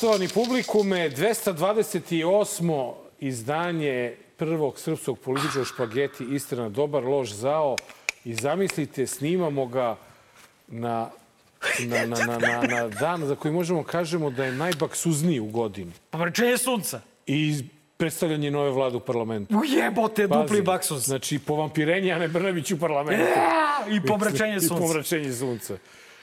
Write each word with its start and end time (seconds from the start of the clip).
Poštovani 0.00 0.28
publikume, 0.28 1.10
228. 1.10 2.92
izdanje 3.20 4.14
prvog 4.36 4.78
srpskog 4.78 5.18
političkog 5.18 5.66
špageti 5.66 6.24
Istina 6.24 6.68
dobar, 6.68 7.04
loš 7.04 7.32
zao. 7.32 7.76
I 8.24 8.34
zamislite, 8.34 9.06
snimamo 9.06 9.66
ga 9.66 9.96
na, 10.68 11.10
na, 11.80 12.06
na, 12.06 12.16
na, 12.16 12.38
na, 12.38 12.62
na 12.62 12.88
dan 12.88 13.26
za 13.26 13.36
koji 13.36 13.54
možemo 13.54 13.84
kažemo 13.84 14.30
da 14.30 14.44
je 14.44 14.52
najbaksuzniji 14.52 15.40
u 15.40 15.46
godini. 15.46 15.92
Pomračenje 16.10 16.58
sunca. 16.58 17.00
I 17.26 17.64
predstavljanje 17.96 18.50
nove 18.50 18.70
vlade 18.70 18.96
u 18.96 19.00
parlamentu. 19.00 19.58
Ujebote, 19.58 20.26
dupli 20.26 20.48
Pazi, 20.48 20.62
baksus. 20.62 21.04
Znači, 21.04 21.38
povampirenje 21.38 22.12
Ane 22.12 22.28
Brnabić 22.28 22.70
u 22.72 22.78
parlamentu. 22.78 23.24
Ja, 23.36 23.96
I 23.96 24.00
pomračenje 24.06 24.56
I 24.56 24.60
sunca. 24.60 24.74
pomračenje 24.74 25.32
sunca. 25.32 25.76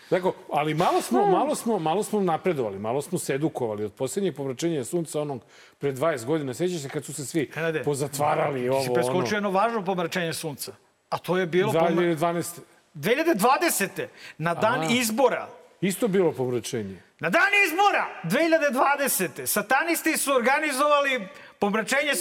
Dakle, 0.09 0.31
ali 0.51 0.73
malo 0.73 1.01
smo, 1.01 1.25
malo, 1.25 1.55
smo, 1.55 1.79
malo 1.79 2.03
smo 2.03 2.19
napredovali, 2.19 2.79
malo 2.79 3.01
smo 3.01 3.19
se 3.19 3.33
edukovali 3.33 3.85
od 3.85 3.93
posljednjeg 3.93 4.35
pomračenja 4.35 4.83
sunca 4.83 5.21
onog 5.21 5.41
pre 5.77 5.93
20 5.93 6.25
godina. 6.25 6.53
Sjećaš 6.53 6.81
se 6.81 6.89
kad 6.89 7.05
su 7.05 7.13
se 7.13 7.25
svi 7.25 7.51
Nenade, 7.55 7.83
pozatvarali 7.83 8.61
Ti 8.61 8.69
ovo, 8.69 8.81
si 8.81 8.89
ono. 8.89 8.93
preskočio 8.93 9.35
jedno 9.35 9.51
važno 9.51 9.85
pomračenje 9.85 10.33
sunca. 10.33 10.71
A 11.09 11.17
to 11.17 11.37
je 11.37 11.45
bilo 11.45 11.71
Za 11.71 11.79
pomra... 11.79 12.03
2012. 12.03 12.59
2020. 12.95 14.07
Na 14.37 14.53
dan 14.53 14.81
Aha. 14.81 14.93
izbora. 14.93 15.47
Isto 15.81 16.07
bilo 16.07 16.31
pomračenje. 16.31 17.01
Na 17.19 17.29
dan 17.29 17.49
izbora 17.67 18.07
2020. 18.23 19.45
Satanisti 19.45 20.17
su 20.17 20.31
organizovali 20.35 21.27
pomračenje 21.59 22.11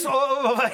ovaj, 0.43 0.71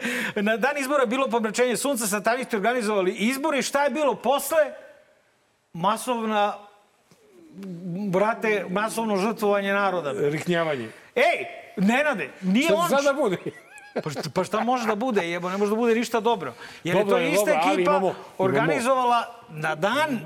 na 0.48 0.56
dan 0.56 0.78
izbora 0.78 1.06
bilo 1.06 1.28
pomračenje 1.28 1.76
sunca, 1.76 2.06
satanisti 2.06 2.56
organizovali 2.56 3.12
izbori. 3.12 3.62
Šta 3.62 3.84
je 3.84 3.90
bilo 3.90 4.14
posle? 4.14 4.85
Masovna 5.76 6.54
brate, 8.08 8.66
masovno 8.70 9.16
žrtvovanje 9.16 9.72
naroda. 9.72 10.12
Riknjavanje. 10.12 10.88
Ej, 11.14 11.44
Nenade, 11.76 12.30
nije 12.42 12.64
Šta 12.64 12.74
on... 12.74 12.88
će 12.88 12.96
sada 12.96 13.12
bude? 13.12 13.36
Pa 14.04 14.10
šta, 14.10 14.22
pa 14.34 14.44
šta 14.44 14.60
može 14.60 14.86
da 14.86 14.94
bude, 14.94 15.30
jebo, 15.30 15.50
ne 15.50 15.56
može 15.56 15.70
da 15.70 15.76
bude 15.76 15.94
ništa 15.94 16.20
dobro. 16.20 16.54
Jer 16.84 16.96
Dobro 16.96 17.16
je 17.16 17.26
to 17.26 17.34
ista 17.34 17.52
dobro, 17.52 17.72
ekipa 17.72 17.90
imamo- 17.90 18.14
organizovala 18.38 19.24
na 19.48 19.74
dan 19.74 20.20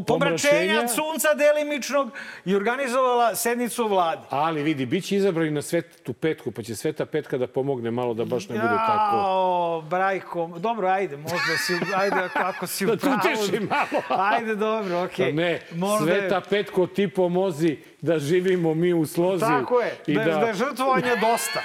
pomračenja 0.00 0.88
sunca 0.88 1.28
delimičnog 1.34 2.10
i 2.44 2.56
organizovala 2.56 3.34
sednicu 3.34 3.88
vlade. 3.88 4.22
Ali 4.30 4.62
vidi, 4.62 4.86
bit 4.86 5.04
će 5.04 5.16
izabrani 5.16 5.50
na 5.50 5.62
svetu 5.62 6.12
petku, 6.12 6.50
pa 6.50 6.62
će 6.62 6.76
sveta 6.76 7.06
petka 7.06 7.38
da 7.38 7.46
pomogne 7.46 7.90
malo 7.90 8.14
da 8.14 8.24
baš 8.24 8.48
ne 8.48 8.54
bude 8.54 8.76
tako. 8.78 9.16
Jao, 9.16 9.82
brajko, 9.82 10.50
dobro, 10.56 10.88
ajde, 10.88 11.16
možda 11.16 11.36
si, 11.58 11.72
ajde, 11.96 12.16
ako 12.34 12.66
si 12.66 12.84
u 12.84 12.88
Da 12.90 12.96
pravu. 12.96 13.16
uteši 13.18 13.60
malo. 13.60 14.02
Ajde, 14.30 14.54
dobro, 14.54 15.02
okej. 15.02 15.26
Da 15.26 15.36
ne, 15.36 15.60
Možda 15.72 16.06
sveta 16.06 16.40
petko 16.40 16.86
ti 16.86 17.08
pomozi 17.08 17.78
da 18.00 18.18
živimo 18.18 18.74
mi 18.74 18.94
u 18.94 19.06
slozi. 19.06 19.40
Tako 19.40 19.80
je, 19.80 19.96
I 20.06 20.14
da, 20.14 20.20
je- 20.20 20.26
da 20.30 20.40
je 20.40 20.54
žrtvovanja 20.54 21.16
dosta, 21.16 21.60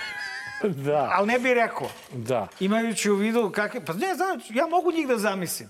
da, 0.85 1.09
ali 1.11 1.27
ne 1.27 1.39
bih 1.39 1.53
rekao. 1.53 1.87
da. 2.11 2.47
imajući 2.59 3.09
u 3.09 3.15
vidu 3.15 3.49
kakve... 3.49 3.85
Pa 3.85 3.93
ne, 3.93 4.15
znam, 4.15 4.39
ja 4.49 4.67
mogu 4.67 4.91
njih 4.91 5.07
da 5.07 5.17
zamislim. 5.17 5.69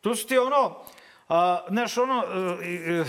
To 0.00 0.14
su 0.14 0.26
ti 0.26 0.38
ono, 0.38 0.76
znaš, 1.68 1.98
ono, 1.98 2.24
e, 2.62 2.68
e, 2.68 3.04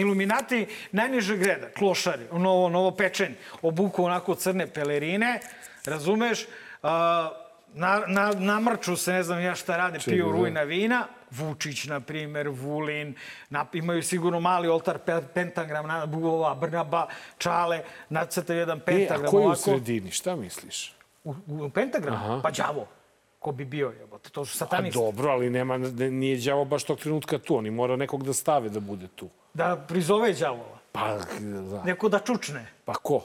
iluminati 0.00 0.66
najnižeg 0.92 1.42
reda, 1.42 1.68
klošari, 1.78 2.24
novo, 2.32 2.68
novo 2.68 2.90
pečeni, 2.90 3.34
obuku 3.62 4.04
onako 4.04 4.34
crne 4.34 4.66
pelerine, 4.66 5.40
razumeš, 5.84 6.46
a, 6.82 7.30
na, 7.74 8.02
na, 8.06 8.32
namrču 8.32 8.96
se, 8.96 9.12
ne 9.12 9.22
znam 9.22 9.40
ja 9.40 9.54
šta 9.54 9.76
rade, 9.76 9.98
piju 10.04 10.26
da. 10.26 10.32
rujna 10.32 10.62
vina, 10.62 11.06
Vučić, 11.30 11.84
na 11.84 12.00
primer, 12.00 12.48
Vulin, 12.48 13.14
nap, 13.50 13.74
imaju 13.74 14.02
sigurno 14.02 14.40
mali 14.40 14.68
oltar, 14.68 14.98
pe, 14.98 15.20
pentagram, 15.34 15.86
na, 15.86 16.06
Bugova, 16.06 16.54
Brnaba, 16.54 17.06
Čale, 17.38 17.82
nacrtaju 18.08 18.58
jedan 18.58 18.78
E, 18.78 18.84
pentagram 18.84 19.26
a 19.26 19.30
ko 19.30 19.40
je 19.40 19.46
u 19.46 19.54
sredini? 19.54 20.10
Šta 20.10 20.36
misliš? 20.36 20.94
U, 21.24 21.34
u 21.48 21.70
pentagram? 21.70 22.14
Aha. 22.14 22.40
Pa 22.42 22.50
đavo. 22.50 22.86
Ko 23.46 23.52
bi 23.52 23.64
bio, 23.64 23.92
jebote? 24.00 24.30
To 24.30 24.44
su 24.44 24.52
Pa 24.52 24.64
satanisti. 24.64 24.98
dobro, 24.98 25.30
ali 25.30 25.50
nema, 25.50 25.78
ne- 25.78 26.10
nije 26.10 26.36
đavo 26.38 26.64
baš 26.64 26.84
tog 26.84 26.98
trenutka 26.98 27.38
tu. 27.38 27.56
Oni 27.56 27.70
mora 27.70 27.96
nekog 27.96 28.24
da 28.24 28.32
stave 28.32 28.68
da 28.68 28.80
bude 28.80 29.06
tu. 29.08 29.28
Da 29.54 29.76
prizove 29.78 30.32
đavola. 30.32 30.78
Pa, 30.92 31.18
da. 31.70 31.82
Neko 31.84 32.08
da 32.08 32.18
čučne. 32.18 32.66
Pa 32.84 32.94
ko? 32.94 33.20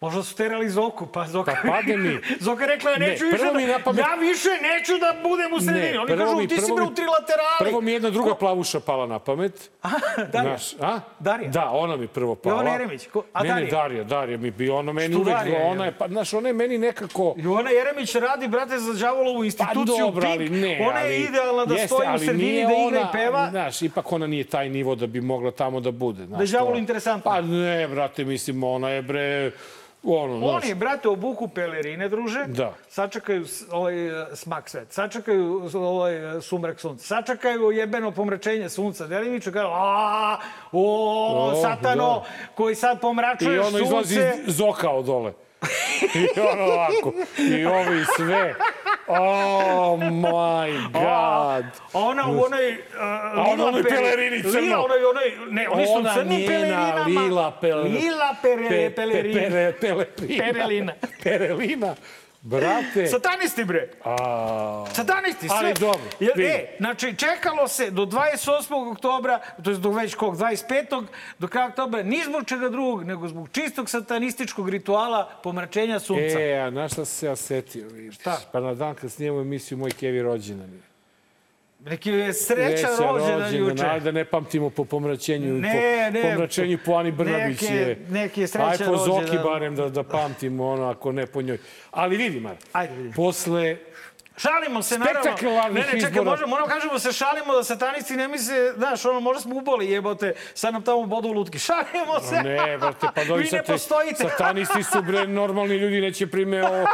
Možda 0.00 0.22
su 0.22 0.36
terali 0.36 0.70
Zoku, 0.70 1.06
pa 1.06 1.26
Zoka... 1.26 1.52
Pa 1.54 1.68
pade 1.70 1.96
mi. 1.96 2.18
Zoka 2.40 2.66
rekla, 2.66 2.90
ja 2.90 2.98
neću 2.98 3.24
Ne, 3.24 3.30
više 3.32 3.44
da... 3.44 3.52
mi 3.52 3.64
na 3.64 3.78
pamet- 3.78 3.98
Ja 4.00 4.14
više 4.16 4.48
neću 4.62 4.92
da 4.94 5.16
budem 5.22 5.52
u 5.52 5.60
sredini. 5.60 5.92
Ne, 5.92 5.98
Oni 6.00 6.16
kažu, 6.16 6.36
mi- 6.36 6.48
ti 6.48 6.56
si 6.56 6.72
bre 6.72 6.84
u 6.84 6.90
trilaterali. 6.90 7.58
Prvo 7.60 7.80
mi 7.80 7.92
jedna 7.92 8.10
druga 8.10 8.34
plavuša 8.34 8.80
pala 8.80 9.06
na 9.06 9.18
pamet. 9.18 9.70
Darija. 10.32 10.56
Znaš, 10.56 10.74
a? 10.82 11.00
Darija. 11.18 11.50
Da, 11.50 11.70
ona 11.70 11.96
mi 11.96 12.06
prvo 12.08 12.34
pala. 12.34 12.52
Jovana 12.54 12.70
Jeremić. 12.70 13.06
Ko- 13.06 13.22
a 13.32 13.42
ne, 13.42 13.48
ne, 13.48 13.54
Darija? 13.54 13.70
Darija, 13.72 14.04
Darija 14.04 14.38
mi 14.38 14.50
bi, 14.50 14.70
ona 14.70 14.92
meni 14.92 15.14
Što 15.14 15.20
uvek, 15.20 15.34
Darija, 15.34 15.60
ona 15.62 15.84
je, 15.84 15.92
pa, 15.92 16.08
znaš, 16.08 16.34
ona 16.34 16.48
je 16.48 16.54
meni 16.54 16.78
nekako... 16.78 17.34
Jovana 17.36 17.70
Jeremić 17.70 18.14
radi, 18.14 18.48
brate, 18.48 18.78
za 18.78 18.92
đavolovu 18.94 19.44
instituciju 19.44 19.84
Pa 19.96 20.02
dobro, 20.04 20.28
ali 20.28 20.48
ne. 20.50 20.86
Ona 20.88 21.00
je 21.00 21.20
idealna 21.20 21.64
da 21.64 21.74
jeste, 21.74 21.86
stoji 21.88 22.08
u 22.14 22.18
sredini, 22.18 22.62
da 22.64 22.74
igra 22.88 23.00
i 23.00 23.12
peva. 23.12 23.48
Znaš, 23.50 23.82
ipak 23.82 24.12
ona 24.12 24.26
nije 24.26 24.44
taj 24.44 24.68
nivo 24.68 24.94
da 24.94 25.06
bi 25.06 25.20
mogla 25.20 25.50
tamo 25.50 25.80
da 25.80 25.90
bude. 25.90 26.26
Znaš, 26.26 26.38
Da 26.38 26.44
je 26.46 26.52
đavolu 26.52 26.74
to- 26.74 26.78
interesantna. 26.78 27.22
Pa 27.24 27.40
ne, 27.40 27.88
brate, 27.88 28.24
mislim, 28.24 28.64
ona 28.64 28.90
je 28.90 29.02
bre... 29.02 29.50
Ono, 30.16 30.46
Oni, 30.46 30.74
brate, 30.74 31.08
obuku 31.08 31.48
pelerine, 31.48 32.08
druže. 32.08 32.44
Da. 32.46 32.74
Sačekaju 32.88 33.44
ovaj 33.70 33.94
smak 34.34 34.68
svet. 34.68 34.92
Sačekaju 34.92 35.70
ovaj 35.74 36.40
sumrak 36.40 36.80
sunca. 36.80 37.04
Sačekaju 37.04 37.70
jebeno 37.70 38.10
pomračenje 38.10 38.68
sunca. 38.68 39.06
Delimično 39.06 39.52
kažu, 39.52 39.68
a, 39.70 40.38
o, 40.72 41.52
satano, 41.62 42.22
da. 42.24 42.54
koji 42.54 42.74
sad 42.74 42.96
I 42.96 43.00
pomračuješ 43.00 43.66
ono 43.66 43.78
izlazi 43.78 44.14
sunce. 44.14 44.42
iz 44.46 44.56
zoka 44.56 44.90
od 44.90 45.04
dole. 45.04 45.32
I 46.14 46.40
ono 46.40 46.64
ovako. 46.64 47.12
I 47.38 47.64
ovo 47.66 47.92
i 47.92 48.04
sve. 48.16 48.54
Oh 49.10 49.98
my 50.00 50.92
god. 50.92 51.64
A 51.92 51.98
ona 51.98 52.26
u 52.26 52.44
onoj... 52.44 52.72
Uh, 52.72 53.00
A 53.00 53.44
ona 53.48 53.64
u 53.64 53.66
onoj 53.66 53.82
pelerini 53.82 54.42
crno. 54.42 54.60
Lila, 54.60 54.84
onoj, 54.84 55.04
onoj, 55.04 55.50
ne, 55.50 55.68
oni 55.68 55.86
su 55.86 55.92
Ona 55.92 56.14
crnim 56.14 56.46
pelerinama. 56.46 57.04
lila 57.06 57.58
pele- 57.62 57.82
Lila 57.82 58.34
pere, 58.42 58.68
Pe- 58.68 58.90
pelerina. 58.90 59.40
pe- 59.40 59.72
pere- 59.80 60.04
pelerina. 60.16 60.44
Perelina. 60.52 60.92
Perelina. 61.22 61.94
Brate. 62.42 63.06
Satanisti, 63.06 63.64
bre. 63.64 63.90
A, 64.04 64.84
Satanisti, 64.92 65.48
sve. 65.48 65.56
Ali 65.58 65.74
dobro, 65.80 66.10
vidi. 66.20 66.48
e, 66.48 66.76
znači, 66.78 67.16
čekalo 67.16 67.68
se 67.68 67.90
do 67.90 68.06
28. 68.06 68.92
oktobra, 68.92 69.40
to 69.64 69.70
je 69.70 69.76
do 69.76 69.90
već 69.90 70.14
kog, 70.14 70.36
25. 70.36 71.04
do 71.38 71.48
kraja 71.48 71.66
oktobra, 71.66 72.02
ni 72.02 72.22
zbog 72.24 72.44
čega 72.46 72.68
drugog, 72.68 73.04
nego 73.04 73.28
zbog 73.28 73.48
čistog 73.52 73.90
satanističkog 73.90 74.68
rituala 74.68 75.30
pomračenja 75.42 75.98
sunca. 76.00 76.40
E, 76.40 76.58
a 76.58 76.70
na 76.70 76.88
šta 76.88 77.04
se 77.04 77.26
ja 77.26 77.36
setio? 77.36 77.88
vidiš? 77.88 78.14
Šta? 78.14 78.40
Pa 78.52 78.60
na 78.60 78.74
dan 78.74 78.94
kad 78.94 79.12
snijemo 79.12 79.40
emisiju 79.40 79.78
Moj 79.78 79.90
Kevi 79.90 80.22
rođendan. 80.22 80.72
je. 80.72 80.87
Neki 81.88 82.10
je 82.10 82.32
srećan 82.34 82.90
rođendan 83.00 83.54
juče. 83.56 83.86
Ajde 83.86 84.00
da 84.02 84.10
ne 84.10 84.24
pamtimo 84.24 84.70
po 84.70 84.84
pomračenju, 84.84 85.54
Ne, 85.54 85.72
po, 85.72 86.18
ne, 86.18 86.22
pomračenju 86.24 86.78
po 86.78 86.92
Ani 86.92 87.12
Brnabić. 87.12 87.60
neki- 87.60 87.74
je. 87.74 87.98
neki 88.10 88.40
je 88.40 88.46
srećan 88.46 88.70
Aj 88.70 88.78
po 88.78 88.96
Zoki 88.96 89.20
rođendan. 89.20 89.44
barem 89.44 89.76
da, 89.76 89.88
da 89.88 90.02
pamtimo 90.02 90.66
ono, 90.66 90.84
ako 90.84 91.12
ne 91.12 91.26
po 91.26 91.42
njoj. 91.42 91.58
Ali 91.90 92.16
vidi, 92.16 92.40
Mar, 92.40 92.56
Ajde, 92.72 92.94
vidi. 92.94 93.14
posle 93.14 93.76
Šalimo 94.38 94.82
se, 94.82 94.98
naravno. 94.98 95.30
Ne, 95.70 95.80
ne, 95.84 96.00
čekaj, 96.00 96.22
možemo, 96.22 96.46
moramo 96.46 96.68
kažemo 96.68 96.98
se 96.98 97.12
šalimo 97.12 97.54
da 97.54 97.64
satanisti 97.64 98.16
ne 98.16 98.28
misle, 98.28 98.72
znaš, 98.72 99.04
ono, 99.04 99.20
možda 99.20 99.40
smo 99.40 99.56
uboli 99.56 99.90
jebote, 99.90 100.34
sad 100.54 100.72
nam 100.72 100.82
tamo 100.82 101.02
bodu 101.02 101.28
u 101.28 101.32
lutki. 101.32 101.58
Šalimo 101.68 102.20
se. 102.20 102.34
Ne, 102.36 102.78
brate, 102.78 103.06
pa 103.14 103.24
dovi 103.24 103.42
Vi 103.42 103.48
ne 103.52 103.62
postojite. 103.62 104.16
Satanisti 104.20 104.82
su, 104.82 105.02
bre, 105.02 105.26
normalni 105.26 105.74
ljudi 105.74 106.00
neće 106.00 106.26
prime 106.26 106.62
o, 106.62 106.86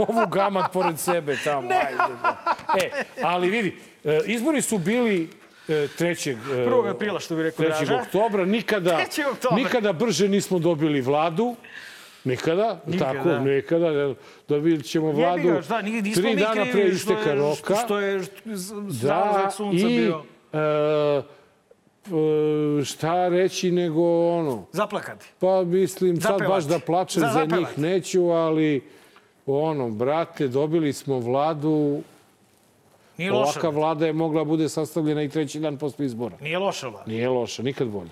ovu 0.00 0.26
gamat 0.26 0.72
pored 0.72 0.98
sebe 0.98 1.36
tamo. 1.44 1.68
Ne. 1.68 1.76
Ajde, 1.76 2.14
da. 2.22 2.36
E, 2.78 2.90
ali 3.22 3.50
vidi, 3.50 3.78
izbori 4.26 4.62
su 4.62 4.78
bili 4.78 5.28
e, 5.68 5.72
3. 5.72 6.30
e, 6.30 6.36
1. 6.46 6.90
aprila, 6.90 7.20
što 7.20 7.36
bi 7.36 7.42
rekao 7.42 7.64
3. 7.64 7.68
Draža. 7.68 7.94
oktobra. 7.96 8.44
Nikada, 8.44 8.98
3. 9.10 9.30
oktobra. 9.32 9.56
nikada 9.56 9.92
brže 9.92 10.28
nismo 10.28 10.58
dobili 10.58 11.00
vladu. 11.00 11.56
Nikada, 12.24 12.80
Nikada. 12.86 13.12
tako, 13.14 13.38
nikada. 13.38 13.86
Jel, 13.86 14.14
Dobit 14.48 14.84
ćemo 14.84 15.12
vladu 15.12 15.42
ni- 15.82 16.02
nismo 16.02 16.22
tri 16.22 16.36
dana 16.36 16.64
pre 16.72 16.82
isteka 16.84 17.34
roka. 17.34 17.74
Što 17.76 17.98
je 17.98 18.22
zalazak 18.86 19.44
Da, 19.44 19.50
sunca 19.50 19.76
i 19.78 19.98
bio. 19.98 20.22
e, 20.52 21.22
šta 22.84 23.28
reći 23.28 23.70
nego 23.70 24.02
ono, 24.28 24.66
Zaplakati. 24.72 25.26
Pa 25.38 25.62
mislim, 25.62 26.16
sad 26.16 26.22
Zapevati. 26.22 26.48
baš 26.48 26.64
da 26.64 26.78
plačem 26.78 27.20
Za- 27.22 27.28
za, 27.28 27.56
njih 27.58 27.78
neću, 27.78 28.24
ali 28.24 28.82
ono, 29.46 29.90
brate, 29.90 30.48
dobili 30.48 30.92
smo 30.92 31.18
vladu, 31.18 32.02
Nije 33.16 33.32
loša. 33.32 33.50
ovaka 33.50 33.68
vlada 33.68 34.06
je 34.06 34.12
mogla 34.12 34.44
bude 34.44 34.68
sastavljena 34.68 35.22
i 35.22 35.28
treći 35.28 35.60
dan 35.60 35.78
posle 35.78 36.06
izbora. 36.06 36.36
Nije 36.40 36.58
loša 36.58 36.88
vlada. 36.88 37.10
Nije 37.10 37.28
loša, 37.28 37.62
nikad 37.62 37.88
bolje. 37.88 38.10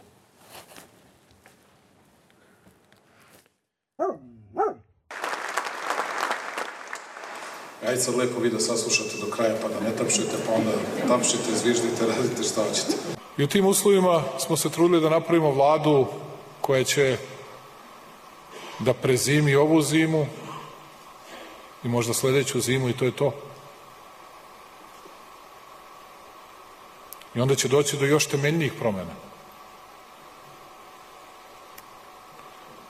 Ajde 7.87 8.01
sad 8.01 8.15
lepo 8.17 8.41
vi 8.41 8.51
da 8.51 8.61
saslušate 8.61 9.17
do 9.21 9.31
kraja 9.37 9.55
pa 9.63 9.69
da 9.69 9.81
ne 9.81 9.97
tapšete, 9.97 10.37
pa 10.47 10.53
onda 10.53 10.71
tapšite, 11.09 11.57
zviždite, 11.63 12.07
radite 12.17 12.43
šta 12.43 12.65
hoćete. 12.69 12.93
I 13.39 13.45
u 13.45 13.47
tim 13.47 13.67
uslovima 13.67 14.23
smo 14.39 14.57
se 14.57 14.71
trudili 14.71 15.01
da 15.01 15.11
napravimo 15.11 15.51
vladu 15.51 16.07
koja 16.61 16.85
će 16.85 17.17
da 18.79 18.95
prezimi 18.95 19.55
ovu 19.55 19.83
zimu 19.83 20.27
i 21.85 21.89
možda 21.89 22.15
sledeću 22.15 22.61
zimu 22.61 22.89
i 22.89 22.93
to 22.93 23.05
je 23.05 23.17
to. 23.17 23.33
I 27.35 27.41
onda 27.41 27.55
će 27.55 27.69
doći 27.69 27.97
do 27.97 28.05
još 28.05 28.27
temeljnijih 28.27 28.73
promena. 28.79 29.15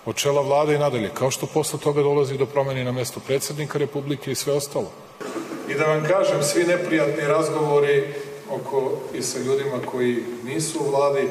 Od 0.05 0.17
čela 0.17 0.43
vlade 0.43 0.75
i 0.75 0.79
nadalje, 0.79 1.11
kao 1.15 1.31
što 1.31 1.47
posle 1.47 1.79
toga 1.79 2.03
dolazi 2.03 2.39
do 2.39 2.47
promeni 2.47 2.85
na 2.85 2.93
mesto 2.93 3.21
predsednika 3.21 3.79
Republike 3.79 4.33
i 4.33 4.35
sve 4.35 4.53
ostalo. 4.53 4.93
I 5.69 5.75
da 5.75 5.85
vam 5.85 6.05
kažem, 6.05 6.43
svi 6.43 6.65
neprijatni 6.65 7.23
razgovori 7.23 8.15
oko 8.51 8.93
i 9.15 9.23
sa 9.23 9.39
ljudima 9.39 9.79
koji 9.87 10.25
nisu 10.45 10.81
u 10.81 10.91
vladi, 10.91 11.29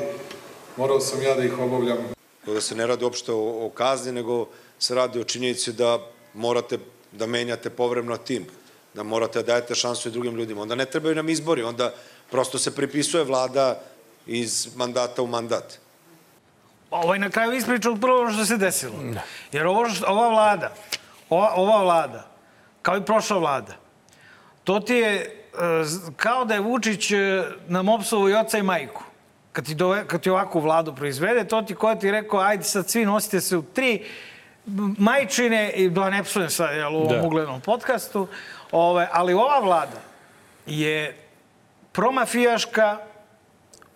morao 0.77 0.99
sam 0.99 1.21
ja 1.21 1.35
da 1.35 1.43
ih 1.43 1.59
obavljam. 1.59 1.97
Da 2.45 2.61
se 2.61 2.75
ne 2.75 2.87
radi 2.87 3.03
uopšte 3.03 3.31
o, 3.31 3.65
o 3.65 3.69
kazni, 3.69 4.11
nego 4.11 4.47
se 4.79 4.95
radi 4.95 5.19
o 5.19 5.23
činjenici 5.23 5.73
da 5.73 5.99
morate 6.33 6.77
da 7.11 7.27
menjate 7.27 7.69
povremno 7.69 8.17
tim, 8.17 8.45
da 8.93 9.03
morate 9.03 9.39
da 9.39 9.45
dajete 9.45 9.75
šansu 9.75 10.09
i 10.09 10.11
drugim 10.11 10.35
ljudima. 10.35 10.61
Onda 10.61 10.75
ne 10.75 10.85
trebaju 10.85 11.15
nam 11.15 11.29
izbori, 11.29 11.63
onda 11.63 11.93
prosto 12.31 12.59
se 12.59 12.75
pripisuje 12.75 13.23
vlada 13.23 13.79
iz 14.25 14.75
mandata 14.75 15.21
u 15.21 15.27
mandat. 15.27 15.77
Ovo 16.91 17.13
je 17.13 17.19
na 17.19 17.29
kraju 17.29 17.51
ispričao 17.53 17.95
prvo 17.95 18.31
što 18.31 18.45
se 18.45 18.57
desilo. 18.57 18.93
Jer 19.51 19.67
ovo, 19.67 19.85
ova 20.07 20.29
vlada, 20.29 20.73
ova, 21.29 21.53
ova 21.55 21.83
vlada, 21.83 22.27
kao 22.81 22.97
i 22.97 23.05
prošla 23.05 23.37
vlada, 23.37 23.73
to 24.63 24.79
ti 24.79 24.93
je 24.95 25.15
e, 25.15 25.27
kao 26.15 26.45
da 26.45 26.53
je 26.53 26.59
Vučić 26.59 27.11
e, 27.11 27.43
nam 27.67 27.89
opsovo 27.89 28.29
i 28.29 28.33
oca 28.33 28.57
i 28.57 28.63
majku. 28.63 29.03
Kad 29.51 29.65
ti, 29.65 29.75
dove, 29.75 30.07
kad 30.07 30.21
ti 30.21 30.29
ovakvu 30.29 30.59
vladu 30.59 30.95
proizvede, 30.95 31.47
to 31.47 31.61
ti 31.61 31.75
koja 31.75 31.95
ti 31.95 32.05
je 32.07 32.11
rekao, 32.11 32.39
ajde 32.39 32.63
sad 32.63 32.89
svi 32.89 33.05
nosite 33.05 33.41
se 33.41 33.57
u 33.57 33.61
tri 33.63 34.05
majčine, 34.97 35.71
i 35.71 35.89
da 35.89 36.09
ne 36.09 36.23
psujem 36.23 36.49
sad 36.49 36.75
jel, 36.75 36.95
u 36.95 36.97
ovom 36.97 37.07
Da. 37.07 37.23
uglednom 37.23 37.61
podcastu, 37.61 38.27
ove, 38.71 39.07
ali 39.11 39.33
ova 39.33 39.59
vlada 39.59 40.01
je 40.65 41.20
promafijaška, 41.91 42.97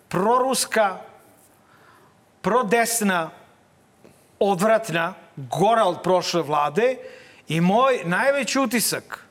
proruska, 0.08 1.00
prodesna, 2.42 3.30
odvratna, 4.38 5.14
gora 5.36 5.84
od 5.84 6.02
prošle 6.02 6.42
vlade 6.42 6.96
i 7.48 7.60
moj 7.60 8.00
najveći 8.04 8.58
utisak 8.58 9.24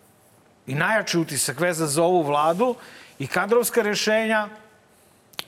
i 0.68 0.76
najjači 0.76 1.18
utisak 1.18 1.60
vezan 1.60 1.88
za 1.88 2.04
ovu 2.04 2.22
vladu 2.22 2.76
i 3.20 3.28
kadrovska 3.28 3.82
rešenja 3.82 4.48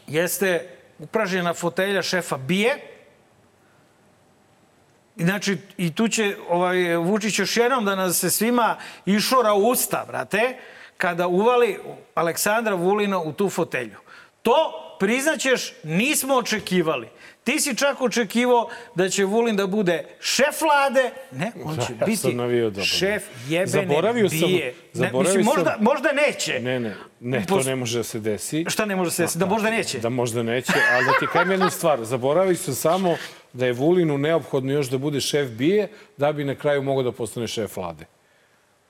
jeste 0.07 0.77
upražnjena 0.99 1.53
fotelja 1.53 2.01
šefa 2.01 2.37
Bije. 2.37 2.77
Znači, 5.17 5.57
i 5.77 5.95
tu 5.95 6.07
će 6.07 6.37
ovaj, 6.49 6.95
Vučić 6.95 7.39
još 7.39 7.57
jednom 7.57 7.85
da 7.85 7.95
nas 7.95 8.17
se 8.19 8.29
svima 8.29 8.77
išora 9.05 9.53
u 9.53 9.67
usta, 9.67 10.05
brate, 10.07 10.57
kada 10.97 11.27
uvali 11.27 11.77
Aleksandra 12.15 12.75
Vulina 12.75 13.19
u 13.21 13.33
tu 13.33 13.49
fotelju. 13.49 13.95
To, 14.41 14.55
priznaćeš, 14.99 15.73
nismo 15.83 16.35
očekivali. 16.35 17.07
Ti 17.43 17.59
si 17.59 17.75
čak 17.75 18.01
očekivao 18.01 18.69
da 18.95 19.09
će 19.09 19.25
Vulin 19.25 19.55
da 19.55 19.67
bude 19.67 20.05
šef 20.19 20.61
vlade. 20.61 21.11
Ne, 21.31 21.51
on 21.63 21.75
će 21.75 21.81
Ja 21.93 21.97
sam 21.97 22.05
biti 22.05 22.61
dobro. 22.61 22.83
šef 22.83 23.23
jebene 23.47 23.67
Zaboravio 23.67 24.29
sam- 24.29 24.39
bije. 24.39 24.65
Ne, 24.65 24.73
zaboravio 24.93 25.37
mislim, 25.37 25.45
sam- 25.45 25.53
možda, 25.55 25.77
možda 25.79 26.11
neće. 26.11 26.59
Ne, 26.59 26.79
ne, 26.79 26.95
ne, 27.19 27.45
to 27.45 27.59
ne 27.59 27.75
može 27.75 27.97
da 27.97 28.03
se 28.03 28.19
desi. 28.19 28.65
Šta 28.67 28.85
ne 28.85 28.95
može 28.95 29.11
se 29.11 29.23
desiti? 29.23 29.39
Da 29.39 29.45
možda 29.45 29.69
neće? 29.69 29.99
Da 29.99 30.09
možda 30.09 30.43
neće, 30.43 30.73
ali 30.91 31.05
da 31.05 31.11
ti 31.19 31.27
kajem 31.33 31.51
jednu 31.51 31.69
stvar. 31.69 32.03
Zaboravio 32.03 32.55
sam 32.55 32.73
samo 32.73 33.15
da 33.53 33.65
je 33.65 33.73
Vulinu 33.73 34.17
neophodno 34.17 34.73
još 34.73 34.87
da 34.87 34.97
bude 34.97 35.21
šef 35.21 35.49
bije, 35.49 35.87
da 36.17 36.31
bi 36.31 36.43
na 36.43 36.55
kraju 36.55 36.81
mogao 36.83 37.03
da 37.03 37.11
postane 37.11 37.47
šef 37.47 37.77
vlade. 37.77 38.05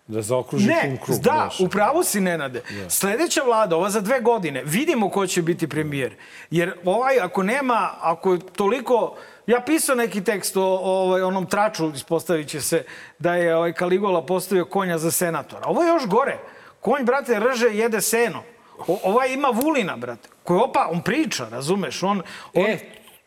Da 0.07 0.21
zaokruži 0.21 0.67
pun 0.67 0.75
Ne, 0.91 0.97
krug. 1.05 1.17
da, 1.17 1.31
znaš. 1.31 1.59
upravo 1.59 2.03
si 2.03 2.21
Nenade. 2.21 2.61
Sledeća 2.89 3.41
vlada, 3.43 3.75
ova 3.75 3.89
za 3.89 4.01
dve 4.01 4.19
godine, 4.21 4.63
vidimo 4.65 5.09
ko 5.09 5.27
će 5.27 5.41
biti 5.41 5.67
premijer. 5.69 6.15
Jer 6.51 6.73
ovaj, 6.85 7.19
ako 7.19 7.43
nema, 7.43 7.89
ako 7.99 8.33
je 8.33 8.39
toliko... 8.39 9.15
Ja 9.47 9.61
pisao 9.61 9.95
neki 9.95 10.23
tekst 10.23 10.57
o, 10.57 10.61
o 10.63 11.03
ovaj, 11.03 11.21
onom 11.21 11.45
traču, 11.45 11.91
ispostavit 11.95 12.47
će 12.47 12.61
se 12.61 12.83
da 13.19 13.35
je 13.35 13.55
ovaj 13.55 13.73
Kaligola 13.73 14.25
postavio 14.25 14.65
konja 14.65 14.97
za 14.97 15.11
senatora. 15.11 15.65
Ovo 15.65 15.83
je 15.83 15.87
još 15.87 16.05
gore. 16.05 16.37
Konj, 16.79 17.03
brate, 17.03 17.39
rže 17.39 17.69
i 17.69 17.77
jede 17.77 18.01
seno. 18.01 18.43
O, 18.87 18.99
ovaj 19.03 19.33
ima 19.33 19.47
Vulina, 19.47 19.97
brate. 19.97 20.29
Koji 20.43 20.59
opa, 20.59 20.89
on 20.91 21.01
priča, 21.01 21.47
razumeš? 21.49 22.03
On, 22.03 22.21
on, 22.53 22.65
E, 22.65 22.77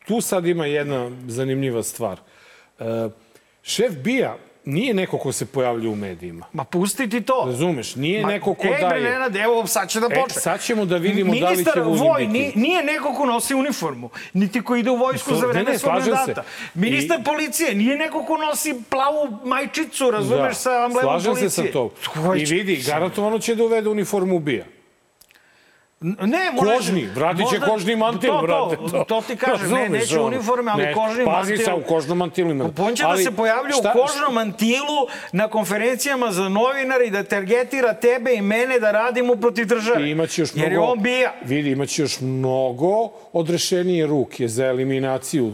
tu 0.07 0.21
sad 0.21 0.45
ima 0.45 0.65
jedna 0.65 1.11
zanimljiva 1.27 1.83
stvar. 1.83 2.19
E, 2.79 2.83
šef 3.63 3.91
bija 3.93 4.37
nije 4.65 4.93
neko 4.93 5.17
ko 5.17 5.31
se 5.31 5.45
pojavlja 5.45 5.89
u 5.89 5.95
medijima. 5.95 6.45
Ma 6.53 6.63
pusti 6.63 7.09
ti 7.09 7.21
to. 7.21 7.43
Razumeš? 7.45 7.95
Nije 7.95 8.21
Ma, 8.21 8.27
neko 8.27 8.53
ko 8.53 8.63
ej, 8.63 8.71
bre, 8.71 8.79
daje. 8.81 9.01
Nenade, 9.03 9.39
evo, 9.39 9.67
sad 9.67 9.89
će 9.89 9.99
da 9.99 10.07
E, 10.07 10.15
počne. 10.15 10.41
sad 10.41 10.61
ćemo 10.61 10.85
da 10.85 10.97
vidimo 10.97 11.29
da 11.29 11.39
li 11.39 11.41
će 11.41 11.51
Ministar 11.51 11.79
Vulin 11.79 11.99
voj 12.01 12.21
biti. 12.21 12.31
ni- 12.31 12.51
nije 12.57 12.83
neko 12.83 13.13
ko 13.13 13.25
nosi 13.25 13.53
uniformu, 13.55 14.09
niti 14.33 14.61
ko 14.61 14.75
ide 14.75 14.89
u 14.89 14.95
vojsku 14.97 15.35
za 15.35 15.45
vreme 15.47 15.65
svog 15.69 15.79
slažem 15.91 16.13
mandata. 16.13 16.43
Ministar 16.75 17.19
I- 17.19 17.23
policije 17.23 17.75
nije 17.75 17.97
neko 17.97 18.23
ko 18.23 18.37
nosi 18.39 18.75
plavu 18.89 19.37
majčicu, 19.45 20.11
razumeš, 20.11 20.47
Da, 20.47 20.53
sa 20.53 20.85
amblemom 20.85 21.01
slažem 21.03 21.31
policije. 21.31 21.49
se 21.49 21.55
sa 21.57 21.71
to. 21.73 21.91
I 22.35 22.45
vidi, 22.45 22.75
garantovano 22.77 23.39
će 23.39 23.55
da 23.55 23.63
uvede 23.63 23.89
uniformu 23.89 24.39
bija. 24.39 24.65
Ne, 26.03 26.15
možda- 26.53 26.75
Kožni, 26.75 27.05
vratit 27.05 27.39
će 27.39 27.55
možda- 27.55 27.65
kožni 27.67 27.95
mantil, 27.95 28.29
to, 28.29 28.41
brate. 28.41 28.75
To, 28.75 29.03
to 29.05 29.21
ti 29.21 29.35
kažem, 29.35 29.71
ne, 29.71 29.89
neće 29.89 30.19
uniforme, 30.19 30.71
ali 30.71 30.83
Ne, 30.83 30.93
kožni 30.93 31.25
pazi 31.25 31.49
mantil. 31.49 31.65
sa, 31.65 31.75
u 31.75 31.81
kožnom 31.83 32.17
mantilu 32.17 32.51
ima. 32.51 32.69
On 32.79 32.95
će 32.95 33.03
da 33.03 33.09
Ali 33.09 33.23
se 33.23 33.31
pojavlja 33.31 33.71
šta- 33.71 33.89
u 33.89 34.01
kožnom 34.01 34.33
mantilu 34.33 34.99
na 35.31 35.47
konferencijama 35.47 36.31
za 36.31 36.49
novinare 36.49 37.05
i 37.05 37.11
da 37.11 37.23
targetira 37.23 37.93
tebe 37.93 38.33
i 38.33 38.41
mene 38.41 38.79
da 38.79 38.91
radimo 38.91 39.35
protiv 39.35 39.65
države. 39.65 40.03
I 40.03 40.11
imaće 40.11 40.41
još 40.41 40.53
mnogo... 40.53 40.65
Jer 40.65 40.73
je 40.73 40.79
on 40.81 41.01
bija. 41.01 41.33
Vidi, 41.43 41.71
imaće 41.71 42.01
još 42.01 42.19
mnogo 42.19 42.93
odrešenije 43.33 44.07
ruke 44.07 44.47
za 44.47 44.65
eliminaciju 44.65 45.53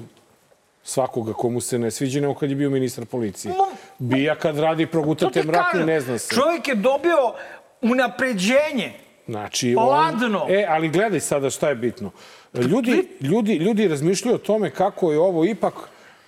svakoga 0.83 1.33
komu 1.33 1.61
se 1.61 1.79
ne 1.79 1.91
sviđa, 1.91 2.21
nego 2.21 2.33
kad 2.33 2.49
je 2.49 2.55
bio 2.55 2.69
ministar 2.69 3.05
policije. 3.05 3.53
Bija 3.99 4.35
kad 4.35 4.59
radi 4.59 4.85
To 4.85 4.91
progutate 4.91 5.43
mrak 5.43 5.73
i 5.73 5.79
ne 5.79 6.01
zna 6.01 6.17
se. 6.17 6.35
Čovjek 6.35 6.67
je 6.67 6.75
dobio 6.75 7.33
unapređenje. 7.81 9.06
Znači, 9.27 9.75
on, 9.77 9.87
Ladno. 9.87 10.45
E, 10.49 10.65
ali 10.69 10.89
gledaj 10.89 11.19
sada 11.19 11.49
šta 11.49 11.69
je 11.69 11.75
bitno. 11.75 12.11
Ljudi, 12.53 13.07
ljudi, 13.21 13.53
ljudi 13.53 13.87
razmišljaju 13.87 14.35
o 14.35 14.39
tome 14.39 14.69
kako 14.69 15.11
je 15.11 15.19
ovo 15.19 15.45
ipak 15.45 15.73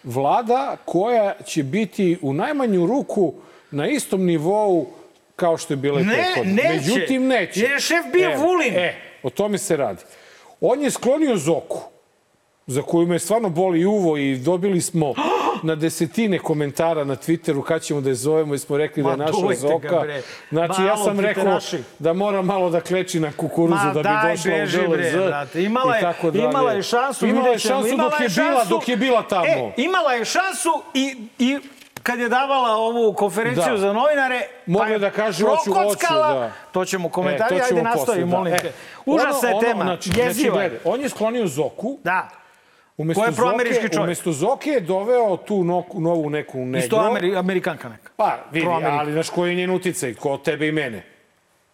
vlada 0.04 0.78
koja 0.86 1.34
će 1.46 1.64
biti 1.64 2.18
u 2.22 2.34
najmanju 2.34 2.86
ruku 2.86 3.34
na 3.72 3.88
istom 3.88 4.26
nivou 4.26 4.88
kao 5.36 5.58
što 5.58 5.74
je 5.74 5.78
bila 5.78 6.02
i 6.02 6.04
Ne, 6.04 6.18
neće. 6.46 6.70
Međutim, 6.70 7.28
neće. 7.28 7.60
Jer 7.60 7.72
je 7.72 7.80
šef 7.80 8.06
bio 8.14 8.32
Evo, 8.32 8.44
Vulin. 8.44 8.74
E, 8.76 8.96
o 9.24 9.30
tome 9.30 9.58
se 9.58 9.78
radi. 9.78 10.02
On 10.62 10.82
je 10.82 10.92
sklonio 10.92 11.38
Zoku, 11.38 11.82
za 12.68 12.82
koju 12.82 13.08
me 13.08 13.20
stvarno 13.20 13.50
boli 13.50 13.86
uvo 13.86 14.18
i 14.18 14.38
dobili 14.38 14.82
smo 14.82 15.14
na 15.64 15.76
desetine 15.76 16.40
komentara 16.40 17.04
na 17.04 17.16
Twitteru 17.18 17.64
kad 17.64 17.82
ćemo 17.82 18.02
da 18.02 18.10
je 18.10 18.16
zovemo 18.16 18.54
i 18.54 18.60
smo 18.60 18.78
rekli 18.78 19.04
da 19.04 19.10
je 19.10 19.18
naša 19.18 19.32
ga, 19.50 19.56
Zoka. 19.56 20.00
bre. 20.00 20.22
Znači, 20.50 20.84
ja 20.84 20.98
sam 20.98 21.20
rekao 21.20 21.60
da 22.00 22.14
mora 22.14 22.42
malo 22.42 22.70
da 22.70 22.82
kleči 22.82 23.20
na 23.20 23.32
kukuruzu 23.32 23.76
Ma 23.78 23.94
da 23.94 24.00
bi 24.00 24.04
daj, 24.04 24.32
došla 24.32 24.52
beži, 24.52 24.80
u 24.80 24.88
DLZ 24.88 25.26
brate. 25.28 25.64
Imala 25.64 25.94
i 25.94 25.98
je, 25.98 26.02
tako 26.02 26.32
dalje. 26.32 26.44
imala 26.46 26.72
je 26.72 26.84
šansu, 26.84 27.26
Imala 27.28 27.48
je 27.48 27.60
šansu 27.60 27.88
Imala 27.88 28.10
dok 28.10 28.20
je 28.22 28.30
bila, 28.32 28.52
šansu- 28.54 28.70
dok 28.70 28.88
je 28.88 28.98
bila 28.98 29.24
tamo. 29.24 29.46
E, 29.46 29.72
imala 29.78 30.14
je 30.14 30.26
šansu 30.26 30.70
i, 30.94 31.16
i 31.40 31.58
kad 32.04 32.20
je 32.20 32.30
davala 32.30 32.70
ovu 32.70 33.14
konferenciju 33.14 33.64
Da. 33.66 33.78
za 33.78 33.94
novinare, 33.94 34.42
Mogla 34.66 34.86
pa 34.86 34.92
je 34.92 35.00
da 35.00 35.10
kaže 35.12 35.44
hoću, 35.46 35.74
hoću, 35.74 35.98
da. 36.10 36.52
To 36.72 36.86
ćemo 36.86 37.08
E, 37.08 37.12
komentari, 37.12 37.50
to 37.50 37.56
ajde 37.56 37.68
ćemo 37.68 37.82
nastavi, 37.82 38.06
posle, 38.06 38.20
da. 38.22 38.26
molim 38.28 38.54
E, 38.54 38.58
te. 38.58 38.72
Užasna 39.06 39.50
je 39.50 39.60
tema, 39.62 39.84
znači, 39.84 40.10
jeziva 40.10 40.24
znači, 40.26 40.42
je. 40.44 40.52
gledaj, 40.52 40.80
on 40.86 41.02
je 41.02 41.10
sklonio 41.10 41.48
Zoku, 41.48 41.98
Da, 42.04 42.30
umesto 43.00 43.22
Ko 43.22 43.26
je 43.26 43.32
proamerički 43.34 43.82
čovjek? 43.84 44.00
umesto 44.00 44.32
Zoke 44.32 44.70
je 44.70 44.80
doveo 44.82 45.38
tu 45.38 45.64
noku, 45.64 46.02
novu 46.02 46.30
neku 46.30 46.58
negro. 46.60 46.80
isto 46.80 46.98
Ameri, 46.98 47.36
Amerikanka 47.36 47.90
neka. 47.90 48.10
Pa, 48.16 48.38
vidi, 48.52 48.68
ali 48.68 49.12
znaš 49.12 49.30
koji 49.30 49.50
je 49.50 49.56
njen 49.56 49.72
uticaj? 49.72 50.14
Ko 50.14 50.38
tebe 50.38 50.68
i 50.68 50.72
mene? 50.72 51.04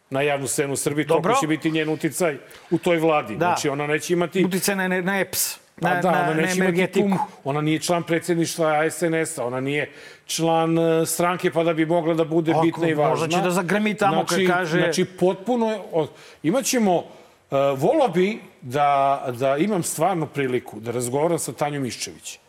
Na 0.10 0.22
javnu 0.22 0.48
scenu 0.48 0.74
u 0.74 0.78
Srbiji, 0.78 1.06
Dobro. 1.06 1.22
toliko 1.24 1.42
će 1.42 1.48
biti 1.48 1.72
njen 1.72 1.90
uticaj 1.90 2.38
u 2.72 2.78
toj 2.78 2.98
vladi. 2.98 3.34
Da. 3.34 3.46
Znači, 3.46 3.70
ona 3.70 3.88
neće 3.88 4.14
imati... 4.14 4.46
Uticaj 4.46 4.76
na, 4.76 4.88
na 4.88 5.20
EPS, 5.20 5.58
Pa 5.82 5.90
na, 5.90 6.02
da, 6.02 6.12
na, 6.12 6.18
ona 6.20 6.28
na 6.28 6.34
neće 6.34 6.44
imati 6.52 6.62
energetiku. 6.62 7.10
tu, 7.10 7.16
ona 7.44 7.62
nije 7.62 7.80
član 7.80 8.04
predsjedništva 8.04 8.90
SNS-a, 8.92 9.46
ona 9.46 9.60
nije 9.60 9.92
član 10.26 10.80
e, 10.80 11.06
stranke 11.06 11.52
pa 11.52 11.64
da 11.64 11.74
bi 11.74 11.86
mogla 11.86 12.14
da 12.14 12.24
bude 12.26 12.52
Ako, 12.52 12.62
bitna 12.62 12.88
i 12.88 12.94
važna. 12.94 13.10
možda 13.10 13.28
će 13.30 13.42
da 13.42 13.52
zagrmi 13.52 13.94
tamo 13.96 14.20
kad 14.20 14.28
znači, 14.30 14.48
kaže- 14.48 14.80
Znači, 14.80 15.06
potpuno 15.06 15.80
Imaćemo... 16.44 17.04
Uh, 17.52 17.58
volao 17.80 18.08
bi 18.08 18.40
da, 18.62 18.88
da 19.40 19.58
imam 19.58 19.84
stvarnu 19.84 20.28
priliku 20.28 20.80
da 20.80 20.92
razgovaram 20.92 21.40
sa 21.40 21.54
Tanjom 21.54 21.86
Iščević 21.86 22.40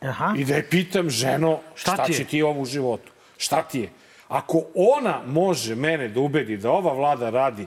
Aha. 0.00 0.34
i 0.36 0.44
da 0.44 0.54
je 0.54 0.66
pitam, 0.70 1.10
ženo, 1.10 1.60
Šta 1.74 1.92
šta, 1.92 2.04
ti 2.04 2.14
će 2.14 2.24
ti 2.24 2.42
ovo 2.42 2.60
u 2.60 2.64
životu? 2.64 3.12
Šta 3.38 3.62
ti 3.62 3.80
je? 3.80 3.88
Ako 4.28 4.62
ona 4.74 5.20
može 5.26 5.74
mene 5.74 6.08
da 6.08 6.20
ubedi 6.20 6.56
da 6.56 6.70
ova 6.70 6.92
vlada 6.92 7.30
radi 7.30 7.66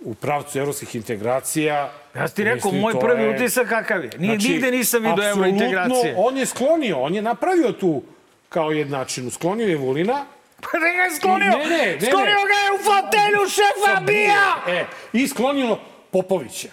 u 0.00 0.14
pravcu 0.14 0.58
evropskih 0.58 0.94
integracija. 0.94 1.92
Ja 2.14 2.28
ti 2.28 2.44
rekao, 2.44 2.72
moj 2.72 3.00
prvi 3.00 3.22
je- 3.22 3.30
utisak 3.30 3.68
kakav 3.68 4.04
je. 4.04 4.10
Nije, 4.18 4.38
Znači, 4.38 4.52
nigde 4.52 4.70
nisam 4.70 5.02
vidio 5.02 5.12
apsolutno, 5.12 5.40
eurointegracije. 5.42 6.14
On 6.18 6.36
je 6.36 6.46
sklonio, 6.46 6.98
on 6.98 7.14
je 7.14 7.22
napravio 7.22 7.72
tu 7.72 8.02
kao 8.48 8.70
jednačinu. 8.70 9.30
Sklonio 9.30 9.68
je 9.68 9.76
Vulina. 9.76 10.24
Pa 10.62 10.78
ne 10.78 10.96
ga 10.96 11.02
je 11.02 11.10
sklonio. 11.10 11.50
Ne, 11.50 11.56
ne, 11.58 11.86
ne, 11.86 12.00
sklonio 12.00 12.40
ga 12.42 12.58
je 12.58 12.72
u 12.74 12.78
fotelju 12.80 13.48
šefa 13.48 14.00
bija! 14.00 14.56
E, 14.68 14.84
i 15.12 15.28
sklonio 15.28 15.78
Popovića, 16.10 16.68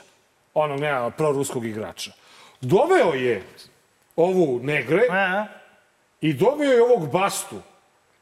onog 0.53 0.79
nema 0.79 1.09
proruskog 1.09 1.65
igrača. 1.65 2.11
Doveo 2.61 3.13
je 3.13 3.41
ovu 4.15 4.59
Negre 4.63 5.01
A, 5.09 5.45
i 6.21 6.33
doveo 6.33 6.71
je 6.71 6.83
ovog 6.83 7.11
Bastu, 7.11 7.61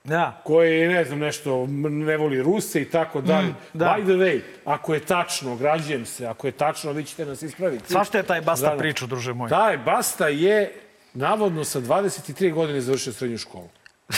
Da. 0.04 0.42
koji 0.44 0.88
ne 0.88 1.06
znam, 1.06 1.20
nešto, 1.20 1.66
ne 1.90 2.18
voli 2.18 2.42
Ruse 2.42 2.82
i 2.82 2.86
tako 2.86 3.22
dalje. 3.22 3.54
da. 3.74 3.86
By 3.88 4.04
the 4.04 4.12
way, 4.14 4.42
ako 4.66 4.94
je 4.94 5.00
tačno, 5.00 5.56
građujem 5.56 6.06
se, 6.06 6.26
ako 6.26 6.48
je 6.48 6.52
tačno, 6.52 6.92
vi 6.92 7.04
ćete 7.04 7.26
nas 7.26 7.42
ispraviti. 7.42 7.92
Svašta 7.92 8.18
je 8.18 8.24
taj 8.24 8.42
Basta 8.42 8.66
Da, 8.66 8.72
da. 8.72 8.78
priču, 8.78 9.08
druže 9.08 9.34
moj. 9.34 9.50
Taj 9.50 9.78
Basta 9.78 10.28
je 10.28 10.74
navodno 11.14 11.64
sa 11.64 11.80
23 11.82 12.54
godine 12.54 12.82
završio 12.82 13.14
srednju 13.14 13.38
školu. 13.38 13.70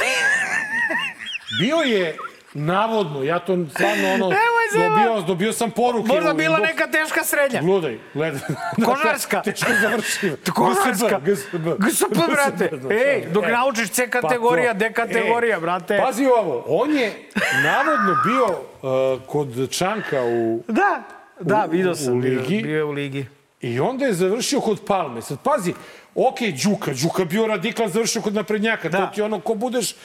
Bio 1.52 1.76
je 1.78 2.18
navodno, 2.54 3.24
ja 3.24 3.40
to 3.40 3.66
stvarno 3.70 4.14
ono, 4.14 4.32
dobio, 4.76 5.22
dobio 5.22 5.54
sam 5.54 5.72
poruke. 5.72 6.08
Možda 6.08 6.32
u 6.32 6.34
bila 6.34 6.60
neka 6.60 6.88
teška 6.88 7.24
srednja. 7.24 7.62
Gledaj, 7.62 7.98
gledaj. 8.14 8.40
Kožarska. 8.86 9.42
Teško 9.42 9.72
završio. 9.82 10.38
Kožarska. 10.56 11.20
GSB. 11.20 11.56
GSP, 11.80 12.06
brate. 12.28 12.70
GSB, 12.74 12.92
Ej, 12.92 13.26
dok 13.32 13.44
e. 13.44 13.52
naučiš 13.52 13.90
C 13.90 14.10
Pa 14.12 14.22
kategorija. 14.22 14.74
D 14.74 14.94
kategorija, 14.94 15.58
E, 15.58 15.60
brate. 15.60 15.98
Pazi 15.98 16.26
ovo, 16.26 16.64
on 16.68 16.94
je 16.94 17.30
navodno 17.64 18.16
bio 18.26 18.46
uh, 18.46 19.22
kod 19.22 19.70
Čanka 19.70 20.24
u... 20.24 20.64
Da, 20.68 21.04
da, 21.40 21.66
U- 21.68 21.72
vidio 21.72 21.92
u 21.92 21.96
sam. 21.96 22.22
bio- 22.22 22.42
ligi? 22.42 22.62
Bio 22.62 22.78
je 22.78 22.84
u 22.84 22.92
ligi. 22.92 23.26
I 23.62 23.80
onda 23.80 24.06
je 24.06 24.14
završio 24.14 24.62
kod 24.62 24.80
Palme. 24.88 25.22
Sad 25.22 25.38
pazi, 25.44 25.74
ok, 26.16 26.38
Đuka, 26.64 26.92
Đuka 26.94 27.26
bio 27.26 27.48
radikal, 27.48 27.88
završio 27.88 28.22
kod 28.22 28.34
naprednjaka. 28.34 28.90
Da. 28.90 28.98
To 28.98 29.16
ti 29.16 29.22
ono 29.22 29.40
ko 29.40 29.54
budeš 29.54 29.96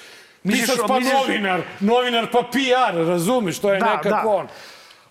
Misliš- 0.45 0.61
pisac 0.61 0.79
pa 0.89 0.95
misliš- 0.95 1.13
novinar, 1.15 1.61
novinar 1.81 2.31
pa 2.33 2.43
PR, 2.43 2.97
razumeš, 2.99 3.59
to 3.59 3.73
je 3.73 3.81
Da, 3.81 3.87
nekako 3.87 4.09
da. 4.11 4.23
on. 4.27 4.49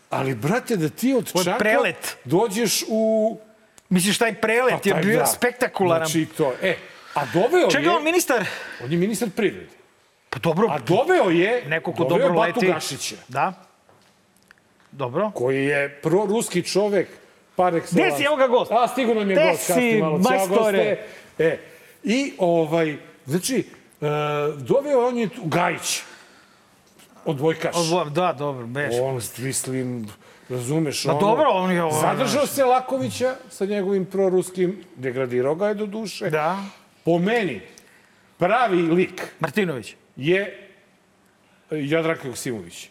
Ali, 0.10 0.36
brate, 0.36 0.76
da 0.78 0.90
ti 0.90 1.14
od, 1.14 1.32
Od 1.34 1.44
Čanka 1.44 1.60
prelet. 1.60 2.18
dođeš 2.24 2.84
u... 2.90 3.38
Misliš, 3.90 4.18
taj 4.18 4.34
prelet 4.34 4.86
je 4.86 4.92
taj, 4.94 5.02
bio 5.02 5.20
da. 5.20 5.26
spektakularan. 5.26 6.08
Znači 6.08 6.26
to, 6.28 6.54
e, 6.62 6.76
a 7.14 7.26
doveo 7.26 7.70
Čega 7.70 7.90
je... 7.90 7.96
on 7.96 8.04
ministar? 8.04 8.46
On 8.84 8.92
je 8.92 8.98
ministar 8.98 9.30
privrede. 9.30 9.68
Pa 10.30 10.40
dobro, 10.40 10.68
A 10.70 10.80
doveo 10.80 11.30
je... 11.30 11.64
neko 11.68 11.94
ko 11.94 12.04
dobro 12.04 12.24
je 12.24 12.30
Batu 12.30 12.40
leti. 12.60 12.68
Gašića, 12.68 13.16
Da. 13.28 13.54
Dobro. 14.92 15.32
koji 15.32 15.66
je 15.66 15.90
proruski 15.94 16.64
čovek 16.64 17.08
par 17.56 17.74
excellence. 17.74 17.94
Gde 17.94 18.18
si, 18.18 18.24
evo 18.24 18.36
ga 18.36 18.48
gost? 18.48 18.72
A, 18.72 18.88
stigo 18.88 19.14
nam 19.14 19.30
je 19.30 19.36
Gde 19.36 19.46
gost, 19.46 19.68
kasni 19.68 19.92
si, 19.92 20.02
majstore? 20.20 21.06
E, 21.40 21.58
I, 22.04 22.34
ovaj, 22.38 22.96
znači, 23.26 23.64
doveo 24.58 25.08
on 25.08 25.18
je 25.18 25.30
Gajić, 25.44 26.02
odbojkaš. 27.26 27.76
Ovo, 27.76 28.04
da, 28.06 28.34
dobro, 28.34 28.68
beš. 28.68 28.96
On, 29.02 29.22
mislim, 29.38 30.08
razumeš, 30.50 31.06
Ma 31.06 31.12
ono... 31.12 31.22
dobro, 31.22 31.46
on 31.50 31.72
je 31.72 31.84
ovo, 31.84 32.02
Zadržao 32.02 32.48
se 32.48 32.66
Lakovića 32.66 33.36
sa 33.50 33.66
njegovim 33.66 34.06
proruskim, 34.06 34.84
degradirao 34.96 35.56
ga 35.56 35.68
je 35.68 35.74
do 35.74 35.86
duše. 35.86 36.30
Da. 36.30 36.58
Po 37.06 37.20
meni, 37.20 37.62
pravi 38.38 38.82
lik 38.82 39.22
Martinović. 39.40 39.96
je 40.16 40.68
Jadranka 41.72 42.28
Joksimović. 42.28 42.90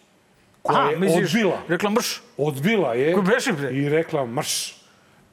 Koja 0.62 0.80
Aha, 0.80 0.90
je 0.90 0.98
misliš, 0.98 1.34
odbila. 1.34 1.58
rekla 1.68 1.90
mrš. 1.90 2.22
Odbila 2.36 2.94
je 2.94 3.14
Ko 3.14 3.22
beše, 3.22 3.52
bre? 3.52 3.70
i 3.70 3.88
rekla 3.88 4.24
marš. 4.26 4.76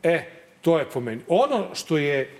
E, 0.04 0.24
to 0.62 0.80
je 0.80 0.86
po 0.86 1.00
meni. 1.00 1.22
Ono 1.28 1.76
što 1.76 1.98
je, 1.98 2.38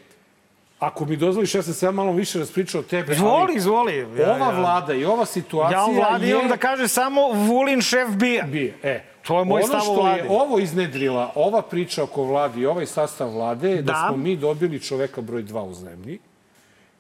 ako 0.80 1.06
mi 1.06 1.16
dozvoliš, 1.16 1.56
ja 1.56 1.62
sam 1.62 1.74
se 1.74 1.86
ja 1.86 1.92
malo 1.92 2.12
više 2.12 2.40
raspričao 2.40 2.82
o 2.82 2.84
tebe, 2.84 3.14
Izvoli, 3.14 3.56
izvoli. 3.56 3.98
Ja, 3.98 4.06
ova 4.28 4.46
ja. 4.46 4.60
vlada 4.60 4.94
i 4.94 5.06
ova 5.06 5.26
situacija 5.26 5.80
Ja 5.80 5.86
vladi 5.86 6.28
je... 6.28 6.48
da 6.50 6.58
kaže 6.58 6.88
samo 6.88 7.22
Vulin 7.32 7.82
šef 7.82 8.10
bija. 8.10 8.44
Bije. 8.44 8.78
E, 8.84 9.04
To 9.28 9.40
je 9.40 9.46
moj 9.46 9.62
ono 9.62 9.68
stav 9.68 9.80
o 9.80 9.84
što 9.84 9.94
vladi. 9.94 10.20
je 10.20 10.26
ovo 10.30 10.60
iznedrila, 10.60 11.32
ova 11.36 11.62
priča 11.62 12.04
oko 12.04 12.24
vladi 12.24 12.62
i 12.62 12.66
ovaj 12.66 12.86
sastav 12.86 13.30
vlade, 13.30 13.70
je 13.70 13.82
da, 13.82 13.92
Da. 13.92 14.06
smo 14.08 14.18
mi 14.18 14.36
dobili 14.36 14.80
čoveka 14.80 15.22
broj 15.22 15.44
dva 15.44 15.64
u 15.64 15.74
zemlji 15.74 16.20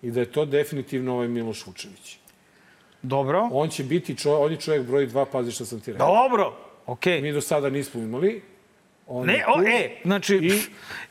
i 0.02 0.12
da 0.12 0.20
je 0.20 0.32
to 0.32 0.46
definitivno 0.46 1.14
ovaj 1.14 1.28
Miloš 1.28 1.66
Vučević. 1.66 2.18
Dobro. 3.02 3.50
On 3.52 3.70
će 3.70 3.84
biti 3.84 4.16
čo, 4.18 4.40
on 4.40 4.52
je 4.52 4.58
čovjek 4.58 4.84
broj 4.84 5.06
dva, 5.06 5.26
pazi 5.26 5.52
što 5.52 5.66
sam 5.66 5.80
ti 5.80 5.92
rekao. 5.94 6.08
Dobro. 6.08 6.54
Okej. 6.86 7.22
Mi 7.22 7.32
do 7.34 7.42
sada 7.42 7.70
nismo 7.70 8.02
imali. 8.02 8.42
On 9.08 9.26
Ne, 9.28 9.44
o, 9.48 9.62
e, 9.64 9.90
znači, 10.04 10.36
I- 10.36 10.62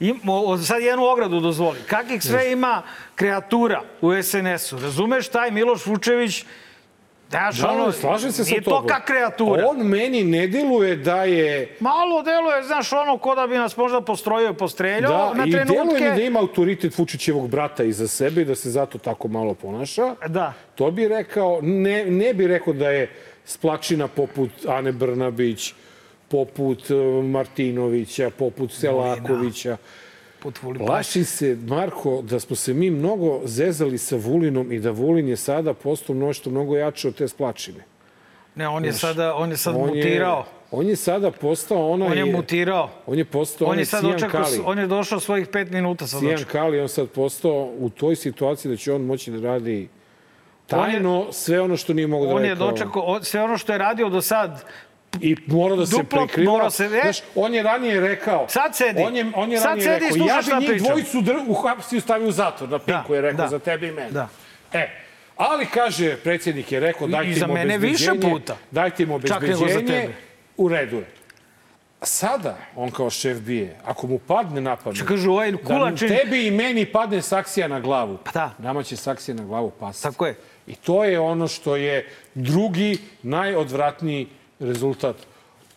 im, 0.00 0.20
o, 0.28 0.58
sad 0.58 0.82
jednu 0.82 1.04
ogradu 1.04 1.40
dozvoli. 1.40 1.78
Kakih 1.80 2.22
sve 2.22 2.52
ima 2.52 2.82
kreatura 3.14 3.82
u 4.00 4.10
SNS-u? 4.14 4.78
Razumeš, 4.78 5.28
taj 5.28 5.50
Miloš 5.50 5.86
Vučević, 5.86 6.44
Znaš, 7.30 7.56
Da, 7.56 7.70
ono, 7.70 7.92
slažem 7.92 8.32
se 8.32 8.44
sa 8.44 8.50
nije 8.50 8.62
tobom. 8.62 8.80
to 8.80 8.86
ka 8.86 9.04
kreatura. 9.04 9.66
On 9.66 9.76
meni 9.78 10.24
ne 10.24 10.46
deluje 10.46 10.96
da 10.96 11.24
je... 11.24 11.76
Malo 11.80 12.22
deluje, 12.22 12.62
znaš, 12.62 12.92
ono, 12.92 13.18
ko 13.18 13.34
da 13.34 13.46
bi 13.46 13.54
nas 13.54 13.76
možda 13.76 14.00
postrojio 14.00 14.50
i 14.50 14.54
postreljao 14.54 15.12
Da, 15.28 15.34
na 15.34 15.46
i 15.46 15.50
trenutke. 15.50 15.74
deluje 15.76 16.10
mi 16.10 16.16
da 16.16 16.22
ima 16.22 16.40
autoritet 16.40 16.98
Vučićevog 16.98 17.48
brata 17.48 17.84
iza 17.84 18.08
sebe 18.08 18.42
i 18.42 18.44
da 18.44 18.54
se 18.54 18.70
zato 18.70 18.98
tako 18.98 19.28
malo 19.28 19.54
ponaša. 19.54 20.14
Da. 20.28 20.52
To 20.74 20.90
bi 20.90 21.08
rekao, 21.08 21.58
ne, 21.62 22.04
ne 22.04 22.34
bi 22.34 22.46
rekao 22.46 22.72
da 22.72 22.90
je 22.90 23.10
splačina 23.44 24.08
poput 24.08 24.50
Ane 24.68 24.92
Brnabić, 24.92 25.74
poput 26.28 26.90
eh, 26.90 26.94
Martinovića, 27.22 28.30
poput 28.30 28.72
Selakovića. 28.72 29.76
Plaši 30.78 31.24
se, 31.24 31.56
Marko, 31.62 32.22
da 32.22 32.40
smo 32.40 32.56
se 32.56 32.74
mi 32.74 32.90
mnogo 32.90 33.40
zezali 33.44 33.98
sa 33.98 34.16
Vulinom 34.16 34.72
i 34.72 34.78
da 34.78 34.90
Vulin 34.90 35.28
je 35.28 35.36
sada 35.36 35.74
postao 35.74 36.16
mnošto 36.16 36.50
mnogo 36.50 36.76
jače 36.76 37.08
od 37.08 37.14
te 37.14 37.28
splačine. 37.28 37.84
Ne, 38.54 38.68
on 38.68 38.84
je 38.84 38.92
sada, 38.92 39.34
on 39.34 39.50
je 39.50 39.56
sad 39.56 39.74
On 39.74 39.80
mutirao. 39.86 40.38
Je, 40.38 40.44
on 40.70 40.86
je 40.86 40.96
sada 40.96 41.30
postao 41.30 41.90
onaj... 41.90 42.08
On 42.08 42.18
je 42.18 42.24
mutirao. 42.26 42.90
On 43.06 43.18
je 43.18 43.24
postao 43.24 43.68
On 43.68 43.78
je 43.78 43.84
sad 43.84 44.00
Sijan 44.00 44.14
očekao, 44.14 44.42
Kali. 44.42 44.60
on 44.64 44.78
je 44.78 44.86
došao 44.86 45.20
svojih 45.20 45.46
pet 45.46 45.70
minuta 45.70 46.06
sad 46.06 46.20
Sijan 46.20 46.34
očekao. 46.34 46.52
Kali, 46.52 46.80
on 46.80 46.88
sad 46.88 47.08
postao 47.08 47.70
u 47.78 47.90
toj 47.90 48.16
situaciji 48.16 48.70
da 48.70 48.76
će 48.76 48.92
on 48.92 49.02
moći 49.02 49.30
da 49.30 49.40
radi 49.40 49.88
tajno 50.66 51.26
sve 51.32 51.60
ono 51.60 51.76
što 51.76 51.92
nije 51.94 52.06
mogo 52.06 52.26
da 52.26 52.30
On 52.30 52.36
radi 52.36 52.48
je 52.48 52.56
kao 52.56 52.70
dočekao, 52.70 53.02
on- 53.02 53.24
sve 53.24 53.42
ono 53.42 53.58
što 53.58 53.72
je 53.72 53.78
radio 53.78 54.08
do 54.08 54.20
sad, 54.20 54.64
I 55.20 55.36
mora 55.46 55.76
da 55.76 55.86
se 55.86 55.96
Duplo 55.96 56.26
mora 56.38 56.70
se- 56.70 56.84
e? 56.84 56.88
Znaš, 57.02 57.18
on 57.34 57.54
je 57.54 57.62
ranije 57.62 58.00
rekao... 58.00 58.46
Sad 58.48 58.76
sedi. 58.76 59.02
On 59.02 59.16
je, 59.16 59.26
on 59.34 59.52
je 59.52 59.58
Sad 59.58 59.68
ranije 59.68 59.84
sedi 59.84 60.04
i 60.04 60.08
rekao, 60.08 60.26
ja 60.26 60.42
bi 60.50 60.60
njih 60.60 60.68
pričam. 60.70 60.86
dvojicu 60.86 61.20
dr, 61.20 61.36
uhapsio 61.48 61.96
i 61.96 62.00
stavio 62.00 62.28
u 62.28 62.32
zatvor. 62.32 62.68
Na 62.70 62.78
Pinku 62.78 63.14
je 63.14 63.20
rekao 63.20 63.44
da. 63.44 63.48
za 63.48 63.58
tebe 63.58 63.88
i 63.88 63.92
mene. 63.92 64.10
Da. 64.10 64.28
E, 64.72 64.88
ali 65.36 65.66
kaže, 65.66 66.16
predsjednik 66.16 66.72
je 66.72 66.80
rekao, 66.80 67.06
dajte 67.08 67.34
za 67.34 67.46
im 67.46 67.52
mene 67.52 67.78
više 67.78 68.10
obezbeđenje, 68.10 68.34
puta. 68.34 68.56
Dajte 68.70 69.02
im 69.02 69.08
za 69.08 69.36
obezbeđenje, 69.36 70.08
u 70.56 70.68
redu 70.68 70.96
je. 70.96 71.06
Sada, 72.02 72.56
on 72.76 72.90
kao 72.90 73.10
šef 73.10 73.38
bije, 73.40 73.76
ako 73.84 74.06
mu 74.06 74.18
padne 74.18 74.60
na 74.60 74.76
pamet, 74.76 75.02
kažu, 75.02 75.30
ovaj 75.30 75.52
da 75.52 75.58
kulačin... 75.58 76.08
tebi 76.08 76.46
i 76.46 76.50
meni 76.50 76.86
padne 76.86 77.22
saksija 77.22 77.68
na 77.68 77.80
glavu, 77.80 78.18
Pa 78.24 78.30
da. 78.30 78.54
nama 78.58 78.82
će 78.82 78.96
saksija 78.96 79.34
na 79.34 79.44
glavu 79.44 79.70
pasati. 79.70 80.02
Tako 80.14 80.26
je. 80.26 80.34
I 80.66 80.74
to 80.74 81.04
je 81.04 81.20
ono 81.20 81.48
što 81.48 81.76
je 81.76 82.08
drugi, 82.34 82.98
najodvratniji 83.22 84.26
rezultat 84.60 85.16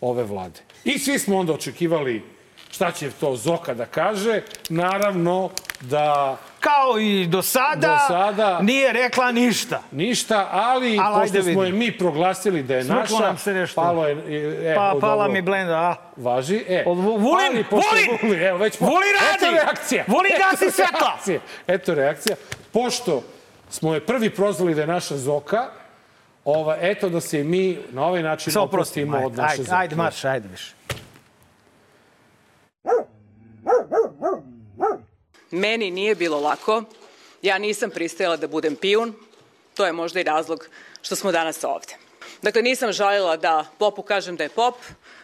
ove 0.00 0.24
vlade. 0.24 0.60
I 0.84 0.98
svi 0.98 1.18
smo 1.18 1.36
onda 1.36 1.52
očekivali 1.52 2.22
šta 2.70 2.90
će 2.92 3.10
to 3.10 3.36
Zoka 3.36 3.74
da 3.74 3.86
kaže. 3.86 4.40
Naravno 4.68 5.50
da 5.80 6.36
Kao 6.60 6.98
i 6.98 7.26
do 7.26 7.42
sada, 7.42 7.80
Do 7.88 7.98
sada- 8.08 8.60
nije 8.60 8.92
rekla 8.92 9.32
ništa. 9.32 9.82
ništa, 9.92 10.48
ali 10.52 10.98
Al, 10.98 11.16
ajde 11.16 11.32
pošto 11.32 11.52
smo 11.52 11.62
je 11.62 11.72
mi 11.72 11.92
proglasili 11.92 12.62
da 12.62 12.74
je 12.74 12.84
Smrklo 12.84 13.00
naša, 13.18 13.18
nam 13.20 13.38
se 13.38 13.52
nešto. 13.52 13.74
palo 13.76 14.06
je... 14.06 14.12
E, 14.64 14.74
Pa, 14.74 14.90
od 14.90 15.00
pala 15.00 15.24
ovo 15.24 15.32
mi 15.32 15.42
blenda, 15.42 15.72
a? 15.74 15.96
Važi, 16.16 16.64
e. 16.68 16.84
Od 16.86 16.96
Vu- 16.96 17.18
Vulin, 17.18 17.24
ali 17.46 17.64
Vulin! 17.70 18.18
Vulin, 18.22 18.42
evo 18.42 18.58
već... 18.58 18.80
Vulin 18.80 18.94
Eto 19.34 19.44
radi! 19.44 19.56
reakcija! 19.56 20.04
Vulin 20.08 20.32
Eto 20.32 20.44
gasi 20.44 20.70
svetla! 20.72 20.98
reakcija. 21.02 21.40
Eto 21.66 21.94
reakcija. 21.94 22.36
Pošto 22.72 23.22
smo 23.70 23.94
je 23.94 24.06
prvi 24.06 24.30
prozvali 24.30 24.74
da 24.74 24.80
je 24.80 24.86
naša 24.86 25.16
Zoka, 25.16 25.68
ova, 26.44 26.76
eto 26.80 27.08
da 27.08 27.20
se 27.20 27.44
mi 27.44 27.78
na 27.90 28.06
ovaj 28.06 28.22
način 28.22 28.52
Se 28.52 28.58
oprostimo 28.58 29.16
oprostimo, 29.16 29.44
od 29.44 29.50
ajde, 29.50 29.62
naše 29.62 29.72
ajde, 29.72 29.74
ajde, 29.74 29.96
marš, 29.96 30.24
ajde 30.24 30.48
više. 30.48 30.74
Meni 35.50 35.90
nije 35.90 36.14
bilo 36.14 36.40
lako. 36.40 36.82
Ja 37.42 37.58
nisam 37.58 37.90
pristajala 37.90 38.36
da 38.36 38.48
budem 38.48 38.76
pijun. 38.76 39.14
To 39.74 39.86
je 39.86 39.92
možda 39.92 40.20
i 40.20 40.22
razlog 40.22 40.68
što 41.02 41.16
smo 41.16 41.32
danas 41.32 41.64
ovde. 41.64 41.94
Dakle, 42.42 42.62
nisam 42.62 42.92
žaljela 42.92 43.36
da 43.36 43.66
Popu 43.78 44.02
kažem 44.02 44.36
da 44.36 44.44
je 44.44 44.48
Pop, 44.48 44.74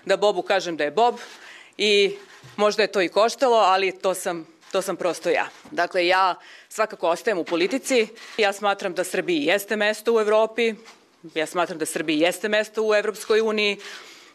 da 0.04 0.16
Bobu 0.16 0.42
kažem 0.42 0.76
da 0.76 0.84
je 0.84 0.90
Bob 0.90 1.14
i 1.78 2.16
možda 2.56 2.82
je 2.82 2.92
to 2.92 3.02
i 3.02 3.08
koštalo, 3.08 3.56
ali 3.56 3.98
to 3.98 4.14
sam, 4.14 4.46
to 4.72 4.82
sam 4.82 4.96
prosto 4.96 5.30
ja. 5.30 5.48
Dakle, 5.70 6.06
ja 6.06 6.34
svakako 6.68 7.08
ostajem 7.08 7.38
u 7.38 7.44
politici. 7.44 8.08
Ja 8.38 8.52
smatram 8.52 8.94
da 8.94 9.04
Srbiji 9.04 9.42
jeste 9.42 9.76
mesto 9.76 10.14
u 10.14 10.20
Evropi. 10.20 10.74
Ja 11.34 11.46
smatram 11.46 11.78
da 11.78 11.86
Srbiji 11.86 12.20
jeste 12.20 12.48
mesto 12.48 12.82
u 12.82 12.94
Evropskoj 12.94 13.40
uniji. 13.40 13.78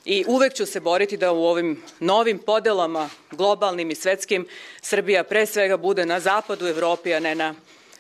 i 0.05 0.25
uvek 0.27 0.53
ću 0.53 0.65
se 0.65 0.79
boriti 0.79 1.17
da 1.17 1.31
u 1.31 1.43
ovim 1.45 1.83
novim 1.99 2.39
podelama, 2.39 3.09
globalnim 3.31 3.91
i 3.91 3.95
svetskim, 3.95 4.47
Srbija 4.81 5.23
pre 5.23 5.45
svega 5.45 5.77
bude 5.77 6.05
na 6.05 6.19
zapadu 6.19 6.67
Evropi, 6.67 7.13
a 7.13 7.19
ne 7.19 7.35
na, 7.35 7.55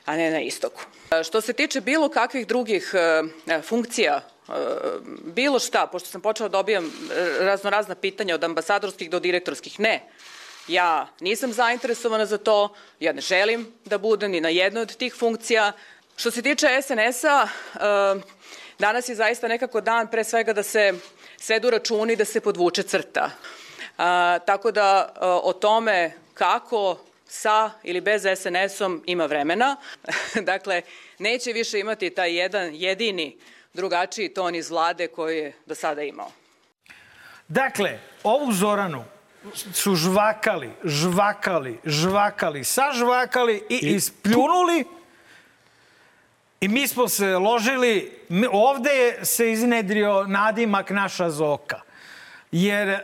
a 0.05 0.17
ne 0.17 0.31
na 0.31 0.39
istoku. 0.39 0.81
Što 1.23 1.41
se 1.41 1.53
tiče 1.53 1.81
bilo 1.81 2.09
kakvih 2.09 2.47
drugih 2.47 2.93
e, 3.47 3.61
funkcija 3.61 4.21
e, 4.21 4.51
bilo 5.23 5.59
šta, 5.59 5.87
pošto 5.87 6.09
sam 6.09 6.21
počela 6.21 6.49
da 6.49 6.57
dobijam 6.57 6.91
razno 7.39 7.69
razna 7.69 7.95
pitanja 7.95 8.35
od 8.35 8.43
ambasadorskih 8.43 9.09
do 9.09 9.19
direktorskih, 9.19 9.79
ne. 9.79 10.01
Ja 10.67 11.07
nisam 11.19 11.53
zainteresovana 11.53 12.25
za 12.25 12.37
to, 12.37 12.73
ja 12.99 13.13
ne 13.13 13.21
želim 13.21 13.73
da 13.85 13.97
budem 13.97 14.31
ni 14.31 14.41
na 14.41 14.49
jednoj 14.49 14.81
od 14.81 14.95
tih 14.95 15.13
funkcija. 15.13 15.71
Što 16.15 16.31
se 16.31 16.41
tiče 16.41 16.67
SNS-a, 16.81 17.47
e, 17.47 18.21
danas 18.81 19.09
je 19.09 19.15
zaista 19.15 19.47
nekako 19.47 19.81
dan 19.81 20.07
pre 20.07 20.23
svega 20.23 20.53
da 20.53 20.63
se 20.63 20.93
svedu 21.37 21.69
računi 21.69 22.15
da 22.15 22.25
se 22.25 22.41
podvuče 22.41 22.83
crta. 22.83 23.29
A, 23.97 24.39
tako 24.45 24.71
da 24.71 25.13
o 25.43 25.53
tome 25.53 26.11
kako 26.33 26.97
sa 27.27 27.71
ili 27.83 28.01
bez 28.01 28.23
SNS-om 28.37 29.03
ima 29.05 29.25
vremena. 29.25 29.75
dakle, 30.51 30.81
neće 31.19 31.53
više 31.53 31.79
imati 31.79 32.09
taj 32.09 32.37
jedan 32.39 32.69
jedini 32.73 33.37
drugačiji 33.73 34.33
ton 34.33 34.55
iz 34.55 34.69
vlade 34.69 35.07
koji 35.07 35.37
je 35.37 35.53
do 35.65 35.75
sada 35.75 36.01
imao. 36.01 36.31
Dakle, 37.47 37.99
ovu 38.23 38.51
Zoranu 38.51 39.03
su 39.73 39.95
žvakali, 39.95 40.69
žvakali, 40.83 41.79
žvakali, 41.85 42.63
sažvakali 42.63 43.63
i, 43.69 43.75
I 43.75 43.95
ispljunuli 43.95 44.85
i 46.61 46.67
mi 46.67 46.87
smo 46.87 47.07
se 47.07 47.37
ložili, 47.37 48.11
ovde 48.51 49.17
se 49.23 49.51
iznedrio 49.51 50.23
nadimak 50.27 50.89
naša 50.89 51.29
Zoka. 51.29 51.81
Jer, 52.51 52.89
uh, 52.89 52.97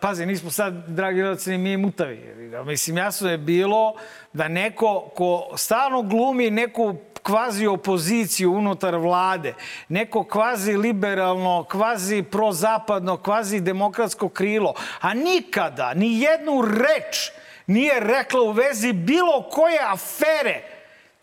pazi, 0.00 0.26
nismo 0.26 0.50
sad, 0.50 0.74
dragi 0.88 1.20
gledalci, 1.20 1.58
mi 1.58 1.76
mutavi. 1.76 2.34
Mislim, 2.66 2.96
jasno 2.96 3.30
je 3.30 3.38
bilo 3.38 3.94
da 4.32 4.48
neko 4.48 5.10
ko 5.16 5.52
stalno 5.56 6.02
glumi 6.02 6.50
neku 6.50 6.94
kvazi 7.22 7.66
opoziciju 7.66 8.52
unutar 8.52 8.96
vlade, 8.96 9.54
neko 9.88 10.24
kvazi 10.24 10.76
liberalno, 10.76 11.64
kvazi 11.70 12.22
prozapadno, 12.22 13.16
kvazi 13.16 13.60
demokratsko 13.60 14.28
krilo, 14.28 14.74
a 15.00 15.14
nikada 15.14 15.94
ni 15.94 16.20
jednu 16.20 16.62
reč 16.62 17.30
nije 17.66 18.00
rekla 18.00 18.40
u 18.40 18.52
vezi 18.52 18.92
bilo 18.92 19.48
koje 19.50 19.78
afere 19.92 20.73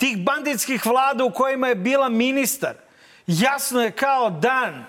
tih 0.01 0.17
banditskih 0.17 0.85
vlada 0.85 1.25
u 1.25 1.31
kojima 1.31 1.67
je 1.67 1.75
bila 1.75 2.09
ministar. 2.09 2.73
Jasno 3.27 3.81
je 3.81 3.91
kao 3.91 4.29
dan 4.29 4.85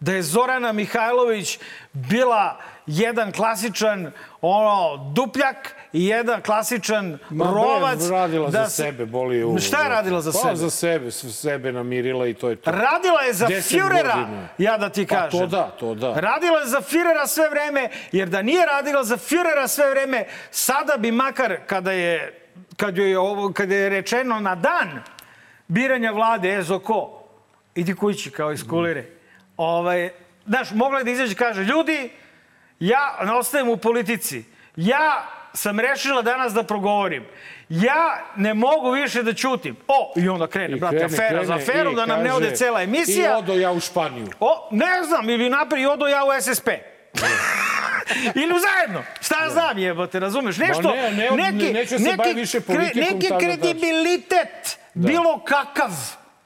da 0.00 0.12
je 0.12 0.22
Zorana 0.22 0.72
Mihajlović 0.72 1.58
bila 1.92 2.58
jedan 2.86 3.32
klasičan 3.32 4.12
ono 4.40 4.96
dupljak 5.14 5.74
i 5.92 6.06
jedan 6.06 6.42
klasičan 6.42 7.18
Ma, 7.30 7.44
rovac. 7.44 8.00
Ne, 8.00 8.10
radila 8.10 8.50
da 8.50 8.62
za 8.64 8.68
se... 8.68 8.82
sebe, 8.82 9.06
boli 9.06 9.44
u... 9.44 9.58
Šta 9.58 9.82
je 9.82 9.88
radila 9.88 10.20
za 10.20 10.32
pa, 10.32 10.38
sebe? 10.38 10.56
za 10.56 10.70
sebe, 10.70 11.10
sebe 11.10 11.72
namirila 11.72 12.26
i 12.26 12.34
to 12.34 12.50
je 12.50 12.56
to. 12.56 12.70
Radila 12.70 13.22
je 13.22 13.32
za 13.32 13.46
Führera, 13.46 14.46
ja 14.58 14.78
da 14.78 14.88
ti 14.88 15.06
Pa, 15.06 15.14
kažem. 15.14 15.40
to 15.40 15.46
da, 15.46 15.70
to 15.80 15.94
da. 15.94 16.12
Radila 16.20 16.58
je 16.58 16.66
za 16.66 16.80
Führera 16.80 17.26
sve 17.26 17.48
vreme, 17.50 17.88
jer 18.12 18.28
da 18.28 18.42
nije 18.42 18.66
radila 18.66 19.04
za 19.04 19.16
Führera 19.16 19.68
sve 19.68 19.90
vreme, 19.90 20.24
sada 20.50 20.96
bi 20.98 21.10
makar 21.10 21.56
kada 21.66 21.92
je, 21.92 22.41
kad 22.76 22.98
je, 22.98 23.18
ovo, 23.18 23.52
kada 23.52 23.74
je 23.74 23.88
rečeno 23.88 24.40
na 24.40 24.54
dan 24.54 25.02
biranja 25.68 26.10
vlade, 26.10 26.58
ezo 26.58 26.78
ko, 26.78 27.22
idi 27.74 27.94
kući 27.94 28.30
kao 28.30 28.52
iz 28.52 28.64
kulire. 28.68 29.04
Ovaj, 29.56 30.10
znaš, 30.46 30.70
mogla 30.70 30.98
je 30.98 31.04
da 31.04 31.10
izađe 31.10 31.34
kaže, 31.34 31.64
ljudi, 31.64 32.10
ja 32.80 33.18
ne 33.24 33.32
ostajem 33.32 33.68
u 33.68 33.76
politici. 33.76 34.44
Ja 34.76 35.26
sam 35.54 35.80
rešila 35.80 36.22
danas 36.22 36.52
da 36.52 36.62
progovorim. 36.62 37.24
Ja 37.68 38.24
ne 38.36 38.54
mogu 38.54 38.90
više 38.90 39.22
da 39.22 39.32
ćutim. 39.32 39.76
O, 39.88 40.12
i 40.16 40.28
onda 40.28 40.46
krene, 40.46 40.76
I 40.76 40.80
brate, 40.80 40.96
krene, 40.96 41.14
afera 41.14 41.28
krene 41.28 41.44
za 41.44 41.54
aferu, 41.54 41.94
da 41.94 42.06
nam 42.06 42.18
ne 42.18 42.28
kaže, 42.28 42.36
ode 42.36 42.56
cela 42.56 42.82
emisija. 42.82 43.30
I 43.30 43.38
odo 43.38 43.52
ja 43.54 43.72
u 43.72 43.80
Španiju. 43.80 44.26
O, 44.40 44.68
ne 44.70 45.02
znam, 45.02 45.30
ili 45.30 45.50
napred 45.50 45.82
i 45.82 45.86
odo 45.86 46.06
ja 46.06 46.24
u 46.24 46.28
SSP. 46.40 46.68
ili 48.34 48.54
zajedno. 48.60 49.02
Šta 49.20 49.44
ja 49.44 49.50
znam, 49.50 49.78
jebote, 49.78 50.20
razumeš? 50.20 50.56
Nešto, 50.58 50.94
ne, 50.94 51.10
ne, 51.12 51.30
neki, 51.30 51.72
neću 51.72 51.98
se 51.98 52.04
neki, 52.16 52.34
više 52.34 52.60
politikom, 52.60 53.02
neki 53.14 53.28
tako 53.28 53.40
da 53.40 53.46
kredibilitet, 53.46 54.78
bilo 54.94 55.40
kakav, 55.44 55.90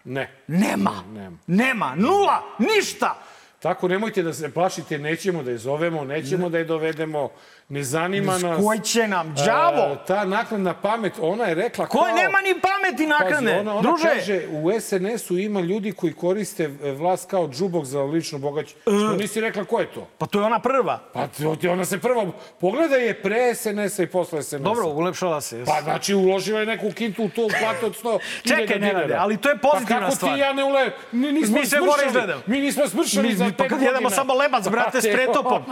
Ne. 0.05 0.31
nema. 0.47 1.03
Nema. 1.15 1.39
Nema. 1.47 1.95
Nula. 1.97 2.43
Ništa. 2.59 3.15
Tako 3.59 3.89
nemojte 3.89 4.23
da 4.23 4.33
se 4.33 4.53
plašite, 4.55 4.99
nećemo 4.99 5.43
da 5.43 5.51
je 5.51 5.59
zovemo, 5.59 6.05
nećemo 6.05 6.49
da 6.49 6.59
je 6.59 6.65
dovedemo, 6.65 7.31
ne 7.69 7.83
zanima 7.85 8.39
nas. 8.39 8.65
Koji 8.65 8.81
će 8.81 9.09
nam, 9.09 9.35
đavo? 9.47 9.93
E, 9.93 10.07
ta 10.07 10.25
naknadna 10.25 10.75
pamet, 10.75 11.13
ona 11.21 11.45
je 11.45 11.55
rekla 11.55 11.87
Koji 11.87 12.05
kao... 12.05 12.17
nema 12.17 12.41
ni 12.41 12.55
pameti 12.61 13.07
naknadne. 13.07 13.51
Pazi, 13.51 13.61
ona, 13.61 13.73
ona 13.73 13.83
Druže, 13.83 14.09
kaže, 14.09 14.43
u 14.51 14.81
SNS-u 14.81 15.39
ima 15.39 15.61
ljudi 15.61 15.93
koji 15.93 16.13
koriste 16.13 16.69
vlast 16.99 17.31
kao 17.31 17.49
džubok 17.49 17.85
za 17.85 18.03
lično 18.03 18.39
bogaćenje. 18.39 18.81
Što 18.83 19.17
nisi 19.17 19.41
rekla 19.41 19.65
ko 19.65 19.81
je 19.81 19.87
to? 19.93 20.07
pa 20.19 20.27
to 20.27 20.41
je 20.41 20.45
ona 20.45 20.59
prva. 20.59 20.99
Pa 21.13 21.27
to 21.27 21.57
ona 21.71 21.85
se 21.85 21.99
prva... 21.99 22.27
Pogledaj 22.61 23.07
je 23.07 23.23
pre 23.23 23.55
SNS-a 23.55 24.03
i 24.03 24.07
posle 24.07 24.43
SNS-a. 24.43 24.59
Dobro, 24.59 24.87
ulepšala 24.87 25.41
se. 25.41 25.65
Pa 25.65 25.83
znači 25.83 26.15
uložila 26.15 26.61
je 26.61 26.67
neku 26.67 26.91
kintu 26.93 27.25
u 27.25 27.29
to 27.29 27.49
platu 27.61 27.87
od 27.87 28.03
100 28.03 28.19
Čekaj, 28.49 28.79
Nenade, 28.79 29.15
ali 29.15 29.37
to 29.37 29.49
je 29.49 29.59
pozitivna 29.59 30.01
pa 30.01 30.05
kako 30.07 30.17
stvar. 30.17 30.35
ti 30.35 30.41
ja 30.41 30.53
ne 30.53 30.65
ule... 30.65 30.91
Mi 31.13 31.33
nismo 31.33 31.59
Mi 31.59 31.67
sve 31.67 31.79
gore 31.79 32.03
izgledamo. 32.07 32.43
Mi 32.47 32.61
nismo 32.61 32.89
smršali 32.89 33.29
Mi, 33.29 33.35
za 33.35 33.45
mi, 33.45 33.51
pet 33.51 33.57
pa 33.59 33.65
kad 33.65 33.71
godina. 33.71 33.91
jedemo 33.91 34.11
samo 34.11 34.35
lebac, 34.35 34.69
brate, 34.69 35.01
s 35.01 35.05
Brate, 35.05 35.17
pretopom. 35.17 35.63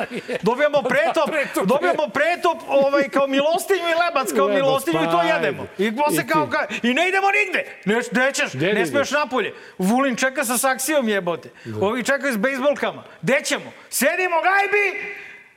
Dobijamo 0.43 0.83
Pretop, 0.83 1.31
dobijamo 1.85 2.13
pretop 2.13 2.59
ovaj, 2.69 3.09
kao 3.09 3.27
milostinju 3.27 3.89
i 3.89 3.95
lebac 4.05 4.33
kao 4.37 4.47
Lebac, 4.47 4.63
milostinju 4.63 5.03
i 5.03 5.07
to 5.07 5.23
jedemo. 5.23 5.67
I 5.79 5.97
posle 5.97 6.27
kao, 6.27 6.47
kao, 6.51 6.67
i 6.83 6.95
ne 6.95 7.09
idemo 7.09 7.27
nigde. 7.31 7.61
Ne, 7.85 8.25
nećeš, 8.25 8.53
Gde 8.55 8.73
ne 8.73 8.87
smiješ 8.87 9.11
napolje. 9.11 9.55
Vulin 9.79 10.17
čeka 10.17 10.45
sa 10.45 10.59
saksijom 10.59 11.09
jebote. 11.09 11.51
Ovi 11.81 12.05
čekaju 12.05 12.33
s 12.33 12.37
bejsbolkama. 12.37 13.05
Gde 13.23 13.41
ćemo? 13.45 13.73
Sedimo 13.91 14.37
gajbi 14.43 15.15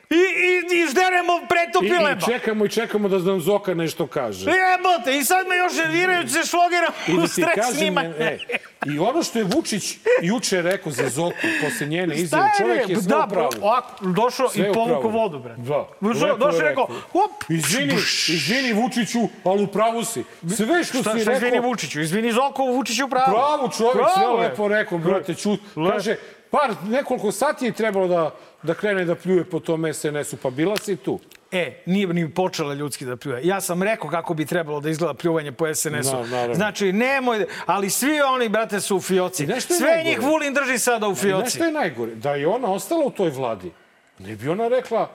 i, 0.10 0.16
i, 0.16 0.78
i 0.78 0.88
žderemo 0.88 1.34
pretop 1.50 1.84
i, 1.84 1.88
I, 1.88 2.26
čekamo 2.26 2.66
i 2.66 2.70
čekamo 2.70 3.10
da 3.10 3.18
nam 3.18 3.42
Zoka 3.42 3.74
nešto 3.74 4.08
kaže. 4.08 4.50
Jebote, 4.50 5.18
i 5.18 5.24
sad 5.24 5.48
me 5.48 5.58
još 5.58 5.74
nerviraju 5.76 6.30
se 6.30 6.40
šlogera 6.42 6.88
I 7.08 7.14
u 7.14 7.18
da 7.18 7.24
ti 7.24 7.32
stres 7.32 7.56
kažem, 7.56 7.74
snimanje. 7.74 8.14
e, 8.20 8.38
i 8.86 9.00
ono 9.00 9.24
što 9.24 9.40
je 9.40 9.46
Vučić 9.46 9.98
juče 10.22 10.62
rekao 10.62 10.92
za 10.92 11.10
Zoku, 11.10 11.34
posle 11.64 11.88
njene 11.88 12.16
izjave, 12.16 12.50
čovjek 12.58 12.90
je 12.90 12.96
sve 12.96 13.06
da, 13.08 13.26
u 13.26 13.30
pravu. 13.30 13.50
ovako, 13.62 14.06
došao 14.06 14.50
Sve 14.50 14.70
i 14.70 14.74
povuku 14.74 15.10
vodu, 15.10 15.40
bre. 15.40 15.56
Da. 15.58 15.88
Došao, 16.02 16.38
došao 16.38 16.60
i 16.60 16.64
rekao, 16.64 16.88
hop, 17.12 17.32
Izvini, 17.50 17.94
izvini 18.30 18.74
Vučiću, 18.74 19.20
ali 19.44 19.64
u 19.64 19.68
pravu 19.68 20.04
si. 20.06 20.24
Sve 20.58 20.84
što 20.84 20.98
Šta, 20.98 21.14
si 21.14 21.22
šta 21.22 21.34
izvini 21.34 21.52
rekao, 21.52 21.70
Vučiću? 21.70 22.02
Izvini 22.02 22.32
Zoko, 22.32 22.64
Vučić 22.64 23.00
je 23.00 23.06
u 23.06 23.10
pravu. 23.10 23.32
pravu 23.32 23.70
čovjek, 23.70 23.94
sve 23.96 24.04
Pravo 24.16 24.38
je. 24.38 24.50
lepo 24.50 24.68
rekao, 24.68 24.98
brate, 24.98 25.36
čut. 25.36 25.60
Kaže, 25.92 26.16
par, 26.52 26.74
nekoliko 26.84 27.32
sati 27.32 27.66
je 27.66 27.72
trebalo 27.72 28.08
da, 28.08 28.36
da 28.64 28.74
krene 28.74 29.06
da 29.06 29.16
pljuje 29.16 29.44
po 29.44 29.60
tom 29.60 29.94
SNS-u, 29.94 30.38
pa 30.38 30.50
bila 30.50 30.78
si 30.78 30.96
tu. 30.96 31.20
E, 31.52 31.84
nije 31.86 32.08
ni 32.08 32.34
počela 32.34 32.74
ljudski 32.74 33.06
da 33.06 33.16
pljuje. 33.18 33.48
Ja 33.48 33.62
sam 33.62 33.84
rekao 33.84 34.10
kako 34.10 34.34
bi 34.34 34.46
trebalo 34.46 34.80
da 34.80 34.90
izgleda 34.90 35.14
pljuvanje 35.14 35.52
po 35.52 35.76
SNS-u. 35.76 36.12
Da, 36.12 36.26
naravno. 36.26 36.56
znači, 36.56 36.94
nemoj, 36.94 37.46
ali 37.66 37.90
svi 37.90 38.22
oni, 38.22 38.50
brate, 38.50 38.80
su 38.80 38.98
u 38.98 39.02
fioci. 39.02 39.48
Sve 39.60 40.04
njih 40.06 40.22
Vulin 40.22 40.54
drži 40.54 40.80
sada 40.80 41.08
u 41.08 41.16
fioci. 41.16 41.56
šta 41.56 41.66
je 41.66 41.72
najgore? 41.72 42.16
Da 42.16 42.36
je 42.36 42.48
ona 42.48 42.72
ostala 42.72 43.06
u 43.06 43.12
toj 43.12 43.30
vladi, 43.30 43.72
ne 44.20 44.36
bi 44.36 44.50
ona 44.50 44.68
rekla 44.68 45.10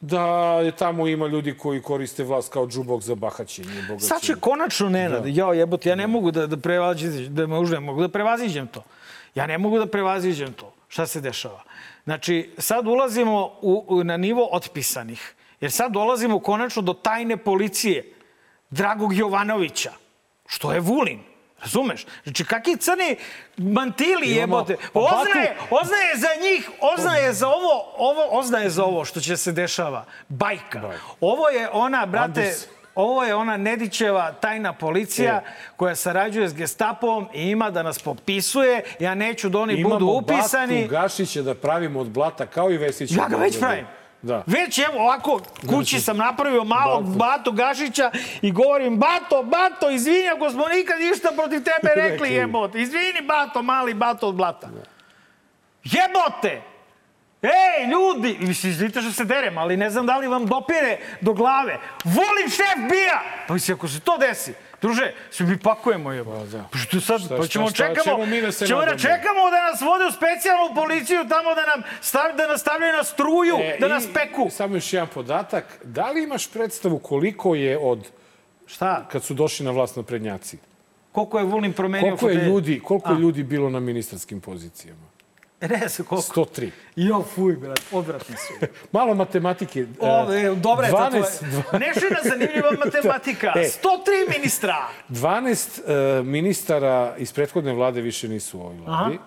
da 0.00 0.24
je 0.60 0.72
tamo 0.76 1.08
ima 1.08 1.26
ljudi 1.26 1.58
koji 1.58 1.82
koriste 1.82 2.24
vlast 2.24 2.52
kao 2.52 2.66
džubok 2.66 3.02
za 3.02 3.14
bahaćenje 3.14 3.68
bogaćenje. 3.68 3.98
Sad 4.08 4.20
će 4.20 4.34
konačno 4.34 4.88
Nenad, 4.88 5.22
da. 5.22 5.28
jao 5.28 5.52
jebote, 5.52 5.88
ja 5.88 5.94
ne 5.94 6.06
mogu 6.06 6.30
da, 6.30 6.46
da 6.46 6.56
prevaziđem, 6.56 7.34
da 7.34 7.46
me 7.46 7.58
užne, 7.58 7.80
mogu 7.80 8.00
da 8.00 8.08
prevaziđem 8.08 8.66
to. 8.66 8.82
Ja 9.34 9.46
ne 9.46 9.58
mogu 9.58 9.78
da 9.78 9.86
prevaziđem 9.86 10.52
to. 10.52 10.74
Šta 10.88 11.06
se 11.06 11.20
dešava? 11.20 11.62
Znači, 12.04 12.54
sad 12.58 12.86
ulazimo 12.86 13.58
u, 13.62 13.84
u, 13.88 14.04
na 14.04 14.16
nivo 14.16 14.48
otpisanih. 14.52 15.34
Jer 15.60 15.70
sad 15.72 15.92
dolazimo 15.92 16.40
konačno 16.40 16.82
do 16.82 16.92
tajne 16.92 17.36
policije 17.36 18.14
Dragog 18.70 19.14
Jovanovića, 19.14 19.92
što 20.46 20.72
je 20.72 20.80
Vulin. 20.80 21.20
Razumeš? 21.60 22.06
Znači, 22.24 22.44
kakvi 22.44 22.76
crni 22.76 23.16
mantili 23.56 24.30
jebote. 24.30 24.76
pa 24.92 25.00
Batu- 25.00 25.14
Oznaje, 25.20 25.56
oznaje 25.70 26.16
za 26.16 26.28
njih, 26.42 26.70
oznaje 26.80 27.32
za 27.32 27.48
ovo, 27.48 27.92
ovo, 27.96 28.28
oznaje 28.30 28.70
za 28.70 28.84
ovo 28.84 29.04
što 29.04 29.20
će 29.20 29.36
se 29.36 29.52
dešava. 29.52 30.04
Bajka. 30.28 30.92
Ovo 31.20 31.48
je 31.48 31.68
ona, 31.72 32.06
brate, 32.06 32.40
Anders. 32.40 32.66
Ovo 32.94 33.24
je 33.24 33.34
ona 33.34 33.56
Nedićeva 33.56 34.32
tajna 34.32 34.72
policija 34.72 35.42
E. 35.46 35.50
koja 35.76 35.96
sarađuje 35.96 36.48
s 36.48 36.54
gestapom 36.54 37.28
i 37.34 37.42
ima 37.50 37.70
da 37.70 37.82
nas 37.82 37.98
popisuje. 37.98 38.82
Ja 38.98 39.14
neću 39.14 39.48
da 39.48 39.58
oni 39.58 39.74
Imamo 39.74 39.94
budu 39.94 40.06
upisani. 40.06 40.82
Batu 40.82 40.90
Gašića 40.92 41.42
da 41.42 41.54
pravimo 41.54 42.00
od 42.00 42.08
blata 42.10 42.46
kao 42.46 42.70
i 42.70 42.76
Vesića. 42.76 43.14
Ja 43.20 43.28
ga 43.28 43.36
već 43.36 43.58
pravim. 43.58 43.86
Da. 44.22 44.42
Već 44.46 44.78
evo 44.78 45.02
ovako, 45.02 45.40
kući 45.68 46.00
sam 46.00 46.16
napravio 46.16 46.64
malog 46.64 47.04
Bato. 47.04 47.18
Bato 47.18 47.52
Gašića 47.52 48.10
i 48.42 48.52
govorim 48.52 48.96
Bato, 48.96 49.42
Bato, 49.42 49.90
izvini 49.90 50.28
ako 50.28 50.50
smo 50.50 50.68
nikad 50.68 51.00
ništa 51.00 51.28
protiv 51.36 51.62
tebe 51.64 51.94
rekli 52.02 52.32
jebote. 52.32 52.80
Izvini 52.80 53.22
Bato, 53.28 53.62
mali 53.62 53.94
Bato 53.94 54.28
od 54.28 54.34
blata. 54.34 54.68
Jebote! 55.84 56.71
Ej, 57.42 57.50
ljudi! 57.86 58.36
Mislim, 58.40 58.72
izvinite 58.72 59.00
što 59.00 59.12
se 59.12 59.24
derem, 59.24 59.58
ali 59.58 59.76
ne 59.76 59.90
znam 59.90 60.06
da 60.06 60.18
li 60.18 60.28
vam 60.28 60.46
dopire 60.46 60.98
do 61.20 61.32
glave. 61.32 61.72
Volim 62.04 62.48
šef 62.48 62.90
bija! 62.90 63.22
Pa 63.48 63.54
mislim, 63.54 63.74
ako 63.74 63.88
se 63.88 64.00
to 64.00 64.18
desi, 64.18 64.52
druže, 64.82 65.12
svi 65.30 65.46
mi 65.46 65.58
pakujemo 65.58 66.12
je. 66.12 66.24
Pa, 66.24 66.30
da. 66.30 66.64
pa 66.72 66.78
što 66.78 67.00
sad, 67.00 67.20
Šta- 67.20 67.36
pa 67.36 67.46
ćemo 67.46 67.66
šta- 67.66 67.74
šta 67.74 67.88
čekamo, 67.88 68.04
ćemo 68.16 68.26
mi 68.26 68.40
da 68.40 68.52
se 68.52 68.66
ćemo 68.66 68.80
da 68.80 68.96
čekamo 68.98 69.50
da 69.50 69.70
nas 69.70 69.80
vode 69.80 70.04
u 70.04 70.12
specijalnu 70.12 70.74
policiju 70.74 71.20
tamo 71.28 71.54
da 71.54 71.62
nam 71.66 71.82
stav, 72.00 72.36
da 72.36 72.46
nas 72.46 72.60
stavljaju 72.60 72.92
na 72.92 73.04
struju, 73.04 73.56
da 73.80 73.86
E, 73.86 73.88
nas 73.88 74.04
i 74.04 74.12
peku. 74.14 74.48
Samo 74.50 74.76
još 74.76 74.92
jedan 74.92 75.08
podatak. 75.08 75.64
Da 75.84 76.10
li 76.10 76.22
imaš 76.22 76.50
predstavu 76.50 76.98
koliko 76.98 77.54
je 77.54 77.78
od 77.78 78.08
Šta? 78.66 79.06
kad 79.12 79.24
su 79.24 79.34
došli 79.34 79.66
na 79.66 79.70
vlast 79.70 79.96
na 79.96 80.02
prednjaci? 80.02 80.58
Koliko 81.12 81.38
je 81.38 81.44
Vulin 81.44 81.72
promenio 81.72 82.16
Koliko 82.16 82.28
je 82.30 82.46
ljudi, 82.46 82.80
koliko 82.80 83.12
je 83.12 83.18
ljudi 83.18 83.42
bilo 83.42 83.70
na 83.70 83.80
ministarskim 83.80 84.40
pozicijama? 84.40 85.11
Ne 85.70 85.88
znam 85.88 86.06
koliko. 86.06 86.40
103. 86.40 86.70
Jo, 86.96 87.24
fuj, 87.34 87.56
brat, 87.56 87.80
odvratni 87.92 88.36
su. 88.36 88.66
Malo 88.92 89.14
matematike. 89.14 89.86
O, 90.00 90.32
e, 90.32 90.54
dobra 90.54 90.86
je 90.86 90.92
12, 90.92 91.00
to 91.00 91.10
tvoje. 91.10 91.86
Nešina 91.86 92.18
zanimljiva 92.22 92.70
matematika. 92.84 93.52
E. 93.56 93.60
103 93.60 94.38
ministra. 94.38 94.76
12 95.08 96.20
uh, 96.20 96.26
ministara 96.26 97.14
iz 97.18 97.32
prethodne 97.32 97.72
vlade 97.72 98.00
više 98.00 98.28
nisu 98.28 98.58
u 98.58 98.62
ovoj 98.62 98.76
vladi, 98.76 99.18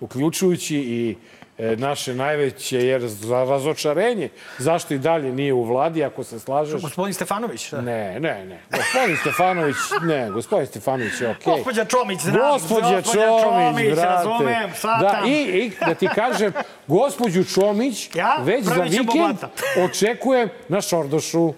uključujući 0.00 0.76
i 0.76 1.10
e, 1.10 1.35
naše 1.58 2.14
najveće 2.14 2.78
jer 2.78 3.02
za 3.02 3.44
razočarenje 3.44 4.28
zašto 4.58 4.94
i 4.94 4.98
dalje 4.98 5.32
nije 5.32 5.52
u 5.52 5.64
vladi, 5.64 6.04
ako 6.04 6.24
se 6.24 6.40
slažeš. 6.40 6.82
Gospodin 6.82 7.14
Stefanović. 7.14 7.66
šta? 7.66 7.80
Ne, 7.80 8.20
ne, 8.20 8.44
ne. 8.44 8.60
Gospodin 8.70 9.16
Stefanović, 9.16 9.76
ne, 10.02 10.30
gospodin 10.30 10.66
Stefanović 10.66 11.20
je 11.20 11.30
okej. 11.30 11.52
Gospođa 11.52 11.84
Čomić, 11.84 12.20
znam. 12.20 12.52
Gospođa 12.52 13.02
Čomić, 13.02 13.86
brate. 13.86 14.02
razumem, 14.02 14.68
Da, 14.70 14.74
shvatam. 14.74 15.26
i, 15.26 15.32
I 15.32 15.72
da 15.86 15.94
ti 15.94 16.08
kažem, 16.14 16.52
gospođu 16.86 17.44
Čomić 17.44 18.10
Ja? 18.14 18.36
već 18.42 18.64
za 18.64 18.74
Pravit 18.74 18.92
ćemo 18.92 19.12
vikend 19.12 19.38
očekujem 19.84 20.48
na 20.68 20.80
Šordošu. 20.80 21.54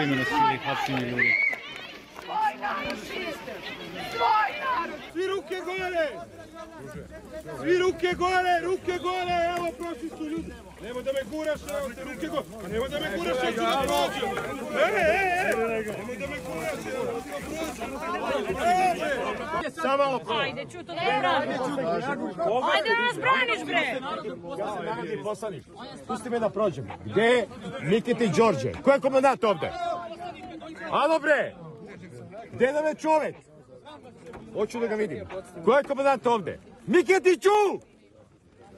Primjena 0.00 0.24
sile 0.24 0.98
i 0.98 1.10
ljudi. 1.10 1.34
Svi 5.12 5.26
ruke 5.26 5.56
gore! 5.64 6.08
Svi 7.60 7.78
ruke 7.78 8.14
gore, 8.18 8.60
ruke 8.62 8.98
gore, 8.98 9.54
evo 9.56 9.72
prošli 9.78 10.08
su 10.18 10.24
ljudi. 10.24 10.52
Nemoj 10.82 11.02
da 11.02 11.12
me 11.12 11.20
guraš, 11.30 11.60
evo 11.70 11.88
te 11.94 12.04
ruke 12.04 12.26
gore. 12.26 12.42
Pa 12.62 12.68
nemoj 12.68 12.88
da 12.88 13.00
me 13.00 13.16
guraš, 13.16 13.36
ja 13.44 13.52
ću 13.52 13.60
da 13.60 13.82
prođem. 13.86 14.30
E, 14.76 14.82
e, 14.82 15.12
e, 15.50 15.54
nemoj 15.98 16.16
da 16.16 16.26
me 16.26 16.36
guraš, 16.46 16.80
evo 16.94 17.04
da 17.04 17.10
prođem. 17.10 17.90
Evo 18.26 18.54
bre! 18.58 19.70
Samo 19.70 19.96
malo 19.96 20.18
pro. 20.18 20.36
Ajde, 20.36 20.62
čuto 20.72 20.82
da 20.82 20.94
me 20.94 21.20
braniš. 21.20 21.58
Ajde 22.74 22.90
da 22.90 23.04
nas 23.06 23.16
braniš, 23.18 23.64
bre! 23.66 24.00
Narodni 24.84 25.22
poslanik, 25.22 25.64
pusti 26.06 26.30
me 26.30 26.38
da 26.38 26.50
prođem. 26.50 26.88
Gde 27.04 27.22
je 27.22 27.48
Nikiti 27.82 28.28
Đorđe? 28.28 28.72
Ko 28.84 28.90
je 28.90 29.00
komandant 29.00 29.44
ovde? 29.44 29.72
Alo 30.90 31.18
bre! 31.18 31.54
Gde 32.52 32.72
nam 32.72 32.86
je 32.86 32.94
čovek? 32.94 33.34
Hoću 34.54 34.80
da 34.80 34.86
ga 34.86 34.94
vidim. 34.94 35.24
Ko 35.64 35.72
je 35.76 35.82
komandant 35.82 36.26
ovde? 36.26 36.60
Nikitiću! 36.86 37.89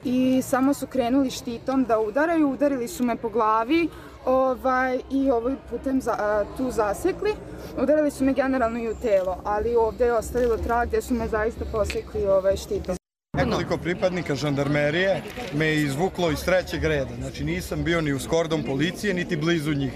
I 0.03 0.41
samo 0.41 0.73
su 0.73 0.87
krenuli 0.87 1.29
štitom 1.29 1.83
da 1.83 1.99
udaraju, 1.99 2.51
udarili 2.51 2.87
su 2.87 3.03
me 3.03 3.15
po 3.15 3.29
glavi 3.29 3.89
ovaj, 4.25 4.99
i 5.11 5.31
ovaj 5.31 5.55
putem 5.69 6.01
za, 6.01 6.45
tu 6.57 6.71
zasekli. 6.71 7.31
Udarili 7.77 8.11
su 8.11 8.23
me 8.23 8.33
generalno 8.33 8.79
i 8.79 8.89
u 8.89 8.95
telo, 9.01 9.37
ali 9.43 9.75
ovde 9.75 10.05
je 10.05 10.13
ostavilo 10.13 10.57
trag 10.57 10.87
gde 10.87 11.01
su 11.01 11.13
me 11.13 11.27
zaista 11.27 11.65
posekli 11.71 12.25
ovaj, 12.27 12.57
štitom. 12.57 13.02
Nekoliko 13.37 13.77
pripadnika 13.77 14.35
žandarmerije 14.35 15.21
me 15.53 15.65
je 15.65 15.83
izvuklo 15.83 16.31
iz 16.31 16.43
trećeg 16.45 16.83
reda. 16.83 17.15
Znači 17.19 17.43
nisam 17.43 17.83
bio 17.83 18.01
ni 18.01 18.13
u 18.13 18.19
skordom 18.19 18.63
policije, 18.63 19.13
niti 19.13 19.35
blizu 19.35 19.73
njih. 19.73 19.91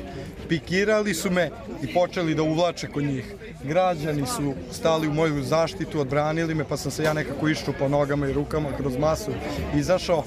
Pikirali 0.49 1.13
su 1.13 1.31
me 1.31 1.49
i 1.83 1.93
počeli 1.93 2.35
da 2.35 2.41
uvlače 2.41 2.87
kod 2.87 3.03
njih. 3.03 3.33
Građani 3.63 4.25
su 4.27 4.53
stali 4.71 5.07
u 5.07 5.13
moju 5.13 5.43
zaštitu, 5.43 5.99
odbranili 5.99 6.55
me, 6.55 6.63
pa 6.63 6.77
sam 6.77 6.91
se 6.91 7.03
ja 7.03 7.13
nekako 7.13 7.49
išču 7.49 7.73
po 7.79 7.87
nogama 7.89 8.27
i 8.27 8.33
rukama 8.33 8.69
kroz 8.77 8.97
masu 8.97 9.31
izašao. 9.75 10.23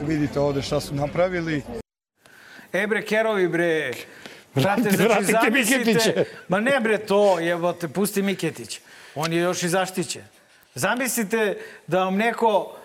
Vidite 0.00 0.40
ovde 0.40 0.62
šta 0.62 0.80
su 0.80 0.94
napravili. 0.94 1.62
E 2.72 2.86
bre, 2.86 3.02
kerovi 3.02 3.48
bre. 3.48 3.92
Brate, 4.54 4.82
znači, 4.82 4.96
vratite 4.96 5.32
zamislite... 5.32 5.78
Miketića. 5.78 6.24
Ma 6.48 6.60
ne 6.60 6.80
bre 6.80 6.98
to, 6.98 7.40
jebote, 7.40 7.88
pusti 7.88 8.22
Miketić. 8.22 8.80
On 9.14 9.32
je 9.32 9.38
još 9.38 9.62
i 9.62 9.68
zaštićen. 9.68 10.37
Zamislite 10.78 11.58
da 11.86 12.04
vam 12.04 12.16
neko 12.16 12.76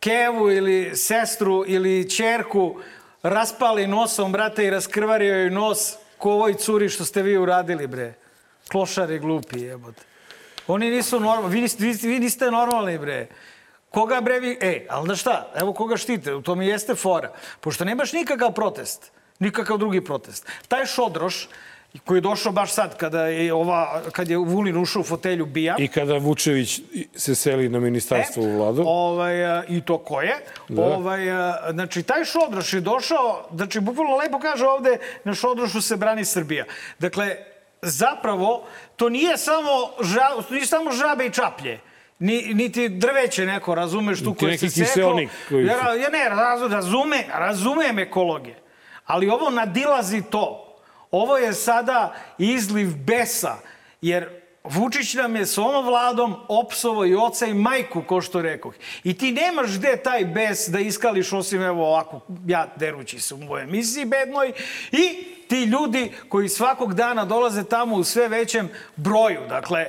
kevu 0.00 0.50
ili 0.50 0.96
sestru 0.96 1.64
ili 1.66 2.10
čerku 2.10 2.80
raspali 3.22 3.86
nosom, 3.86 4.32
brate, 4.32 4.66
i 4.66 4.70
raskrvario 4.70 5.36
joj 5.36 5.50
nos 5.50 5.94
ko 6.18 6.32
ovoj 6.32 6.54
curi 6.54 6.88
što 6.88 7.04
ste 7.04 7.22
vi 7.22 7.36
uradili, 7.38 7.86
bre. 7.86 8.14
Klošari 8.70 9.18
glupi, 9.18 9.60
jebote. 9.60 10.02
Oni 10.66 10.90
nisu 10.90 11.20
normalni, 11.20 11.54
vi 11.54 11.60
niste, 11.60 11.84
vi, 12.08 12.18
niste 12.18 12.50
normalni, 12.50 12.98
bre. 12.98 13.26
Koga 13.90 14.20
bre 14.20 14.40
vi... 14.40 14.58
E, 14.60 14.86
ali 14.90 15.08
da 15.08 15.16
šta? 15.16 15.52
Evo 15.56 15.72
koga 15.72 15.96
štite, 15.96 16.34
u 16.34 16.42
tom 16.42 16.62
i 16.62 16.66
jeste 16.66 16.94
fora. 16.94 17.32
Pošto 17.60 17.84
nemaš 17.84 18.12
nikakav 18.12 18.52
protest, 18.52 19.10
nikakav 19.38 19.78
drugi 19.78 20.04
protest. 20.04 20.46
Taj 20.68 20.86
Šodroš, 20.86 21.48
koji 21.98 22.16
je 22.16 22.20
došao 22.20 22.52
baš 22.52 22.72
sad 22.72 22.96
kada 22.96 23.26
je, 23.26 23.54
ova, 23.54 24.02
kad 24.12 24.30
je 24.30 24.36
Vulin 24.36 24.76
ušao 24.76 25.00
u 25.00 25.04
fotelju 25.04 25.46
bija, 25.46 25.76
I 25.78 25.88
kada 25.88 26.16
Vučević 26.16 26.80
se 27.16 27.34
seli 27.34 27.68
na 27.68 27.80
ministarstvo 27.80 28.42
u 28.42 28.56
vladu. 28.56 28.82
Ovaj, 28.86 29.44
a, 29.44 29.64
I 29.68 29.80
to 29.80 29.98
ko 29.98 30.20
je. 30.20 30.36
Da. 30.68 30.82
Ovaj, 30.82 31.30
a, 31.30 31.72
znači, 31.72 32.02
taj 32.02 32.24
Šodroš 32.24 32.72
je 32.72 32.80
došao, 32.80 33.48
znači, 33.54 33.80
bukvalno 33.80 34.16
lepo 34.16 34.38
kaže 34.38 34.66
ovde, 34.66 34.98
na 35.24 35.34
Šodrošu 35.34 35.80
se 35.80 35.96
brani 35.96 36.24
Srbija. 36.24 36.64
Dakle, 36.98 37.36
zapravo, 37.82 38.64
to 38.96 39.08
nije 39.08 39.36
samo, 39.36 39.70
ža, 40.00 40.28
nije 40.50 40.66
samo 40.66 40.92
žabe 40.92 41.26
i 41.26 41.30
čaplje. 41.30 41.80
Ni, 42.18 42.54
niti 42.54 42.88
drveće 42.88 43.46
neko, 43.46 43.74
razumeš, 43.74 44.22
tu 44.24 44.36
neki 44.42 44.70
se 44.70 44.80
kiseonik 44.80 45.30
koji 45.48 45.66
Ja, 45.66 45.94
ja 45.94 46.08
ne, 46.08 46.28
razu, 46.28 46.68
razume, 46.68 47.24
razumem 47.32 47.98
ekologe. 47.98 48.54
Ali 49.06 49.28
ovo 49.28 49.50
nadilazi 49.50 50.22
to. 50.30 50.66
Ovo 51.10 51.36
je 51.36 51.54
sada 51.54 52.14
izliv 52.38 52.96
besa, 52.96 53.56
jer 54.02 54.40
Vučić 54.64 55.14
nam 55.14 55.36
je 55.36 55.46
s 55.46 55.58
ovom 55.58 55.86
vladom 55.86 56.34
opsovo 56.48 57.06
i 57.06 57.14
oca 57.14 57.46
i 57.46 57.54
majku, 57.54 58.02
ko 58.02 58.20
što 58.20 58.42
rekoh. 58.42 58.74
I 59.04 59.18
ti 59.18 59.32
nemaš 59.32 59.78
gde 59.78 59.96
taj 59.96 60.24
bes 60.24 60.68
da 60.68 60.80
iskališ 60.80 61.32
osim 61.32 61.62
evo 61.62 61.86
ovako, 61.86 62.20
ja 62.46 62.66
derući 62.76 63.20
se 63.20 63.34
u 63.34 63.38
mojoj 63.38 63.62
emisiji 63.62 64.04
bednoj 64.04 64.52
i 64.92 65.24
ti 65.48 65.64
ljudi 65.64 66.12
koji 66.28 66.48
svakog 66.48 66.94
dana 66.94 67.24
dolaze 67.24 67.64
tamo 67.64 67.96
u 67.96 68.04
sve 68.04 68.28
većem 68.28 68.68
broju. 68.96 69.40
Dakle, 69.48 69.86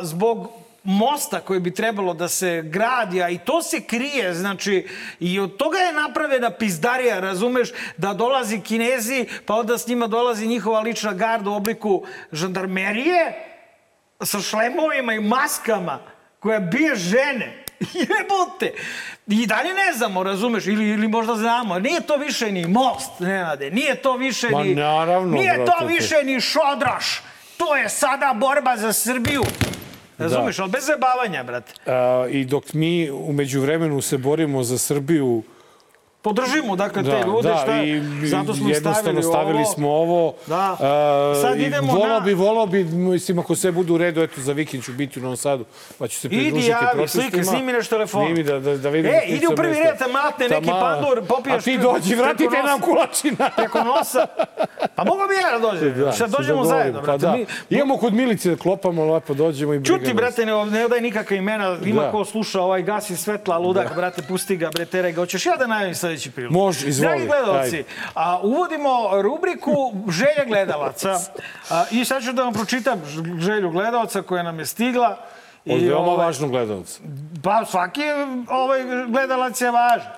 zbog 0.00 0.59
mosta 0.84 1.40
koji 1.40 1.60
bi 1.60 1.74
trebalo 1.74 2.14
da 2.14 2.28
se 2.28 2.62
gradi, 2.64 3.22
a 3.22 3.28
i 3.28 3.38
to 3.38 3.62
se 3.62 3.80
krije, 3.80 4.34
znači, 4.34 4.88
i 5.20 5.40
od 5.40 5.56
toga 5.56 5.78
je 5.78 5.92
napravena 5.92 6.50
pizdarija, 6.50 7.20
razumeš, 7.20 7.68
da 7.96 8.14
dolazi 8.14 8.60
kinezi, 8.60 9.26
pa 9.46 9.54
onda 9.54 9.78
s 9.78 9.86
njima 9.86 10.06
dolazi 10.06 10.46
njihova 10.46 10.80
lična 10.80 11.12
garda 11.12 11.50
u 11.50 11.54
obliku 11.54 12.04
žandarmerije, 12.32 13.46
sa 14.22 14.40
šlemovima 14.40 15.12
i 15.14 15.20
maskama, 15.20 15.98
koja 16.40 16.60
bije 16.60 16.96
žene. 16.96 17.64
Jebote! 18.00 18.72
I 19.26 19.46
dalje 19.46 19.74
ne 19.74 19.92
znamo, 19.92 20.22
razumeš, 20.22 20.66
ili, 20.66 20.88
ili 20.88 21.08
možda 21.08 21.34
znamo. 21.34 21.78
Nije 21.78 22.00
to 22.00 22.16
više 22.16 22.52
ni 22.52 22.66
most, 22.66 23.10
Nenade. 23.20 23.70
Nije 23.70 23.94
to 23.94 24.16
više 24.16 24.50
Ma 24.50 24.62
ni... 24.62 24.74
naravno, 24.74 25.32
Nije 25.32 25.54
brate, 25.54 25.72
to- 25.78 25.86
više 25.86 26.24
ni 26.24 26.40
šodraš. 26.40 27.22
To 27.56 27.76
je 27.76 27.88
sada 27.88 28.34
borba 28.36 28.76
za 28.76 28.92
Srbiju. 28.92 29.42
Razumeš, 30.20 30.58
ali 30.58 30.70
bez 30.70 30.86
zabavanja, 30.86 31.42
brate. 31.44 31.72
A, 31.86 32.26
I 32.30 32.44
dok 32.44 32.72
mi 32.72 33.10
umeđu 33.10 33.60
vremenu 33.60 34.00
se 34.00 34.18
borimo 34.18 34.62
za 34.62 34.78
Srbiju, 34.78 35.42
Podržimo, 36.22 36.76
dakle, 36.76 37.02
te 37.02 37.08
da, 37.10 37.20
ljude, 37.20 37.48
da, 37.48 37.56
šta, 37.56 37.82
i 37.82 38.02
zato 38.22 38.54
smo 38.54 38.74
stavili, 38.74 39.22
stavili 39.22 39.56
ovo. 39.56 39.64
smo 39.66 39.88
ovo. 39.90 40.34
Da. 40.46 40.76
A, 40.80 41.34
Sad 41.42 41.60
idemo 41.60 41.92
volao 41.92 42.08
na- 42.10 42.20
bi, 42.20 42.34
volao 42.34 42.66
bi, 42.66 42.84
mislim, 42.84 43.38
ako 43.38 43.56
sve 43.56 43.72
bude 43.72 43.92
u 43.92 43.98
redu, 43.98 44.22
eto, 44.22 44.40
za 44.40 44.52
vikend 44.52 44.84
ću 44.84 44.92
biti 44.92 45.18
u 45.18 45.22
Novom 45.22 45.36
Sadu, 45.36 45.64
pa 45.98 46.08
ću 46.08 46.16
se 46.16 46.28
Idi 46.28 46.36
pridružiti 46.36 46.70
javi, 46.70 46.86
protestima. 46.92 47.22
slike, 47.24 47.44
snimi 47.44 47.72
nešto 47.72 47.90
telefon. 47.90 48.24
Snimi 48.24 48.42
da, 48.42 48.60
da, 48.60 48.76
da 48.76 48.88
vidim. 48.88 49.10
E, 49.12 49.20
idi 49.26 49.46
u 49.46 49.56
prvi 49.56 49.74
red, 49.74 49.84
matne 50.12 50.48
neki 50.48 50.66
Tama- 50.66 50.80
pandur, 50.82 51.22
popijaš... 51.26 51.58
A 51.58 51.64
ti 51.64 51.78
dođi, 51.78 52.14
vratite 52.14 52.44
nosa. 52.52 52.62
nam 52.62 52.80
kulačina. 52.80 53.50
Preko 53.56 53.78
nosa. 53.80 54.26
Pa 54.94 55.04
mogu 55.04 55.20
bi 55.28 55.34
ja 55.36 55.52
da 55.52 55.70
dođem. 55.70 55.94
Da, 55.96 56.12
se 56.12 56.26
dođemo 56.28 56.64
zajedno, 56.64 57.00
Pa 57.00 57.06
brate. 57.06 57.18
da. 57.20 57.32
Mi, 57.32 57.46
Imamo 57.70 57.96
kod 57.96 58.14
Milice 58.14 58.50
da 58.50 58.56
klopamo, 58.56 59.04
lepo 59.06 59.34
dođemo 59.34 59.74
i 59.74 59.84
Čuti, 59.84 60.14
brate, 60.14 60.46
ne, 60.46 60.64
ne 60.66 60.84
odaj 60.84 61.00
nikakve 61.00 61.36
imena. 61.36 61.76
Ima 61.84 62.02
Da. 62.02 62.10
ko 62.10 62.24
sluša 62.24 62.60
ovaj 62.60 62.82
gasi 62.82 63.16
svetla, 63.16 63.58
ludak, 63.58 63.94
brate, 63.96 64.22
pusti 64.22 64.56
ga, 64.56 64.70
bre, 64.70 64.84
teraj 64.86 65.12
ga. 65.12 65.20
Hoćeš 65.20 65.46
ja 65.46 65.56
da 65.56 65.66
najavim 65.66 65.94
sad 65.94 66.09
sledeći 66.10 66.30
prilog. 66.30 66.52
Može, 66.52 66.88
izvoli, 66.88 67.08
Dragi 67.08 67.26
gledalci, 67.26 67.84
a, 68.14 68.40
uvodimo 68.42 69.22
rubriku 69.22 69.92
želje 70.08 70.46
gledalaca. 70.46 71.18
A, 71.70 71.84
I 71.90 72.04
sad 72.04 72.22
ću 72.22 72.32
da 72.32 72.42
vam 72.42 72.52
pročitam 72.52 73.02
želju 73.38 73.70
gledalaca 73.70 74.22
koja 74.22 74.42
nam 74.42 74.58
je 74.58 74.66
stigla. 74.66 75.16
Od 75.66 75.82
veoma 75.82 76.06
ovaj, 76.06 76.26
važnog 76.26 76.50
gledalca. 76.50 77.00
Pa 77.42 77.64
svaki 77.64 78.02
ovaj 78.48 78.80
gledalac 79.08 79.60
je 79.60 79.70
važan. 79.70 80.12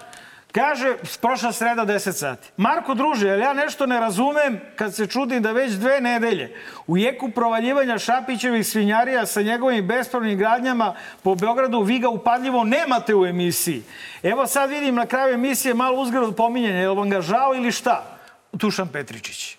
Kaže, 0.53 0.97
prošla 1.21 1.53
sreda 1.53 1.87
10 1.87 2.13
sati. 2.13 2.49
Marko 2.57 2.95
druže, 2.95 3.29
jel 3.29 3.41
ja 3.41 3.53
nešto 3.53 3.87
ne 3.87 4.01
razumem 4.01 4.61
kad 4.77 4.95
se 4.95 5.07
čudim 5.07 5.43
da 5.43 5.53
već 5.53 5.73
dve 5.73 6.01
nedelje 6.01 6.57
u 6.87 6.97
jeku 6.97 7.31
provaljivanja 7.31 7.99
Šapićevih 7.99 8.67
svinjarija 8.67 9.27
sa 9.27 9.43
njegovim 9.43 9.87
bespravnim 9.87 10.39
gradnjama 10.39 10.95
po 11.23 11.35
Beogradu 11.35 11.83
vi 11.83 11.99
ga 11.99 12.09
upadljivo 12.09 12.65
nemate 12.65 13.15
u 13.15 13.27
emisiji. 13.27 13.83
Evo 14.23 14.47
sad 14.47 14.71
vidim 14.71 14.95
na 14.95 15.07
kraju 15.07 15.35
emisije 15.35 15.75
malo 15.75 16.01
uzgrad 16.01 16.37
pominjanja, 16.37 16.79
je 16.79 16.89
li 16.89 16.97
vam 16.97 17.11
ga 17.11 17.21
žao 17.21 17.55
ili 17.55 17.73
šta? 17.73 18.19
Tušan 18.59 18.89
Petričić. 18.89 19.57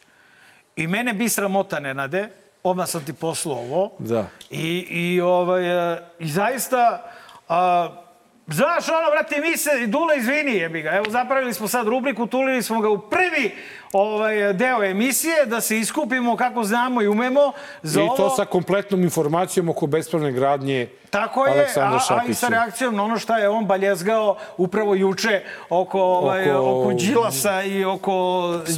I 0.75 0.88
mene 0.88 1.13
bi 1.13 1.29
sramota, 1.29 1.79
Nenade, 1.79 2.29
odmah 2.63 2.89
sam 2.89 3.06
ti 3.06 3.13
poslao 3.13 3.58
ovo. 3.58 3.91
Da. 3.99 4.27
I, 4.49 4.86
i, 4.89 5.21
ovaj, 5.21 5.93
e, 5.93 6.01
i 6.19 6.27
zaista, 6.27 7.12
a, 7.49 8.03
znaš 8.47 8.89
ono, 8.89 9.12
brate, 9.12 9.41
mi 9.41 9.58
se, 9.58 9.88
Dule, 9.88 10.17
izvini, 10.17 10.51
jebi 10.53 10.82
ga, 10.82 10.89
evo 10.89 11.06
zapravili 11.10 11.53
smo 11.53 11.67
sad 11.67 11.88
rubriku, 11.88 12.27
tulili 12.27 12.63
smo 12.63 12.82
ga 12.82 12.89
u 12.89 12.99
prvi 12.99 13.51
ovaj, 13.93 14.53
deo 14.53 14.84
emisije, 14.84 15.45
da 15.45 15.62
se 15.62 15.79
iskupimo 15.79 16.36
kako 16.36 16.63
znamo 16.63 17.01
i 17.01 17.08
umemo 17.08 17.51
za 17.82 17.99
I 17.99 18.03
ovo. 18.03 18.17
to 18.17 18.29
sa 18.29 18.45
kompletnom 18.45 19.01
informacijom 19.01 19.69
oko 19.69 19.88
bespravne 19.88 20.32
gradnje 20.32 20.88
Tako 21.10 21.47
je, 21.47 21.67
a, 21.77 21.99
a 22.10 22.23
i 22.27 22.34
sa 22.34 22.47
reakcijom 22.47 22.95
na 22.95 23.03
ono 23.03 23.19
šta 23.19 23.38
je 23.38 23.49
on 23.49 23.65
baljezgao 23.65 24.38
upravo 24.58 24.95
juče 24.95 25.41
oko, 25.69 26.01
ovaj, 26.01 26.51
Oko- 26.51 26.82
oko 26.82 26.93
Đilasa 26.93 27.63
i 27.63 27.86
oko... 27.86 28.13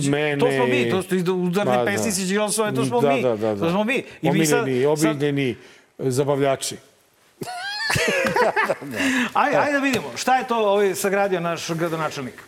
Smene 0.03 0.39
To 0.39 0.51
smo 0.51 0.65
mi, 0.65 0.89
to 0.89 1.01
su 1.01 1.33
udarne 1.33 1.71
Ma, 1.71 1.77
da. 1.77 1.85
pesnici 1.85 2.25
Đilasove, 2.25 2.75
to 2.75 2.85
smo 2.85 3.01
da, 3.01 3.09
mi. 3.09 3.21
Da, 3.21 3.29
da, 3.29 3.55
da. 3.55 3.59
To 3.59 3.69
smo 3.69 3.83
mi. 3.83 3.95
I 3.95 4.03
mi 4.21 4.29
omiljeni, 4.29 4.45
sad- 4.45 4.65
sad- 5.99 6.94
zabavljači. 8.41 9.29
Ajde, 9.33 9.57
ajde 9.57 9.71
da 9.71 9.79
vidimo, 9.79 10.11
šta 10.15 10.37
je 10.37 10.47
to 10.47 10.57
ovaj 10.57 10.95
sagradio 10.95 11.39
naš 11.39 11.69
gradonačelnik? 11.69 12.43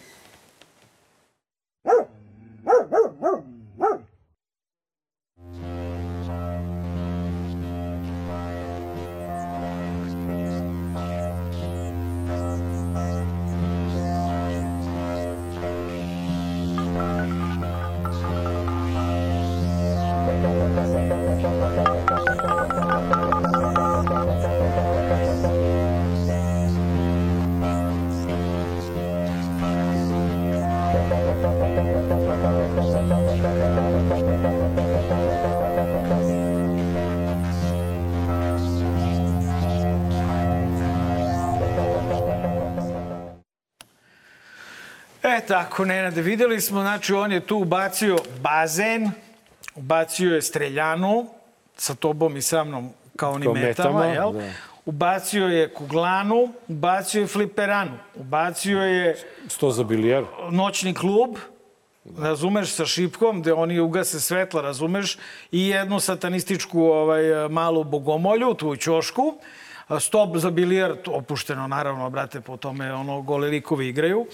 E 45.38 45.42
tako, 45.42 45.86
Nenade, 45.86 46.22
videli 46.22 46.62
smo, 46.62 46.82
znači 46.82 47.14
on 47.14 47.32
je 47.32 47.40
tu 47.40 47.58
ubacio 47.58 48.18
bazen, 48.42 49.12
ubacio 49.76 50.36
je 50.36 50.42
streljanu, 50.42 51.28
sa 51.76 51.96
tobom 51.96 52.38
i 52.38 52.42
sa 52.42 52.64
mnom 52.64 52.90
kao 53.16 53.32
onim 53.32 53.46
Kao 53.46 53.54
metama, 53.54 54.00
metama, 54.00 54.06
jel? 54.06 54.32
da. 54.32 54.50
Ubacio 54.86 55.48
je 55.48 55.74
kuglanu, 55.74 56.54
ubacio 56.68 57.22
je 57.22 57.28
fliperanu, 57.28 57.92
ubacio 58.16 58.82
je 58.82 59.18
Sto 59.48 59.72
za 59.72 59.84
bilijar. 59.84 60.24
noćni 60.52 60.94
klub, 60.94 61.38
razumeš, 62.18 62.72
sa 62.72 62.86
šipkom, 62.86 63.42
gde 63.42 63.54
oni 63.54 63.80
ugase 63.80 64.20
svetla, 64.20 64.62
razumeš, 64.62 65.18
i 65.52 65.68
jednu 65.68 66.00
satanističku 66.00 66.82
ovaj, 66.82 67.24
malu 67.50 67.84
bogomolju, 67.84 68.54
tu 68.54 68.70
u 68.70 68.76
ćošku, 68.76 69.38
stop 70.00 70.38
za 70.38 70.50
bilijard, 70.52 71.00
opušteno 71.08 71.68
naravno, 71.68 72.10
brate, 72.10 72.42
po 72.42 72.58
tome 72.58 72.94
ono, 72.94 73.22
gole 73.22 73.48
likovi 73.48 73.88
igraju, 73.88 74.26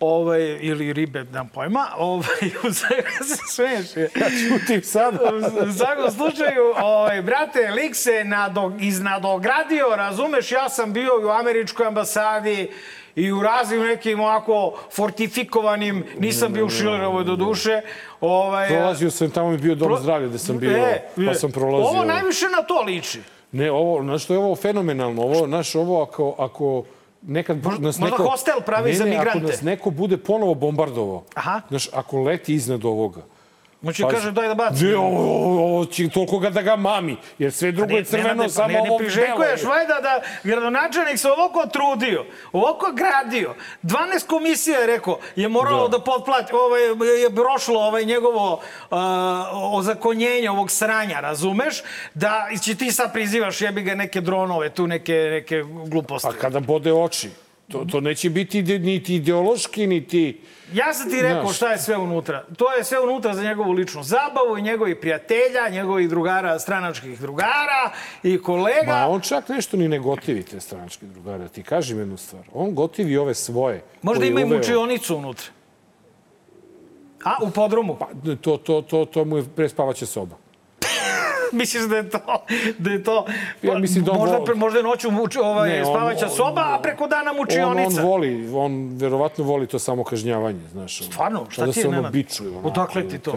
ovaj, 0.00 0.58
ili 0.60 0.92
ribe, 0.92 1.24
dam 1.24 1.48
pojma, 1.48 1.86
ovaj, 1.96 2.50
u 2.68 2.72
se 3.28 3.36
smeješ. 3.48 3.96
Ja 3.96 4.28
čutim 4.48 4.82
sad. 4.82 5.14
U 5.68 5.72
svakom 5.72 6.10
slučaju, 6.10 6.74
ovaj, 6.76 7.22
brate, 7.22 7.70
lik 7.70 7.96
se 7.96 8.24
nado, 8.24 8.72
iznadogradio, 8.80 9.86
razumeš, 9.96 10.52
ja 10.52 10.68
sam 10.68 10.92
bio 10.92 11.10
u 11.26 11.30
američkoj 11.30 11.86
ambasadi 11.86 12.70
i 13.16 13.32
u 13.32 13.42
raznim 13.42 13.82
nekim 13.82 14.20
ovako 14.20 14.78
fortifikovanim, 14.92 16.04
nisam 16.18 16.52
bio 16.52 16.66
u 16.66 16.70
Šilerovoj 16.70 17.24
do 17.24 17.36
duše. 17.36 17.80
Ovaj, 18.20 18.68
Prolazio 18.68 19.10
sam, 19.10 19.30
tamo 19.30 19.50
mi 19.50 19.58
bio 19.58 19.74
dom 19.74 19.88
pro- 19.88 20.00
zdravlja 20.00 20.28
gde 20.28 20.38
sam 20.38 20.58
bio, 20.58 20.70
E, 20.70 21.02
pa 21.16 21.30
e, 21.30 21.34
sam 21.34 21.52
prolazio. 21.52 21.88
Ovo 21.88 22.04
najviše 22.04 22.46
na 22.56 22.62
to 22.62 22.82
liči. 22.82 23.20
Ne, 23.52 23.70
ovo, 23.70 24.02
znaš 24.02 24.24
što 24.24 24.34
je 24.34 24.38
ovo 24.38 24.56
fenomenalno? 24.56 25.22
Ovo, 25.22 25.46
znaš, 25.46 25.74
ovo 25.74 26.02
ako, 26.02 26.34
ako 26.38 26.84
nekad 27.22 27.56
bu- 27.56 27.80
nas 27.80 27.98
možda 27.98 28.16
neko... 28.16 28.30
hostel 28.30 28.60
pravi 28.66 28.90
ne, 28.90 28.96
za 28.96 29.04
migrante. 29.04 29.38
Ako 29.38 29.46
nas 29.46 29.62
neko 29.62 29.90
bude 29.90 30.16
ponovo 30.16 30.54
bombardovao, 30.54 31.22
Aha. 31.34 31.60
znaš, 31.68 31.88
ako 31.92 32.22
leti 32.22 32.54
iznad 32.54 32.84
ovoga, 32.84 33.20
Pazi. 33.84 34.14
kaže 34.16 34.32
daj 34.32 34.48
da 34.48 34.54
baci. 34.54 34.84
Ne, 34.84 34.96
ovo, 34.96 35.18
ovo, 35.44 35.64
ovo 35.64 35.84
će 35.84 36.08
toliko 36.08 36.38
ga 36.38 36.50
da 36.50 36.62
ga 36.62 36.76
mami, 36.76 37.16
jer 37.38 37.52
sve 37.52 37.72
drugo 37.72 37.94
je 37.94 38.04
crveno, 38.04 38.42
pa 38.42 38.48
samo 38.48 38.68
ne, 38.68 38.74
ne 38.74 38.90
ovo 38.90 38.98
priželjkuješ 38.98 39.60
belo. 39.60 39.72
vajda 39.74 40.00
da 40.02 40.20
gradonačelnik 40.44 41.18
se 41.18 41.30
ovoliko 41.30 41.66
trudio, 41.66 42.24
ovoliko 42.52 42.92
gradio. 42.92 43.54
12 43.82 44.26
komisija 44.26 44.78
je 44.78 44.86
rekao, 44.86 45.18
je 45.36 45.48
moralo 45.48 45.88
da, 45.88 45.98
Da. 45.98 46.04
potplati, 46.04 46.52
ovaj, 46.54 46.82
je 47.22 47.34
prošlo 47.34 47.80
ovaj 47.80 48.04
njegovo 48.04 48.52
uh, 48.52 48.98
ozakonjenje 49.72 50.50
ovog 50.50 50.70
sranja, 50.70 51.20
razumeš? 51.20 51.82
Da 52.14 52.46
će 52.62 52.74
ti 52.74 52.92
sad 52.92 53.12
prizivaš 53.12 53.60
jebi 53.60 53.82
ga 53.82 53.94
neke 53.94 54.20
dronove, 54.20 54.70
tu 54.70 54.86
neke, 54.86 55.12
neke 55.12 55.62
gluposti. 55.86 56.28
Pa 56.28 56.34
kada 56.34 56.60
bode 56.60 56.92
oči, 56.92 57.30
to, 57.68 57.84
to 57.90 58.00
neće 58.00 58.30
biti 58.30 58.62
niti 58.62 59.14
ideološki, 59.14 59.86
niti... 59.86 60.40
Ja 60.72 60.94
sam 60.94 61.10
ti 61.10 61.22
rekao 61.22 61.42
Znaš. 61.42 61.56
šta 61.56 61.72
je 61.72 61.78
sve 61.78 61.96
unutra. 61.96 62.44
To 62.56 62.72
je 62.72 62.84
sve 62.84 63.00
unutra 63.00 63.34
za 63.34 63.42
njegovu 63.42 63.72
ličnu 63.72 64.02
zabavu 64.02 64.58
i 64.58 64.62
njegovih 64.62 64.96
prijatelja, 65.00 65.68
njegovih 65.70 66.08
drugara, 66.08 66.58
stranačkih 66.58 67.20
drugara 67.20 67.90
i 68.22 68.42
kolega. 68.42 68.92
Ma 68.92 69.06
on 69.06 69.20
čak 69.20 69.48
nešto 69.48 69.76
ni 69.76 69.88
ne 69.88 69.98
gotivi 69.98 70.42
te 70.42 70.60
stranačke 70.60 71.06
drugare. 71.06 71.48
Ti 71.48 71.62
kažem 71.62 71.98
jednu 71.98 72.16
stvar. 72.16 72.42
On 72.52 72.74
gotivi 72.74 73.16
ove 73.16 73.34
svoje. 73.34 73.82
Možda 74.02 74.24
ima 74.24 74.40
i 74.40 74.44
uveo. 74.44 74.58
mučionicu 74.58 75.16
unutra. 75.16 75.46
A, 77.24 77.36
u 77.42 77.50
podrumu? 77.50 77.96
Pa, 77.98 78.08
to, 78.40 78.56
to, 78.56 78.82
to, 78.82 79.04
to 79.04 79.24
mu 79.24 79.36
je 79.36 79.44
prespavaća 79.56 80.06
soba. 80.06 80.36
Misliš 81.60 81.82
da 81.82 81.96
je 81.96 82.10
to... 82.10 82.18
Da 82.78 82.90
je 82.90 83.02
to 83.02 83.26
Ja 83.62 83.74
mislim 83.74 84.04
da 84.04 84.12
on 84.12 84.18
možda, 84.18 84.36
voli. 84.38 84.54
možda 84.54 84.78
je 84.78 84.82
noću 84.82 85.10
muč, 85.10 85.36
ovaj, 85.36 85.70
Ne, 85.70 85.80
on- 85.80 85.86
spavaća 85.86 86.26
on- 86.26 86.32
soba, 86.32 86.60
a 86.68 86.78
preko 86.78 87.06
dana 87.06 87.30
On, 87.30 87.36
mučionica. 87.36 88.00
on 88.00 88.06
voli, 88.06 88.50
on 88.54 88.90
verovatno 88.92 89.44
voli 89.44 89.66
to 89.66 89.78
samo 89.78 90.04
kažnjavanje, 90.04 90.60
znaš. 90.68 91.02
Stvarno? 91.02 91.46
Šta 91.50 91.62
ti 91.62 91.68
je, 91.68 91.72
se 91.72 91.88
ono 91.88 91.96
Nenad? 91.96 92.12
bičuje. 92.12 92.50
onako, 92.50 92.68
Odakle 92.68 93.08
ti 93.08 93.18
to? 93.18 93.34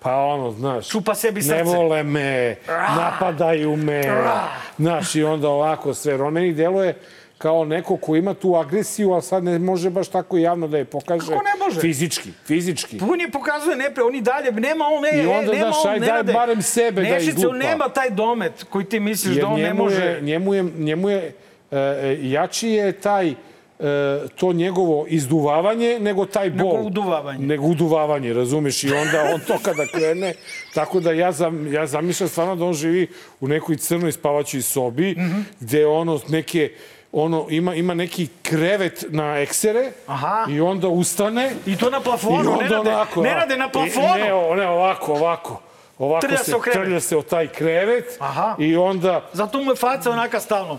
Pa 0.00 0.16
ono, 0.16 0.50
znaš... 0.50 0.88
Čupa 0.88 1.14
sebi 1.14 1.36
Ne 1.36 1.42
srce. 1.42 1.62
vole 1.64 2.02
me, 2.02 2.56
napadaju 2.96 3.76
me, 3.76 4.02
znaš, 4.78 5.14
i 5.14 5.24
onda 5.24 5.48
ovako 5.48 5.94
sve. 5.94 6.12
Jer 6.12 6.22
on 6.22 6.32
meni 6.32 6.52
deluje 6.52 6.98
kao 7.42 7.64
neko 7.64 7.96
ko 7.96 8.16
ima 8.16 8.34
tu 8.34 8.54
agresiju, 8.56 9.12
ali 9.12 9.22
sad 9.22 9.44
ne 9.44 9.58
može 9.58 9.90
baš 9.90 10.08
tako 10.08 10.38
javno 10.38 10.68
da 10.68 10.78
je 10.78 10.84
pokaže. 10.84 11.26
Kako 11.26 11.42
ne 11.42 11.64
može? 11.64 11.80
Fizički, 11.80 12.28
fizički. 12.46 12.98
On 13.02 13.20
je 13.20 13.30
pokazuje 13.30 13.76
nepre, 13.76 14.02
on 14.02 14.14
i 14.14 14.20
dalje, 14.20 14.52
nema 14.52 14.84
on, 14.86 15.02
ne, 15.02 15.22
I 15.22 15.26
onda, 15.26 15.52
nema 15.52 15.64
znaš, 15.64 15.84
on, 15.84 15.90
aj, 15.90 15.98
daj 15.98 16.08
Nenade, 16.08 16.32
barem 16.32 16.62
sebe 16.62 17.02
da 17.02 17.08
Nešice, 17.08 17.30
izlupa. 17.30 17.48
on 17.48 17.58
nema 17.58 17.88
taj 17.88 18.10
domet 18.10 18.64
koji 18.64 18.84
ti 18.84 19.00
misliš 19.00 19.36
Jer 19.36 19.44
da 19.44 19.50
on 19.50 19.60
ne 19.60 19.74
može... 19.74 20.02
Je, 20.02 20.20
njemu 20.22 20.54
je, 20.54 20.62
njemu 20.78 21.10
je 21.10 21.32
e, 21.70 21.76
e, 21.78 22.18
jači 22.22 22.68
je 22.68 22.92
taj 22.92 23.28
e, 23.28 23.34
to 24.34 24.52
njegovo 24.52 25.06
izduvavanje 25.08 25.98
nego 26.00 26.26
taj 26.26 26.50
bol. 26.50 26.72
Nego 26.72 26.86
uduvavanje. 26.86 27.46
Nego 27.46 27.66
uduvavanje, 27.66 28.32
razumeš? 28.32 28.84
I 28.84 28.92
onda 28.92 29.30
on 29.34 29.40
to 29.40 29.58
kada 29.62 29.86
krene, 29.86 30.34
tako 30.74 31.00
da 31.00 31.12
ja, 31.12 31.32
zam, 31.32 31.72
ja 31.72 31.86
zamišljam 31.86 32.28
stvarno 32.28 32.56
da 32.56 32.64
on 32.64 32.74
živi 32.74 33.06
u 33.40 33.48
nekoj 33.48 33.76
crnoj 33.76 34.12
spavaćoj 34.12 34.62
sobi, 34.62 35.14
Mhm. 35.18 35.40
gde 35.60 35.86
ono 35.86 36.20
neke 36.28 36.70
ono 37.12 37.46
ima 37.50 37.74
ima 37.74 37.94
neki 37.94 38.28
krevet 38.42 39.04
na 39.08 39.38
eksere 39.38 39.92
Aha. 40.06 40.46
i 40.48 40.60
onda 40.60 40.88
ustane 40.88 41.50
I 41.66 41.76
to 41.76 41.90
na 41.90 41.98
i 41.98 42.02
plafonu, 42.02 42.50
onda 42.52 42.62
Nenade, 42.64 42.90
onako, 42.90 43.22
Nenade, 43.22 43.56
na 43.56 43.66
i- 43.66 43.72
plafonu. 43.72 44.08
Ne, 44.14 44.56
ne, 44.56 44.68
ovako, 44.68 45.12
ovako. 45.12 45.60
Ovako 45.98 46.26
Trlja 46.26 46.38
se, 46.38 46.52
trlja 46.72 47.00
se 47.00 47.16
o 47.16 47.22
taj 47.22 47.46
krevet 47.48 48.16
Aha. 48.20 48.56
i 48.58 48.76
onda 48.76 49.28
Zato 49.32 49.62
mu 49.62 49.70
je 49.72 49.76
faca 49.76 50.10
onaka 50.10 50.40
stalno. 50.40 50.78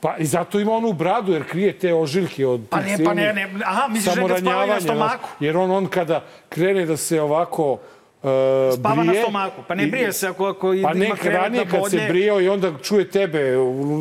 Pa 0.00 0.16
i 0.16 0.24
zato 0.24 0.60
ima 0.60 0.72
onu 0.72 0.92
bradu, 0.92 1.32
jer 1.32 1.48
krije 1.48 1.78
te 1.78 1.94
ožiljke 1.94 2.46
od 2.46 2.60
Pa 2.70 2.80
ne, 2.80 2.96
pa 3.04 3.14
ne, 3.14 3.32
ne, 3.32 3.54
aha, 3.64 3.88
misliš 3.88 4.14
da 4.14 4.22
ga 4.22 4.38
spavaju 4.38 4.72
na 4.72 4.80
stomaku? 4.80 5.28
Jer 5.40 5.56
on, 5.56 5.70
on 5.70 5.86
kada 5.86 6.24
krene 6.48 6.86
da 6.86 6.96
se 6.96 7.20
ovako 7.20 7.78
uh, 8.22 8.30
Spava 8.74 8.94
na 8.96 9.02
brije... 9.04 9.22
stomaku, 9.22 9.62
pa 9.68 9.74
ne 9.74 9.84
i- 9.84 9.90
brije 9.90 10.12
se 10.12 10.28
ako, 10.28 10.46
ako 10.46 10.68
Pa 10.68 10.74
ima 10.74 10.92
ne, 10.94 11.10
krevet 11.12 11.36
ranije 11.36 11.64
na 11.64 11.70
kad 11.72 11.90
se 11.90 12.06
brijao 12.08 12.40
i 12.40 12.48
onda 12.48 12.72
čuje 12.78 13.10
tebe, 13.10 13.54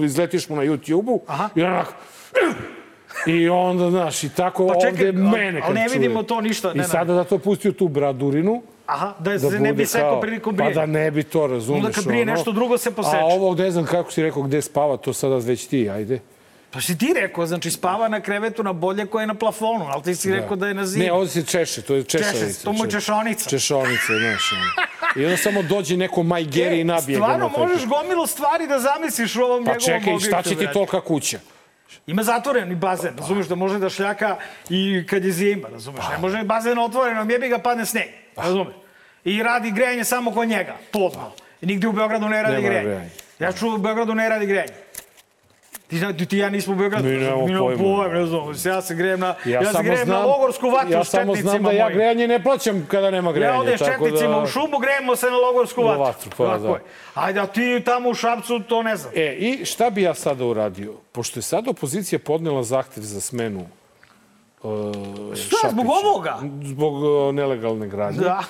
izletiš 0.04 0.50
mu 0.50 0.56
na 0.56 0.64
YouTube-u 0.64 1.22
i 1.56 1.64
onako... 1.64 1.94
I 3.28 3.50
onda, 3.50 3.90
znaš, 3.90 4.24
i 4.24 4.30
tako 4.30 4.68
Pa 4.68 4.74
čekaj, 4.76 4.90
ovde 4.90 5.12
mene 5.14 5.62
kad 5.62 5.74
ne 5.74 5.88
čuje. 5.88 5.94
vidimo 5.94 6.24
to 6.24 6.42
ništa, 6.42 6.68
I 6.68 6.72
Nenade. 6.72 6.90
sada 6.90 7.14
zato 7.14 7.38
pustio 7.38 7.72
tu 7.72 7.88
bradurinu, 7.88 8.62
Aha, 8.86 9.14
da, 9.20 9.32
da 9.32 9.40
se 9.42 9.60
ne 9.60 9.74
bi 9.74 9.86
sekao 9.86 10.12
kao- 10.12 10.22
prilikom 10.22 10.54
Pa 10.54 10.58
brijanja. 10.58 10.76
da 10.76 10.86
ne 10.88 11.12
bi 11.12 11.24
to, 11.24 11.48
razumeš. 11.48 11.78
Onda 11.78 11.92
kad 11.92 12.06
brije 12.06 12.22
ono. 12.22 12.32
nešto 12.32 12.52
drugo 12.52 12.78
se 12.78 12.92
poseče. 12.92 13.18
A 13.18 13.26
ovo, 13.26 13.56
ne 13.56 13.72
znam 13.72 13.86
kako 13.86 14.12
si 14.12 14.24
rekao, 14.24 14.42
gde 14.44 14.62
spava, 14.62 14.98
to 14.98 15.14
sada 15.14 15.36
već 15.38 15.68
ti, 15.68 15.90
ajde. 15.90 16.20
Pa 16.72 16.82
si 16.82 16.98
ti 16.98 17.14
rekao, 17.16 17.46
znači 17.46 17.72
spava 17.72 18.08
na 18.08 18.22
krevetu 18.22 18.64
na 18.64 18.74
bolje 18.74 19.06
koje 19.06 19.24
je 19.24 19.28
na 19.28 19.34
plafonu, 19.34 19.86
ali 19.86 20.04
ti 20.04 20.16
si 20.16 20.32
rekao 20.32 20.56
da 20.56 20.68
je 20.68 20.74
na 20.74 20.86
zidu. 20.86 21.06
Ne, 21.06 21.12
ovde 21.12 21.30
se 21.30 21.44
češe, 21.44 21.82
to 21.82 21.96
je 21.96 22.04
češavica. 22.04 22.48
Češe, 22.48 22.64
to 22.64 22.74
mu 22.74 22.86
je 22.86 22.90
Če- 22.90 22.92
češonica. 22.92 23.50
Češonica, 23.50 24.14
znaš. 24.20 24.52
I 25.16 25.26
onda 25.26 25.38
samo 25.38 25.62
dođe 25.64 25.98
neko 25.98 26.24
Maj 26.24 26.44
Geri 26.46 26.80
i 26.80 26.84
nabije 26.84 27.20
ga. 27.20 27.26
E, 27.26 27.28
Stvarno 27.28 27.52
možeš 27.58 27.86
gomilu 27.86 28.28
stvari 28.28 28.68
da 28.68 28.80
zamisliš 28.80 29.36
u 29.36 29.42
ovom 29.42 29.66
Pa 29.66 29.72
njegovom 29.72 29.82
čekaj, 29.82 30.20
šta 30.20 30.28
objektu, 30.28 30.44
će 30.44 30.50
ti 30.52 30.56
brate. 30.58 30.74
tolika 30.74 31.02
kuća? 31.02 31.40
Ima 32.08 32.24
zatvoren 32.24 32.72
i 32.72 32.76
bazen, 32.76 33.18
razumeš 33.18 33.46
da 33.46 33.56
može 33.56 33.80
da 33.80 33.90
šljaka 33.90 34.38
i 34.70 35.06
kad 35.10 35.26
je 35.26 35.32
zima, 35.32 35.68
razumeš. 35.70 36.06
Ne 36.12 36.18
može 36.18 36.44
bazen 36.44 36.80
otvorenom, 36.80 37.30
jebi 37.30 37.48
ga 37.50 37.58
padne 37.60 37.86
sneg, 37.86 38.08
razumeš. 38.38 38.74
I 39.26 39.44
radi 39.44 39.72
grejanje 39.72 40.04
samo 40.04 40.32
kod 40.32 40.48
njega, 40.48 40.78
podno. 40.92 41.32
I 41.62 41.66
nigde 41.66 41.88
u 41.88 41.92
Beogradu 41.92 42.30
ne 42.30 42.42
radi 42.42 42.56
Nema 42.56 42.68
grejanje. 42.68 42.88
grejanja. 42.88 43.10
Ja 43.40 43.52
čuo 43.52 43.76
u 43.76 43.78
Beogradu 43.78 44.16
ne 44.16 44.30
radi 44.30 44.46
grejanje. 44.46 44.74
Ti, 45.92 45.98
zna- 45.98 46.14
ti, 46.14 46.26
ti 46.26 46.38
ja 46.38 46.50
nismo 46.50 46.74
u 46.74 46.78
Beogradu. 46.78 47.04
Mi 47.06 47.16
nemamo 47.16 47.48
pojma. 47.60 47.78
pojma, 47.78 48.08
ne 48.10 48.26
znam. 48.26 48.42
Ja 48.66 48.82
se 48.82 48.96
grejem 48.96 49.20
na, 49.20 49.36
ja, 49.46 49.66
se 49.66 49.72
samo 49.72 49.84
grejem 49.84 50.00
na 50.00 50.06
znam- 50.06 50.26
logorsku 50.26 50.70
vatru 50.70 50.92
Ja 50.92 51.04
s 51.04 51.10
samo 51.10 51.24
znam 51.26 51.36
četnicima 51.36 51.70
da 51.70 51.76
ja 51.76 51.90
grejanje 51.90 52.28
ne 52.28 52.44
plaćam 52.44 52.86
kada 52.88 53.12
nema 53.12 53.32
grejanja. 53.32 53.54
Ja 53.54 53.60
ovde 53.60 53.78
s 53.78 53.82
četnicima 53.82 54.30
da... 54.30 54.38
u 54.38 54.48
šumu 54.48 54.78
grejemo 54.78 55.16
se 55.16 55.26
na 55.26 55.38
logorsku 55.38 55.82
Na 55.82 55.88
vatru. 55.88 56.04
vatru, 56.04 56.30
pa 56.38 56.46
Tako 56.46 56.60
da. 56.60 56.70
je. 56.70 56.80
Ajde, 57.16 57.40
a 57.40 57.48
ti 57.48 57.82
tamo 57.86 58.10
u 58.10 58.14
Šapcu, 58.14 58.60
to 58.60 58.84
ne 58.84 58.96
znam. 58.96 59.14
E, 59.16 59.36
i 59.36 59.66
šta 59.66 59.90
bi 59.90 60.02
ja 60.02 60.14
sada 60.14 60.46
uradio? 60.46 60.94
Pošto 61.12 61.40
je 61.40 61.44
sada 61.44 61.70
opozicija 61.72 62.20
podnela 62.20 62.64
zahtev 62.64 63.02
za 63.04 63.22
smenu 63.22 63.66
uh, 64.64 64.72
Šta, 65.36 65.70
zbog 65.70 65.86
ovoga? 65.98 66.40
Zbog 66.64 66.94
uh, 66.94 67.34
nelegalne 67.34 67.88
gradnje. 67.88 68.20
Da. 68.20 68.44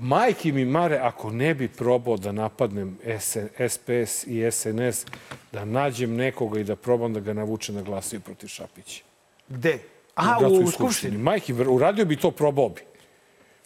Majki 0.00 0.52
mi 0.52 0.64
mare, 0.64 0.98
ako 0.98 1.30
ne 1.30 1.54
bi 1.54 1.68
probao 1.68 2.16
da 2.16 2.32
napadnem 2.32 2.98
SN, 3.20 3.46
SPS 3.68 4.26
i 4.26 4.50
SNS, 4.50 5.06
da 5.52 5.64
nađem 5.64 6.14
nekoga 6.16 6.60
i 6.60 6.64
da 6.64 6.76
probam 6.76 7.12
da 7.14 7.20
ga 7.20 7.32
navučem 7.32 7.74
da 7.74 7.82
glasaju 7.82 8.20
protiv 8.20 8.48
Šapića. 8.48 9.02
Gde? 9.48 9.78
Aha, 10.14 10.36
gradskoj 10.38 10.64
u, 10.64 10.66
u 10.66 10.70
Skupštini. 10.70 11.18
Majki, 11.18 11.52
uradio 11.52 12.04
bi 12.04 12.16
to, 12.16 12.30
probao 12.30 12.68
bi. 12.68 12.80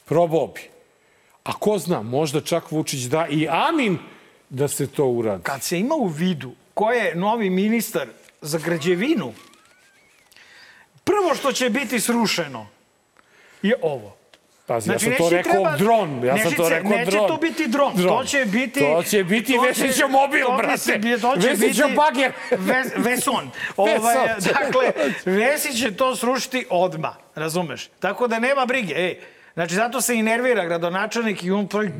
Probao 0.04 0.46
bi. 0.46 0.60
A 1.44 1.52
ko 1.52 1.78
zna, 1.78 2.02
možda 2.02 2.40
čak 2.40 2.70
Vučić 2.70 3.00
da 3.00 3.26
i 3.30 3.48
amin 3.50 3.98
da 4.50 4.68
se 4.68 4.86
to 4.86 5.06
uradi. 5.06 5.42
Kad 5.42 5.62
se 5.62 5.78
ima 5.78 5.94
u 5.94 6.06
vidu 6.06 6.52
ko 6.78 6.92
je 6.92 7.14
novi 7.14 7.50
ministar 7.50 8.08
za 8.40 8.58
građevinu, 8.58 9.32
prvo 11.04 11.34
što 11.34 11.52
će 11.52 11.70
biti 11.70 12.00
srušeno 12.00 12.66
je 13.62 13.74
ovo. 13.82 14.17
Pazi, 14.68 14.90
ja 14.90 14.98
sam 14.98 15.10
neće 15.10 15.22
to 15.22 15.30
rekao 15.30 15.52
treba- 15.52 15.76
dron. 15.76 16.24
Ja 16.24 16.36
sam 16.36 16.44
neće 16.44 16.56
to 16.56 16.68
rekao 16.68 16.90
neće 16.90 17.10
dron. 17.10 17.28
to 17.28 17.36
biti 17.36 17.66
dron. 17.66 17.92
To 17.96 18.24
će 18.24 18.44
biti... 18.44 18.80
To 18.80 19.02
će 19.02 19.24
biti 19.24 19.52
to 19.52 20.08
mobil, 20.08 20.46
to 20.46 20.56
brate. 20.56 20.98
biti... 21.58 21.94
bager. 21.96 22.32
Ves, 22.50 22.86
veson. 23.06 23.50
Ovaj, 23.76 24.14
dakle, 24.38 24.92
Vesić 25.24 25.80
će 25.80 25.96
to 25.96 26.16
srušiti 26.16 26.66
odma, 26.70 27.14
razumeš? 27.34 27.88
Tako 28.00 28.28
da 28.28 28.38
nema 28.38 28.66
brige. 28.66 28.94
Ej, 28.94 29.18
Znači, 29.58 29.74
zato 29.74 30.00
se 30.00 30.14
i 30.14 30.22
nervira 30.22 30.64
gradonačelnik 30.64 31.42
i 31.42 31.50
on 31.50 31.66
pravi, 31.66 31.92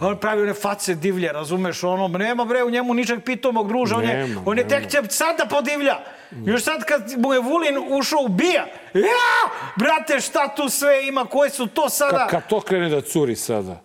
on 0.00 0.16
pravi 0.18 0.42
one 0.42 0.54
face 0.54 0.94
divlje, 0.94 1.32
razumeš, 1.32 1.84
ono, 1.84 2.08
nema 2.08 2.44
bre 2.44 2.62
u 2.64 2.70
njemu 2.70 2.94
ničeg 2.94 3.24
pitomog 3.24 3.68
druža, 3.68 3.96
on 3.96 4.04
je, 4.04 4.36
on 4.44 4.58
je 4.58 4.68
tek 4.68 4.90
će 4.90 4.98
sad 5.08 5.38
da 5.38 5.46
podivlja. 5.46 5.98
Još 6.46 6.62
sad 6.62 6.84
kad 6.84 7.02
mu 7.18 7.32
je 7.32 7.40
Vulin 7.40 7.98
ušao 7.98 8.20
ubija, 8.22 8.66
ja, 8.94 9.50
brate, 9.76 10.20
šta 10.20 10.54
tu 10.54 10.68
sve 10.68 11.06
ima, 11.08 11.24
koje 11.24 11.50
su 11.50 11.66
to 11.66 11.88
sada... 11.88 12.18
Ka, 12.18 12.26
kad 12.26 12.48
to 12.48 12.60
krene 12.60 12.88
da 12.88 13.00
curi 13.00 13.36
sada? 13.36 13.80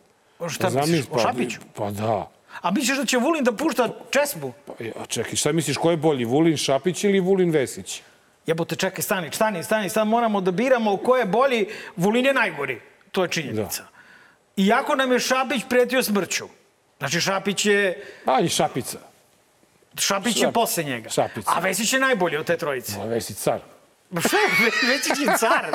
Šta 0.50 0.70
Zamisli, 0.70 0.96
misliš, 0.98 1.16
o 1.16 1.20
Šapiću? 1.20 1.60
Pa 1.76 1.92
da. 1.92 2.32
A 2.62 2.72
misliš 2.72 2.98
da 2.98 3.06
će 3.06 3.18
Vulin 3.18 3.44
da 3.44 3.52
pušta 3.52 3.90
česmu? 4.10 4.54
Pa, 4.66 4.84
ja, 4.84 5.06
čekaj, 5.08 5.36
šta 5.36 5.52
misliš, 5.52 5.78
ko 5.78 5.92
je 5.92 5.98
bolji, 5.98 6.26
Vulin 6.26 6.58
Šapić 6.58 7.04
ili 7.04 7.20
Vulin 7.20 7.52
Vesić? 7.52 8.02
Jebote, 8.46 8.76
čekaj, 8.76 9.02
stani, 9.02 9.30
stani, 9.32 9.64
stani, 9.64 9.90
stani, 9.90 10.10
moramo 10.10 10.42
da 10.42 10.52
biramo 10.52 10.98
ko 10.98 11.18
je 11.18 11.26
bolji, 11.26 11.66
Vulin 11.96 12.26
je 12.26 12.34
najgori. 12.34 12.82
To 13.12 13.24
je 13.24 13.30
činjenica. 13.30 13.84
Iako 14.58 14.96
nam 14.96 15.12
je 15.12 15.20
Šapić 15.20 15.62
pretio 15.70 16.04
smrću. 16.04 16.46
Znači, 17.00 17.22
Šapić 17.22 17.66
je, 17.66 18.06
A, 18.26 18.40
i 18.40 18.50
Šapica. 18.50 18.98
Šapić 19.98 20.38
je 20.38 20.48
Šap- 20.48 20.54
posle 20.54 20.84
njega. 20.84 21.10
Šapić. 21.10 21.44
A 21.48 21.60
Vesić 21.60 21.94
je 21.94 22.00
najbolji 22.00 22.38
od 22.38 22.46
te 22.46 22.58
trojice. 22.58 22.94
A 23.02 23.06
Vesić 23.06 23.38
car. 23.38 23.60
Šta, 24.12 24.38
Ve- 24.60 24.88
Vesić 24.88 25.20
je 25.20 25.38
car. 25.38 25.66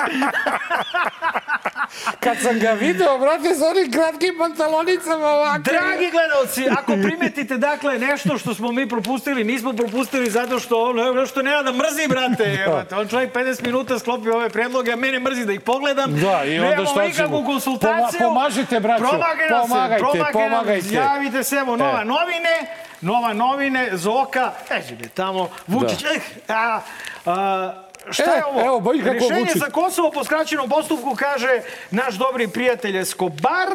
Kad 2.20 2.36
sam 2.38 2.58
ga 2.58 2.70
video, 2.70 3.18
brate, 3.18 3.54
sa 3.54 3.68
onim 3.68 3.92
kratkim 3.92 4.34
pantalonicama 4.38 5.26
ovako. 5.26 5.58
Dragi 5.58 6.10
gledalci, 6.10 6.66
ako 6.70 6.92
primetite 6.94 7.56
dakle 7.56 7.98
nešto 7.98 8.38
što 8.38 8.54
smo 8.54 8.72
mi 8.72 8.88
propustili, 8.88 9.44
nismo 9.44 9.72
propustili 9.72 10.30
zato 10.30 10.58
što 10.58 10.82
on 10.82 11.16
nešto 11.16 11.42
nema 11.42 11.62
da 11.62 11.72
mrzi, 11.72 12.08
brate. 12.08 12.44
Jebate. 12.44 12.94
On 12.94 13.08
čovjek 13.08 13.32
50 13.32 13.62
minuta 13.62 13.98
sklopi 13.98 14.28
ove 14.30 14.48
predloge, 14.48 14.92
a 14.92 14.96
mene 14.96 15.18
mrzi 15.20 15.44
da 15.44 15.52
ih 15.52 15.60
pogledam. 15.60 16.12
Da, 16.12 16.44
i 16.44 16.58
onda 16.60 16.86
šta 16.86 17.10
ćemo? 17.12 17.44
konsultaciju. 17.44 18.20
Poma- 18.20 18.24
pomažite, 18.24 18.80
braćo. 18.80 19.04
Pomagajte, 19.04 19.48
promage 19.48 20.18
nam, 20.18 20.32
pomagajte. 20.32 20.88
Javite 20.88 21.44
se, 21.44 21.56
evo, 21.56 21.76
nova 21.76 22.00
E. 22.00 22.04
novine, 22.04 22.66
nova 23.00 23.32
novine, 23.32 23.88
Zoka, 23.92 24.52
eđe 24.70 25.08
tamo, 25.08 25.48
Vučić, 25.66 26.02
Da. 26.02 26.08
eh, 26.08 26.20
a, 26.48 26.80
a, 27.26 27.72
Šta 28.10 28.22
E, 28.24 28.36
je 28.36 28.44
ovo? 28.44 28.60
evo, 28.62 28.80
bolji 28.80 29.00
kako 29.00 29.12
Rešenje 29.14 29.40
Vučić. 29.40 29.56
za 29.56 29.66
Kosovo 29.66 30.10
po 30.10 30.24
skraćenom 30.24 30.68
postupku 30.68 31.14
kaže 31.14 31.60
naš 31.90 32.14
dobri 32.14 32.48
prijatelj 32.48 32.98
Escobar. 32.98 33.68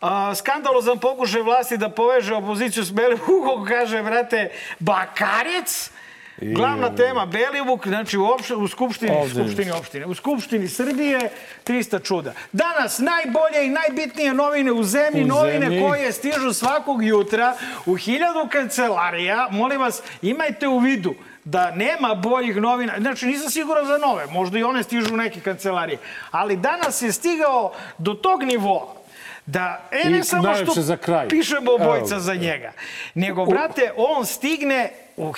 A, 0.00 0.34
skandalozan 0.34 0.98
pokušaj 0.98 1.42
vlasti 1.42 1.76
da 1.76 1.88
poveže 1.90 2.34
opoziciju 2.34 2.84
s 2.84 2.90
Belivukom, 2.90 3.64
kaže, 3.66 4.02
brate, 4.02 4.50
Bakarec. 4.78 5.90
Glavna 6.38 6.90
tema 6.90 7.26
Belivuk, 7.26 7.86
znači 7.86 8.18
u, 8.18 8.24
opš, 8.26 8.50
u 8.50 8.68
skupštini, 8.68 9.10
Ovde. 9.12 9.34
skupštini 9.34 9.70
opštine, 9.70 10.06
u 10.06 10.14
skupštini 10.14 10.68
Srbije 10.68 11.30
300 11.64 12.02
čuda. 12.02 12.32
Danas 12.52 12.98
najbolje 12.98 13.66
i 13.66 13.70
najbitnije 13.70 14.34
novine 14.34 14.72
u 14.72 14.82
zemlji, 14.84 15.24
U 15.24 15.26
novine 15.26 15.60
zemlji. 15.60 15.80
koje 15.80 16.12
stižu 16.12 16.52
svakog 16.52 17.04
jutra 17.04 17.56
u 17.86 17.94
hiljadu 17.96 18.48
kancelarija. 18.52 19.48
Molim 19.50 19.80
vas, 19.80 20.02
imajte 20.22 20.68
u 20.68 20.78
vidu 20.78 21.14
da 21.46 21.70
nema 21.70 22.14
boljih 22.14 22.56
novina. 22.56 22.92
Znači, 23.00 23.26
nisam 23.26 23.50
siguran 23.50 23.86
za 23.86 23.98
nove, 23.98 24.26
možda 24.26 24.58
i 24.58 24.62
one 24.62 24.82
stižu 24.82 25.14
u 25.14 25.16
neke 25.16 25.40
kancelarije. 25.40 25.98
Ali 26.30 26.56
danas 26.56 27.02
je 27.02 27.12
stigao 27.12 27.72
do 27.98 28.14
tog 28.14 28.42
nivoa 28.42 28.86
da, 29.46 29.88
e, 29.90 30.10
ne 30.10 30.18
I 30.18 30.22
samo 30.22 30.54
što 30.54 30.82
za 30.82 30.96
kraj. 30.96 31.28
pišemo 31.28 31.72
obojica 31.72 32.14
Evo. 32.14 32.20
za 32.20 32.34
njega, 32.34 32.72
nego, 33.14 33.44
brate, 33.44 33.92
on 33.96 34.26
stigne 34.26 34.92
u 35.16 35.32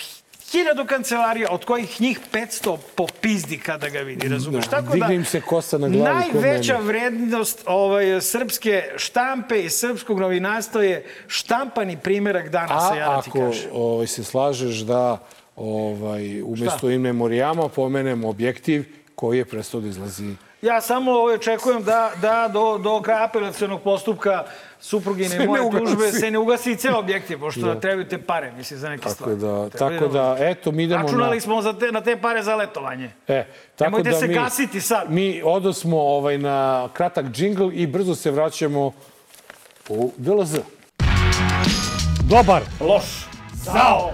hiljadu 0.50 0.86
kancelarija, 0.86 1.48
od 1.50 1.64
kojih 1.64 2.00
njih 2.00 2.20
500 2.32 2.78
popizdi 2.94 3.58
kada 3.58 3.88
ga 3.88 3.98
vidi, 3.98 4.28
razumeš? 4.28 4.64
Da, 4.64 4.70
Tako 4.70 4.96
da, 4.96 5.06
im 5.06 5.24
se 5.24 5.40
kosa 5.40 5.78
na 5.78 5.88
glavi 5.88 6.32
Najveća 6.32 6.76
vrednost 6.76 7.62
ovaj, 7.66 8.20
srpske 8.20 8.84
štampe 8.96 9.62
i 9.64 9.70
srpskog 9.70 10.20
novinarstva 10.20 10.82
je 10.82 11.04
štampani 11.26 11.96
primerak 11.96 12.48
danasa, 12.48 12.92
A 12.92 12.96
ja 12.96 13.16
da 13.16 13.22
ti 13.22 13.30
ako 13.30 13.38
kažem. 13.38 13.70
ovaj, 13.72 14.06
se 14.06 14.24
slažeš 14.24 14.76
da 14.76 15.18
ovaj, 15.58 16.42
umesto 16.42 16.90
in 16.90 17.00
memorijama 17.00 17.68
pomenemo 17.68 18.28
objektiv 18.28 18.84
koji 19.14 19.38
je 19.38 19.44
prestao 19.44 19.80
da 19.80 19.88
izlazi 19.88 20.34
Ja 20.62 20.80
samo 20.80 21.12
ovaj, 21.12 21.34
očekujem 21.34 21.82
da, 21.82 22.10
da 22.22 22.50
do, 22.52 22.78
do 22.78 23.02
kraja 23.02 23.24
apelacionog 23.24 23.80
postupka 23.82 24.44
suprugine 24.80 25.46
moje 25.46 25.62
ugasi. 25.62 25.84
tužbe 25.84 26.12
se 26.12 26.30
ne 26.30 26.38
ugasi 26.38 26.72
i 26.72 26.76
ceo 26.76 26.98
objektiv, 26.98 27.38
pošto 27.38 27.60
Da. 27.60 27.80
trebaju 27.80 28.08
te 28.08 28.18
pare, 28.18 28.52
mislim, 28.52 28.80
za 28.80 28.88
neke 28.88 29.02
Tako 29.02 29.14
stvari. 29.14 29.36
da, 29.36 29.68
Trebaju 29.68 30.00
tako 30.00 30.12
da, 30.12 30.36
eto, 30.40 30.72
mi 30.72 30.82
idemo 30.84 31.02
Računali 31.02 31.36
na... 31.36 31.40
smo 31.40 31.62
za 31.62 31.72
te, 31.72 31.92
na 31.92 32.00
te 32.00 32.16
pare 32.16 32.42
za 32.42 32.54
letovanje. 32.56 33.10
E, 33.28 33.46
tako 33.76 33.90
Nemojte 33.90 34.10
da 34.10 34.16
se 34.16 34.26
mi, 34.26 34.34
gasiti 34.34 34.80
sad. 34.80 35.10
Mi 35.10 35.42
odosmo 35.44 35.98
ovaj, 35.98 36.38
na 36.38 36.88
kratak 36.92 37.26
džingl 37.26 37.68
i 37.72 37.86
brzo 37.86 38.14
se 38.14 38.30
vraćamo 38.30 38.92
u 39.88 40.12
DLZ. 40.16 40.56
Dobar. 42.22 42.62
Loš. 42.80 43.04
Zao. 43.54 44.12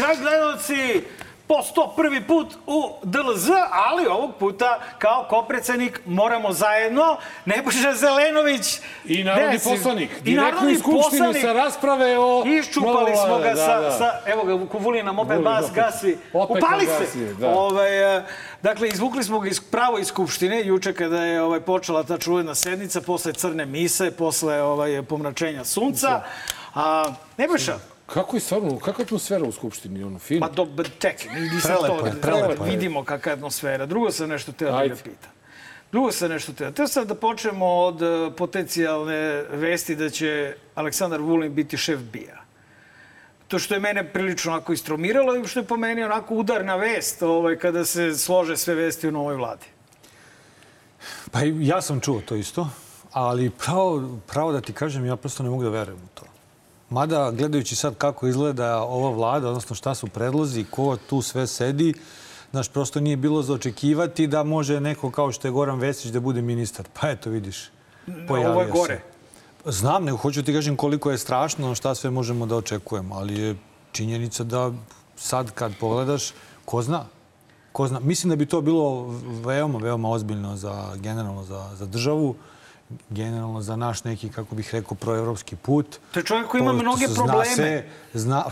Dragi 0.00 0.20
gledalci, 0.20 1.02
po 1.46 1.54
101. 1.96 2.26
put 2.26 2.46
u 2.66 2.92
DLZ, 3.02 3.48
ali 3.72 4.06
ovog 4.06 4.34
puta 4.38 4.78
kao 4.98 5.26
kopredsednik 5.30 6.00
moramo 6.06 6.52
zajedno. 6.52 7.16
Nebojša 7.44 7.94
Zelenović... 7.94 8.78
I 9.04 9.24
narodni 9.24 9.58
Desi- 9.58 9.76
poslanik. 9.76 10.22
Direktno 10.22 10.70
iz 10.70 10.78
Skupštine 10.78 11.34
sa 11.40 11.52
rasprave 11.52 12.18
o... 12.18 12.44
Iščupali 12.46 13.16
smo 13.26 13.38
ga 13.38 13.48
da, 13.54 13.56
sa, 13.56 13.80
da. 13.80 13.90
sa, 13.90 14.20
evo 14.26 14.44
ga, 14.44 14.66
Kuvulina, 14.66 15.10
opet 15.10 15.28
Vulin, 15.28 15.44
bas 15.44 15.64
opet. 15.64 15.74
gasi. 15.74 16.16
Opet 16.32 16.56
Upali 16.56 16.86
se! 16.86 16.92
gasi, 17.00 17.34
da. 17.40 17.48
Ovaj, 17.48 18.16
e, 18.16 18.24
dakle, 18.62 18.88
izvukli 18.88 19.24
smo 19.24 19.40
ga 19.40 19.48
iz, 19.48 19.60
pravo 19.60 19.98
iz 19.98 20.06
Skupštine, 20.06 20.66
juče 20.66 20.92
kada 20.92 21.24
je 21.24 21.42
ovaj, 21.42 21.60
počela 21.60 22.02
ta 22.02 22.18
čuvena 22.18 22.54
sednica, 22.54 23.00
posle 23.00 23.32
crne 23.32 23.66
mise, 23.66 24.10
posle 24.10 24.62
ovaj, 24.62 25.02
pomračenja 25.02 25.64
sunca. 25.64 26.22
A, 26.74 27.04
Nebojša, 27.36 27.78
Kako 28.14 28.36
je 28.36 28.40
stvarno, 28.40 28.78
kakva 28.78 29.04
atmosfera 29.04 29.44
u 29.44 29.52
Skupštini, 29.52 30.04
ono, 30.04 30.18
film? 30.18 30.40
Pa 30.40 30.48
do, 30.48 30.66
čekaj, 30.98 31.40
nisam 31.40 31.60
Prelepo 31.60 32.00
to, 32.00 32.06
je, 32.06 32.20
prelepo 32.20 32.64
je. 32.64 32.70
vidimo 32.70 33.04
kakva 33.04 33.32
je 33.32 33.36
atmosfera. 33.36 33.86
Drugo 33.86 34.10
sam 34.10 34.28
nešto 34.28 34.52
teo 34.52 34.72
da 34.72 34.86
ga 34.86 34.94
pitam. 34.94 35.30
Drugo 35.92 36.12
sam 36.12 36.30
nešto 36.30 36.52
teo. 36.52 36.70
Teo 36.70 36.88
sam 36.88 37.06
da 37.06 37.14
počnemo 37.14 37.66
od 37.66 38.02
e, 38.02 38.30
potencijalne 38.36 39.44
vesti 39.50 39.96
da 39.96 40.10
će 40.10 40.54
Aleksandar 40.74 41.20
Vulin 41.20 41.54
biti 41.54 41.76
šef 41.76 42.00
BIA. 42.00 42.40
To 43.48 43.58
što 43.58 43.74
je 43.74 43.80
mene 43.80 44.12
prilično 44.12 44.52
onako 44.52 44.72
istromiralo 44.72 45.36
i 45.36 45.46
što 45.46 45.60
je 45.60 45.66
po 45.66 45.76
meni 45.76 46.04
onako 46.04 46.34
udarna 46.34 46.76
vest 46.76 47.22
ovaj, 47.22 47.56
kada 47.58 47.84
se 47.84 48.14
slože 48.14 48.56
sve 48.56 48.74
vesti 48.74 49.08
u 49.08 49.12
novoj 49.12 49.34
vladi. 49.34 49.66
Pa 51.30 51.44
i 51.44 51.66
ja 51.66 51.82
sam 51.82 52.00
čuo 52.00 52.20
to 52.20 52.34
isto, 52.34 52.68
ali 53.12 53.50
pravo, 53.50 54.18
pravo 54.26 54.52
da 54.52 54.60
ti 54.60 54.72
kažem, 54.72 55.06
ja 55.06 55.16
prosto 55.16 55.42
ne 55.42 55.50
mogu 55.50 55.62
da 55.62 55.68
verujem 55.70 55.98
u 55.98 56.08
to. 56.14 56.29
Mada, 56.90 57.30
gledajući 57.30 57.76
sad 57.76 57.94
kako 57.94 58.26
izgleda 58.26 58.82
ova 58.82 59.10
vlada, 59.10 59.48
odnosno 59.48 59.76
šta 59.76 59.94
su 59.94 60.06
predlozi, 60.06 60.64
ko 60.70 60.96
tu 60.96 61.22
sve 61.22 61.46
sedi, 61.46 61.94
znaš, 62.50 62.68
prosto 62.68 63.00
nije 63.00 63.16
bilo 63.16 63.42
za 63.42 63.54
očekivati 63.54 64.26
da 64.26 64.42
može 64.44 64.80
neko 64.80 65.10
kao 65.10 65.32
što 65.32 65.48
je 65.48 65.52
Goran 65.52 65.78
Vesić 65.78 66.10
da 66.10 66.20
bude 66.20 66.42
ministar. 66.42 66.88
Pa 67.00 67.10
eto, 67.10 67.30
vidiš, 67.30 67.70
pojavio 68.28 68.50
Ovo 68.50 68.62
je 68.62 68.70
gore. 68.70 69.00
se. 69.64 69.70
Znam, 69.70 70.04
nego 70.04 70.16
hoću 70.16 70.42
ti 70.42 70.52
kažem 70.52 70.76
koliko 70.76 71.10
je 71.10 71.18
strašno, 71.18 71.74
šta 71.74 71.94
sve 71.94 72.10
možemo 72.10 72.46
da 72.46 72.56
očekujemo, 72.56 73.14
ali 73.14 73.40
je 73.40 73.56
činjenica 73.92 74.44
da 74.44 74.72
sad 75.16 75.50
kad 75.50 75.72
pogledaš, 75.80 76.32
ko 76.64 76.82
zna? 76.82 77.04
Ko 77.72 77.88
zna? 77.88 78.00
Mislim 78.00 78.30
da 78.30 78.36
bi 78.36 78.46
to 78.46 78.60
bilo 78.60 79.06
veoma, 79.44 79.78
veoma 79.78 80.10
ozbiljno 80.10 80.56
za, 80.56 80.92
generalno 80.96 81.44
za, 81.44 81.70
za 81.74 81.86
državu, 81.86 82.34
generalno 83.10 83.62
za 83.62 83.76
naš 83.76 84.04
neki, 84.04 84.28
kako 84.28 84.54
bih 84.54 84.74
rekao, 84.74 84.94
proevropski 84.94 85.56
put. 85.56 85.98
To 86.12 86.20
je 86.20 86.24
čovjek 86.24 86.48
koji 86.48 86.60
ima 86.60 86.72
mnoge 86.72 87.06
zna 87.06 87.14
probleme. 87.14 87.56
Se, 87.56 87.84
zna, 88.14 88.44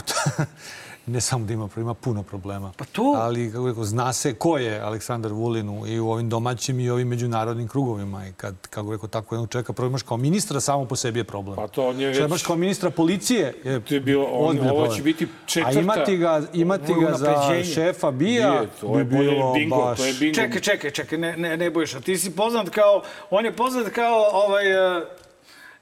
ne 1.09 1.21
samo 1.21 1.45
da 1.45 1.53
ima 1.53 1.67
problema, 1.67 1.87
ima 1.87 1.95
puno 1.97 2.23
problema. 2.23 2.73
Pa 2.77 2.85
to- 2.87 3.15
Ali, 3.17 3.53
kako 3.53 3.67
rekao, 3.67 3.85
zna 3.85 4.13
se 4.13 4.35
ko 4.35 4.59
je 4.59 4.81
Aleksandar 4.81 5.33
Vulin 5.33 5.69
u- 5.71 5.87
i 5.87 6.01
u 6.01 6.11
ovim 6.11 6.29
domaćim 6.29 6.81
i 6.81 6.91
ovim 6.91 7.09
međunarodnim 7.09 7.69
krugovima. 7.69 8.27
I 8.27 8.33
kad, 8.33 8.67
kako 8.67 8.93
rekao, 8.93 9.09
tako 9.09 9.35
jednog 9.35 9.51
čovjeka, 9.51 9.73
prvo 9.73 9.89
imaš 9.89 10.03
kao 10.03 10.17
ministra, 10.17 10.61
samo 10.61 10.85
po 10.85 10.97
sebi 10.97 11.21
je 11.21 11.25
problem. 11.25 11.57
Pa 11.57 11.69
to 11.69 11.89
on 11.89 12.01
je 12.01 12.09
već- 12.09 12.19
imaš 12.19 12.43
kao 12.43 12.57
ministra 12.57 12.91
policije 12.91 13.55
je, 13.65 13.81
To 13.81 13.95
je 13.95 14.01
bilo- 14.01 14.25
on- 14.27 14.59
ovo 14.61 14.87
će 14.87 14.89
problem. 14.89 15.05
biti 15.05 15.27
četvrta- 15.47 15.69
A 15.71 15.83
imati 15.83 16.17
ga, 16.17 16.43
imati 16.55 16.95
ga 16.97 17.15
za 17.15 17.35
šefa 17.65 18.11
BIA 18.11 18.51
Nije, 18.51 18.69
to 18.81 18.99
je 18.99 19.05
bi 19.05 19.19
bilo 19.19 19.53
bingo, 19.53 19.77
baš... 19.79 19.99
to 19.99 20.05
je 20.05 20.15
bingo. 20.15 20.35
Čekaj, 20.35 20.61
čekaj, 20.63 20.91
čekaj, 20.93 21.19
ne, 21.19 21.37
ne, 21.37 21.57
ne 21.57 21.71
bojiš. 21.71 21.93
Ti 21.95 22.17
si 22.17 22.31
poznat 22.33 22.69
kao, 22.71 23.03
on 23.31 23.45
je 23.45 23.53
poznat 23.53 23.89
kao 23.89 24.19
ovaj, 24.35 24.67
e, 24.99 25.05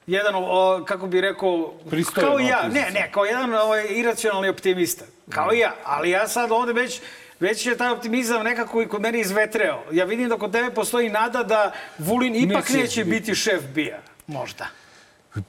jedan, 0.07 0.33
o, 0.37 0.83
kako 0.85 1.07
bi 1.07 1.21
rekao, 1.21 1.73
Pristojan 1.89 2.27
kao 2.27 2.39
i 2.39 2.45
ja, 2.45 2.63
ne, 2.63 2.91
ne, 2.91 3.09
kao 3.11 3.25
jedan 3.25 3.53
ovaj, 3.53 3.85
iracionalni 3.89 4.49
optimista, 4.49 5.05
kao 5.29 5.53
i 5.53 5.59
ja, 5.59 5.75
ali 5.83 6.09
ja 6.09 6.27
sad 6.27 6.51
ovde 6.51 6.73
već, 6.73 7.01
već 7.39 7.65
je 7.65 7.77
taj 7.77 7.91
optimizam 7.91 8.43
nekako 8.43 8.81
i 8.81 8.87
kod 8.87 9.01
mene 9.01 9.19
izvetreo. 9.19 9.79
Ja 9.91 10.05
vidim 10.05 10.29
da 10.29 10.37
kod 10.37 10.51
tebe 10.51 10.69
postoji 10.71 11.09
nada 11.09 11.43
da 11.43 11.71
Vulin 11.97 12.35
ipak 12.37 12.69
Neće 12.69 12.77
neće, 12.77 13.05
biti. 13.05 13.35
šef 13.35 13.63
BIA. 13.65 13.99
Možda. 14.27 14.67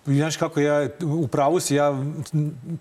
Znaš 0.06 0.36
kako, 0.36 0.61
ja, 0.61 0.88
u 1.02 1.28
pravu 1.28 1.61
si, 1.61 1.74
ja, 1.74 1.92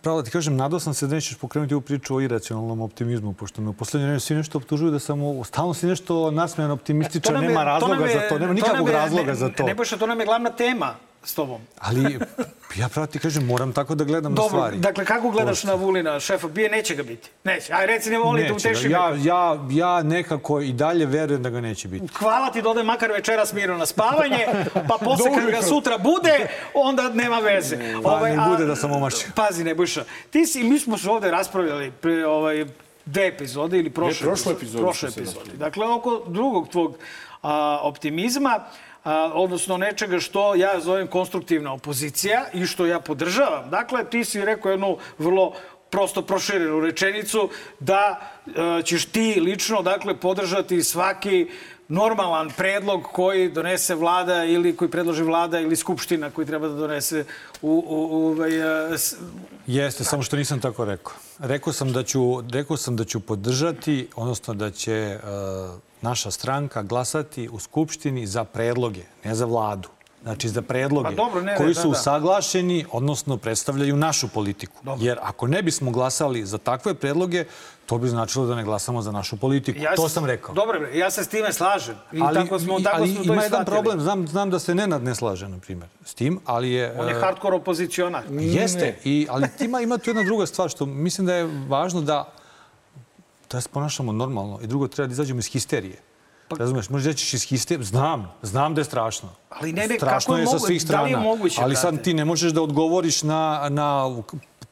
pravo 0.02 0.18
da 0.18 0.26
ti 0.26 0.32
kažem, 0.32 0.56
nadao 0.56 0.80
sam 0.80 0.94
se 0.94 1.08
da 1.08 1.16
nećeš 1.16 1.38
pokrenuti 1.38 1.74
ovu 1.74 1.82
priču 1.82 2.16
o 2.16 2.22
iracionalnom 2.22 2.82
optimizmu, 2.82 3.34
pošto 3.34 3.62
me 3.62 3.70
u 3.70 3.74
poslednje 3.74 4.06
vreme 4.06 4.20
svi 4.20 4.36
nešto 4.36 4.58
optužuju 4.58 4.92
da 4.92 5.00
sam, 5.00 5.20
stalno 5.44 5.74
si 5.74 5.86
nešto 5.86 6.32
nasmejan 6.32 6.72
optimističan, 6.72 7.34
nam 7.34 7.44
je- 7.44 7.50
nema 7.50 7.64
razloga 7.64 8.06
je- 8.06 8.14
za 8.14 8.30
to, 8.30 8.40
nema 8.40 8.54
nikakvog 8.54 8.90
razloga 8.90 9.24
ne, 9.26 9.36
za 9.36 9.50
to. 9.50 9.64
Ne, 9.64 9.68
Nebojša, 9.68 9.98
to 9.98 10.08
nam 10.08 10.20
je 10.20 10.26
glavna 10.26 10.50
tema 10.50 10.96
s 11.24 11.34
tobom. 11.36 11.62
Ali, 11.80 12.20
ja 12.76 12.90
pravo 12.90 13.08
ti 13.08 13.20
kažem, 13.20 13.46
moram 13.46 13.74
tako 13.74 13.96
da 13.96 14.04
gledam 14.04 14.32
na 14.32 14.36
Dobro, 14.36 14.50
stvari. 14.50 14.78
dakle, 14.78 15.06
kako 15.06 15.30
gledaš 15.30 15.64
na 15.64 15.74
Vulina, 15.74 16.20
šefa 16.20 16.48
BIA? 16.48 16.70
Neće 16.70 16.96
ga 16.96 17.04
biti. 17.04 17.30
Neće. 17.44 17.74
Aj, 17.74 17.86
reci, 17.86 18.10
ne 18.10 18.18
volim 18.18 18.48
da 18.48 18.54
utešim. 18.54 18.92
ja, 18.92 19.16
ja, 19.24 19.60
ja 19.72 20.04
nekako 20.04 20.62
i 20.62 20.74
dalje 20.74 21.06
verujem 21.06 21.44
da 21.44 21.50
ga 21.50 21.62
neće 21.62 21.88
biti. 21.88 22.08
Hvala 22.14 22.52
ti 22.52 22.62
da 22.62 22.70
ode 22.70 22.84
makar 22.84 23.12
večeras 23.12 23.54
mirno 23.54 23.78
na 23.78 23.86
spavanje, 23.86 24.46
pa 24.74 24.98
posle 25.04 25.32
kad 25.40 25.50
ga 25.52 25.62
sutra 25.62 25.98
bude, 25.98 26.48
onda 26.74 27.10
nema 27.10 27.40
veze. 27.40 27.78
Ovaj, 28.04 28.36
Pa 28.36 28.44
ne 28.44 28.50
bude 28.50 28.66
da 28.66 28.76
sam 28.76 28.92
omašio. 28.92 29.28
Pazi, 29.36 29.64
Nebojša, 29.64 30.04
ti 30.30 30.46
si, 30.46 30.64
mi 30.64 30.80
smo 30.80 30.98
se 30.98 31.10
ovde 31.10 31.32
raspravljali 31.32 31.92
pre 31.92 32.26
ovaj, 32.28 32.66
dve 33.06 33.28
epizode 33.28 33.80
ili 33.80 33.90
prošle, 33.90 34.26
Ne, 34.26 34.30
prošle 34.32 34.54
epizode 34.54 34.84
prošle 34.84 35.10
epizode. 35.10 35.52
Dakle, 35.54 35.88
oko 35.88 36.24
drugog 36.28 36.70
tvog 36.70 36.98
a, 37.42 37.80
optimizma, 37.82 38.60
a, 39.04 39.32
odnosno 39.34 39.78
nečega 39.78 40.20
što 40.20 40.56
ja 40.56 40.80
zovem 40.80 41.08
konstruktivna 41.08 41.74
opozicija 41.74 42.46
i 42.54 42.66
što 42.66 42.86
ja 42.86 43.00
podržavam. 43.00 43.70
Dakle, 43.70 44.06
ti 44.06 44.26
si 44.26 44.42
rekao 44.42 44.72
jednu 44.72 44.98
vrlo 45.18 45.54
prosto 45.90 46.22
proširenu 46.22 46.80
rečenicu 46.80 47.50
da 47.80 48.20
e, 48.48 48.52
ćeš 48.84 49.06
ti 49.06 49.40
lično 49.42 49.82
dakle 49.82 50.16
podržati 50.16 50.84
svaki 50.84 51.50
normalan 51.90 52.50
predlog 52.50 53.04
koji 53.04 53.52
donese 53.52 53.96
vlada 53.96 54.44
ili 54.44 54.76
koji 54.76 54.92
predloži 54.92 55.24
vlada 55.24 55.60
ili 55.60 55.76
skupština 55.76 56.30
koji 56.32 56.48
treba 56.48 56.68
da 56.68 56.74
donese 56.76 57.26
u, 57.62 57.70
u, 57.88 58.08
u 58.12 58.28
ovaj, 58.28 58.52
e, 58.94 58.98
s- 58.98 59.16
Jeste, 59.68 60.04
samo 60.04 60.24
što 60.24 60.36
nisam 60.36 60.60
tako 60.62 60.86
rekao. 60.86 61.14
Rekao 61.40 61.74
sam 61.74 61.94
da 61.94 62.04
ću, 62.04 62.20
rekao 62.52 62.78
sam 62.78 62.96
da 62.96 63.04
ću 63.04 63.20
podržati, 63.20 64.08
odnosno 64.16 64.54
da 64.54 64.72
će 64.72 64.94
e, 64.94 65.20
naša 66.10 66.32
stranka 66.32 66.84
glasati 66.84 67.50
u 67.52 67.60
Skupštini 67.60 68.28
za 68.28 68.44
predloge, 68.44 69.04
ne 69.24 69.36
za 69.36 69.46
vladu. 69.46 69.90
Znači 70.24 70.50
za 70.50 70.62
predloge 70.62 71.10
Pa 71.10 71.16
dobro, 71.16 71.42
ne, 71.42 71.56
koji 71.58 71.74
da, 71.74 71.82
su 71.82 71.88
da. 71.88 71.90
usaglašeni, 71.90 72.86
odnosno 72.92 73.38
predstavljaju 73.38 73.96
našu 73.96 74.28
politiku. 74.28 74.76
Jer 75.00 75.20
ako 75.22 75.48
ne 75.48 75.62
bismo 75.62 75.92
glasali 75.92 76.46
za 76.46 76.58
takve 76.58 76.94
predloge, 76.94 77.46
to 77.86 77.98
bi 77.98 78.08
značilo 78.08 78.46
da 78.46 78.56
ne 78.56 78.64
glasamo 78.64 79.02
za 79.02 79.12
našu 79.12 79.38
politiku. 79.38 79.80
Ja 79.80 79.96
to 79.96 80.10
sam 80.10 80.26
rekao. 80.26 80.56
Dobro, 80.56 80.88
ja 80.94 81.12
se 81.12 81.24
s 81.24 81.28
time 81.28 81.54
slažem. 81.54 81.96
I 82.12 82.22
ali, 82.22 82.36
tako 82.36 82.60
smo, 82.60 82.80
tako 82.80 82.98
ali 82.98 83.14
smo 83.14 83.24
to 83.24 83.34
ima 83.34 83.42
i 83.42 83.46
jedan 83.46 83.50
shvatili. 83.50 83.76
problem, 83.76 84.02
znam, 84.02 84.28
znam 84.28 84.50
da 84.50 84.60
se 84.60 84.76
Nenad 84.76 85.04
ne 85.04 85.16
slaže, 85.16 85.50
na 85.50 85.60
primjer, 85.60 85.90
s 86.06 86.14
tim, 86.14 86.40
ali 86.46 86.72
je... 86.72 86.96
On 87.00 87.08
je 87.08 87.16
e, 87.16 87.20
hardcore 87.20 87.56
opozicionar. 87.56 88.24
Jeste, 88.32 88.98
i, 89.04 89.28
ali 89.30 89.48
ima, 89.60 89.82
ima 89.82 89.98
tu 89.98 90.10
jedna 90.10 90.24
druga 90.24 90.46
stvar 90.46 90.70
što 90.70 90.86
mislim 90.86 91.28
da 91.28 91.34
je 91.36 91.50
važno 91.68 92.02
da 92.02 92.37
da 93.52 93.62
se 93.62 93.70
ponašamo 93.70 94.12
normalno 94.12 94.60
i 94.62 94.68
drugo 94.68 94.88
treba 94.88 95.08
da 95.08 95.14
izađemo 95.14 95.40
iz 95.40 95.48
histerije. 95.48 96.00
Pa- 96.50 96.56
Razumeš, 96.56 96.90
možeš 96.90 97.08
reći 97.08 97.36
iz 97.36 97.44
histerije, 97.44 97.86
znam, 97.86 98.32
znam 98.42 98.76
da 98.76 98.82
je 98.82 98.86
strašno. 98.86 99.30
Ali 99.52 99.74
ne, 99.74 99.88
ne, 99.88 99.96
strašno 99.96 100.28
kako 100.28 100.38
je 100.38 100.42
je 100.42 100.48
sa 100.48 100.54
mogu- 100.54 100.66
svih 100.66 100.82
da 100.82 100.86
strana. 100.86 101.04
li 101.04 101.12
je 101.12 101.18
moguće, 101.18 101.62
ali 101.62 101.76
sad 101.76 102.02
ti 102.02 102.14
ne 102.14 102.26
možeš 102.26 102.52
da 102.52 102.62
odgovoriš 102.62 103.24
na, 103.24 103.40
na 103.70 104.16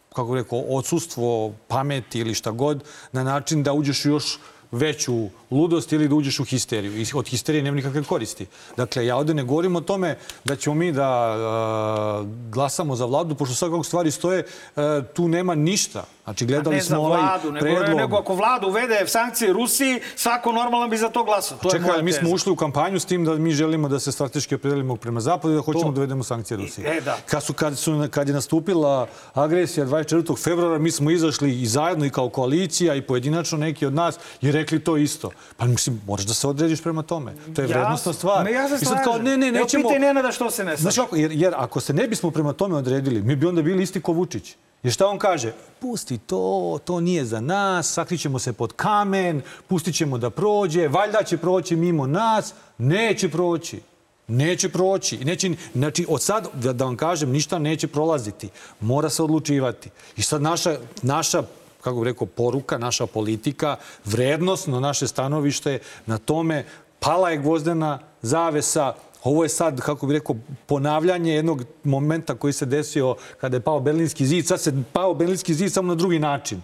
kako 0.09 0.25
bih 0.25 0.43
rekao, 0.43 0.59
odsustvo 0.59 1.53
pameti 1.67 2.19
ili 2.19 2.33
šta 2.33 2.51
god, 2.51 2.83
na 3.11 3.23
način 3.23 3.63
da 3.63 3.73
uđeš 3.73 4.05
u 4.05 4.09
još 4.09 4.37
veću 4.71 5.13
ludost 5.51 5.93
ili 5.93 6.07
da 6.07 6.15
uđeš 6.15 6.39
u 6.39 6.45
histeriju. 6.45 6.97
I 6.97 7.07
od 7.13 7.27
histerije 7.27 7.63
nema 7.63 7.75
nikakve 7.75 8.03
koristi. 8.03 8.45
Dakle, 8.77 9.05
ja 9.05 9.17
ovde 9.17 9.33
ne 9.33 9.43
govorim 9.43 9.75
o 9.75 9.81
tome 9.81 10.15
da 10.43 10.55
ćemo 10.55 10.75
mi 10.75 10.91
da 10.91 11.09
uh, 11.31 12.27
glasamo 12.49 12.95
za 12.95 13.05
vladu, 13.05 13.35
pošto 13.35 13.55
sad 13.55 13.69
kako 13.69 13.83
stvari 13.83 14.11
stoje, 14.11 14.45
uh, 14.75 14.83
tu 15.13 15.27
nema 15.27 15.55
ništa. 15.55 16.03
Znači, 16.25 16.45
gledali 16.45 16.81
smo 16.81 17.01
ovaj 17.01 17.21
vladu, 17.21 17.51
nego, 17.51 17.65
predlog. 17.65 17.97
nego 17.97 18.17
ako 18.17 18.35
vlada 18.35 18.67
uvede 18.67 19.03
sankcije 19.07 19.53
Rusiji, 19.53 19.99
svako 20.15 20.51
normalan 20.51 20.89
bi 20.89 20.97
za 20.97 21.09
to 21.09 21.23
glasao. 21.23 21.57
To 21.57 21.69
Čekaj, 21.69 22.03
mi 22.03 22.13
smo 22.13 22.29
ušli 22.29 22.51
u 22.51 22.55
kampanju 22.55 22.99
s 22.99 23.05
tim 23.05 23.25
da 23.25 23.35
mi 23.35 23.51
želimo 23.51 23.87
da 23.87 23.99
se 23.99 24.11
strateški 24.11 24.55
opredelimo 24.55 24.95
prema 24.95 25.19
zapadu 25.19 25.53
i 25.53 25.55
da 25.55 25.61
hoćemo 25.61 25.91
da 25.91 25.99
uvedemo 25.99 26.23
sankcije 26.23 26.57
Rusiji. 26.57 26.85
E, 26.85 27.01
da. 27.01 27.17
Kad, 27.25 27.43
su, 27.43 27.53
kad, 27.53 27.77
su, 27.77 28.07
kad 28.11 28.27
je 28.27 28.33
nastupila 28.33 29.07
agresija 29.33 29.85
24. 29.85 30.43
februara, 30.43 30.77
mi 30.77 30.91
smo 30.91 31.11
izašli 31.11 31.61
i 31.61 31.65
zajedno 31.65 32.05
i 32.05 32.09
kao 32.09 32.29
koalicija 32.29 32.95
i 32.95 33.01
pojedinačno 33.01 33.57
neki 33.57 33.85
od 33.85 33.93
nas 33.93 34.19
i 34.41 34.51
rekli 34.51 34.79
to 34.79 34.97
isto. 34.97 35.31
Pa 35.57 35.65
mislim, 35.65 36.01
moraš 36.07 36.25
da 36.25 36.33
se 36.33 36.47
odrediš 36.47 36.81
prema 36.83 37.03
tome. 37.03 37.33
To 37.55 37.61
je 37.61 37.67
vrednostna 37.67 38.13
stvar. 38.13 38.45
Ne, 38.45 38.51
ja 38.51 38.69
se 38.69 38.75
I 38.81 38.85
sad 38.85 39.03
kao, 39.03 39.17
ne, 39.17 39.37
ne, 39.37 39.47
Evo, 39.47 39.57
nećemo... 39.59 39.83
pitaj 39.83 39.99
Nenada 39.99 40.31
što 40.31 40.51
se 40.51 40.63
ne 40.63 40.77
slaže. 40.77 41.01
kako, 41.01 41.15
jer, 41.15 41.31
jer 41.31 41.53
ako 41.57 41.79
se 41.79 41.93
ne 41.93 42.07
bismo 42.07 42.31
prema 42.31 42.53
tome 42.53 42.75
odredili, 42.75 43.21
mi 43.21 43.35
bi 43.35 43.45
onda 43.45 43.61
bili 43.61 43.83
isti 43.83 44.01
ko 44.01 44.11
Vučić. 44.11 44.55
Jer 44.85 44.93
šta 44.93 45.07
on 45.07 45.19
kaže? 45.19 45.53
Pusti 45.79 46.17
to, 46.17 46.79
to 46.85 46.99
nije 46.99 47.25
za 47.25 47.41
nas, 47.41 47.93
sakrićemo 47.93 48.39
se 48.39 48.53
pod 48.53 48.73
kamen, 48.73 49.41
pustit 49.67 49.95
ćemo 49.95 50.17
da 50.17 50.29
prođe, 50.29 50.87
valjda 50.87 51.23
će 51.23 51.37
proći 51.37 51.75
mimo 51.75 52.07
nas. 52.07 52.53
Neće 52.77 53.29
proći. 53.29 53.81
Neće 54.27 54.69
proći. 54.69 55.17
Neće, 55.17 55.51
znači, 55.73 56.05
od 56.09 56.21
sad, 56.21 56.47
da, 56.53 56.73
da 56.73 56.85
vam 56.85 56.97
kažem, 56.97 57.31
ništa 57.31 57.59
neće 57.59 57.87
prolaziti. 57.87 58.49
Mora 58.79 59.09
se 59.09 59.23
odlučivati. 59.23 59.89
I 60.17 60.21
sad 60.21 60.41
naša, 60.41 60.77
naša 61.01 61.43
kako 61.81 61.95
bih 61.95 62.05
rekao, 62.05 62.27
poruka, 62.27 62.77
naša 62.77 63.05
politika, 63.05 63.75
vrednostno 64.05 64.79
naše 64.79 65.07
stanovište 65.07 65.79
na 66.05 66.17
tome 66.17 66.65
pala 66.99 67.29
je 67.29 67.37
gvozdena 67.37 67.99
zavesa, 68.21 68.93
ovo 69.25 69.43
je 69.43 69.49
sad, 69.49 69.81
kako 69.81 70.07
bih 70.07 70.13
rekao, 70.13 70.35
ponavljanje 70.65 71.33
jednog 71.33 71.63
momenta 71.83 72.35
koji 72.35 72.53
se 72.53 72.65
desio 72.65 73.15
kada 73.41 73.57
je 73.57 73.61
pao 73.61 73.79
Berlinski 73.79 74.25
zid. 74.25 74.47
Sad 74.47 74.61
se 74.61 74.73
pao 74.93 75.13
Berlinski 75.13 75.53
zid 75.53 75.73
samo 75.73 75.87
na 75.87 75.95
drugi 75.95 76.19
način. 76.19 76.61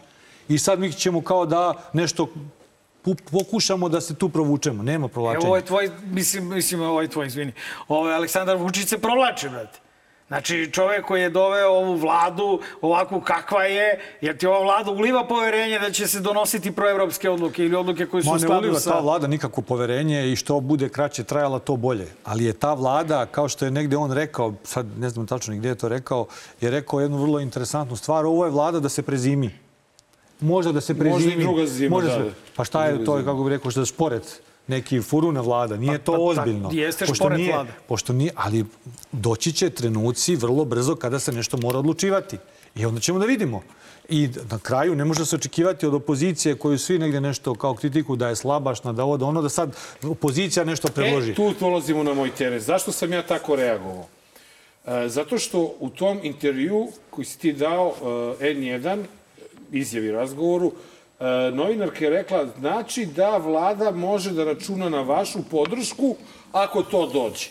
I 0.50 0.58
sad 0.58 0.80
mi 0.80 0.92
ćemo 0.94 1.22
kao 1.22 1.46
da 1.46 1.74
nešto 1.94 2.28
pokušamo 3.32 3.90
da 3.90 4.02
se 4.02 4.16
tu 4.16 4.30
provučemo. 4.30 4.84
Nema 4.84 5.08
provlačenja. 5.08 5.42
Evo, 5.42 5.48
ovo 5.48 5.56
je 5.56 5.66
tvoj, 5.66 5.90
mislim, 6.06 6.54
mislim, 6.54 6.82
ovo 6.82 7.02
je 7.02 7.08
tvoj, 7.08 7.28
izvini. 7.28 7.54
Ovo 7.88 8.10
je 8.10 8.16
Aleksandar 8.16 8.58
Vučić 8.58 8.88
se 8.88 8.98
provlači, 8.98 9.50
brate. 9.50 9.80
Znači, 10.32 10.70
čovek 10.72 11.06
koji 11.06 11.22
je 11.22 11.30
doveo 11.30 11.70
ovu 11.70 11.96
vladu 11.96 12.60
ovakvu 12.82 13.22
kakva 13.22 13.64
je, 13.64 14.00
jer 14.22 14.38
ti 14.38 14.48
ova 14.48 14.60
vlada 14.60 14.92
uliva 14.92 15.28
poverenje 15.28 15.80
da 15.80 15.92
će 15.92 16.08
se 16.08 16.20
donositi 16.20 16.72
proevropske 16.72 17.30
odluke 17.30 17.66
ili 17.66 17.76
odluke 17.76 18.06
koje 18.06 18.24
su 18.24 18.30
Ma 18.30 18.34
u 18.34 18.36
ne 18.36 18.40
skladu 18.40 18.60
uliva 18.60 18.80
sa... 18.80 18.90
ta 18.90 19.00
vlada 19.00 19.28
nikako 19.28 19.62
poverenje 19.62 20.32
i 20.32 20.36
što 20.36 20.60
bude 20.60 20.90
kraće 20.90 21.24
trajala, 21.24 21.60
to 21.60 21.76
bolje. 21.76 22.08
Ali 22.24 22.46
je 22.46 22.54
ta 22.54 22.74
vlada, 22.74 23.26
kao 23.26 23.50
što 23.50 23.66
je 23.66 23.72
negde 23.72 23.98
on 23.98 24.12
rekao, 24.12 24.54
sad 24.64 24.86
ne 24.98 25.10
znam 25.10 25.28
tačno 25.28 25.56
gde 25.56 25.70
je 25.70 25.76
to 25.76 25.90
rekao, 25.90 26.26
je 26.62 26.72
rekao 26.72 27.00
jednu 27.00 27.18
vrlo 27.18 27.40
interesantnu 27.40 27.96
stvar. 27.96 28.26
Ovo 28.26 28.46
je 28.46 28.52
vlada 28.52 28.80
da 28.80 28.90
se 28.90 29.02
prezimi. 29.02 29.52
Možda 30.40 30.72
da 30.72 30.82
se 30.82 30.94
prezimi. 30.94 31.14
Možda 31.26 31.32
i 31.32 31.44
druga 31.44 31.66
zima, 31.66 31.96
Može 31.96 32.08
da, 32.08 32.14
se- 32.14 32.24
da. 32.24 32.30
Pa 32.56 32.64
šta 32.64 32.86
je 32.86 33.06
to, 33.06 33.18
zima. 33.18 33.32
kako 33.32 33.44
bih 33.44 33.52
rekao, 33.52 33.72
što 33.72 33.80
je 33.80 33.86
šporet 33.86 34.42
neki 34.68 35.02
furuna 35.02 35.42
vlada. 35.42 35.78
Nije 35.78 35.98
to 35.98 36.12
pa, 36.12 36.20
ozbiljno. 36.20 36.70
jeste 36.74 37.06
Pošto 37.06 37.30
nije, 37.30 37.54
vlada. 37.54 37.72
Pošto 37.88 38.14
nije, 38.14 38.32
ali 38.36 38.66
doći 39.12 39.52
će 39.52 39.70
trenuci 39.70 40.36
vrlo 40.36 40.66
brzo 40.66 40.96
kada 40.96 41.20
se 41.20 41.32
nešto 41.32 41.58
mora 41.58 41.80
odlučivati. 41.80 42.38
I 42.76 42.86
onda 42.86 43.00
ćemo 43.00 43.20
da 43.20 43.26
vidimo. 43.26 43.62
I 44.10 44.30
na 44.52 44.60
kraju 44.60 44.96
ne 44.96 45.06
može 45.06 45.26
se 45.26 45.36
očekivati 45.36 45.86
od 45.86 45.94
opozicije 45.94 46.56
koju 46.56 46.78
svi 46.78 47.00
negde 47.00 47.22
nešto 47.22 47.56
kao 47.56 47.76
kritiku 47.76 48.16
da 48.16 48.28
je 48.28 48.36
slabašna, 48.36 48.94
da 48.94 49.04
ovo, 49.04 49.18
da 49.18 49.26
ono, 49.26 49.42
da 49.42 49.50
sad 49.50 49.78
opozicija 50.04 50.66
nešto 50.66 50.88
predloži. 50.88 51.32
E, 51.32 51.36
tu 51.36 51.54
dolazimo 51.60 52.04
na 52.04 52.14
moj 52.14 52.32
teret. 52.36 52.64
Zašto 52.64 52.92
sam 52.92 53.14
ja 53.14 53.22
tako 53.28 53.56
reagovao? 53.56 54.06
E, 54.86 55.08
zato 55.08 55.38
što 55.38 55.76
u 55.80 55.90
tom 55.90 56.20
intervju 56.24 56.88
koji 57.10 57.26
si 57.26 57.40
ti 57.40 57.54
dao 57.54 57.94
e, 58.42 58.54
N1, 58.54 59.04
izjavi 59.72 60.12
razgovoru, 60.12 60.68
e, 60.68 60.91
novinarka 61.54 62.06
je 62.06 62.10
rekla, 62.10 62.46
znači 62.60 63.06
da 63.06 63.38
vlada 63.38 63.92
može 63.92 64.32
da 64.32 64.44
računa 64.44 64.90
na 64.90 65.02
vašu 65.02 65.40
podršku 65.52 66.16
ako 66.52 66.84
to 66.84 67.08
dođe. 67.08 67.48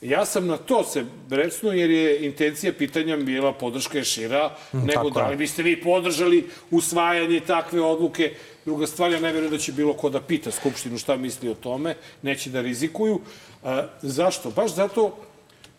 Ja 0.00 0.24
sam 0.24 0.46
na 0.46 0.56
to 0.56 0.84
se 0.84 1.04
brecnuo 1.28 1.72
jer 1.72 1.90
je 1.90 2.26
intencija 2.26 2.72
pitanja 2.72 3.16
bila 3.16 3.52
podrška 3.52 3.98
je 3.98 4.04
šira 4.04 4.50
Mm, 4.72 4.78
nego 4.86 5.10
da 5.10 5.28
li 5.28 5.36
biste 5.36 5.62
vi 5.62 5.80
podržali 5.82 6.46
usvajanje 6.70 7.40
takve 7.40 7.80
odluke. 7.80 8.34
Druga 8.64 8.86
stvar, 8.86 9.12
ja 9.12 9.20
ne 9.20 9.32
verujem 9.32 9.50
da 9.50 9.58
će 9.58 9.72
bilo 9.72 9.92
ko 9.92 10.10
da 10.10 10.20
pita 10.20 10.50
Skupštinu 10.50 10.98
šta 10.98 11.16
misli 11.16 11.48
o 11.48 11.54
tome, 11.54 11.94
neće 12.22 12.50
da 12.50 12.60
rizikuju. 12.60 13.20
A, 13.64 13.86
zašto? 14.02 14.50
Baš 14.50 14.74
zato 14.74 15.16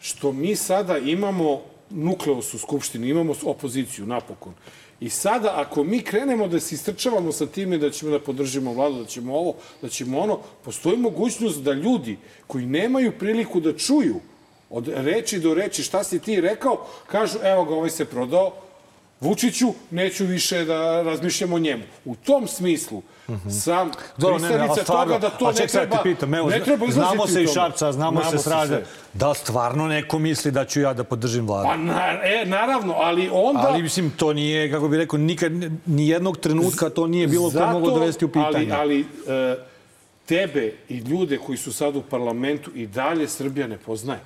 što 0.02 0.32
mi 0.32 0.56
sada 0.56 0.98
imamo 0.98 1.62
nukleus 1.90 2.54
u 2.54 2.60
Skupštini, 2.60 3.10
imamo 3.10 3.36
opoziciju 3.44 4.06
napokon. 4.06 4.54
I 5.00 5.10
sada, 5.10 5.54
ako 5.56 5.84
mi 5.84 6.02
krenemo 6.02 6.48
da 6.48 6.60
se 6.60 6.76
istrčavamo 6.76 7.32
sa 7.32 7.46
time 7.46 7.78
da 7.78 7.90
ćemo 7.90 8.12
da 8.12 8.20
podržimo 8.20 8.74
vladu, 8.74 9.00
da 9.00 9.06
ćemo 9.06 9.36
ovo, 9.36 9.56
da 9.82 9.90
ćemo 9.90 10.20
ono, 10.20 10.40
postoji 10.64 10.98
mogućnost 10.98 11.64
da 11.64 11.74
ljudi 11.74 12.18
koji 12.48 12.66
nemaju 12.66 13.18
priliku 13.20 13.60
da 13.60 13.78
čuju 13.78 14.20
od 14.70 14.88
reči 14.88 15.40
do 15.40 15.54
reči 15.54 15.84
šta 15.84 16.04
si 16.04 16.20
ti 16.20 16.42
rekao, 16.42 16.86
kažu 17.08 17.40
evo 17.44 17.66
ga, 17.66 17.74
ovaj 17.76 17.90
se 17.90 18.06
prodao, 18.06 18.54
Vučiću, 19.22 19.74
neću 19.92 20.26
više 20.26 20.66
da 20.66 21.02
razmišljam 21.02 21.54
o 21.54 21.60
njemu. 21.60 21.84
U 22.06 22.16
tom 22.16 22.48
smislu 22.48 23.02
sam 23.50 23.88
ne, 23.88 23.94
ali 24.24 24.34
pristanica 24.34 24.84
stvarno, 24.84 25.14
toga 25.14 25.20
da 25.20 25.30
to 25.30 25.52
ne 25.52 25.68
treba, 25.68 26.00
pitam, 26.04 26.34
evo, 26.34 26.50
ne 26.50 26.60
treba 26.60 26.86
izlaziti 26.86 27.16
znamo 27.16 27.28
se 27.28 27.44
i. 27.44 27.48
Šapca, 27.48 27.92
znamo, 27.92 28.24
se 28.24 28.38
srađa. 28.38 28.82
Da 29.14 29.34
stvarno 29.34 29.88
neko 29.88 30.20
misli 30.20 30.52
da 30.52 30.66
ću 30.66 30.82
ja 30.82 30.94
da 30.94 31.04
podržim 31.04 31.48
vladu? 31.48 31.68
Pa 31.68 31.78
na, 31.78 32.20
e, 32.24 32.46
naravno, 32.46 32.94
ali 32.98 33.30
onda... 33.34 33.68
Ali, 33.68 33.84
mislim, 33.84 34.10
to 34.10 34.34
nije, 34.34 34.72
kako 34.72 34.88
bih 34.88 34.98
rekao, 34.98 35.20
nikad, 35.20 35.52
ni 35.86 36.08
jednog 36.08 36.38
trenutka 36.38 36.90
to 36.90 37.08
nije 37.08 37.28
bilo 37.28 37.52
ko 37.52 37.68
moglo 37.72 37.92
dovesti 37.92 38.26
u 38.26 38.28
pitanje. 38.28 38.72
Ali, 38.72 38.74
ali 38.74 39.00
e, 39.00 39.56
tebe 40.26 40.74
i 40.90 40.98
ljude 40.98 41.38
koji 41.38 41.58
su 41.58 41.74
sad 41.74 41.96
u 41.96 42.02
parlamentu 42.02 42.72
i 42.76 42.88
dalje 42.88 43.28
Srbija 43.28 43.68
ne 43.68 43.78
poznaje. 43.78 44.20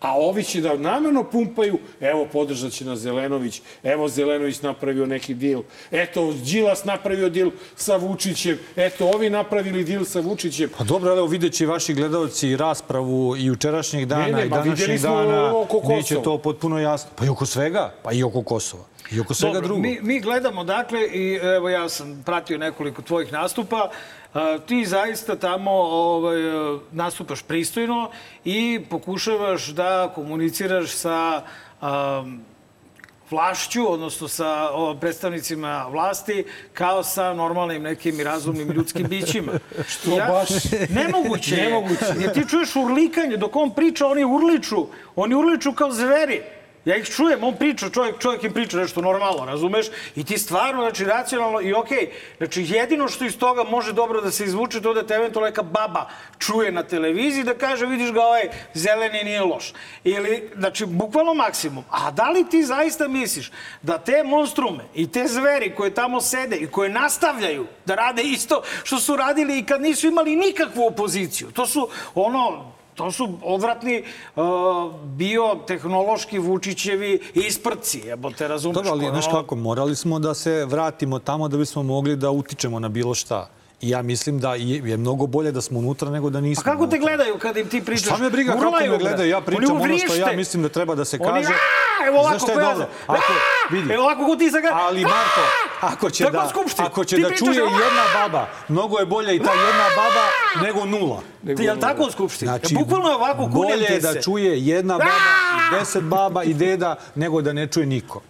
A 0.00 0.18
ovi 0.18 0.42
će 0.42 0.60
da 0.60 0.76
namerno 0.76 1.24
pumpaju, 1.24 1.78
evo 2.00 2.26
podržat 2.32 2.72
će 2.72 2.84
na 2.84 2.96
Zelenović, 2.96 3.62
evo 3.82 4.08
Zelenović 4.08 4.62
napravio 4.62 5.06
neki 5.06 5.34
dil, 5.34 5.62
eto 5.90 6.32
Đilas 6.32 6.84
napravio 6.84 7.28
dil 7.28 7.50
sa 7.76 7.96
Vučićem, 7.96 8.58
eto 8.76 9.06
ovi 9.06 9.30
napravili 9.30 9.84
dil 9.84 10.04
sa 10.04 10.20
Vučićem. 10.20 10.70
Pa 10.78 10.84
dobro, 10.84 11.12
evo 11.16 11.26
vidjet 11.26 11.52
će 11.52 11.66
vaši 11.66 11.94
gledalci 11.94 12.56
raspravu 12.56 13.36
i 13.36 13.44
jučerašnjeg 13.44 14.06
dana 14.06 14.26
Ne, 14.26 14.32
ne, 14.32 14.46
i 14.46 14.48
današnjeg 14.48 15.00
smo 15.00 15.10
dana. 15.10 15.52
Neće 15.88 16.22
to 16.22 16.38
potpuno 16.38 16.78
jasno. 16.78 17.10
Pa 17.16 17.24
i 17.24 17.28
oko 17.28 17.46
svega, 17.46 17.94
pa 18.02 18.12
i 18.12 18.22
oko 18.22 18.42
Kosova. 18.42 18.84
I 19.10 19.20
oko 19.20 19.34
svega 19.34 19.54
Dobro, 19.54 19.66
drugog. 19.66 19.82
mi, 19.82 19.98
mi 20.02 20.20
gledamo, 20.20 20.64
dakle, 20.64 21.00
i 21.06 21.34
evo 21.42 21.68
ja 21.68 21.88
sam 21.88 22.22
pratio 22.26 22.58
nekoliko 22.58 23.02
tvojih 23.02 23.32
nastupa, 23.32 23.90
a, 24.34 24.58
ti 24.66 24.84
zaista 24.86 25.36
tamo 25.36 25.70
ovaj, 25.70 26.40
e, 26.40 26.78
nastupaš 26.92 27.42
pristojno 27.42 28.10
i 28.44 28.80
pokušavaš 28.90 29.66
da 29.66 30.12
komuniciraš 30.14 30.90
sa 30.90 31.42
a, 31.80 32.24
vlašću, 33.30 33.92
odnosno 33.92 34.28
sa 34.28 34.70
o, 34.72 34.94
predstavnicima 35.00 35.86
vlasti, 35.90 36.44
kao 36.74 37.02
sa 37.02 37.34
normalnim 37.34 37.82
nekim 37.82 38.20
i 38.20 38.24
razumnim 38.24 38.70
ljudskim 38.70 39.06
bićima. 39.08 39.52
Što 39.92 40.10
baš? 40.10 40.48
Nemoguće. 40.90 41.56
Nemoguće. 41.56 42.14
Jer 42.20 42.32
ti 42.32 42.48
čuješ 42.48 42.76
urlikanje, 42.76 43.36
dok 43.36 43.56
on 43.56 43.74
priča, 43.74 44.06
oni 44.06 44.24
urliču. 44.24 44.86
Oni 45.16 45.34
urliču 45.34 45.72
kao 45.72 45.90
zveri. 45.90 46.42
Ja 46.84 46.96
ih 46.96 47.04
čujem, 47.04 47.44
on 47.44 47.56
priča, 47.56 47.90
čovjek, 47.90 48.18
čovjek 48.18 48.44
im 48.44 48.52
priča 48.52 48.78
nešto 48.78 49.00
normalno, 49.00 49.44
razumeš? 49.44 49.86
I 50.16 50.24
ti 50.24 50.38
stvarno, 50.38 50.82
znači, 50.82 51.04
racionalno 51.04 51.60
i 51.60 51.72
okej. 51.72 52.10
Znači, 52.38 52.64
jedino 52.68 53.08
što 53.08 53.24
iz 53.24 53.38
toga 53.38 53.64
može 53.64 53.92
dobro 53.92 54.20
da 54.20 54.30
se 54.30 54.44
izvuče, 54.44 54.80
to 54.80 54.94
da 54.94 55.06
te 55.06 55.14
eventualno 55.14 55.46
neka 55.48 55.62
baba 55.62 56.08
čuje 56.38 56.72
na 56.72 56.82
televiziji 56.82 57.44
da 57.44 57.54
kaže, 57.54 57.86
vidiš 57.86 58.12
ga, 58.12 58.20
ovaj 58.20 58.48
zeleni 58.74 59.24
nije 59.24 59.40
loš. 59.40 59.72
Ili, 60.04 60.50
znači, 60.56 60.86
bukvalno 60.86 61.34
maksimum. 61.34 61.84
A 61.90 62.10
da 62.10 62.30
li 62.30 62.48
ti 62.48 62.64
zaista 62.64 63.08
misliš 63.08 63.50
da 63.82 63.98
te 63.98 64.22
monstrume 64.24 64.84
i 64.94 65.12
te 65.12 65.26
zveri 65.26 65.74
koje 65.74 65.94
tamo 65.94 66.20
sede 66.20 66.56
i 66.56 66.66
koje 66.66 66.90
nastavljaju 66.90 67.66
da 67.86 67.94
rade 67.94 68.22
isto 68.22 68.62
što 68.84 68.98
su 68.98 69.16
radili 69.16 69.58
i 69.58 69.64
kad 69.64 69.82
nisu 69.82 70.06
imali 70.06 70.36
nikakvu 70.36 70.86
opoziciju, 70.86 71.50
to 71.50 71.66
su 71.66 71.88
ono, 72.14 72.72
To 73.00 73.12
su 73.12 73.28
odvratni 73.42 74.02
uh, 74.36 74.44
biotehnološki 75.04 76.38
Vučićevi 76.38 77.20
isprci, 77.34 78.02
jebote, 78.04 78.48
razumeš? 78.48 78.74
Dobro, 78.74 78.90
ali 78.90 79.06
znaš 79.06 79.26
kako, 79.26 79.56
morali 79.56 79.96
smo 79.96 80.18
da 80.18 80.34
se 80.34 80.64
vratimo 80.64 81.18
tamo 81.18 81.48
da 81.48 81.56
bismo 81.56 81.82
mogli 81.82 82.16
da 82.16 82.30
utičemo 82.30 82.78
na 82.78 82.88
bilo 82.88 83.14
šta. 83.14 83.48
I 83.80 83.88
ja 83.88 84.02
mislim 84.02 84.38
da 84.38 84.54
je, 84.54 84.96
mnogo 84.96 85.26
bolje 85.26 85.52
da 85.52 85.60
smo 85.60 85.78
unutra 85.78 86.10
nego 86.10 86.30
da 86.30 86.40
nismo 86.40 86.62
Pa 86.64 86.70
kako 86.70 86.76
te 86.78 86.82
unutra. 86.86 86.98
gledaju 86.98 87.38
kad 87.38 87.56
im 87.56 87.68
ti 87.68 87.80
pričaš? 87.80 88.04
Šta 88.04 88.16
me 88.16 88.30
briga 88.30 88.52
kako 88.52 88.66
Urlaju, 88.66 88.90
me 88.90 88.96
bre. 88.96 88.98
gledaju? 88.98 89.30
Ja 89.30 89.36
Oni 89.36 89.46
pričam 89.46 89.76
ono 89.76 89.98
što 89.98 90.14
ja 90.14 90.32
mislim 90.32 90.62
da 90.62 90.68
treba 90.68 90.94
da 90.94 91.04
se 91.04 91.18
Oni, 91.20 91.28
kaže. 91.32 91.48
"Aa!" 91.48 92.06
Evo 92.06 92.18
ovako, 92.18 92.38
Znaš 92.38 92.42
šta 92.42 92.52
je 92.52 92.68
dobro? 92.68 92.86
Ako, 93.06 93.32
vidi, 93.70 93.92
Evo 93.92 94.02
ovako 94.02 94.24
ko 94.24 94.36
ti 94.36 94.50
sad... 94.50 94.62
Ali 94.72 95.02
Marko, 95.02 95.40
ako 95.80 96.10
će 96.10 96.24
da, 96.24 96.50
ako 96.78 97.04
će 97.04 97.16
Ti 97.16 97.22
da 97.22 97.28
čuje 97.30 97.54
jedna 97.56 98.04
baba, 98.16 98.46
mnogo 98.68 98.98
je 98.98 99.06
bolje 99.06 99.36
i 99.36 99.38
ta 99.38 99.50
jedna 99.52 99.84
baba 99.96 100.24
nego 100.62 100.86
nula. 100.86 101.20
Ti, 101.46 101.62
jel 101.62 101.76
tako 101.78 102.02
u 102.02 102.10
Skupštini? 102.10 102.48
Znači, 102.48 102.74
bukvalno 102.74 103.08
je 103.08 103.14
ovako, 103.14 103.36
kunjem 103.38 103.52
bolje 103.52 103.86
ti 103.86 103.92
je 103.92 104.00
se. 104.00 104.12
da 104.14 104.20
čuje 104.22 104.66
jedna 104.66 104.94
baba 104.94 105.10
i 105.10 105.78
deset 105.78 106.02
baba 106.02 106.44
i 106.44 106.54
deda 106.54 106.96
nego 107.14 107.42
da 107.42 107.52
ne 107.52 107.66
čuje 107.66 107.86
niko. 107.86 108.20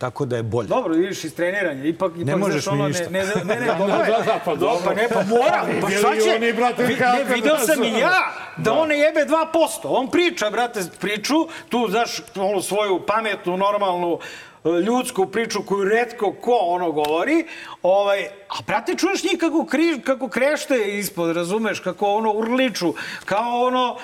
Tako 0.00 0.24
da 0.24 0.36
je 0.36 0.42
bolje. 0.42 0.68
Dobro, 0.68 0.94
vidiš, 0.94 1.24
iz 1.24 1.34
treniranja. 1.34 1.84
Ipak, 1.84 2.12
ipak 2.12 2.26
Ne 2.26 2.36
možeš 2.36 2.66
ono, 2.66 2.88
ništa. 2.88 3.10
Ne, 3.10 3.24
ne, 3.24 3.32
ne, 3.44 3.60
ne, 3.60 3.66
Da, 3.66 3.74
dobro 3.74 3.96
je. 3.96 4.06
da, 4.06 4.18
da, 4.18 4.40
pa 4.44 4.54
dobro. 4.54 4.80
Pa 4.84 4.94
ne, 4.94 5.08
pa 5.08 5.22
moram. 5.24 5.66
Pa 5.80 5.90
šta 5.90 6.14
će? 6.24 6.34
oni, 6.36 6.52
brate, 6.52 6.82
Vi- 6.82 6.96
ne, 6.96 7.34
video 7.34 7.56
da 7.56 7.66
sam 7.66 7.84
i 7.84 7.98
ja 7.98 8.32
da 8.56 8.72
on 8.72 8.88
ne 8.88 8.98
jebe 8.98 9.20
2%. 9.20 9.58
On 9.84 10.10
priča, 10.10 10.50
brate, 10.50 10.80
priču, 11.00 11.34
tu, 11.68 11.86
znaš, 11.90 12.20
onu 12.36 12.62
svoju 12.62 13.00
pametnu, 13.06 13.56
normalnu, 13.56 14.18
ljudsku 14.64 15.26
priču 15.26 15.62
koju 15.62 15.84
redko 15.84 16.32
ko 16.32 16.58
ono 16.62 16.92
govori, 16.92 17.46
ovaj, 17.82 18.22
a 18.48 18.62
brate, 18.66 18.94
čuješ 18.94 19.22
njih 19.22 19.36
kako, 19.40 19.66
kri, 19.66 20.00
kako 20.04 20.28
krešte 20.28 20.98
ispod, 20.98 21.36
razumeš, 21.36 21.80
kako 21.80 22.06
ono 22.06 22.32
urliču, 22.32 22.94
kao 23.24 23.66
ono 23.66 23.96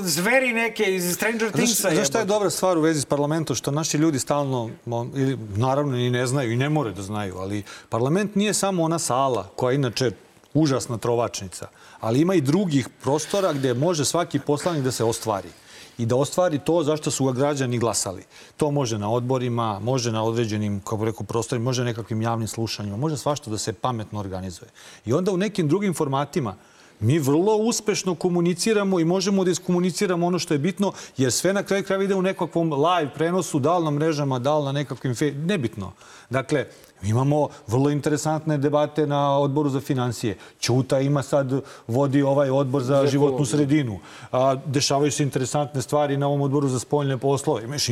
zveri 0.00 0.52
neke 0.52 0.94
iz 0.94 1.14
Stranger 1.14 1.52
Thingsa. 1.52 1.90
Znaš, 1.90 2.08
šta 2.08 2.18
je 2.18 2.24
dobra 2.24 2.50
stvar 2.50 2.78
u 2.78 2.80
vezi 2.80 3.00
s 3.00 3.04
parlamentom? 3.04 3.56
Što 3.56 3.70
naši 3.70 3.96
ljudi 3.96 4.18
stalno, 4.18 4.70
ili 5.14 5.38
naravno 5.56 5.96
i 5.96 6.10
ne 6.10 6.26
znaju 6.26 6.52
i 6.52 6.56
ne 6.56 6.68
more 6.68 6.92
da 6.92 7.02
znaju, 7.02 7.36
ali 7.38 7.62
parlament 7.88 8.34
nije 8.34 8.54
samo 8.54 8.82
ona 8.82 8.98
sala 8.98 9.48
koja 9.56 9.74
inače 9.74 10.10
užasna 10.54 10.98
trovačnica. 10.98 11.68
Ali 12.00 12.20
ima 12.20 12.34
i 12.34 12.40
drugih 12.40 12.88
prostora 13.02 13.52
gde 13.52 13.74
može 13.74 14.04
svaki 14.04 14.38
poslanik 14.38 14.84
da 14.84 14.92
se 14.92 15.04
ostvari 15.04 15.48
i 15.98 16.06
da 16.06 16.16
ostvari 16.16 16.58
to 16.58 16.82
zašto 16.82 17.10
su 17.10 17.24
ga 17.24 17.32
građani 17.32 17.78
glasali. 17.78 18.24
To 18.56 18.70
može 18.70 18.98
na 18.98 19.10
odborima, 19.10 19.80
može 19.80 20.12
na 20.12 20.24
određenim, 20.24 20.80
kako 20.80 21.04
rekao, 21.04 21.26
prostorima, 21.26 21.64
može 21.64 21.82
na 21.82 21.90
nekakvim 21.90 22.22
javnim 22.22 22.48
slušanjima, 22.48 22.96
može 22.96 23.16
svašta 23.16 23.50
da 23.50 23.58
se 23.58 23.72
pametno 23.72 24.20
organizuje. 24.20 24.68
I 25.06 25.12
onda 25.12 25.32
u 25.32 25.36
nekim 25.36 25.68
drugim 25.68 25.94
formatima 25.94 26.56
mi 27.00 27.18
vrlo 27.18 27.56
uspešno 27.56 28.14
komuniciramo 28.14 29.00
i 29.00 29.04
možemo 29.04 29.44
da 29.44 29.50
iskomuniciramo 29.50 30.26
ono 30.26 30.38
što 30.38 30.54
je 30.54 30.58
bitno, 30.58 30.92
jer 31.16 31.32
sve 31.32 31.52
na 31.52 31.62
kraju 31.62 31.84
kraja 31.84 32.02
ide 32.02 32.14
u 32.14 32.22
nekakvom 32.22 32.72
live 32.72 33.10
prenosu, 33.14 33.58
da 33.58 33.78
li 33.78 33.84
na 33.84 33.90
mrežama, 33.90 34.38
da 34.38 34.58
li 34.58 34.64
na 34.64 34.72
nekakvim... 34.72 35.14
Fe... 35.14 35.32
Nebitno. 35.32 35.92
Dakle, 36.30 36.66
mi 37.02 37.08
imamo 37.08 37.48
vrlo 37.66 37.90
interesantne 37.90 38.58
debate 38.58 39.06
na 39.06 39.38
odboru 39.38 39.68
za 39.70 39.80
financije. 39.80 40.36
Ćuta 40.60 41.00
ima 41.00 41.22
sad, 41.22 41.52
vodi 41.86 42.22
ovaj 42.22 42.50
odbor 42.50 42.82
za 42.82 43.06
životnu 43.06 43.44
sredinu. 43.44 43.98
A, 44.32 44.56
dešavaju 44.66 45.12
se 45.12 45.22
interesantne 45.22 45.82
stvari 45.82 46.16
na 46.16 46.26
ovom 46.26 46.40
odboru 46.40 46.68
za 46.68 46.78
spoljne 46.78 47.18
poslove. 47.18 47.64
Imaš, 47.64 47.86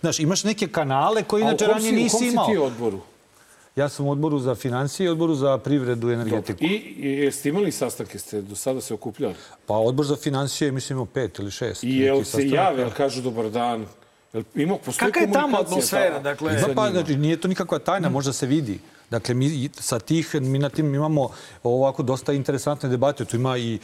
znaš, 0.00 0.20
imaš 0.20 0.44
neke 0.44 0.68
kanale 0.68 1.22
koje 1.22 1.42
inače 1.42 1.66
ranije 1.66 1.92
nisi 1.92 2.16
U 2.16 2.18
kom 2.18 2.28
imao. 2.28 2.46
si 2.46 2.52
ti 2.52 2.58
odboru? 2.58 3.00
Ja 3.76 3.88
sam 3.88 4.06
u 4.06 4.10
odboru 4.10 4.38
za 4.38 4.54
financije 4.54 5.06
i 5.06 5.08
odboru 5.08 5.34
za 5.34 5.58
privredu 5.58 6.10
i 6.10 6.14
energetiku. 6.14 6.64
I, 6.64 6.66
i 6.98 7.08
jeste 7.08 7.48
imali 7.48 7.72
sastanke, 7.72 8.18
ste 8.18 8.42
do 8.42 8.56
sada 8.56 8.80
se 8.80 8.94
okupljali? 8.94 9.34
Pa 9.66 9.74
odbor 9.74 10.06
za 10.06 10.16
financije, 10.16 10.72
mislim, 10.72 10.96
imao 10.96 11.06
pet 11.06 11.38
ili 11.38 11.50
šest. 11.50 11.84
I 11.84 11.96
jel 11.96 12.24
se 12.24 12.48
jave, 12.48 12.82
jel 12.82 12.90
kažu 12.90 13.22
dobar 13.22 13.50
dan? 13.50 13.86
Jel 14.32 14.42
ima, 14.54 14.76
postoji 14.84 15.12
Kakva 15.12 15.26
je 15.26 15.32
tamo 15.32 15.58
atmosfera? 15.58 16.18
Dakle, 16.18 16.52
Ima 16.52 16.74
pa, 16.74 16.90
znači, 16.90 17.16
nije 17.16 17.36
to 17.36 17.48
nikakva 17.48 17.78
tajna, 17.78 18.08
možda 18.08 18.32
se 18.32 18.46
vidi. 18.46 18.80
Dakle, 19.10 19.34
mi 19.34 19.70
sa 19.72 19.98
tih, 19.98 20.34
mi 20.34 20.58
na 20.58 20.68
tim 20.68 20.94
imamo 20.94 21.28
ovako 21.62 22.02
dosta 22.02 22.32
interesantne 22.32 22.88
debate. 22.88 23.24
Tu 23.24 23.36
ima 23.36 23.58
i 23.58 23.78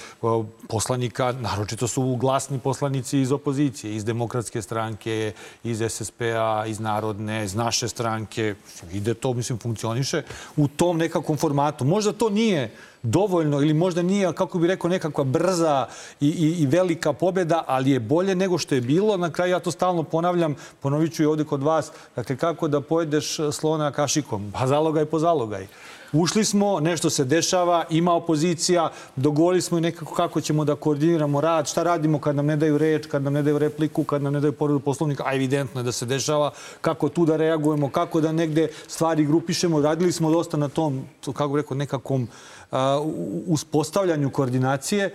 poslanika, 0.69 1.33
naročito 1.33 1.89
su 1.89 2.17
glasni 2.17 2.59
poslanici 2.59 3.21
iz 3.21 3.33
opozicije, 3.33 3.97
iz 3.97 4.05
demokratske 4.05 4.63
stranke, 4.63 5.33
iz 5.65 5.83
SSP-a, 5.89 6.67
iz 6.67 6.81
Narodne, 6.81 7.45
iz 7.45 7.55
naše 7.55 7.89
stranke. 7.89 8.55
Ide 8.93 9.15
to, 9.15 9.33
mislim, 9.33 9.59
funkcioniše 9.59 10.23
u 10.57 10.69
tom 10.69 10.99
nekakvom 10.99 11.39
formatu. 11.39 11.85
Možda 11.85 12.13
to 12.13 12.31
nije 12.31 12.71
dovoljno 13.05 13.61
ili 13.61 13.75
možda 13.75 14.03
nije, 14.03 14.33
kako 14.33 14.59
bi 14.59 14.67
rekao, 14.67 14.91
nekakva 14.91 15.25
brza 15.25 15.87
i, 16.21 16.29
i, 16.29 16.63
i 16.63 16.67
velika 16.67 17.13
pobjeda, 17.13 17.65
ali 17.67 17.91
je 17.91 18.01
bolje 18.01 18.35
nego 18.35 18.59
što 18.59 18.75
je 18.75 18.81
bilo. 18.81 19.17
Na 19.17 19.31
kraju 19.31 19.51
ja 19.51 19.61
to 19.61 19.71
stalno 19.71 20.03
ponavljam, 20.03 20.55
ponovit 20.81 21.15
ću 21.15 21.23
i 21.23 21.27
ovde 21.27 21.45
kod 21.45 21.63
vas. 21.63 21.93
Dakle, 22.17 22.37
kako 22.37 22.69
da 22.69 22.81
pojedeš 22.81 23.37
slona 23.53 23.93
kašikom? 23.93 24.53
Pa 24.53 24.67
zalogaj 24.67 25.05
po 25.15 25.19
zalogaj. 25.19 25.67
Ušli 26.13 26.45
smo, 26.45 26.81
nešto 26.81 27.11
se 27.11 27.25
dešava, 27.25 27.85
ima 27.91 28.13
opozicija, 28.15 28.89
dogovorili 29.17 29.63
smo 29.63 29.79
i 29.79 29.85
nekako 29.85 30.15
kako 30.15 30.41
ćemo 30.41 30.65
da 30.65 30.75
koordiniramo 30.77 31.41
rad, 31.41 31.69
šta 31.69 31.83
radimo 31.83 32.19
kad 32.19 32.37
nam 32.37 32.47
ne 32.47 32.57
daju 32.57 32.79
reč, 32.79 33.07
kad 33.07 33.23
nam 33.23 33.33
ne 33.33 33.43
daju 33.43 33.59
repliku, 33.59 34.05
kad 34.05 34.23
nam 34.23 34.33
ne 34.33 34.41
daju 34.41 34.53
povredu 34.53 34.81
poslovnika, 34.81 35.23
a 35.27 35.35
evidentno 35.35 35.81
je 35.81 35.85
da 35.85 35.93
se 35.93 36.07
dešava, 36.07 36.51
kako 36.81 37.09
tu 37.09 37.27
da 37.27 37.37
reagujemo, 37.37 37.91
kako 37.91 38.21
da 38.21 38.33
negde 38.33 38.69
stvari 38.89 39.25
grupišemo. 39.25 39.81
Radili 39.83 40.13
smo 40.13 40.31
dosta 40.31 40.57
na 40.57 40.69
tom, 40.69 41.05
kako 41.25 41.49
bih 41.49 41.63
rekao, 41.63 41.77
nekakvom 41.77 42.29
a, 42.71 42.99
u- 43.01 43.45
uspostavljanju 43.47 44.31
koordinacije. 44.31 45.15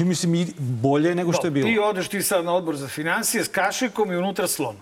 I 0.00 0.04
mislim, 0.04 0.46
bolje 0.58 1.14
nego 1.14 1.32
što 1.32 1.46
je 1.46 1.50
bilo. 1.50 1.68
Ti 1.68 1.78
odeš 1.78 2.08
ti 2.08 2.22
sad 2.22 2.44
na 2.44 2.54
odbor 2.54 2.76
za 2.76 2.88
financije 2.88 3.44
s 3.44 3.48
kašikom 3.48 4.12
i 4.12 4.16
unutra 4.16 4.48
slon. 4.48 4.76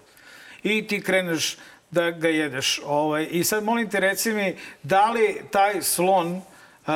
I 0.63 0.87
ti 0.87 1.01
kreneš 1.01 1.57
da 1.95 2.11
ga 2.11 2.29
jedeš. 2.29 2.81
Ovaj, 2.85 3.29
I 3.31 3.45
sad 3.45 3.65
molim 3.65 3.91
te 3.91 4.01
reci 4.01 4.33
mi, 4.33 4.57
da 4.83 5.11
li 5.11 5.41
taj 5.51 5.83
slon 5.83 6.33
uh, 6.37 6.95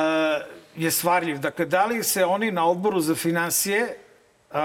je 0.75 0.91
stvarljiv? 0.91 1.39
Dakle, 1.39 1.65
da 1.65 1.85
li 1.85 2.03
se 2.03 2.25
oni 2.25 2.51
na 2.51 2.67
odboru 2.67 2.99
za 2.99 3.15
financije 3.15 3.83
uh, 4.51 4.57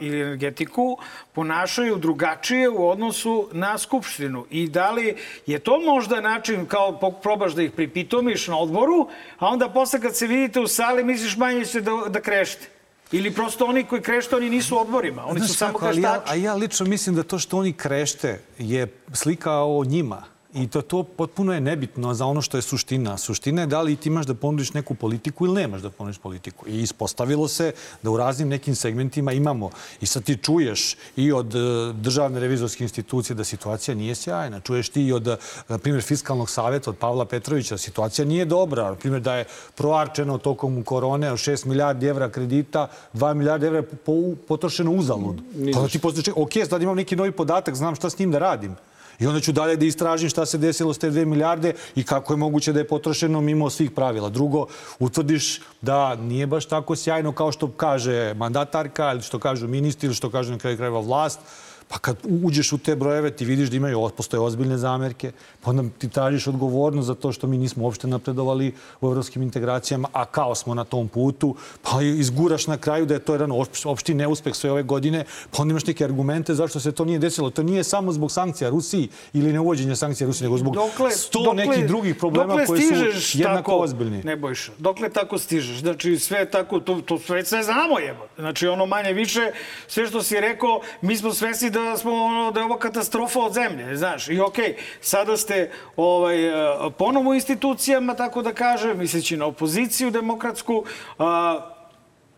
ili 0.00 0.20
energetiku 0.20 0.98
ponašaju 1.32 1.96
drugačije 1.96 2.68
u 2.68 2.88
odnosu 2.88 3.48
na 3.52 3.78
Skupštinu 3.78 4.46
i 4.50 4.68
da 4.68 4.90
li 4.90 5.16
je 5.46 5.58
to 5.58 5.80
možda 5.80 6.20
način 6.20 6.66
kao 6.66 7.12
probaš 7.22 7.52
da 7.52 7.62
ih 7.62 7.70
pripitomiš 7.70 8.48
na 8.48 8.58
odboru, 8.58 9.08
a 9.38 9.48
onda 9.48 9.68
posle 9.68 10.00
kad 10.00 10.16
se 10.16 10.26
vidite 10.26 10.60
u 10.60 10.66
sali 10.66 11.04
misliš 11.04 11.36
manje 11.36 11.64
će 11.64 11.80
da, 11.80 11.92
da 12.08 12.20
krešte. 12.20 12.75
Ili 13.12 13.34
prosto 13.34 13.64
oni 13.66 13.84
koji 13.84 14.02
krešte, 14.02 14.36
oni 14.36 14.50
nisu 14.50 14.80
odborima, 14.80 15.26
oni 15.26 15.40
su 15.40 15.46
Znaš 15.46 15.56
samo 15.58 15.72
kako, 15.72 15.86
ali 15.86 16.02
ja, 16.02 16.12
kreštači. 16.12 16.32
a 16.32 16.42
ja 16.42 16.54
lično 16.54 16.86
mislim 16.86 17.16
da 17.16 17.22
to 17.22 17.38
što 17.38 17.58
oni 17.58 17.72
krešte 17.72 18.40
je 18.58 18.98
slika 19.12 19.52
o 19.52 19.84
njima. 19.84 20.35
I 20.56 20.66
to, 20.68 20.82
to 20.82 21.02
potpuno 21.02 21.52
je 21.52 21.60
nebitno 21.60 22.14
za 22.14 22.26
ono 22.26 22.42
što 22.42 22.58
je 22.58 22.62
suština. 22.62 23.18
Suština 23.18 23.60
je 23.62 23.66
da 23.66 23.82
li 23.82 23.96
ti 23.96 24.08
imaš 24.08 24.26
da 24.26 24.34
ponudiš 24.34 24.72
neku 24.72 24.94
politiku 24.94 25.46
ili 25.46 25.54
nemaš 25.54 25.82
da 25.82 25.90
ponudiš 25.90 26.18
politiku. 26.18 26.68
I 26.68 26.82
ispostavilo 26.82 27.48
se 27.48 27.72
da 28.02 28.10
u 28.10 28.16
raznim 28.16 28.48
nekim 28.48 28.74
segmentima 28.74 29.32
imamo. 29.32 29.70
I 30.00 30.06
sad 30.06 30.24
ti 30.24 30.36
čuješ 30.36 30.96
i 31.16 31.32
od 31.32 31.54
e, 31.54 31.58
državne 31.92 32.40
revizorske 32.40 32.84
institucije 32.84 33.36
da 33.36 33.44
situacija 33.44 33.94
nije 33.94 34.14
sjajna. 34.14 34.60
Čuješ 34.60 34.88
ti 34.88 35.02
i 35.02 35.12
od, 35.12 35.28
e, 35.28 35.36
na 35.68 35.78
primjer, 35.78 36.02
fiskalnog 36.02 36.50
savjeta 36.50 36.90
od 36.90 36.96
Pavla 36.96 37.24
Petrovića 37.24 37.74
da 37.74 37.78
situacija 37.78 38.24
nije 38.24 38.44
dobra. 38.44 38.90
Na 38.90 38.94
primjer, 38.94 39.22
da 39.22 39.34
je 39.34 39.44
proarčeno 39.74 40.38
tokom 40.38 40.82
korone 40.82 41.32
od 41.32 41.38
6 41.38 41.66
milijardi 41.66 42.06
evra 42.06 42.30
kredita, 42.30 42.88
2 43.14 43.34
milijarde 43.34 43.66
evra 43.66 43.82
po, 43.82 44.12
potrošeno 44.48 44.90
uzalud. 44.90 45.42
Pa 45.74 45.80
da 45.80 45.88
ti 45.88 45.98
posle, 45.98 46.32
ok, 46.36 46.52
sad 46.68 46.82
imam 46.82 46.96
neki 46.96 47.16
novi 47.16 47.32
podatak, 47.32 47.74
znam 47.74 47.94
šta 47.94 48.10
s 48.10 48.18
njim 48.18 48.30
da 48.30 48.38
radim. 48.38 48.76
I 49.18 49.26
onda 49.26 49.40
ću 49.40 49.52
dalje 49.52 49.76
da 49.76 49.84
istražim 49.84 50.28
šta 50.28 50.46
se 50.46 50.58
desilo 50.58 50.94
s 50.94 50.98
te 50.98 51.10
2 51.10 51.24
milijarde 51.24 51.72
i 51.94 52.04
kako 52.04 52.32
je 52.32 52.36
moguće 52.36 52.72
da 52.72 52.80
je 52.80 52.88
potrošeno 52.88 53.40
mimo 53.40 53.70
svih 53.70 53.90
pravila. 53.90 54.28
Drugo, 54.28 54.66
utvrdiš 54.98 55.60
da 55.82 56.14
nije 56.14 56.46
baš 56.46 56.66
tako 56.66 56.96
sjajno 56.96 57.32
kao 57.32 57.52
što 57.52 57.70
kaže 57.70 58.34
mandatarka 58.34 59.12
ili 59.12 59.22
što 59.22 59.38
kažu 59.38 59.68
ministri 59.68 60.06
ili 60.06 60.14
što 60.14 60.30
kaže 60.30 60.52
na 60.52 60.58
kraju 60.58 60.76
krajeva 60.76 61.00
vlast. 61.00 61.40
Pa 61.88 61.98
kad 61.98 62.16
uđeš 62.42 62.72
u 62.72 62.78
te 62.78 62.96
brojeve 62.96 63.30
ti 63.30 63.44
vidiš 63.44 63.68
da 63.68 63.76
imaju, 63.76 64.10
postoje 64.16 64.40
ozbiljne 64.40 64.78
zamerke, 64.78 65.32
pa 65.62 65.70
onda 65.70 65.84
ti 65.98 66.08
tražiš 66.08 66.46
odgovornost 66.46 67.06
za 67.06 67.14
to 67.14 67.32
što 67.32 67.46
mi 67.46 67.58
nismo 67.58 67.84
uopšte 67.84 68.06
napredovali 68.06 68.72
u 69.00 69.06
evropskim 69.06 69.42
integracijama, 69.42 70.08
a 70.12 70.24
kao 70.24 70.54
smo 70.54 70.74
na 70.74 70.84
tom 70.84 71.08
putu, 71.08 71.54
pa 71.82 72.02
izguraš 72.02 72.66
na 72.66 72.78
kraju 72.78 73.06
da 73.06 73.14
je 73.14 73.20
to 73.20 73.32
jedan 73.34 73.50
opš- 73.50 73.88
opšti 73.88 74.14
neuspeh 74.14 74.54
sve 74.54 74.70
ove 74.70 74.82
godine, 74.82 75.24
pa 75.50 75.62
onda 75.62 75.72
imaš 75.72 75.86
neke 75.86 76.04
argumente 76.04 76.54
zašto 76.54 76.80
se 76.80 76.92
to 76.92 77.04
nije 77.04 77.18
desilo. 77.18 77.50
To 77.50 77.62
nije 77.62 77.84
samo 77.84 78.12
zbog 78.12 78.32
sankcija 78.32 78.70
Rusiji 78.70 79.08
ili 79.32 79.52
neuvođenja 79.52 79.96
sankcija 79.96 80.26
Rusiji, 80.26 80.44
nego 80.44 80.58
zbog 80.58 80.76
sto 81.10 81.52
nekih 81.52 81.86
drugih 81.86 82.16
problema 82.16 82.48
dokle 82.48 82.66
koji 82.66 82.82
su 82.82 83.38
jednako 83.38 83.70
tako, 83.70 83.78
ozbiljni. 83.78 84.22
Ne 84.24 84.36
bojša. 84.36 84.72
Dokle 84.78 85.08
tako 85.08 85.38
stižeš? 85.38 85.78
Znači, 85.80 86.18
sve 86.18 86.50
tako, 86.50 86.80
to, 86.80 87.00
to 87.00 87.18
sve, 87.18 87.44
sve 87.44 87.62
znamo 87.62 87.98
jebo. 87.98 88.26
Znači, 88.38 88.66
ono 88.66 88.86
manje 88.86 89.12
više, 89.12 89.50
sve 89.88 90.06
što 90.06 90.22
si 90.22 90.40
rekao, 90.40 90.80
mi 91.00 91.16
smo 91.16 91.32
svesni 91.32 91.70
da 91.76 91.96
smo, 91.96 92.24
ono, 92.24 92.50
da 92.50 92.60
je 92.60 92.64
ovo 92.64 92.76
katastrofa 92.76 93.40
od 93.40 93.52
zemlje, 93.52 93.96
znaš. 93.96 94.28
I 94.28 94.40
okej, 94.40 94.76
sada 95.00 95.36
ste 95.36 95.70
ovaj, 95.96 96.48
eh, 96.48 96.90
ponovo 96.98 97.34
institucijama, 97.34 98.14
tako 98.14 98.42
da 98.42 98.52
kažem, 98.52 98.98
misleći 98.98 99.36
na 99.36 99.46
opoziciju 99.46 100.10
demokratsku, 100.10 100.84
a, 101.18 101.75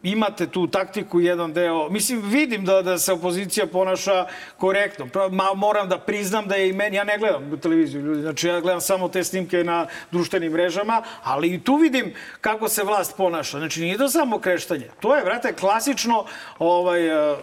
imate 0.02 0.46
tu 0.46 0.66
taktiku, 0.66 1.20
jedan 1.20 1.52
deo. 1.52 1.88
Mislim, 1.88 2.22
vidim 2.24 2.64
da, 2.64 2.82
da 2.82 2.98
se 2.98 3.12
opozicija 3.12 3.66
ponaša 3.66 4.26
korektno. 4.56 5.06
Ma, 5.30 5.54
moram 5.54 5.88
da 5.88 5.98
priznam 5.98 6.48
da 6.48 6.54
je 6.54 6.68
i 6.68 6.72
meni, 6.72 6.96
ja 6.96 7.04
ne 7.04 7.18
gledam 7.18 7.60
televiziju, 7.60 8.02
ljudi, 8.02 8.20
znači 8.22 8.48
ja 8.48 8.60
gledam 8.60 8.80
samo 8.80 9.08
te 9.08 9.24
snimke 9.24 9.64
na 9.64 9.86
društvenim 10.10 10.52
mrežama, 10.52 11.02
ali 11.22 11.54
i 11.54 11.60
tu 11.60 11.76
vidim 11.76 12.14
kako 12.40 12.68
se 12.68 12.84
vlast 12.84 13.16
ponaša. 13.16 13.58
Znači, 13.58 13.80
nije 13.80 13.98
to 13.98 14.08
samo 14.08 14.38
kreštanje. 14.38 14.90
To 15.00 15.16
je, 15.16 15.24
vrate, 15.24 15.52
klasično 15.52 16.24
ovaj, 16.58 17.06
e, 17.06 17.12
e, 17.12 17.34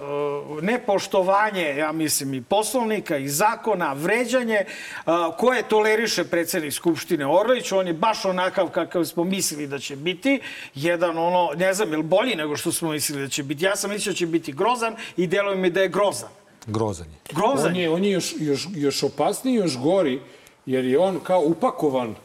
nepoštovanje, 0.61 1.75
ja 1.77 1.91
mislim, 1.91 2.33
i 2.33 2.41
poslovnika, 2.41 3.17
i 3.17 3.27
zakona, 3.27 3.93
vređanje, 3.93 4.65
a, 5.05 5.31
koje 5.37 5.63
toleriše 5.63 6.23
predsednik 6.23 6.73
Skupštine 6.73 7.27
Orlić. 7.27 7.71
On 7.71 7.87
je 7.87 7.93
baš 7.93 8.25
onakav 8.25 8.69
kakav 8.69 9.03
smo 9.03 9.23
mislili 9.23 9.67
da 9.67 9.79
će 9.79 9.95
biti. 9.95 10.39
Jedan, 10.75 11.17
ono, 11.17 11.49
ne 11.55 11.73
znam, 11.73 11.91
je 11.91 11.97
li 11.97 12.03
bolji 12.03 12.35
nego 12.35 12.54
što 12.57 12.71
smo 12.71 12.91
mislili 12.91 13.21
da 13.21 13.29
će 13.29 13.43
biti. 13.43 13.65
Ja 13.65 13.75
sam 13.75 13.89
mislio 13.89 14.13
da 14.13 14.17
će 14.17 14.25
biti 14.25 14.51
grozan 14.51 14.95
i 15.17 15.27
deluje 15.27 15.55
mi 15.55 15.69
da 15.69 15.81
je 15.81 15.87
grozan. 15.87 16.29
Grozan 16.67 17.07
je. 17.07 17.35
Grozan 17.35 17.71
On 17.71 17.75
je, 17.75 17.89
on 17.89 18.03
je 18.03 18.11
još, 18.11 18.33
još, 18.39 18.67
još 18.75 19.03
opasniji, 19.03 19.55
još 19.55 19.77
gori, 19.77 20.21
jer 20.65 20.85
je 20.85 20.99
on 20.99 21.19
kao 21.19 21.41
upakovan 21.41 22.15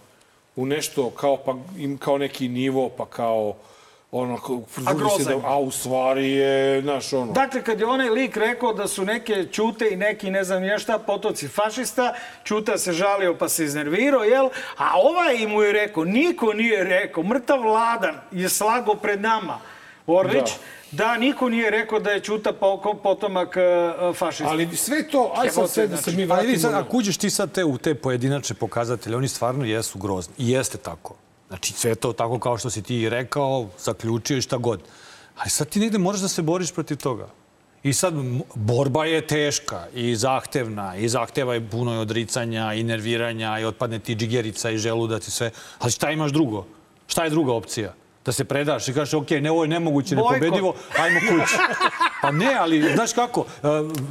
u 0.56 0.66
nešto 0.66 1.10
kao, 1.10 1.36
pa, 1.36 1.54
im, 1.78 1.98
kao 1.98 2.18
neki 2.18 2.48
nivo, 2.48 2.88
pa 2.88 3.06
kao 3.06 3.54
ono, 4.12 4.34
A 4.34 4.90
se 4.90 4.96
grozan 4.96 5.40
da, 5.40 5.48
a 5.48 5.58
u 5.58 5.70
stvari 5.70 6.30
je, 6.30 6.82
znaš, 6.82 7.12
ono, 7.12 7.32
Dakle, 7.32 7.62
kad 7.62 7.80
je 7.80 7.86
onaj 7.86 8.08
lik 8.08 8.36
rekao 8.36 8.72
da 8.72 8.88
su 8.88 9.04
neke 9.04 9.46
čute 9.52 9.88
i 9.90 9.96
neki 9.96 10.30
ne 10.30 10.44
znam 10.44 10.62
nije 10.62 10.78
šta 10.78 10.98
potoci 10.98 11.48
fašista, 11.48 12.14
čuta 12.44 12.78
se 12.78 12.92
žalio 12.92 13.34
pa 13.34 13.48
se 13.48 13.64
iznervirao, 13.64 14.24
jel? 14.24 14.48
A 14.76 14.90
ovaj 14.94 15.46
mu 15.46 15.62
je 15.62 15.72
rekao, 15.72 16.04
niko 16.04 16.52
nije 16.52 16.84
rekao, 16.84 17.22
mrtav 17.22 17.62
vladan 17.62 18.14
je 18.32 18.48
slago 18.48 18.94
pred 18.94 19.20
nama, 19.20 19.58
Orlić, 20.16 20.50
da. 20.90 21.16
niko 21.16 21.48
nije 21.48 21.70
rekao 21.70 22.00
da 22.00 22.10
je 22.10 22.20
čuta 22.20 22.52
po- 22.52 22.98
potomak 23.02 23.56
uh, 23.56 24.16
fašista. 24.16 24.48
ali 24.48 24.76
sve 24.76 25.08
to, 25.08 25.32
aj 25.36 25.50
sad 25.50 25.70
sve 25.70 25.86
da 25.86 25.96
se 25.96 26.02
znači, 26.02 26.16
mi 26.16 26.22
Ali 26.22 26.26
vratimo. 26.26 26.46
vidi 26.48 26.60
sad, 26.62 26.74
ako 26.74 26.96
uđeš 26.96 27.16
ti 27.16 27.30
sad 27.30 27.52
te, 27.52 27.64
u 27.64 27.78
te 27.78 27.94
pojedinačne 27.94 28.56
pokazatelje, 28.56 29.16
oni 29.16 29.28
stvarno 29.28 29.64
jesu 29.64 29.98
grozni. 29.98 30.34
I 30.38 30.50
jeste 30.50 30.78
tako. 30.78 31.14
Znači, 31.48 31.72
sve 31.72 31.94
to 31.94 32.12
tako 32.12 32.38
kao 32.38 32.58
što 32.58 32.70
si 32.70 32.82
ti 32.82 33.08
rekao, 33.08 33.68
zaključio 33.78 34.36
i 34.36 34.42
šta 34.42 34.56
god. 34.56 34.80
Ali 35.36 35.50
sad 35.50 35.68
ti 35.68 35.80
negde 35.80 35.98
moraš 35.98 36.20
da 36.20 36.28
se 36.28 36.42
boriš 36.42 36.72
protiv 36.72 36.96
toga. 36.96 37.28
I 37.82 37.92
sad, 37.92 38.14
borba 38.54 39.04
je 39.04 39.26
teška 39.26 39.86
i 39.94 40.16
zahtevna. 40.16 40.96
I 40.96 41.08
zahteva 41.08 41.54
je 41.54 41.68
puno 41.70 41.94
i 41.94 41.98
odricanja 41.98 42.74
i 42.74 42.82
nerviranja 42.82 43.58
i 43.58 43.64
otpadne 43.64 43.98
ti 43.98 44.14
džigerica 44.14 44.70
i 44.70 44.78
želudac 44.78 45.28
i 45.28 45.30
sve. 45.30 45.50
Ali 45.78 45.92
šta 45.92 46.10
imaš 46.10 46.30
drugo? 46.32 46.66
Šta 47.06 47.24
je 47.24 47.30
druga 47.30 47.52
opcija? 47.52 47.94
Da 48.30 48.34
se 48.34 48.44
predaš 48.44 48.88
i 48.88 48.92
kažeš, 48.92 49.14
ok, 49.14 49.30
ne, 49.30 49.50
ovo 49.50 49.64
je 49.64 49.68
nemoguće, 49.68 50.16
Bojkot. 50.16 50.32
nepobedivo, 50.32 50.74
ajmo 50.98 51.20
kući. 51.20 51.54
Pa 52.22 52.30
ne, 52.30 52.54
ali 52.60 52.92
znaš 52.94 53.12
kako, 53.12 53.44
e, 53.62 53.66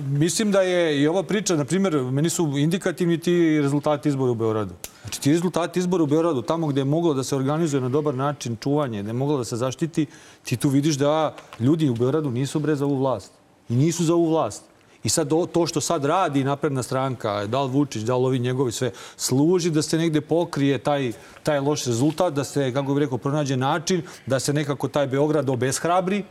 mislim 0.09 0.51
da 0.51 0.61
je 0.61 1.01
i 1.01 1.07
ova 1.07 1.24
priča, 1.24 1.55
na 1.55 1.65
primjer, 1.65 1.95
meni 1.95 2.30
su 2.30 2.53
indikativni 2.57 3.17
ti 3.17 3.59
rezultati 3.61 4.09
izbora 4.09 4.32
u 4.32 4.36
Beogradu. 4.36 4.74
Znači 5.01 5.22
ti 5.22 5.32
rezultati 5.32 5.80
izbora 5.80 6.03
u 6.03 6.07
Beogradu, 6.07 6.41
tamo 6.41 6.67
gde 6.67 6.82
je 6.82 6.86
moglo 6.86 7.13
da 7.13 7.24
se 7.24 7.36
organizuje 7.36 7.82
na 7.82 7.89
dobar 7.89 8.15
način 8.15 8.57
čuvanje, 8.63 9.01
gde 9.01 9.09
je 9.09 9.13
moglo 9.13 9.38
da 9.38 9.43
se 9.43 9.57
zaštiti, 9.57 10.05
ti 10.43 10.57
tu 10.57 10.70
vidiš 10.70 10.95
da 10.95 11.36
ljudi 11.59 11.89
u 11.89 11.95
Beogradu 11.95 12.32
nisu 12.32 12.59
bre 12.59 12.76
za 12.76 12.86
ovu 12.86 12.97
vlast. 12.97 13.32
I 13.70 13.76
nisu 13.76 14.03
za 14.03 14.13
ovu 14.13 14.30
vlast. 14.30 14.63
I 15.03 15.09
sad 15.09 15.29
to, 15.29 15.45
to 15.45 15.67
što 15.67 15.81
sad 15.81 16.05
radi 16.05 16.43
napredna 16.43 16.83
stranka, 16.83 17.45
da 17.45 17.61
li 17.61 17.71
Vučić, 17.71 18.01
da 18.01 18.17
li 18.17 18.25
ovi 18.25 18.39
njegovi 18.39 18.71
sve, 18.71 18.91
služi 19.17 19.69
da 19.69 19.81
se 19.81 19.97
negde 19.97 20.21
pokrije 20.21 20.77
taj, 20.77 21.11
taj 21.43 21.59
loš 21.59 21.85
rezultat, 21.85 22.33
da 22.33 22.43
se, 22.43 22.73
kako 22.73 22.93
bih 22.93 23.01
rekao, 23.01 23.17
pronađe 23.17 23.57
način 23.57 24.01
da 24.25 24.39
se 24.39 24.53
nekako 24.53 24.87
taj 24.87 25.07
Beograd 25.07 25.49
obeshrabri, 25.49 26.23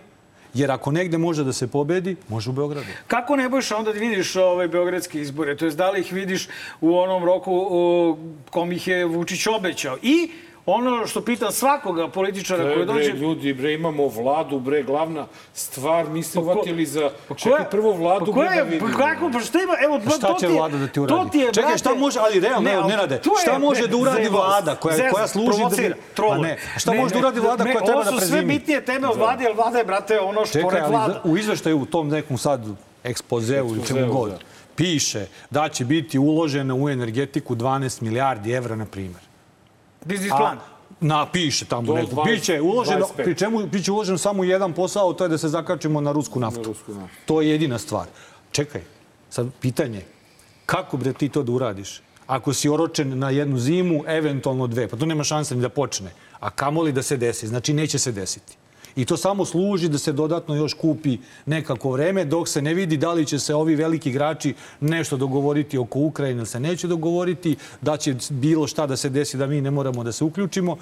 jer 0.55 0.71
ako 0.71 0.91
negde 0.91 1.19
može 1.19 1.45
da 1.45 1.53
se 1.53 1.67
pobedi, 1.67 2.17
može 2.29 2.51
u 2.51 2.53
Beogradu. 2.53 2.87
Kako 3.07 3.37
ne 3.37 3.49
bojiš 3.49 3.71
onda 3.73 3.93
da 3.93 3.99
vidiš 3.99 4.37
ove 4.37 4.69
beogradske 4.69 5.21
izbore? 5.21 5.57
To 5.57 5.65
je 5.65 5.71
da 5.71 5.91
li 5.91 6.01
ih 6.01 6.13
vidiš 6.13 6.49
u 6.81 6.99
onom 6.99 7.25
roku 7.25 8.17
kom 8.51 8.73
ih 8.73 8.89
je 8.89 9.05
Vučić 9.05 9.47
obećao? 9.47 9.97
I 10.03 10.31
ono 10.69 11.07
što 11.07 11.21
pitam 11.23 11.53
svakoga 11.53 12.09
političara 12.09 12.63
E, 12.63 12.67
koji 12.67 12.77
bre, 12.79 12.95
dođe... 12.95 13.13
ljudi, 13.13 13.53
bre, 13.55 13.75
imamo 13.75 14.09
vladu, 14.09 14.61
bre, 14.61 14.83
glavna 14.83 15.27
stvar, 15.55 16.09
mi 16.09 16.23
se 16.23 16.35
Pa 16.35 16.41
uvatili 16.41 16.87
za... 16.87 17.11
Pa 17.21 17.35
ko 17.35 17.35
Čekaj, 17.37 17.61
je- 17.61 17.71
prvo 17.71 17.93
vladu, 17.93 18.27
pa 18.27 18.33
ko 18.33 18.39
bre, 18.41 18.49
da 18.49 18.55
je- 18.55 18.65
vidimo. 18.65 18.89
Pa 18.89 18.99
kako, 18.99 19.31
pa 19.31 19.41
šta 19.41 19.59
ima, 19.59 19.75
evo, 19.83 20.01
Pa 20.01 20.11
šta 20.11 20.27
to 20.27 20.35
će 20.35 20.39
ti 20.39 20.45
je- 20.45 20.53
vlada 20.53 20.77
da 20.77 20.87
ti 20.87 20.93
To 20.95 21.03
uradi? 21.03 21.31
ti 21.31 21.39
je, 21.39 21.53
Čekaj, 21.53 21.79
šta 21.79 21.95
može, 21.97 22.19
ali 22.21 22.41
realno, 22.41 22.61
Ne, 22.63 23.09
to 23.09 23.31
je- 23.31 23.43
šta 23.43 23.59
može 23.59 23.81
ne, 23.81 23.87
da 23.87 23.97
uradi 23.97 24.29
vlada 24.29 24.75
koja, 24.77 25.11
koja 25.11 25.27
služi 25.27 25.47
da... 25.49 25.53
provocira, 25.55 25.95
Pa 26.17 26.39
ne, 26.39 26.59
šta 26.77 26.91
Ne, 26.93 26.99
može 26.99 27.11
da 27.11 27.15
ne, 27.15 27.21
uradi 27.21 27.41
vlada 27.41 27.65
ne, 27.65 27.73
koja 27.73 27.85
treba 27.85 28.05
da 28.05 28.11
Ovo 28.11 28.21
su 28.21 28.27
sve 28.27 28.31
prezimi? 28.31 28.55
bitnije 28.55 28.81
teme 28.83 29.09
od 29.09 29.17
vlade, 29.19 29.45
jer 29.45 29.53
vlada 29.55 29.79
je, 29.79 29.85
brate, 29.85 30.21
ono 30.21 30.41
što 30.43 30.53
Čekaj, 30.53 30.63
pored 30.65 30.85
vlada. 30.87 31.21
u 31.25 31.37
izveštaju, 31.37 31.79
u 31.79 31.87
tom 31.87 32.09
nekom 32.09 32.39
sad 32.39 32.61
ekspozeu 33.05 33.67
ili 33.67 33.87
čemu 33.87 34.13
god, 34.13 34.31
da. 34.31 34.39
piše 34.77 35.27
da 35.51 35.69
će 35.69 35.85
biti 35.85 36.19
uloženo 36.19 36.77
u 36.77 36.89
energetiku 36.89 37.55
12 37.57 38.03
milijardi 38.03 38.53
evra, 38.53 38.77
na 38.77 38.87
primjer. 38.87 39.28
Biznis 40.05 40.31
plan. 40.31 40.59
Na, 41.01 41.27
piše 41.33 41.65
tamo 41.65 41.95
neko. 41.95 42.11
20, 42.11 42.31
Biće 42.31 42.61
uloženo, 42.61 43.07
25. 43.17 43.25
pri 43.25 43.35
čemu 43.35 43.67
biće 43.67 43.93
uloženo 43.93 44.19
samo 44.19 44.45
jedan 44.45 44.73
posao, 44.73 45.13
to 45.13 45.25
je 45.25 45.29
da 45.29 45.39
se 45.39 45.49
zakačimo 45.49 46.01
na 46.01 46.13
rusku 46.13 46.41
naftu. 46.41 46.61
Na 46.61 46.67
rusku 46.67 46.95
naftu. 46.95 47.17
To 47.27 47.41
je 47.41 47.51
jedina 47.51 47.79
stvar. 47.79 48.07
Čekaj, 48.53 48.83
sad 49.31 49.47
pitanje, 49.61 50.03
kako 50.67 50.97
bre 50.97 51.13
ti 51.13 51.29
to 51.29 51.43
da 51.43 51.53
uradiš? 51.53 52.01
Ako 52.27 52.53
si 52.53 52.69
oročen 52.69 53.19
na 53.19 53.31
jednu 53.31 53.59
zimu, 53.59 54.05
eventualno 54.07 54.67
dve, 54.67 54.89
pa 54.89 54.97
to 54.97 55.07
nema 55.07 55.25
šanse 55.25 55.55
ni 55.55 55.63
da 55.63 55.69
počne. 55.69 56.11
A 56.41 56.51
kamoli 56.51 56.93
da 56.93 57.03
se 57.03 57.17
desi, 57.17 57.47
znači 57.47 57.73
neće 57.73 57.99
se 57.99 58.13
desiti. 58.13 58.57
I 58.99 59.05
to 59.05 59.17
samo 59.17 59.45
služi 59.45 59.89
da 59.89 59.99
se 59.99 60.13
dodatno 60.13 60.55
još 60.55 60.75
kupi 60.75 61.19
nekako 61.47 61.91
vreme 61.91 62.25
dok 62.25 62.49
se 62.49 62.63
ne 62.63 62.75
vidi 62.75 62.97
da 62.97 63.13
li 63.13 63.27
će 63.27 63.39
se 63.39 63.55
ovi 63.55 63.77
veliki 63.77 64.09
igrači 64.11 64.55
nešto 64.81 65.17
dogovoriti 65.17 65.79
oko 65.79 65.99
Ukrajine 65.99 66.39
ili 66.39 66.47
se 66.47 66.61
neće 66.61 66.87
dogovoriti, 66.87 67.57
da 67.81 67.97
će 67.97 68.17
bilo 68.31 68.67
šta 68.67 68.87
da 68.87 68.97
se 68.97 69.09
desi 69.09 69.37
da 69.37 69.47
mi 69.47 69.61
ne 69.61 69.71
moramo 69.71 70.05
da 70.05 70.13
se 70.13 70.25
uključimo. 70.25 70.77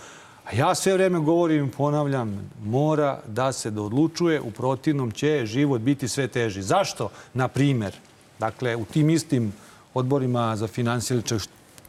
A 0.45 0.57
ja 0.57 0.75
sve 0.75 0.95
vreme 0.95 1.19
govorim, 1.19 1.69
ponavljam, 1.69 2.51
mora 2.65 3.21
da 3.27 3.53
se 3.53 3.71
da 3.71 3.83
odlučuje, 3.83 4.41
u 4.41 4.51
protivnom 4.51 5.11
će 5.11 5.47
život 5.47 5.81
biti 5.81 6.09
sve 6.09 6.29
teži. 6.29 6.63
Zašto? 6.63 7.11
Na 7.35 7.49
primer, 7.49 7.93
dakle, 8.39 8.77
u 8.77 8.85
tim 8.85 9.11
istim 9.11 9.53
odborima 9.95 10.57
za 10.57 10.69
čak 11.25 11.43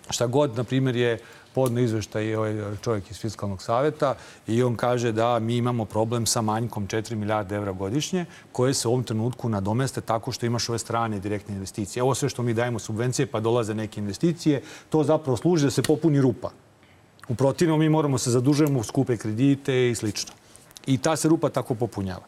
šta 0.10 0.28
god, 0.28 0.58
na 0.58 0.64
primjer, 0.64 0.96
je 0.96 1.20
podno 1.58 1.80
izveštaj 1.82 2.36
ovaj 2.36 2.56
čovjek 2.82 3.12
iz 3.12 3.18
Fiskalnog 3.18 3.62
saveta 3.62 4.16
i 4.48 4.64
on 4.64 4.76
kaže 4.76 5.12
da 5.12 5.40
mi 5.40 5.56
imamo 5.58 5.86
problem 5.86 6.26
sa 6.26 6.42
manjkom 6.42 6.88
4 6.88 7.16
milijarde 7.16 7.56
evra 7.56 7.72
godišnje 7.72 8.26
koje 8.52 8.74
se 8.74 8.88
u 8.88 8.92
ovom 8.92 9.04
trenutku 9.04 9.50
nadomeste 9.50 10.02
tako 10.02 10.32
što 10.32 10.46
imaš 10.46 10.70
ove 10.70 10.80
strane 10.80 11.20
direktne 11.20 11.56
investicije. 11.56 12.04
Ovo 12.04 12.16
sve 12.16 12.30
što 12.30 12.44
mi 12.44 12.54
dajemo 12.54 12.80
subvencije 12.80 13.26
pa 13.26 13.40
dolaze 13.40 13.74
neke 13.74 14.00
investicije, 14.00 14.62
to 14.90 15.02
zapravo 15.04 15.38
služi 15.38 15.66
da 15.66 15.72
se 15.72 15.82
popuni 15.82 16.22
rupa. 16.22 16.52
U 17.28 17.36
protivnom 17.36 17.80
mi 17.80 17.90
moramo 17.90 18.18
se 18.18 18.32
zadužujemo 18.32 18.80
u 18.80 18.84
skupe 18.84 19.18
kredite 19.18 19.90
i 19.90 19.96
slično. 19.96 20.34
I 20.86 20.98
ta 20.98 21.16
se 21.16 21.30
rupa 21.30 21.50
tako 21.50 21.76
popunjava. 21.76 22.28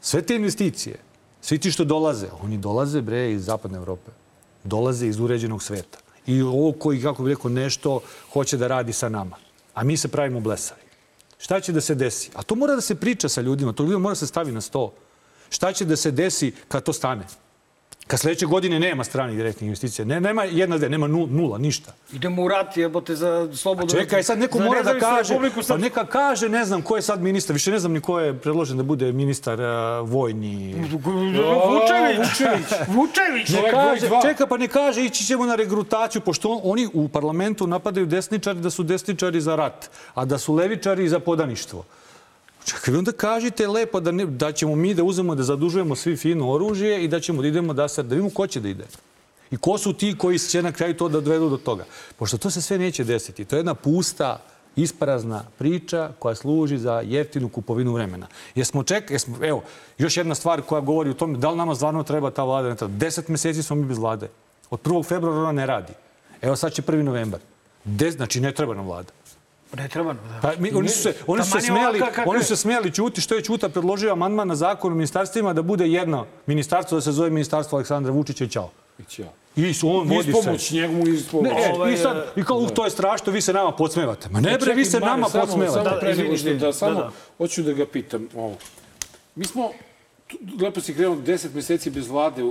Sve 0.00 0.22
te 0.22 0.36
investicije, 0.36 1.00
svi 1.40 1.58
ti 1.58 1.72
što 1.72 1.84
dolaze, 1.84 2.28
oni 2.42 2.58
dolaze 2.58 3.02
bre 3.02 3.32
iz 3.32 3.44
zapadne 3.44 3.78
Evrope. 3.78 4.10
Dolaze 4.64 5.06
iz 5.06 5.20
uređenog 5.20 5.62
sveta. 5.62 5.98
I 6.30 6.42
ovo 6.42 6.72
koji, 6.72 7.02
kako 7.02 7.22
bih 7.22 7.36
rekao, 7.36 7.50
nešto 7.50 8.00
hoće 8.32 8.56
da 8.56 8.66
radi 8.66 8.92
sa 8.92 9.08
nama. 9.08 9.36
A 9.74 9.84
mi 9.84 9.96
se 9.96 10.08
pravimo 10.08 10.40
blesavi. 10.40 10.80
Šta 11.38 11.60
će 11.60 11.72
da 11.72 11.80
se 11.80 11.94
desi? 11.94 12.30
A 12.34 12.42
to 12.42 12.54
mora 12.54 12.74
da 12.74 12.80
se 12.80 12.94
priča 12.94 13.28
sa 13.28 13.40
ljudima. 13.40 13.72
To 13.72 13.82
ljudima 13.82 13.98
mora 13.98 14.12
da 14.12 14.22
se 14.22 14.26
stavi 14.26 14.52
na 14.52 14.60
sto. 14.60 14.92
Šta 15.50 15.72
će 15.72 15.84
da 15.84 15.96
se 15.96 16.10
desi 16.10 16.52
kad 16.68 16.82
to 16.82 16.92
stane? 16.92 17.26
Kad 18.10 18.20
sledeće 18.20 18.46
godine 18.46 18.80
nema 18.80 19.04
stranih 19.04 19.36
direktnih 19.36 19.66
investicija. 19.66 20.04
Ne, 20.04 20.20
nema 20.20 20.44
jedna, 20.44 20.78
dve, 20.78 20.88
nema 20.88 21.06
nu- 21.06 21.26
nula, 21.26 21.58
ništa. 21.58 21.92
Idemo 22.12 22.42
u 22.42 22.48
rat, 22.48 22.76
jebote, 22.76 23.16
za 23.16 23.48
slobodno... 23.54 23.90
Čekaj, 23.90 24.22
sad 24.22 24.38
neko 24.38 24.58
za 24.58 24.64
mora 24.64 24.82
da 24.82 24.98
kaže, 24.98 25.34
pa 25.68 25.76
neka 25.76 26.06
kaže, 26.06 26.48
ne 26.48 26.64
znam 26.64 26.82
ko 26.82 26.96
je 26.96 27.02
sad 27.02 27.22
ministar, 27.22 27.54
više 27.54 27.70
ne 27.70 27.78
znam 27.78 27.92
ni 27.92 28.00
ko 28.00 28.20
je 28.20 28.38
predložen 28.38 28.76
da 28.76 28.82
bude 28.82 29.12
ministar 29.12 29.60
uh, 29.60 29.66
vojni. 30.10 30.74
Vučević! 30.92 32.28
Vučević! 32.96 33.48
Ne 33.48 33.56
Čovjek 33.56 33.70
kaže, 33.70 34.08
čeka, 34.22 34.46
pa 34.46 34.56
ne 34.56 34.68
kaže, 34.68 35.04
ići 35.04 35.24
ćemo 35.24 35.46
na 35.46 35.54
regrutaciju, 35.54 36.22
pošto 36.22 36.48
on- 36.48 36.60
oni 36.64 36.88
u 36.92 37.08
parlamentu 37.08 37.66
napadaju 37.66 38.06
desničari 38.06 38.58
da 38.60 38.70
su 38.70 38.82
desničari 38.82 39.40
za 39.40 39.56
rat, 39.56 39.90
a 40.14 40.24
da 40.24 40.38
su 40.38 40.54
levičari 40.54 41.08
za 41.08 41.18
podaništvo. 41.20 41.84
Čekaj, 42.64 42.96
onda 42.96 43.12
kažite 43.12 43.68
lepo 43.68 44.00
da, 44.00 44.10
ne, 44.10 44.26
da 44.26 44.52
ćemo 44.52 44.74
mi 44.74 44.94
da 44.94 45.04
uzmemo 45.04 45.34
da 45.34 45.42
zadužujemo 45.42 45.96
svi 45.96 46.16
fino 46.16 46.50
oružje 46.50 47.04
i 47.04 47.08
da 47.08 47.20
ćemo 47.20 47.42
da 47.42 47.48
idemo 47.48 47.72
da 47.72 47.88
se, 47.88 48.02
da 48.02 48.14
vidimo 48.14 48.30
ko 48.30 48.46
će 48.46 48.60
da 48.60 48.68
ide. 48.68 48.84
I 49.50 49.56
ko 49.56 49.78
su 49.78 49.92
ti 49.92 50.14
koji 50.18 50.38
će 50.38 50.62
na 50.62 50.72
kraju 50.72 50.96
to 50.96 51.08
da 51.08 51.20
dovedu 51.20 51.48
do 51.48 51.56
toga. 51.56 51.84
Pošto 52.16 52.38
to 52.38 52.50
se 52.50 52.62
sve 52.62 52.78
neće 52.78 53.04
desiti. 53.04 53.44
To 53.44 53.56
je 53.56 53.58
jedna 53.58 53.74
pusta, 53.74 54.38
isprazna 54.76 55.44
priča 55.58 56.10
koja 56.18 56.34
služi 56.34 56.78
za 56.78 57.00
jeftinu 57.00 57.48
kupovinu 57.48 57.92
vremena. 57.92 58.26
Jesmo 58.54 58.82
ček, 58.82 59.10
jesmo, 59.10 59.36
evo, 59.42 59.62
još 59.98 60.16
jedna 60.16 60.34
stvar 60.34 60.62
koja 60.62 60.80
govori 60.80 61.10
o 61.10 61.14
tome 61.14 61.38
da 61.38 61.50
li 61.50 61.56
nama 61.56 61.74
stvarno 61.74 62.02
treba 62.02 62.30
ta 62.30 62.44
vlada. 62.44 62.68
Ne 62.68 62.76
treba. 62.76 62.94
Deset 62.96 63.28
meseci 63.28 63.62
smo 63.62 63.76
mi 63.76 63.84
bez 63.84 63.98
vlade. 63.98 64.28
Od 64.70 64.80
1. 64.82 65.04
februara 65.04 65.40
ona 65.40 65.52
ne 65.52 65.66
radi. 65.66 65.92
Evo 66.42 66.56
sad 66.56 66.72
će 66.72 66.82
1. 66.82 67.02
novembar. 67.02 67.40
Des, 67.84 68.14
znači 68.14 68.40
ne 68.40 68.52
treba 68.54 68.74
nam 68.74 68.86
vlada. 68.86 69.12
Ne 69.72 69.88
treba 69.88 70.12
nam, 70.12 70.22
da. 70.24 70.38
Pa 70.42 70.52
mi, 70.58 70.72
oni 70.72 70.88
su 70.88 71.02
se, 71.02 71.14
oni 71.26 71.44
su 71.44 71.50
se 71.50 71.60
smijali, 71.60 71.98
kakva 72.00 72.24
oni 72.26 72.40
su 72.40 72.46
se 72.46 72.56
smijali 72.56 72.92
Ćuti 72.92 73.20
što 73.20 73.34
je 73.34 73.42
Ćuta 73.42 73.68
predložio 73.68 74.12
amandman 74.12 74.48
na 74.48 74.56
zakon 74.56 74.92
o 74.92 74.96
ministarstvima 74.96 75.52
da 75.52 75.62
bude 75.62 75.86
jedno 75.86 76.26
ministarstvo 76.46 76.96
da 76.96 77.02
se 77.02 77.12
zove 77.12 77.30
ministarstvo 77.30 77.76
Aleksandra 77.76 78.12
Vučića 78.12 78.44
i 78.44 78.48
Ćao. 78.48 78.70
Ćao. 79.08 79.26
I 79.56 79.74
su 79.74 79.88
on 79.90 80.08
vodi 80.08 80.22
sve. 80.24 80.30
Ispomoć 80.32 80.70
njemu, 80.70 81.06
ispomoć. 81.08 81.44
Ne, 81.46 81.62
e, 81.62 81.72
Ovaj, 81.72 81.92
i 81.92 81.96
sad, 81.96 82.26
i 82.36 82.44
kao, 82.44 82.56
"Uh, 82.56 82.70
to 82.70 82.84
je 82.84 82.90
strašno, 82.90 83.32
vi 83.32 83.40
se 83.40 83.52
nama 83.52 83.72
podsmevate. 83.72 84.28
Ma 84.28 84.40
ne 84.40 84.58
bre, 84.58 84.74
vi 84.74 84.84
se 84.84 85.00
Mare, 85.00 85.12
nama 85.12 85.28
samo- 85.28 85.44
podsmevate. 85.44 85.72
Samo 85.74 85.84
Da, 85.86 85.96
pre 85.96 86.14
nego 86.14 86.36
što, 86.36 86.54
da, 86.54 86.72
samo 86.72 86.94
Da, 86.94 87.00
da. 87.00 87.10
hoću 87.38 87.62
da 87.62 87.72
ga 87.72 87.86
pitam 87.86 88.28
ovo. 88.36 88.54
Mi 89.34 89.44
smo, 89.44 89.70
lepo 90.60 90.80
si 90.80 90.94
krenuo, 90.94 91.16
deset 91.16 91.54
meseci 91.54 91.90
bez 91.90 92.08
vlade. 92.08 92.42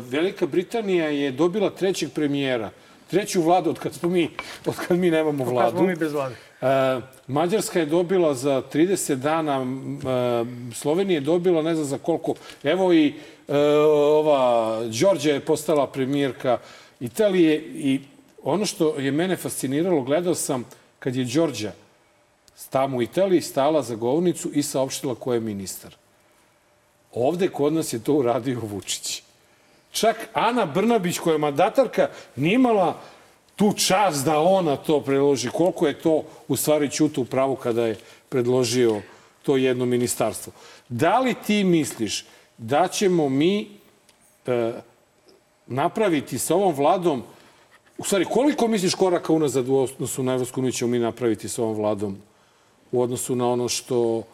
Velika 0.00 0.46
Britanija 0.46 1.06
je 1.06 1.30
dobila 1.32 1.70
trećeg 1.70 2.10
premijera. 2.12 2.70
Treću 3.06 3.42
vladu 3.42 3.70
od 3.70 3.78
kad 3.78 3.94
smo 3.94 4.08
mi, 4.08 4.30
od 4.66 4.74
kad 4.78 4.98
mi 4.98 5.10
nemamo 5.10 5.44
Kad 5.44 5.52
vladu. 5.52 5.76
smo 5.76 5.86
mi 5.86 5.96
bez 5.96 6.12
vlade. 6.12 6.34
E, 6.62 7.00
Mađarska 7.26 7.80
je 7.80 7.86
dobila 7.86 8.34
za 8.34 8.62
30 8.72 9.14
dana, 9.14 9.60
e, 9.60 10.74
Slovenija 10.74 11.16
je 11.16 11.20
dobila 11.20 11.62
ne 11.62 11.74
znam 11.74 11.86
za 11.86 11.98
koliko. 11.98 12.34
Evo 12.62 12.92
i 12.92 13.14
e, 13.48 13.56
ova 13.86 14.80
Đorđa 14.84 15.32
je 15.32 15.40
postala 15.40 15.86
premijerka 15.86 16.58
Italije 17.00 17.56
i 17.74 18.00
ono 18.42 18.66
što 18.66 18.98
je 18.98 19.12
mene 19.12 19.36
fasciniralo, 19.36 20.02
gledao 20.02 20.34
sam 20.34 20.64
kad 20.98 21.16
je 21.16 21.24
Đorđa 21.24 21.72
tamo 22.70 22.96
u 22.96 23.02
Italiji 23.02 23.40
stala 23.40 23.82
za 23.82 23.94
govornicu 23.94 24.50
i 24.54 24.62
saopštila 24.62 25.14
ko 25.14 25.34
je 25.34 25.40
ministar. 25.40 25.96
Ovde 27.12 27.48
kod 27.48 27.72
nas 27.72 27.92
je 27.92 28.04
to 28.04 28.14
uradio 28.14 28.60
Vučić. 28.60 29.22
Čak 29.92 30.28
Ana 30.32 30.66
Brnabić, 30.66 31.18
koja 31.18 31.32
je 31.32 31.38
mandatarka, 31.38 32.08
nije 32.36 32.54
imala 32.54 33.00
tu 33.60 33.72
čast 33.72 34.24
da 34.24 34.40
ona 34.40 34.76
to 34.76 35.00
predloži. 35.00 35.50
Koliko 35.52 35.86
je 35.86 35.98
to 36.00 36.22
u 36.48 36.56
stvari 36.56 36.90
Ćuta 36.90 37.20
u 37.20 37.24
pravu 37.24 37.56
kada 37.56 37.86
je 37.86 37.98
predložio 38.28 39.02
to 39.42 39.56
jedno 39.56 39.86
ministarstvo. 39.86 40.52
Da 40.88 41.18
li 41.18 41.34
ti 41.46 41.64
misliš 41.64 42.24
da 42.58 42.88
ćemo 42.88 43.28
mi 43.28 43.68
e, 44.46 44.72
napraviti 45.66 46.38
sa 46.38 46.54
ovom 46.54 46.74
vladom, 46.74 47.22
u 47.98 48.04
stvari 48.04 48.24
koliko 48.24 48.68
misliš 48.68 48.94
koraka 48.94 49.32
unazad 49.32 49.68
u 49.68 49.76
odnosu 49.76 50.22
na 50.22 50.32
Evropsku 50.32 50.60
uniju 50.60 50.72
ćemo 50.72 50.90
mi 50.90 50.98
napraviti 50.98 51.48
sa 51.48 51.62
ovom 51.62 51.76
vladom 51.76 52.16
u 52.92 53.02
odnosu 53.02 53.36
na 53.36 53.48
ono 53.48 53.68
što 53.68 54.16
uh, 54.16 54.24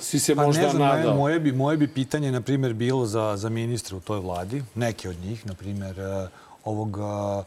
si 0.00 0.18
se 0.18 0.34
Pa 0.34 0.46
možda 0.46 0.62
ne 0.62 0.68
znam, 0.68 0.82
nadao. 0.82 1.16
moje, 1.16 1.40
bi, 1.40 1.52
moje 1.52 1.76
bi 1.76 1.88
pitanje, 1.88 2.32
na 2.32 2.40
primjer, 2.40 2.74
bilo 2.74 3.06
za, 3.06 3.36
za 3.36 3.48
ministra 3.48 3.96
u 3.96 4.00
toj 4.00 4.20
vladi, 4.20 4.62
neke 4.74 5.08
od 5.08 5.16
njih, 5.24 5.46
na 5.46 5.54
primjer, 5.54 6.00
eh, 6.00 6.28
ovog 6.64 6.98
eh, 6.98 7.02
a, 7.02 7.42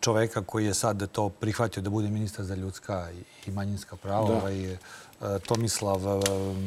čoveka 0.00 0.42
koji 0.42 0.66
je 0.66 0.74
sad 0.74 1.10
to 1.12 1.28
prihvatio 1.28 1.82
da 1.82 1.90
bude 1.90 2.08
ministar 2.08 2.44
za 2.44 2.54
ljudska 2.54 3.08
i, 3.46 3.50
manjinska 3.50 3.96
prava, 3.96 4.28
Da. 4.28 4.34
ovaj, 4.34 4.72
eh, 4.72 4.78
Tomislav 5.46 5.96
eh, 5.98 6.20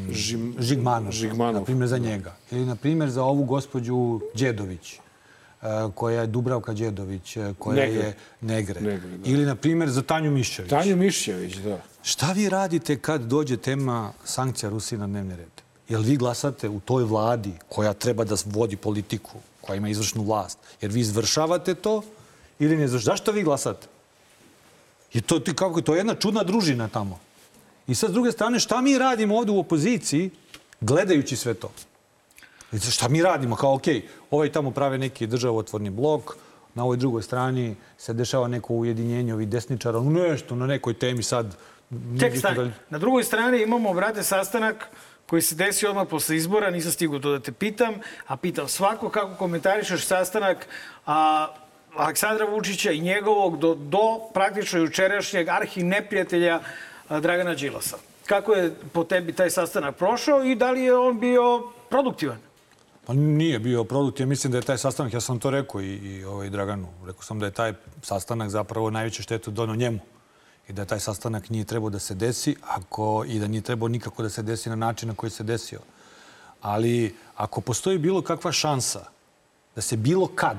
Žim- 0.10 0.54
Žigmanov, 0.60 1.12
Žigmanov. 1.12 1.54
na 1.54 1.64
primjer, 1.64 1.88
za 1.90 1.98
njega. 1.98 2.36
Ili, 2.52 2.66
na 2.66 2.76
primjer, 2.76 3.10
za 3.10 3.24
ovu 3.24 3.44
gospođu 3.44 3.98
Đedović, 4.34 4.94
eh, 4.94 5.68
koja 5.96 6.22
je 6.22 6.28
Dubravka 6.28 6.74
Đedović, 6.74 7.38
koja 7.60 7.76
Negre. 7.76 8.00
je 8.00 8.16
negre. 8.42 8.82
Negre, 8.82 9.10
da. 9.10 9.30
Ili, 9.30 9.46
na 9.46 9.56
primjer, 9.56 9.90
za 9.90 10.02
Tanju 10.02 10.32
Mišćević. 10.32 10.70
Tanju 10.70 10.96
Mišćević, 10.96 11.56
da. 11.56 11.80
Šta 12.04 12.32
vi 12.32 12.50
radite 12.50 13.00
kad 13.00 13.22
dođe 13.22 13.58
tema 13.58 14.14
sankcija 14.24 14.70
Rusije 14.70 15.00
na 15.00 15.08
dnevni 15.08 15.36
red? 15.36 15.52
Jel 15.90 16.02
vi 16.02 16.18
glasate 16.18 16.70
u 16.70 16.80
toj 16.80 17.04
vladi 17.04 17.54
koja 17.70 17.94
treba 17.94 18.24
da 18.24 18.36
vodi 18.46 18.76
politiku, 18.76 19.32
koja 19.62 19.78
ima 19.78 19.90
izvršnu 19.90 20.24
vlast? 20.24 20.58
Jer 20.82 20.92
vi 20.92 21.00
izvršavate 21.00 21.76
to 21.76 22.02
ili 22.60 22.78
ne 22.78 22.84
izvršavate? 22.84 23.12
Zašto 23.12 23.32
vi 23.32 23.44
glasate? 23.44 23.88
I 25.14 25.22
to, 25.22 25.40
ti, 25.40 25.54
kako, 25.54 25.82
to 25.82 25.94
je 25.94 26.00
jedna 26.00 26.16
čudna 26.16 26.44
družina 26.44 26.88
tamo. 26.88 27.20
I 27.88 27.96
sad, 27.96 28.10
s 28.10 28.14
druge 28.14 28.32
strane, 28.32 28.60
šta 28.60 28.82
mi 28.82 28.98
radimo 28.98 29.38
ovde 29.38 29.52
u 29.52 29.60
opoziciji 29.60 30.30
gledajući 30.82 31.36
sve 31.36 31.54
to? 31.54 31.72
I 32.72 32.80
Šta 32.80 33.08
mi 33.08 33.24
radimo? 33.24 33.56
Kao, 33.56 33.74
okej, 33.74 34.02
ovaj 34.32 34.52
tamo 34.52 34.72
prave 34.72 34.98
neki 34.98 35.28
državotvorni 35.28 35.90
blok, 35.90 36.36
na 36.74 36.84
ovoj 36.84 36.98
drugoj 36.98 37.24
strani 37.24 37.76
se 37.98 38.14
dešava 38.14 38.48
neko 38.48 38.74
ujedinjenje 38.74 39.34
ovih 39.34 39.48
desničara, 39.48 40.00
nešto 40.02 40.56
na 40.56 40.68
nekoj 40.68 40.94
temi 40.94 41.24
sad. 41.24 41.56
Ček, 42.20 42.34
da 42.34 42.40
stani. 42.40 42.60
li- 42.60 42.72
Na 42.90 42.98
drugoj 42.98 43.24
strani 43.24 43.62
imamo, 43.64 43.94
brate, 43.94 44.24
sastanak 44.24 44.88
koji 45.26 45.42
se 45.42 45.56
desio 45.56 45.90
odmah 45.90 46.08
posle 46.10 46.36
izbora, 46.36 46.70
nisam 46.70 46.92
stigao 46.92 47.20
to 47.20 47.32
da 47.32 47.40
te 47.40 47.52
pitam, 47.52 47.94
a 48.28 48.38
pitam 48.38 48.68
svako 48.68 49.10
kako 49.10 49.36
komentarišeš 49.36 50.06
sastanak 50.06 50.68
a, 51.06 51.48
Aleksandra 51.98 52.46
Vučića 52.46 52.92
i 52.92 53.00
njegovog 53.00 53.60
do, 53.60 53.76
do 53.76 54.20
praktično 54.34 54.80
jučerašnjeg 54.80 55.50
arhi 55.50 55.84
neprijatelja 55.84 56.60
a, 57.10 57.20
Dragana 57.20 57.54
Đilasa. 57.54 57.98
Kako 58.26 58.54
je 58.54 58.76
po 58.94 59.04
tebi 59.04 59.34
taj 59.34 59.50
sastanak 59.50 59.96
prošao 59.96 60.44
i 60.44 60.56
da 60.56 60.72
li 60.72 60.82
je 60.82 60.98
on 60.98 61.20
bio 61.20 61.72
produktivan? 61.90 62.38
Pa 63.06 63.14
nije 63.14 63.60
bio 63.60 63.84
produkt. 63.84 64.20
Ja 64.20 64.26
mislim 64.26 64.52
da 64.52 64.58
je 64.58 64.62
taj 64.62 64.78
sastanak, 64.78 65.14
ja 65.14 65.22
sam 65.22 65.40
to 65.40 65.50
rekao 65.50 65.82
i, 65.82 65.94
i 65.96 66.24
ovaj 66.24 66.50
Draganu, 66.50 66.88
rekao 67.06 67.24
sam 67.24 67.40
da 67.40 67.46
je 67.46 67.52
taj 67.52 67.74
sastanak 68.02 68.50
zapravo 68.50 68.90
najveću 68.90 69.24
štetu 69.24 69.52
donao 69.52 69.76
njemu. 69.76 70.00
I 70.68 70.74
da 70.74 70.86
taj 70.86 71.00
sastanak 71.00 71.50
nije 71.50 71.66
trebao 71.66 71.90
da 71.90 72.00
se 72.00 72.16
desi 72.16 72.56
ako, 72.62 73.26
i 73.28 73.40
da 73.40 73.48
nije 73.48 73.62
trebao 73.62 73.88
nikako 73.88 74.24
da 74.24 74.30
se 74.30 74.44
desi 74.44 74.70
na 74.70 74.76
način 74.76 75.10
na 75.10 75.16
koji 75.16 75.30
se 75.30 75.44
desio. 75.44 75.80
Ali 76.62 77.16
ako 77.36 77.62
postoji 77.62 77.98
bilo 77.98 78.22
kakva 78.22 78.52
šansa 78.52 79.06
da 79.76 79.82
se 79.82 79.98
bilo 79.98 80.28
kad, 80.36 80.58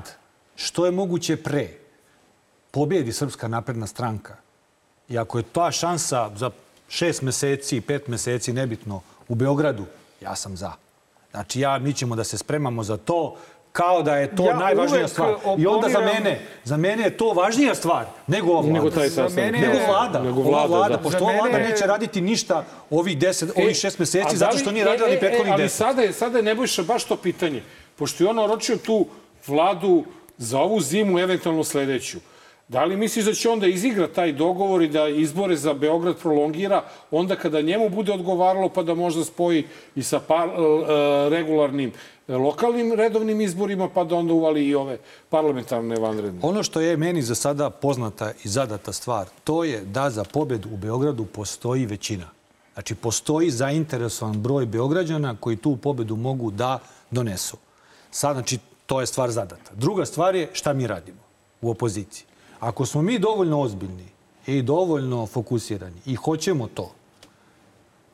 što 0.58 0.86
je 0.86 0.90
moguće 0.92 1.36
pre, 1.36 1.68
pobjedi 2.70 3.12
Srpska 3.12 3.48
napredna 3.48 3.86
stranka 3.86 4.36
i 5.08 5.18
ako 5.18 5.38
je 5.38 5.44
ta 5.52 5.70
šansa 5.70 6.30
za 6.36 6.50
šest 6.88 7.22
meseci, 7.22 7.80
pet 7.80 8.08
meseci, 8.08 8.52
nebitno, 8.52 9.00
u 9.28 9.34
Beogradu, 9.34 9.84
ja 10.20 10.36
sam 10.36 10.56
za. 10.56 10.72
Znači, 11.30 11.60
ja, 11.60 11.78
mi 11.78 11.92
ćemo 11.92 12.16
da 12.16 12.24
se 12.24 12.38
spremamo 12.38 12.82
za 12.82 12.96
to 12.96 13.36
kao 13.72 14.02
da 14.02 14.16
je 14.16 14.36
to 14.36 14.44
Ja 14.44 14.56
najvažnija 14.56 15.08
stvar. 15.08 15.34
I 15.58 15.66
onda 15.66 15.88
za 15.88 15.98
oponiram- 15.98 16.04
mene, 16.14 16.40
za 16.64 16.76
mene 16.76 17.02
je 17.04 17.16
to 17.16 17.28
važnija 17.28 17.74
stvar 17.74 18.06
nego 18.26 18.50
ova 18.50 18.60
vlada. 18.60 18.74
Nego 18.74 18.90
taj 18.90 19.08
Za 19.08 19.28
mene 19.28 19.58
Nego 19.60 19.78
vlada. 19.88 20.22
Nego 20.22 20.40
ova 20.40 20.50
vlada, 20.50 20.66
vlada, 20.68 20.96
da. 20.96 21.02
pošto 21.02 21.24
ova 21.24 21.32
vlada 21.34 21.58
neće 21.58 21.86
raditi 21.86 22.20
ništa 22.20 22.64
ovih, 22.90 23.18
deset, 23.18 23.50
ovih 23.56 23.76
šest 23.76 23.96
E, 23.96 24.02
meseci, 24.02 24.30
da 24.30 24.36
zato 24.36 24.58
što 24.58 24.72
nije 24.72 24.82
e, 24.82 24.86
radila 24.86 25.08
e, 25.08 25.12
ni 25.12 25.18
prethodnih 25.20 25.52
Ali 25.52 25.62
deset. 25.62 25.78
sada 25.78 26.02
je, 26.02 26.12
sada 26.12 26.38
je 26.38 26.42
Nebojša 26.44 26.82
baš 26.82 27.04
to 27.04 27.16
pitanje. 27.16 27.62
Pošto 27.96 28.24
je 28.24 28.30
on 28.30 28.38
oročio 28.38 28.76
tu 28.76 29.06
vladu 29.46 30.04
za 30.38 30.60
ovu 30.60 30.80
zimu, 30.80 31.18
eventualno 31.18 31.64
sledeću. 31.64 32.18
Da 32.68 32.84
li 32.84 32.96
misliš 32.96 33.24
da 33.24 33.32
će 33.32 33.50
onda 33.50 33.66
izigra 33.66 34.06
taj 34.08 34.32
dogovor 34.32 34.82
i 34.82 34.88
da 34.88 35.08
izbore 35.08 35.56
za 35.56 35.74
Beograd 35.74 36.16
prolongira 36.16 36.84
onda 37.10 37.36
kada 37.36 37.60
njemu 37.60 37.88
bude 37.88 38.12
odgovaralo 38.12 38.68
pa 38.68 38.82
da 38.82 38.94
možda 38.94 39.24
spoji 39.24 39.66
i 39.96 40.02
sa 40.02 40.20
par, 40.20 40.48
e, 40.48 40.52
regularnim 41.30 41.92
e, 42.28 42.34
lokalnim 42.34 42.92
redovnim 42.92 43.40
izborima 43.40 43.88
pa 43.88 44.04
da 44.04 44.16
onda 44.16 44.34
uvali 44.34 44.66
i 44.68 44.74
ove 44.74 44.98
parlamentarne 45.28 45.96
vanredne? 45.96 46.40
Ono 46.42 46.62
što 46.62 46.80
je 46.80 46.96
meni 46.96 47.22
za 47.22 47.34
sada 47.34 47.70
poznata 47.70 48.32
i 48.44 48.48
zadata 48.48 48.92
stvar, 48.92 49.26
to 49.44 49.64
je 49.64 49.80
da 49.80 50.10
za 50.10 50.24
pobedu 50.24 50.68
u 50.72 50.76
Beogradu 50.76 51.24
postoji 51.24 51.86
većina. 51.86 52.28
Znači, 52.74 52.94
postoji 52.94 53.50
zainteresovan 53.50 54.42
broj 54.42 54.66
Beograđana 54.66 55.36
koji 55.40 55.56
tu 55.56 55.76
pobedu 55.76 56.16
mogu 56.16 56.50
da 56.50 56.78
donesu. 57.10 57.56
Sad, 58.10 58.36
znači, 58.36 58.58
to 58.88 59.00
je 59.00 59.06
stvar 59.06 59.30
zadata. 59.30 59.70
Druga 59.74 60.06
stvar 60.06 60.34
je 60.34 60.50
šta 60.52 60.72
mi 60.72 60.86
radimo 60.86 61.20
u 61.60 61.70
opoziciji. 61.70 62.24
Ako 62.60 62.86
smo 62.86 63.02
mi 63.02 63.18
dovoljno 63.18 63.60
ozbiljni 63.60 64.06
i 64.46 64.62
dovoljno 64.62 65.26
fokusirani 65.26 66.00
i 66.06 66.14
hoćemo 66.14 66.66
to, 66.66 66.92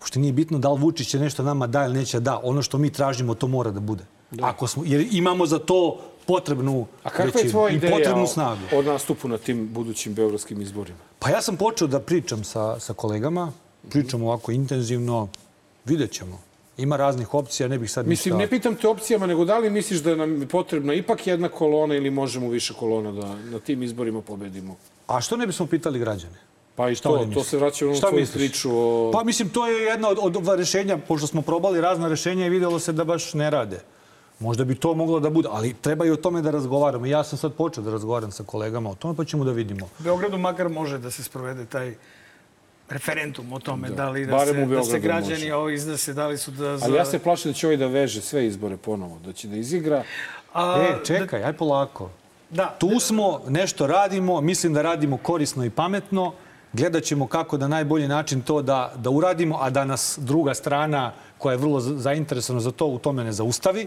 Pošto 0.05 0.21
nije 0.21 0.33
bitno 0.33 0.59
da 0.59 0.69
li 0.69 0.81
Vučić 0.81 1.09
će 1.09 1.19
nešto 1.19 1.43
nama 1.43 1.67
da 1.67 1.85
ili 1.85 1.95
neće 1.95 2.21
da. 2.21 2.41
Ono 2.43 2.63
što 2.63 2.79
mi 2.79 2.91
tražimo, 2.93 3.35
to 3.35 3.49
mora 3.49 3.71
da 3.71 3.81
bude. 3.81 4.05
Ako 4.43 4.67
smo, 4.67 4.83
jer 4.87 5.09
imamo 5.13 5.47
za 5.47 5.59
to 5.59 6.01
potrebnu 6.27 6.87
A 7.03 7.11
kakva 7.11 7.41
je 7.41 7.51
tvoja 7.51 7.73
i 7.73 7.77
ideja 7.77 8.17
o, 8.17 8.27
snagu. 8.27 8.61
o 8.75 8.83
nastupu 8.83 9.29
na 9.29 9.39
tim 9.39 9.69
budućim 9.73 10.15
beogradskim 10.15 10.61
izborima? 10.61 10.99
Pa 11.19 11.31
ja 11.31 11.43
sam 11.43 11.57
počeo 11.57 11.89
da 11.89 12.01
pričam 12.01 12.45
sa, 12.45 12.81
sa 12.81 12.95
kolegama, 12.95 13.53
pričam 13.91 14.23
ovako 14.23 14.53
intenzivno, 14.53 15.29
vidjet 15.85 16.13
ćemo. 16.13 16.39
Ima 16.77 16.97
raznih 16.97 17.35
opcija, 17.35 17.69
ne 17.69 17.79
bih 17.79 17.91
sad 17.91 18.07
Mislim, 18.07 18.35
ništa... 18.35 18.45
ne 18.45 18.51
pitam 18.51 18.75
te 18.75 18.89
opcijama, 18.89 19.27
nego 19.27 19.45
da 19.45 19.59
li 19.59 19.71
misliš 19.71 20.01
da 20.01 20.17
nam 20.17 20.41
je 20.41 20.49
potrebna 20.49 20.95
ipak 20.95 21.27
jedna 21.27 21.49
kolona 21.49 21.95
ili 21.95 22.11
možemo 22.11 22.49
više 22.49 22.75
kolona 22.75 23.13
da 23.13 23.37
na 23.51 23.59
tim 23.59 23.83
izborima 23.83 24.23
pobedimo? 24.23 24.77
A 25.07 25.21
što 25.21 25.37
ne 25.37 25.47
bismo 25.47 25.67
pitali 25.67 25.99
građane? 25.99 26.39
Pa 26.77 26.91
i 26.91 26.95
Šta 26.95 27.09
to, 27.09 27.27
to 27.35 27.45
se 27.45 27.57
vraća 27.57 27.87
u 27.87 27.95
tvoju 27.95 28.15
misliš? 28.15 28.35
priču 28.35 28.71
o... 28.73 29.11
Pa 29.13 29.25
mislim, 29.25 29.49
to 29.49 29.67
je 29.67 29.83
jedna 29.83 30.09
od, 30.09 30.37
od 30.37 30.59
rešenja, 30.59 30.99
pošto 30.99 31.27
smo 31.27 31.43
probali 31.43 31.81
razna 31.81 32.09
rešenja 32.09 32.47
i 32.47 32.51
videlo 32.51 32.79
se 32.79 32.93
da 32.93 33.05
baš 33.05 33.35
ne 33.35 33.51
rade. 33.51 33.81
Možda 34.41 34.65
bi 34.65 34.75
to 34.75 34.95
moglo 34.95 35.21
da 35.21 35.31
bude, 35.31 35.49
ali 35.53 35.75
treba 35.75 36.07
i 36.07 36.11
o 36.11 36.17
tome 36.17 36.43
da 36.43 36.51
razgovaramo. 36.51 37.07
Ja 37.07 37.25
sam 37.25 37.39
sad 37.39 37.53
počeo 37.53 37.85
da 37.85 37.91
razgovaram 37.91 38.33
sa 38.33 38.43
kolegama 38.43 38.91
o 38.91 38.95
tome, 38.95 39.17
pa 39.17 39.25
ćemo 39.25 39.45
da 39.45 39.53
vidimo. 39.53 39.87
U 39.87 40.03
Beogradu 40.03 40.39
makar 40.39 40.69
može 40.69 40.99
da 40.99 41.11
se 41.11 41.23
sprovede 41.23 41.67
taj 41.67 41.95
referendum 42.89 43.53
o 43.53 43.59
tome 43.59 43.89
da, 43.91 44.09
li 44.11 44.27
da 44.27 44.33
Barem 44.33 44.69
se, 44.69 44.75
da 44.77 44.85
se 44.85 44.99
građani 44.99 45.35
može. 45.37 45.55
ovo 45.55 45.69
iznose, 45.71 46.13
da 46.13 46.27
li 46.27 46.39
su 46.39 46.51
da... 46.51 46.79
Za... 46.79 46.87
Ali 46.87 46.97
ja 46.97 47.05
se 47.05 47.19
plašim 47.19 47.51
da 47.51 47.55
će 47.55 47.67
ovaj 47.67 47.77
da 47.77 47.87
veže 47.87 48.21
sve 48.21 48.47
izbore 48.47 48.77
ponovo, 48.77 49.19
da 49.19 49.33
će 49.33 49.49
da 49.49 49.57
izigra. 49.57 50.03
A, 50.55 50.79
E, 50.81 51.05
čekaj, 51.05 51.45
aj 51.45 51.53
polako. 51.53 52.11
Da, 52.51 52.75
Tu 52.79 53.01
smo, 53.01 53.41
nešto 53.49 53.87
radimo, 53.87 54.41
mislim 54.41 54.75
da 54.75 54.83
radimo 54.83 55.17
korisno 55.17 55.65
i 55.65 55.71
pametno. 55.71 56.33
Gledat 56.73 57.03
ćemo 57.03 57.27
kako 57.27 57.57
da 57.57 57.69
najbolji 57.69 58.09
način 58.09 58.43
to 58.43 58.63
da, 58.63 58.93
da 58.97 59.11
uradimo, 59.11 59.59
a 59.59 59.71
da 59.71 59.85
nas 59.85 60.19
druga 60.19 60.55
strana 60.55 61.13
koja 61.39 61.53
je 61.53 61.59
vrlo 61.59 61.81
za- 61.81 61.99
zainteresovana 61.99 62.61
za 62.61 62.71
to 62.71 62.87
u 62.87 62.99
tome 62.99 63.25
ne 63.25 63.33
zaustavi. 63.33 63.87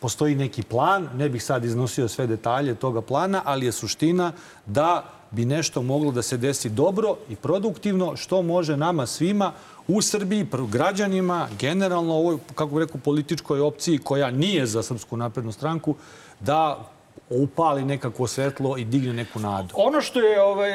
Postoji 0.00 0.34
neki 0.34 0.62
plan, 0.62 1.08
ne 1.14 1.28
bih 1.28 1.44
sad 1.44 1.64
iznosio 1.64 2.08
sve 2.08 2.26
detalje 2.26 2.74
toga 2.74 3.00
plana, 3.00 3.42
ali 3.44 3.66
je 3.66 3.72
suština 3.72 4.32
da 4.66 5.04
bi 5.30 5.44
nešto 5.44 5.82
moglo 5.82 6.12
da 6.12 6.22
se 6.22 6.36
desi 6.36 6.68
dobro 6.68 7.16
i 7.28 7.36
produktivno, 7.36 8.16
što 8.16 8.42
može 8.42 8.76
nama 8.76 9.06
svima 9.06 9.52
u 9.88 10.02
Srbiji, 10.02 10.46
građanima, 10.68 11.48
generalno 11.58 12.14
ovoj, 12.14 12.38
kako 12.54 12.74
bih 12.74 12.86
rekao, 12.86 13.00
političkoj 13.04 13.60
opciji 13.60 13.98
koja 13.98 14.30
nije 14.30 14.66
za 14.66 14.82
Srpsku 14.82 15.16
naprednu 15.16 15.52
stranku, 15.52 15.94
da 16.40 16.90
upali 17.30 17.84
nekako 17.84 18.26
svetlo 18.26 18.76
i 18.76 18.84
digne 18.84 19.12
neku 19.12 19.38
nadu. 19.38 19.74
Ono 19.74 20.00
što 20.00 20.20
je 20.20 20.42
ovaj, 20.42 20.70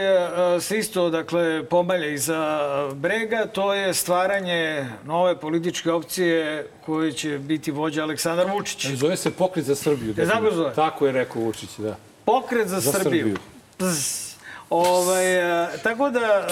e, 0.56 0.62
se 0.62 0.78
isto 0.78 1.10
dakle, 1.10 1.66
pomalja 1.66 2.08
iza 2.08 2.62
brega, 2.96 3.46
to 3.54 3.74
je 3.74 3.94
stvaranje 3.94 4.88
nove 5.06 5.40
političke 5.40 5.92
opcije 5.92 6.68
koje 6.86 7.12
će 7.12 7.38
biti 7.38 7.72
vođa 7.72 8.04
Aleksandar 8.04 8.52
Vučić. 8.52 8.88
Zove 8.88 9.18
se 9.18 9.32
Pokret 9.32 9.66
za 9.66 9.76
Srbiju. 9.76 10.16
Tako 10.16 10.52
zove? 10.52 10.74
Tako 10.74 11.06
je 11.06 11.12
rekao 11.12 11.42
Vučić, 11.42 11.70
da. 11.78 11.96
Pokret 12.26 12.68
za, 12.68 12.80
Za 12.80 12.92
Srbiju. 12.92 13.22
Srbiju. 13.22 13.38
Pz. 13.78 14.31
Ovaj, 14.72 15.66
e, 15.66 15.70
tako 15.84 16.10
da, 16.10 16.48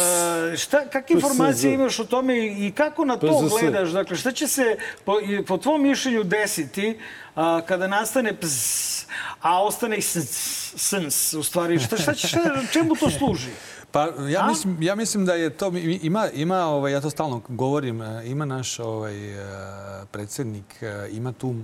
e, 0.54 0.58
šta, 0.58 0.86
kakve 0.90 1.16
informacije 1.16 1.74
imaš 1.74 2.00
o 2.00 2.04
tome 2.04 2.48
i 2.48 2.72
kako 2.72 3.06
na 3.06 3.18
to 3.18 3.50
gledaš? 3.50 3.90
Dakle, 3.90 4.18
šta 4.18 4.32
će 4.32 4.48
se 4.48 4.78
po, 5.06 5.14
po 5.48 5.58
tvom 5.58 5.84
mišljenju 5.84 6.24
desiti 6.24 7.00
a, 7.36 7.62
kada 7.68 7.88
nastane 7.88 8.34
pz, 8.40 9.06
a 9.42 9.64
ostane 9.64 9.98
i 9.98 10.02
sns, 10.02 11.34
u 11.34 11.44
stvari? 11.44 11.80
Šta, 11.80 11.98
šta, 11.98 12.14
će- 12.14 12.28
šta, 12.28 12.40
čemu 12.72 12.96
to 12.96 13.10
služi? 13.10 13.50
Pa 13.92 14.08
ja 14.30 14.48
mislim, 14.48 14.84
ja 14.84 14.96
mislim 14.96 15.26
da 15.26 15.34
je 15.34 15.50
to 15.50 15.72
ima 16.02 16.28
ima 16.34 16.66
ovaj 16.66 16.92
ja 16.92 17.02
to 17.02 17.10
stalno 17.10 17.42
govorim, 17.48 18.02
e, 18.02 18.22
ima 18.26 18.46
naš 18.46 18.80
ovaj 18.80 19.34
e, 19.34 20.06
predsjednik 20.12 20.84
e, 20.84 21.10
ima 21.12 21.34
tu 21.34 21.56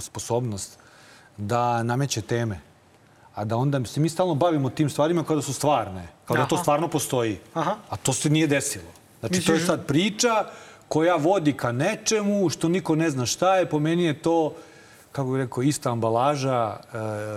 sposobnost 0.00 0.78
da 1.36 1.82
nameće 1.82 2.20
teme. 2.22 2.60
A 3.36 3.44
da 3.44 3.56
onda 3.56 3.84
se 3.84 4.00
mi 4.00 4.08
stalno 4.08 4.34
bavimo 4.34 4.70
tim 4.70 4.90
stvarima 4.90 5.24
kao 5.24 5.36
da 5.36 5.42
su 5.42 5.52
stvarne, 5.52 6.08
kao 6.24 6.36
da 6.36 6.46
to 6.46 6.54
Aha. 6.54 6.62
stvarno 6.62 6.88
postoji. 6.88 7.38
Aha. 7.54 7.74
A 7.90 7.96
to 7.96 8.12
se 8.12 8.30
nije 8.30 8.46
desilo. 8.46 8.90
Znači, 9.20 9.40
to 9.40 9.52
je 9.52 9.60
sad 9.60 9.86
priča 9.86 10.44
koja 10.88 11.16
vodi 11.16 11.52
ka 11.52 11.72
nečemu 11.72 12.48
što 12.48 12.68
niko 12.68 12.94
ne 12.94 13.10
zna 13.10 13.26
šta 13.26 13.56
je. 13.56 13.66
Po 13.66 13.78
meni 13.78 14.04
je 14.04 14.14
to 14.14 14.54
kako 15.12 15.28
bih 15.28 15.38
rekao, 15.38 15.62
ista 15.62 15.90
ambalaža, 15.90 16.76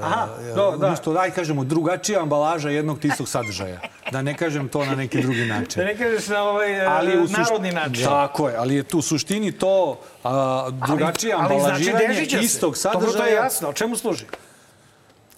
Aha, 0.01 0.27
e, 0.41 0.53
do, 0.53 0.71
da. 0.71 0.85
umjesto, 0.85 1.13
daj 1.13 1.31
kažemo, 1.31 1.63
drugačija 1.63 2.21
ambalaža 2.21 2.69
jednog 2.69 2.99
tistog 2.99 3.29
sadržaja. 3.29 3.79
Da 4.11 4.21
ne 4.21 4.37
kažem 4.37 4.67
to 4.67 4.85
na 4.85 4.95
neki 4.95 5.21
drugi 5.21 5.45
način. 5.45 5.79
Da 5.79 5.85
ne 5.85 5.97
kažeš 5.97 6.27
na 6.27 6.43
ovaj 6.43 6.85
Ali 6.87 7.19
u 7.19 7.23
sušt- 7.23 7.37
narodni 7.39 7.71
način. 7.71 8.03
Tako 8.05 8.49
je, 8.49 8.55
ali 8.55 8.75
je 8.75 8.83
tu 8.83 8.97
u 8.97 9.03
suštini 9.03 9.51
to 9.51 9.99
a, 10.23 10.69
drugačije 10.87 11.33
ali, 11.33 11.43
ali 11.43 11.59
znači 11.59 11.65
ambalažiranje 11.89 12.07
dežiće 12.09 12.37
se. 12.37 12.43
istog 12.43 12.75
Dobro, 12.83 12.99
to 13.01 13.05
je 13.05 13.11
sadržaja. 13.11 13.33
jasno. 13.35 13.69
O 13.69 13.73
čemu 13.73 13.95
služi? 13.95 14.25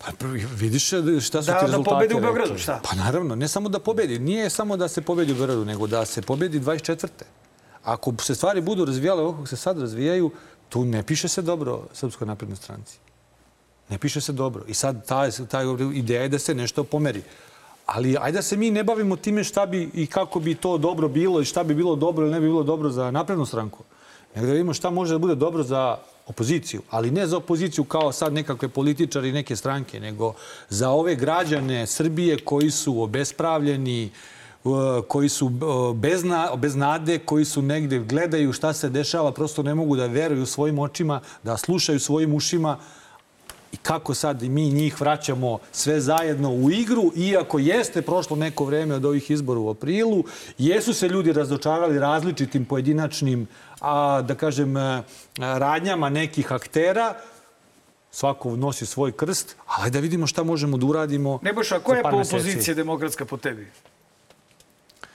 Pa 0.06 0.28
vidiš 0.56 0.88
šta 0.88 1.41
su 1.41 1.47
Da- 1.52 1.60
ti 1.60 1.66
da 1.66 1.66
rezultati 1.66 1.93
pobedi 1.93 2.14
u. 2.14 2.20
Beogradu, 2.20 2.58
šta? 2.58 2.80
Pa 2.89 2.95
naravno, 2.95 3.36
ne 3.36 3.47
samo 3.47 3.70
da 3.70 3.80
pobedi. 3.80 4.20
Nije 4.20 4.49
samo 4.49 4.78
da 4.78 4.88
se 4.88 5.02
pobedi 5.02 5.32
u 5.32 5.36
Beogradu, 5.36 5.66
nego 5.66 5.88
da 5.88 6.06
se 6.06 6.22
pobedi 6.22 6.60
24. 6.60 7.08
Ako 7.84 8.14
se 8.22 8.36
stvari 8.36 8.62
budu 8.62 8.86
razvijale 8.86 9.22
ovako 9.22 9.38
kako 9.38 9.47
se 9.47 9.56
sad 9.58 9.80
razvijaju, 9.80 10.32
tu 10.70 10.86
ne 10.86 11.04
piše 11.04 11.28
se 11.28 11.41
dobro 11.41 11.84
Srpskoj 11.93 12.28
naprednoj 12.28 12.56
stranci. 12.56 12.97
Ne 13.89 13.97
piše 13.97 14.22
se 14.22 14.32
dobro. 14.32 14.64
I 14.68 14.74
sad 14.74 15.08
ta, 15.08 15.32
ta 15.32 15.60
ideja 15.93 16.22
je 16.22 16.30
da 16.30 16.39
se 16.39 16.56
nešto 16.56 16.84
pomeri. 16.84 17.22
Ali 17.86 18.18
ajde 18.22 18.38
da 18.38 18.41
se 18.41 18.58
mi 18.58 18.72
ne 18.72 18.84
bavimo 18.84 19.16
time 19.16 19.43
šta 19.43 19.66
bi 19.66 19.89
i 19.93 20.08
kako 20.08 20.39
bi 20.39 20.56
to 20.56 20.78
dobro 20.78 21.08
bilo 21.08 21.41
i 21.41 21.45
šta 21.45 21.64
bi 21.64 21.74
bilo 21.76 21.95
dobro 21.95 22.26
ili 22.26 22.34
ne 22.34 22.39
bi 22.39 22.47
bilo 22.47 22.64
dobro 22.64 22.89
za 22.89 23.12
naprednu 23.12 23.45
stranku. 23.45 23.84
Nego 24.36 24.47
da 24.47 24.54
vidimo 24.54 24.74
šta 24.74 24.89
može 24.89 25.14
da 25.14 25.18
bude 25.20 25.36
dobro 25.36 25.64
za 25.64 25.97
opoziciju. 26.32 26.82
Ali 26.90 27.12
ne 27.12 27.28
za 27.28 27.38
opoziciju 27.38 27.84
kao 27.84 28.12
sad 28.12 28.34
nekakve 28.34 28.68
političari 28.68 29.32
neke 29.32 29.56
stranke, 29.56 30.00
nego 30.00 30.34
za 30.70 30.90
ove 30.90 31.16
građane 31.16 31.88
Srbije 31.88 32.40
koji 32.40 32.72
su 32.72 33.02
obespravljeni, 33.02 34.10
uh, 34.64 35.04
koji 35.08 35.30
su 35.30 35.46
uh, 35.46 35.96
bez, 35.96 36.24
na, 36.24 36.56
bez 36.56 36.76
nade, 36.76 37.20
koji 37.20 37.46
su 37.46 37.62
negde 37.62 38.00
gledaju 38.00 38.54
šta 38.54 38.74
se 38.74 38.90
dešava, 38.90 39.32
prosto 39.32 39.64
ne 39.64 39.76
mogu 39.76 39.96
da 39.96 40.08
veruju 40.08 40.46
svojim 40.46 40.80
očima, 40.80 41.22
da 41.44 41.58
slušaju 41.58 42.00
svojim 42.00 42.34
ušima, 42.34 42.78
i 43.72 43.78
kako 43.78 44.14
sad 44.14 44.44
mi 44.44 44.70
njih 44.70 45.02
vraćamo 45.02 45.60
sve 45.72 46.00
zajedno 46.02 46.54
u 46.54 46.72
igru, 46.72 47.12
iako 47.16 47.60
jeste 47.60 48.02
prošlo 48.02 48.36
neko 48.36 48.66
vreme 48.66 48.96
od 48.96 49.06
ovih 49.06 49.32
izbora 49.32 49.60
u 49.60 49.70
aprilu, 49.70 50.24
jesu 50.58 50.94
se 50.94 51.08
ljudi 51.08 51.34
razočarali 51.34 52.00
različitim 52.00 52.66
pojedinačnim, 52.66 53.48
a, 53.82 54.22
da 54.22 54.36
kažem, 54.36 54.78
a, 54.78 55.04
radnjama 55.38 56.10
nekih 56.10 56.52
aktera, 56.52 57.14
svako 58.12 58.56
nosi 58.56 58.86
svoj 58.86 59.12
krst, 59.12 59.56
ali 59.66 59.92
da 59.92 60.00
vidimo 60.00 60.28
šta 60.28 60.44
možemo 60.44 60.78
da 60.78 60.86
uradimo 60.86 61.40
Nebojša, 61.42 61.80
koja 61.80 61.98
je 61.98 62.04
po 62.04 62.18
meseci. 62.18 62.36
opozicija 62.36 62.74
demokratska 62.76 63.26
po 63.26 63.38
tebi? 63.38 63.68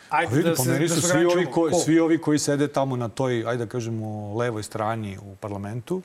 Pa 0.09 0.17
Ajde 0.17 0.37
vidi, 0.37 0.49
da 0.49 0.55
po 0.55 0.62
se, 0.62 0.71
meni 0.71 0.89
da 0.89 0.95
su 0.95 1.01
se 1.01 1.09
svi 1.09 1.25
ovi, 1.25 1.47
koji, 1.47 1.73
Ko? 1.73 1.79
svi 1.79 2.01
ovi 2.01 2.19
koji 2.19 2.39
sede 2.39 2.69
tamo 2.69 2.97
na 2.97 3.09
toj, 3.09 3.45
ajde 3.47 3.64
da 3.64 3.71
kažemo, 3.71 4.35
levoj 4.39 4.62
strani 4.62 5.19
u 5.19 5.37
parlamentu 5.37 6.03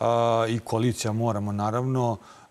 a, 0.00 0.46
i 0.48 0.58
koalicija 0.58 1.12
moramo, 1.12 1.52
naravno, 1.52 2.12
a, 2.12 2.45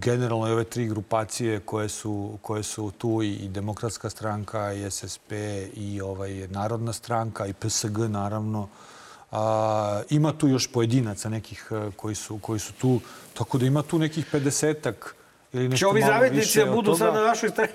generalno 0.00 0.48
i 0.48 0.52
ove 0.52 0.64
tri 0.64 0.86
grupacije 0.86 1.60
koje 1.60 1.88
su, 1.88 2.38
koje 2.42 2.62
su 2.62 2.90
tu 2.98 3.22
i, 3.22 3.48
Demokratska 3.48 4.10
stranka, 4.10 4.72
i 4.72 4.90
SSP, 4.90 5.32
i 5.74 6.00
ovaj, 6.00 6.48
Narodna 6.48 6.92
stranka, 6.92 7.46
i 7.46 7.52
PSG, 7.52 7.98
naravno. 7.98 8.68
A, 9.30 10.02
ima 10.10 10.32
tu 10.32 10.48
još 10.48 10.72
pojedinaca 10.72 11.28
nekih 11.28 11.66
a, 11.70 11.90
koji 11.96 12.14
su, 12.14 12.38
koji 12.38 12.60
su 12.60 12.72
tu, 12.72 13.00
tako 13.34 13.58
da 13.58 13.66
ima 13.66 13.82
tu 13.82 13.98
nekih 13.98 14.34
50-ak 14.34 14.94
ili 15.52 15.68
nešto 15.68 15.84
Će 15.84 15.86
ovi 15.86 16.02
zavetnici 16.02 16.58
da 16.58 16.66
budu 16.66 16.90
toga. 16.90 16.98
sad 16.98 17.14
na 17.14 17.20
našoj 17.20 17.50
strani? 17.50 17.72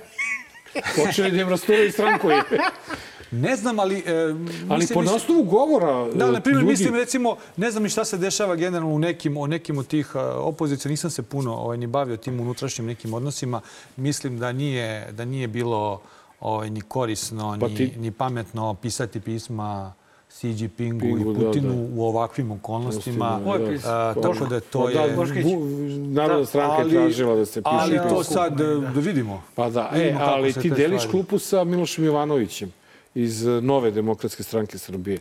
Počeli 1.06 1.32
da 1.32 1.42
im 1.42 1.50
rasturaju 1.50 1.92
stranku. 1.92 2.30
je. 2.30 2.44
Ne 3.32 3.56
znam, 3.56 3.80
ali... 3.80 3.98
E, 3.98 4.14
Ali 4.14 4.34
mislim- 4.34 4.70
po 4.70 5.02
mislim- 5.02 5.16
osnovu 5.16 5.44
govora 5.44 6.08
Da, 6.08 6.32
na 6.32 6.42
primjer, 6.42 6.62
ljudi- 6.62 6.72
mislim, 6.72 6.96
recimo, 6.96 7.36
ne 7.58 7.72
znam 7.72 7.84
ni 7.84 7.90
šta 7.90 8.06
se 8.06 8.18
dešava 8.18 8.56
generalno 8.56 8.90
u 8.90 9.00
nekim, 9.00 9.38
o 9.38 9.48
nekim 9.48 9.78
od 9.78 9.88
tih 9.88 10.12
opozicija. 10.38 10.90
Nisam 10.90 11.10
se 11.10 11.22
puno 11.24 11.56
ovaj, 11.56 11.78
ni 11.78 11.88
bavio 11.88 12.18
tim 12.18 12.40
unutrašnjim 12.40 12.88
nekim 12.88 13.14
odnosima. 13.14 13.62
Mislim 13.98 14.40
da 14.40 14.52
nije, 14.52 15.12
da 15.12 15.26
nije 15.26 15.48
bilo 15.48 16.02
ovaj, 16.40 16.70
ni 16.70 16.82
korisno, 16.82 17.58
Pa 17.60 17.68
ni, 17.68 17.76
ti- 17.76 17.94
ni 17.98 18.12
pametno 18.12 18.74
pisati 18.74 19.20
pisma 19.20 19.94
Xi 20.30 20.48
Jinpingu 20.50 21.00
Pingu, 21.00 21.32
i 21.32 21.34
da, 21.36 21.40
Putinu 21.42 21.74
da. 21.74 21.94
u 21.94 22.04
ovakvim 22.04 22.52
okolnostima. 22.52 23.40
Ko 23.46 23.56
je 23.56 23.68
pisao? 23.68 23.92
A, 23.94 24.14
tako 24.14 24.46
da 24.46 24.60
to 24.60 24.80
Pa 24.82 24.92
da, 24.92 25.02
je... 25.02 25.58
Narodna 26.00 26.46
stranka 26.46 26.82
je 26.84 26.90
tražila 26.92 27.36
da 27.36 27.46
se 27.46 27.62
piše 27.62 27.70
Ali 27.74 27.98
to 28.10 28.24
sad, 28.24 28.62
e, 28.62 28.64
da 28.86 29.00
vidimo. 29.00 29.44
Pa 29.56 29.70
da, 29.70 29.90
e, 29.96 30.16
ali 30.20 30.54
ti 30.54 30.70
deliš 30.70 31.02
stvari- 31.02 31.12
klupu 31.12 31.40
sa 31.40 31.64
Milošem 31.64 32.06
Jovanovićem 32.06 32.72
iz 33.18 33.48
eh, 33.48 33.62
Nove 33.62 33.92
demokratske 33.92 34.44
stranke 34.44 34.78
Srbije. 34.78 35.20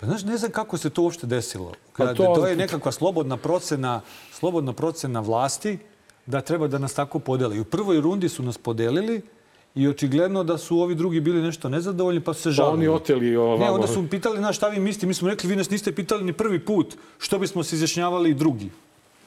Pa 0.00 0.06
Znaš, 0.06 0.24
ne 0.24 0.36
znam 0.36 0.50
kako 0.50 0.76
se 0.76 0.90
to 0.90 1.02
uopšte 1.02 1.26
desilo. 1.26 1.72
Pa 1.86 1.92
Kada, 1.94 2.14
to- 2.14 2.34
to... 2.34 2.46
je 2.46 2.56
nekakva 2.56 2.92
slobodna 2.92 3.36
procena, 3.36 4.00
slobodna 4.32 4.72
procena 4.72 5.20
vlasti 5.20 5.78
da 6.26 6.40
treba 6.40 6.68
da 6.68 6.78
nas 6.78 6.94
tako 6.94 7.18
podeli. 7.20 7.60
U 7.60 7.64
prvoj 7.66 8.00
rundi 8.00 8.28
su 8.28 8.42
nas 8.42 8.58
podelili 8.58 9.20
i 9.74 9.88
očigledno 9.88 10.44
da 10.44 10.58
su 10.58 10.78
ovi 10.78 10.94
drugi 10.94 11.20
bili 11.20 11.42
nešto 11.42 11.68
nezadovoljni 11.68 12.20
pa 12.20 12.34
su 12.34 12.42
se 12.42 12.48
Pa 12.48 12.52
žalili. 12.52 12.72
oni 12.78 12.88
oteli 12.90 13.36
ovo 13.36 13.52
Ne, 13.52 13.60
vama. 13.60 13.72
onda 13.72 13.86
su 13.86 14.04
pitali 14.08 14.40
nas 14.40 14.56
šta 14.56 14.68
vi 14.68 14.80
mislite. 14.80 15.06
Mi 15.06 15.14
smo 15.14 15.28
rekli, 15.28 15.48
vi 15.48 15.56
nas 15.56 15.70
niste 15.70 15.92
pitali 15.92 16.24
ni 16.24 16.32
prvi 16.32 16.58
put. 16.60 16.94
Što 17.18 17.38
bismo 17.38 17.62
se 17.62 17.76
izjašnjavali 17.76 18.30
i 18.30 18.34
drugi? 18.34 18.70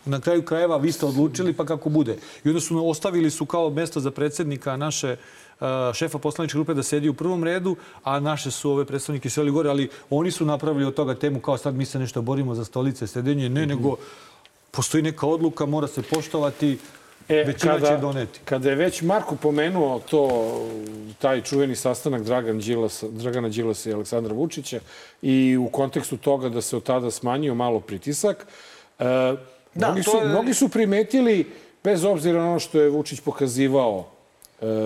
Na 0.06 0.20
kraju 0.20 0.42
krajeva 0.44 0.78
vi 0.78 0.92
ste 0.92 1.06
odlučili 1.06 1.54
pa 1.54 1.66
kako 1.66 1.90
bude. 1.90 2.16
I 2.44 2.50
onda 2.50 2.60
su 2.62 2.90
ostavili 2.90 3.30
su 3.30 3.46
kao 3.46 3.70
mesto 3.70 4.00
za 4.00 4.12
predsjednika 4.12 4.78
naše 4.78 5.16
šefa 5.94 6.18
poslaničke 6.18 6.58
grupe 6.58 6.74
da 6.74 6.84
sedi 6.84 7.10
u 7.10 7.14
prvom 7.14 7.44
redu, 7.44 7.76
a 8.04 8.20
naše 8.20 8.52
su 8.52 8.72
ove 8.72 8.86
predstavnike 8.86 9.30
seli 9.30 9.52
gore, 9.52 9.70
ali 9.70 9.90
oni 10.10 10.32
su 10.32 10.46
napravili 10.46 10.86
od 10.86 10.94
toga 10.94 11.16
temu 11.16 11.40
kao 11.40 11.58
sad 11.58 11.76
mi 11.76 11.86
se 11.86 12.00
nešto 12.00 12.22
borimo 12.22 12.56
za 12.56 12.66
stolice, 12.66 13.08
sedenje. 13.08 13.50
Ne, 13.50 13.66
nego 13.66 13.96
postoji 14.72 15.04
neka 15.04 15.28
odluka, 15.28 15.66
mora 15.66 15.88
se 15.88 16.02
poštovati, 16.04 16.78
E, 17.30 17.44
većina 17.44 17.74
kada, 17.74 17.88
će 17.88 17.98
doneti. 17.98 18.40
Kada 18.46 18.70
je 18.70 18.76
već 18.76 19.02
Marko 19.02 19.36
pomenuo 19.36 20.00
to, 20.02 20.52
taj 21.20 21.42
čuveni 21.42 21.76
sastanak 21.76 22.24
Dragan 22.24 22.60
Đilasa, 22.60 23.08
Dragana 23.10 23.50
Đilasa 23.50 23.90
i 23.90 23.94
Aleksandra 23.94 24.34
Vučića 24.34 24.80
i 25.22 25.58
u 25.58 25.70
kontekstu 25.70 26.18
toga 26.18 26.50
da 26.50 26.62
se 26.62 26.78
od 26.78 26.84
tada 26.84 27.12
smanjio 27.12 27.56
malo 27.56 27.80
pritisak, 27.80 28.48
e, 29.00 29.04
Da, 29.76 29.88
mnogi, 29.88 30.04
su, 30.04 30.18
je- 30.18 30.26
mnogi 30.26 30.54
su 30.54 30.70
primetili, 30.70 31.48
bez 31.84 32.04
obzira 32.06 32.40
na 32.40 32.50
ono 32.50 32.60
što 32.60 32.80
je 32.80 32.90
Vučić 32.90 33.20
pokazivao 33.20 34.10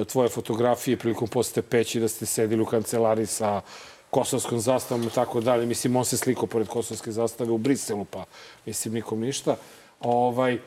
tvoje 0.08 0.30
fotografije 0.30 0.98
prilikom 0.98 1.28
posete 1.28 1.62
Peći, 1.62 2.00
da 2.00 2.08
ste 2.08 2.26
sedili 2.26 2.62
u 2.62 2.66
kancelariji 2.66 3.26
sa 3.26 3.62
kosovskom 4.10 4.60
zastavom 4.60 5.04
i 5.04 5.10
tako 5.10 5.42
dalje. 5.42 5.66
Mislim, 5.66 5.96
on 5.96 6.06
se 6.06 6.18
slikao 6.18 6.48
pored 6.48 6.68
kosovske 6.68 7.12
zastave 7.12 7.52
u 7.52 7.58
Briselu, 7.58 8.06
pa 8.06 8.26
mislim, 8.66 8.94
nikom 8.94 9.20
ništa. 9.20 9.56
Ovaj, 10.00 10.54
e, 10.54 10.60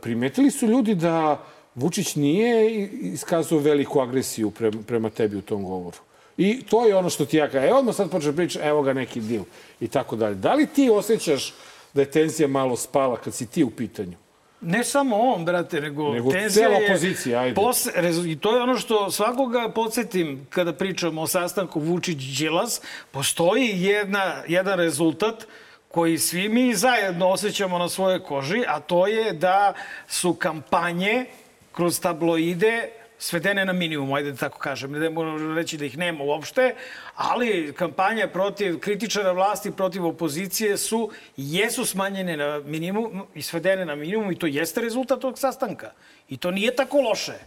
primetili 0.00 0.50
su 0.50 0.66
ljudi 0.66 0.94
da 0.94 1.44
Vučić 1.74 2.16
nije 2.16 2.86
iskazao 2.86 3.58
veliku 3.58 4.00
agresiju 4.00 4.50
prema, 4.50 4.82
prema 4.86 5.10
tebi 5.10 5.36
u 5.36 5.42
tom 5.42 5.64
govoru. 5.64 5.96
I 6.36 6.62
to 6.62 6.86
je 6.86 6.96
ono 6.96 7.10
što 7.10 7.24
ti 7.24 7.36
ja 7.36 7.50
kažem. 7.50 7.68
Evo 7.68 7.78
odmah 7.78 7.94
sad 7.94 8.10
počne 8.10 8.32
priča, 8.32 8.60
evo 8.62 8.82
ga 8.82 8.92
neki 8.92 9.20
dil 9.20 9.42
i 9.80 9.88
tako 9.88 10.16
dalje. 10.16 10.34
Da 10.34 10.54
li 10.54 10.66
ti 10.66 10.90
osjećaš 10.90 11.54
da 11.94 12.00
je 12.00 12.10
tenzija 12.10 12.48
malo 12.48 12.76
spala 12.76 13.16
kad 13.16 13.34
si 13.34 13.46
ti 13.46 13.64
u 13.64 13.70
pitanju? 13.70 14.21
Ne 14.62 14.84
samo 14.84 15.16
on, 15.16 15.44
brate, 15.44 15.80
nego, 15.80 16.12
Nego 16.12 16.30
tenzija 16.32 16.68
cela 16.68 16.78
opozicija, 16.84 17.40
ajde. 17.40 17.54
Pos, 17.54 17.86
rezu- 17.96 18.30
I 18.30 18.36
to 18.38 18.56
je 18.56 18.62
ono 18.62 18.78
što 18.78 19.10
svakoga 19.10 19.68
podsjetim 19.74 20.46
kada 20.50 20.72
pričamo 20.72 21.22
o 21.22 21.26
sastanku 21.26 21.80
Vučić-Đilas. 21.80 22.80
Postoji 23.10 23.82
jedna, 23.82 24.42
jedan 24.48 24.78
rezultat 24.78 25.46
koji 25.88 26.18
svi 26.18 26.48
mi 26.48 26.74
zajedno 26.74 27.28
osjećamo 27.28 27.78
na 27.78 27.88
svojoj 27.88 28.22
koži, 28.22 28.62
a 28.68 28.80
to 28.80 29.06
je 29.06 29.32
da 29.32 29.72
su 30.08 30.34
kampanje 30.34 31.26
kroz 31.72 32.00
tabloide 32.00 32.88
svedene 33.22 33.64
na 33.64 33.72
minimum, 33.72 34.12
ajde 34.12 34.32
da 34.32 34.36
tako 34.36 34.58
kažem. 34.58 34.92
Ne 34.92 35.10
moram 35.10 35.54
reći 35.56 35.78
da 35.78 35.84
ih 35.84 35.98
nema 35.98 36.24
uopšte, 36.24 36.74
ali 37.14 37.72
kampanje 37.76 38.26
protiv 38.26 38.78
kritičara 38.80 39.32
vlasti, 39.32 39.70
protiv 39.70 40.06
opozicije 40.06 40.76
su, 40.76 41.10
jesu 41.36 41.86
smanjene 41.86 42.36
na 42.36 42.60
minimum 42.64 43.22
i 43.34 43.42
svedene 43.42 43.84
na 43.84 43.94
minimum 43.94 44.32
i 44.32 44.38
to 44.38 44.46
jeste 44.46 44.80
rezultat 44.80 45.20
tog 45.20 45.38
sastanka. 45.38 45.92
I 46.28 46.36
to 46.36 46.50
nije 46.50 46.76
tako 46.76 47.00
loše. 47.00 47.38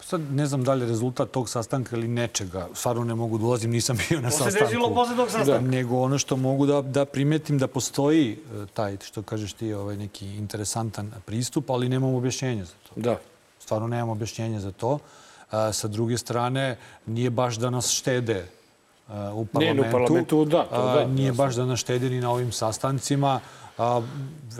Sad 0.00 0.20
ne 0.32 0.46
znam 0.46 0.64
da 0.64 0.74
li 0.74 0.84
je 0.84 0.88
rezultat 0.88 1.30
tog 1.30 1.48
sastanka 1.48 1.96
ili 1.96 2.08
nečega. 2.08 2.68
Stvarno 2.74 3.04
ne 3.04 3.14
mogu 3.14 3.38
da 3.38 3.44
ulazim, 3.44 3.70
nisam 3.70 3.96
bio 4.08 4.20
na 4.20 4.30
To 4.30 4.36
se 4.36 4.44
sastanku. 4.44 4.64
desilo 4.64 4.94
posle 4.94 5.16
tog 5.16 5.30
sastanka. 5.30 5.60
Nego 5.70 5.98
ono 6.00 6.18
što 6.18 6.36
mogu 6.36 6.66
da, 6.66 6.82
da 6.82 7.04
primetim 7.04 7.58
da 7.58 7.66
postoji 7.66 8.32
e, 8.32 8.66
taj, 8.74 8.96
što 9.04 9.22
kažeš 9.22 9.52
ti, 9.52 9.72
ovaj 9.72 9.96
neki 9.96 10.26
interesantan 10.26 11.12
pristup, 11.26 11.70
ali 11.70 11.88
nemam 11.88 12.14
objašnjenja 12.14 12.64
za 12.64 12.74
to. 12.88 13.00
Da. 13.00 13.18
Stvarno 13.68 13.86
nemam 13.86 14.08
objašnjenja 14.08 14.60
za 14.60 14.72
to. 14.72 14.98
A, 15.50 15.72
sa 15.72 15.88
druge 15.88 16.18
strane, 16.18 16.76
nije 17.06 17.30
baš 17.30 17.56
da 17.56 17.70
nas 17.70 17.90
štede 17.90 18.46
u 19.08 19.12
Ne, 19.12 19.14
ne, 19.20 19.32
u 19.34 19.46
parlamentu. 19.46 19.92
parlamentu, 19.92 20.44
da, 20.44 20.64
to 20.64 20.74
A, 20.74 20.94
da, 20.94 21.04
Nije 21.06 21.32
baš 21.32 21.54
da 21.54 21.66
naštedi 21.66 22.10
ni 22.10 22.20
na 22.20 22.30
ovim 22.30 22.52
sastancima. 22.52 23.40
A, 23.78 24.00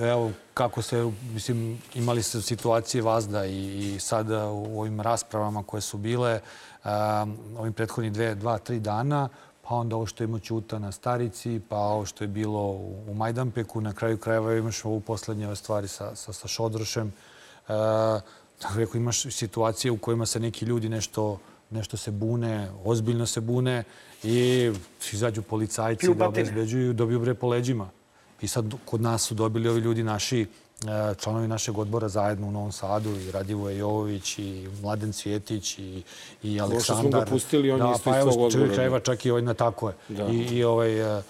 evo, 0.00 0.30
kako 0.54 0.82
se, 0.82 1.10
mislim, 1.32 1.78
imali 1.94 2.22
ste 2.22 2.42
situacije 2.42 3.02
vazda 3.02 3.46
i, 3.46 3.94
i 3.94 4.00
sada 4.00 4.50
u 4.50 4.80
ovim 4.80 5.00
raspravama 5.00 5.62
koje 5.62 5.80
su 5.80 5.96
bile 5.98 6.40
a, 6.84 7.26
ovim 7.58 7.72
prethodnih 7.72 8.12
dve, 8.12 8.34
dva, 8.34 8.58
tri 8.58 8.80
dana, 8.80 9.28
pa 9.62 9.74
onda 9.74 9.96
ovo 9.96 10.06
što 10.06 10.24
ima 10.24 10.38
Ćuta 10.38 10.78
na 10.78 10.92
Starici, 10.92 11.60
pa 11.68 11.76
ovo 11.76 12.04
što 12.06 12.24
je 12.24 12.28
bilo 12.28 12.60
u, 12.60 13.04
u 13.08 13.14
Majdanpeku, 13.14 13.80
na 13.80 13.92
kraju 13.92 14.18
krajeva 14.18 14.54
imaš 14.54 14.84
ovu 14.84 15.00
poslednje 15.00 15.56
stvari 15.56 15.88
sa, 15.88 16.16
sa, 16.16 16.32
sa 16.32 16.48
Šodrošem. 16.48 17.12
E, 17.68 17.72
tako 18.58 18.78
rekao, 18.78 18.98
imaš 18.98 19.22
situacije 19.22 19.90
u 19.90 19.98
kojima 19.98 20.26
se 20.26 20.40
neki 20.40 20.64
ljudi 20.64 20.88
nešto, 20.88 21.38
nešto 21.70 21.96
se 21.96 22.10
bune, 22.10 22.68
ozbiljno 22.84 23.26
se 23.26 23.40
bune 23.40 23.84
i 24.22 24.70
izađu 25.12 25.42
policajci 25.42 26.14
da 26.14 26.28
obezbeđuju, 26.28 26.92
dobiju 26.92 27.20
bre 27.20 27.34
po 27.34 27.48
leđima. 27.48 27.90
I 28.40 28.48
sad 28.48 28.74
kod 28.84 29.00
nas 29.00 29.22
su 29.22 29.34
dobili 29.34 29.68
ovi 29.68 29.80
ljudi 29.80 30.02
naši 30.02 30.46
članovi 31.18 31.48
našeg 31.48 31.78
odbora 31.78 32.08
zajedno 32.08 32.46
u 32.46 32.50
Novom 32.50 32.72
Sadu 32.72 33.10
i 33.10 33.30
Radivoje 33.30 33.78
Jovović 33.78 34.38
i 34.38 34.68
Mladen 34.82 35.12
Cvjetić 35.12 35.78
i, 35.78 36.02
i 36.42 36.56
što 36.56 36.66
smo 36.66 36.94
Aleksandar. 36.94 37.24
ga 37.24 37.30
pustili, 37.30 37.70
on 37.70 37.80
je 37.80 37.86
da, 37.86 37.92
isto 37.92 38.10
pa 38.10 38.18
iz 38.18 38.24
čovjek 38.24 38.54
odbora. 38.54 38.74
krajeva 38.74 39.00
čak 39.00 39.26
i 39.26 39.30
ovaj 39.30 39.42
na 39.42 39.54
tako 39.54 39.88
je. 39.88 39.94
Da. 40.08 40.26
I, 40.26 40.36
i 40.36 40.64
ovaj 40.64 41.16
uh, 41.16 41.22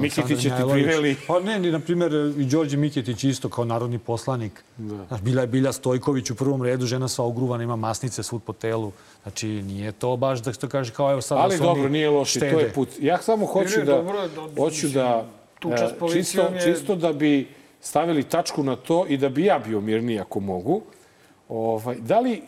Miketić 0.00 0.44
je 0.44 0.50
ti 0.56 0.62
priveli. 0.72 1.16
Pa 1.26 1.40
ne, 1.40 1.58
ni, 1.58 1.70
na 1.70 1.80
primjer, 1.80 2.12
i 2.38 2.44
Đorđe 2.44 2.76
Miketić 2.76 3.24
isto 3.24 3.48
kao 3.48 3.64
narodni 3.64 3.98
poslanik. 3.98 4.64
Da. 4.76 5.04
Znaš, 5.08 5.20
Bilja, 5.20 5.46
Bilja 5.46 5.72
Stojković 5.72 6.30
u 6.30 6.34
prvom 6.34 6.62
redu, 6.62 6.86
žena 6.86 7.08
sva 7.08 7.24
ugruvana, 7.24 7.62
ima 7.64 7.76
masnice 7.76 8.22
svud 8.22 8.42
po 8.42 8.52
telu. 8.52 8.92
Znači, 9.22 9.46
nije 9.48 9.92
to 9.92 10.16
baš 10.16 10.40
da 10.40 10.52
što 10.52 10.68
kaže 10.68 10.92
kao 10.92 11.12
evo 11.12 11.20
sad 11.20 11.38
da 11.38 11.42
Ali 11.44 11.56
se 11.56 11.62
dobro, 11.62 11.82
oni 11.82 11.90
nije 11.92 12.10
loše, 12.10 12.40
to 12.40 12.46
je 12.60 12.72
put. 12.72 12.88
Ja 13.00 13.22
samo 13.22 13.46
hoću 13.46 13.78
ne, 13.78 13.84
da, 13.84 13.92
dobro 13.92 14.18
je, 14.18 14.28
da- 14.28 14.62
hoću 14.62 14.88
da, 14.88 15.26
tuča 15.58 15.88
s 15.88 15.92
e, 15.92 15.98
policijom 15.98 16.46
čisto, 16.54 16.68
je- 16.68 16.74
čisto 16.74 16.96
da 16.96 17.12
bi 17.12 17.48
stavili 17.82 18.24
tačku 18.24 18.62
na 18.62 18.76
to 18.76 19.06
i 19.08 19.16
da 19.16 19.28
bi 19.28 19.44
ja 19.44 19.58
bio 19.58 19.80
mirniji 19.80 20.20
ako 20.20 20.40
mogu. 20.40 20.82
Ovaj, 21.48 21.96
da 21.96 22.20
li 22.20 22.42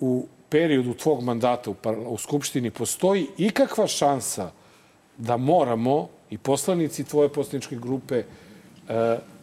u 0.00 0.26
periodu 0.48 0.94
tvog 0.94 1.22
mandata 1.22 1.70
u, 1.70 1.74
u 2.08 2.18
Skupštini 2.18 2.70
postoji 2.70 3.26
ikakva 3.38 3.86
šansa 3.86 4.50
da 5.16 5.36
moramo 5.36 6.08
i 6.30 6.38
poslanici 6.38 7.04
tvoje 7.04 7.28
poslaničke 7.28 7.76
grupe 7.76 8.16
e, 8.16 8.24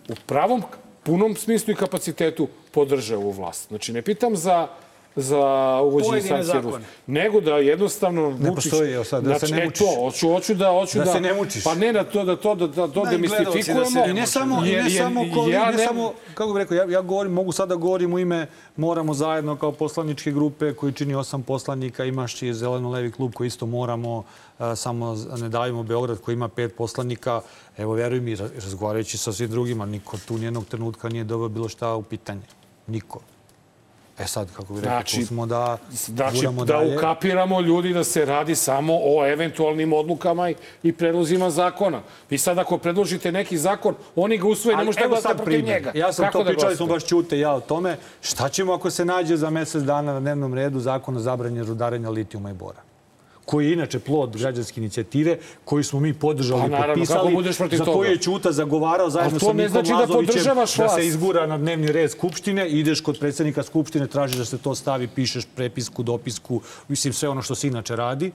u 0.10 0.16
pravom 0.26 0.64
punom 1.04 1.36
smislu 1.36 1.74
i 1.74 1.76
kapacitetu 1.76 2.48
podrže 2.72 3.16
ovu 3.16 3.32
vlast. 3.32 3.68
Znači, 3.68 3.94
ne 3.94 4.02
pitam 4.02 4.36
za 4.36 4.68
za 5.16 5.40
uvođenje 5.82 6.22
sankcija. 6.22 6.62
Ruske, 6.62 6.82
nego 7.08 7.42
da 7.42 7.52
jednostavno 7.54 8.30
Ne 8.32 8.50
Vučić... 8.50 8.56
postoji, 8.72 8.94
evo 8.94 9.04
sad, 9.04 9.24
da 9.24 9.34
se 9.34 9.40
Znači, 9.40 9.54
ne 9.54 9.62
e, 9.62 9.66
mučiš. 9.66 9.80
to, 9.80 9.96
hoću, 9.98 10.30
hoću 10.30 10.54
da, 10.54 10.70
hoću 10.70 10.98
Da 10.98 11.04
da, 11.04 11.12
se 11.12 11.22
ne 11.22 11.34
mučiš. 11.34 11.64
Pa 11.64 11.76
ne 11.76 11.94
da 11.94 12.04
to, 12.04 12.24
da 12.26 12.36
to, 12.36 12.56
da, 12.56 12.68
da 12.68 12.74
to 12.74 12.88
Da, 12.96 13.02
da 13.02 13.10
demistifikujemo. 13.12 13.86
se 13.86 14.00
ne 14.00 14.10
I 14.10 14.14
ne 14.14 14.28
samo, 14.28 14.66
i 14.66 14.70
Jer- 14.70 14.84
ne 14.84 14.90
samo, 14.92 15.22
ko, 15.36 15.48
ja 15.48 15.66
ne 15.66 15.72
ne- 15.72 15.86
samo, 15.86 16.14
kako 16.34 16.54
bih 16.54 16.60
rekao, 16.60 16.76
ja, 16.76 16.86
ja 16.88 17.02
govorim, 17.02 17.32
mogu 17.34 17.52
sada 17.52 17.70
da 17.70 17.76
govorim 17.76 18.14
u 18.14 18.20
ime 18.20 18.48
Moramo 18.78 19.14
zajedno 19.14 19.56
kao 19.56 19.72
poslaničke 19.72 20.32
grupe 20.32 20.74
koji 20.74 20.94
čini 20.94 21.16
osam 21.16 21.44
poslanika, 21.44 22.06
imaš 22.06 22.42
i 22.42 22.54
Zeleno-levi 22.54 23.12
klub 23.12 23.34
koji 23.34 23.48
isto 23.48 23.66
moramo, 23.66 24.24
a, 24.60 24.76
samo 24.76 25.16
ne 25.34 25.50
davimo 25.50 25.84
Beograd 25.84 26.20
koji 26.20 26.34
ima 26.34 26.48
pet 26.48 26.76
poslanika. 26.76 27.42
Evo, 27.78 27.94
veruj 27.94 28.20
mi, 28.20 28.36
ra- 28.36 28.50
razgovarajući 28.56 29.18
sa 29.18 29.34
svim 29.34 29.50
drugima, 29.50 29.86
niko 29.86 30.18
tu 30.18 30.38
nijednog 30.38 30.66
trenutka 30.66 31.10
nije 31.10 31.24
doveo 31.24 31.50
bilo 31.50 31.70
šta 31.70 31.96
u 31.96 32.04
pitanje. 32.04 32.42
Niko. 32.88 33.20
E 34.20 34.26
sad, 34.26 34.48
kako 34.54 34.74
bih 34.74 34.84
rekao, 34.84 34.96
Znači, 34.96 35.20
tu 35.20 35.26
smo 35.26 35.46
da 35.46 35.78
Znači, 35.92 36.36
guramo 36.36 36.66
da 36.66 36.74
dalje. 36.74 36.98
ukapiramo 36.98 37.62
ljudi 37.62 37.94
da 37.94 38.04
se 38.04 38.26
radi 38.26 38.56
samo 38.56 38.94
o 38.96 39.28
eventualnim 39.28 39.94
odlukama 39.94 40.50
i, 40.50 40.56
i 40.84 40.94
predlozima 40.94 41.50
zakona. 41.50 42.02
Vi 42.30 42.38
sad 42.38 42.58
ako 42.58 42.78
predložite 42.78 43.32
neki 43.32 43.58
zakon, 43.58 43.96
oni 44.16 44.38
ga 44.38 44.48
usvoje, 44.48 44.78
ne 44.78 44.84
možete 44.84 45.04
evo 45.04 45.12
glasati 45.12 45.36
protiv 45.36 45.52
primjer. 45.54 45.76
njega. 45.76 45.92
Ja 45.96 46.14
sam 46.14 46.26
Kako 46.26 46.38
to 46.38 46.44
da 46.44 46.50
pričali 46.50 46.76
smo 46.76 46.86
baš 46.86 47.06
Ćute 47.06 47.40
ja 47.40 47.54
o 47.54 47.60
tome. 47.60 47.98
Šta 48.22 48.50
ćemo 48.50 48.74
ako 48.74 48.90
se 48.90 49.06
nađe 49.06 49.38
za 49.38 49.50
mesec 49.50 49.84
dana 49.84 50.14
na 50.14 50.20
dnevnom 50.20 50.54
redu 50.54 50.80
zakon 50.80 51.18
o 51.18 51.20
zabranju 51.20 51.64
rudarenja 51.64 52.10
litijuma 52.10 52.50
i 52.50 52.54
bora? 52.54 52.93
Koji 53.46 53.66
je 53.66 53.74
inače 53.74 54.00
plod 54.00 54.38
građanske 54.38 54.80
inicijative, 54.82 55.38
koju 55.66 55.84
smo 55.84 56.00
mi 56.00 56.14
podržali 56.14 56.62
Pa 56.62 56.68
i 56.68 56.70
naravno, 56.70 56.94
potpisali, 56.94 57.78
za 57.78 57.86
koju 57.86 58.12
je 58.12 58.18
Ćuta 58.18 58.52
zagovarao 58.52 59.10
zajedno 59.10 59.40
sa 59.40 59.48
ne 59.48 59.54
Mikom 59.54 59.72
znači 59.72 59.90
da 59.90 59.98
Lazovićem 59.98 60.44
da 60.44 60.54
vlast. 60.54 60.96
se 60.96 61.08
izgura 61.08 61.48
na 61.48 61.58
dnevni 61.58 61.92
red 61.92 62.12
Skupštine, 62.12 62.70
ideš 62.70 63.02
kod 63.02 63.20
predsednika 63.20 63.64
Skupštine, 63.64 64.08
tražiš 64.08 64.38
da 64.38 64.46
se 64.46 64.58
to 64.58 64.76
stavi, 64.76 65.08
pišeš 65.08 65.46
prepisku, 65.56 66.04
dopisku, 66.04 66.62
mislim 66.88 67.14
sve 67.14 67.30
ono 67.30 67.42
što 67.42 67.56
se 67.56 67.68
inače 67.68 67.96
radi. 67.96 68.32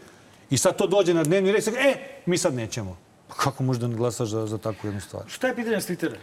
I 0.51 0.59
sad 0.59 0.77
to 0.77 0.87
dođe 0.87 1.15
na 1.15 1.25
dnevni 1.25 1.53
red 1.53 1.59
i 1.59 1.63
sad, 1.63 1.75
e, 1.75 1.95
mi 2.27 2.39
sad 2.39 2.55
nećemo. 2.55 2.97
Kako 3.37 3.63
možeš 3.63 3.81
da 3.81 3.89
ne 3.89 3.97
glasaš 3.97 4.29
za, 4.29 4.47
za 4.47 4.59
takvu 4.59 4.89
jednu 4.89 5.01
stvar? 5.01 5.23
Šta 5.27 5.47
je 5.47 5.57
pitanje 5.57 5.81
s 5.81 5.89
Twittera? 5.89 6.17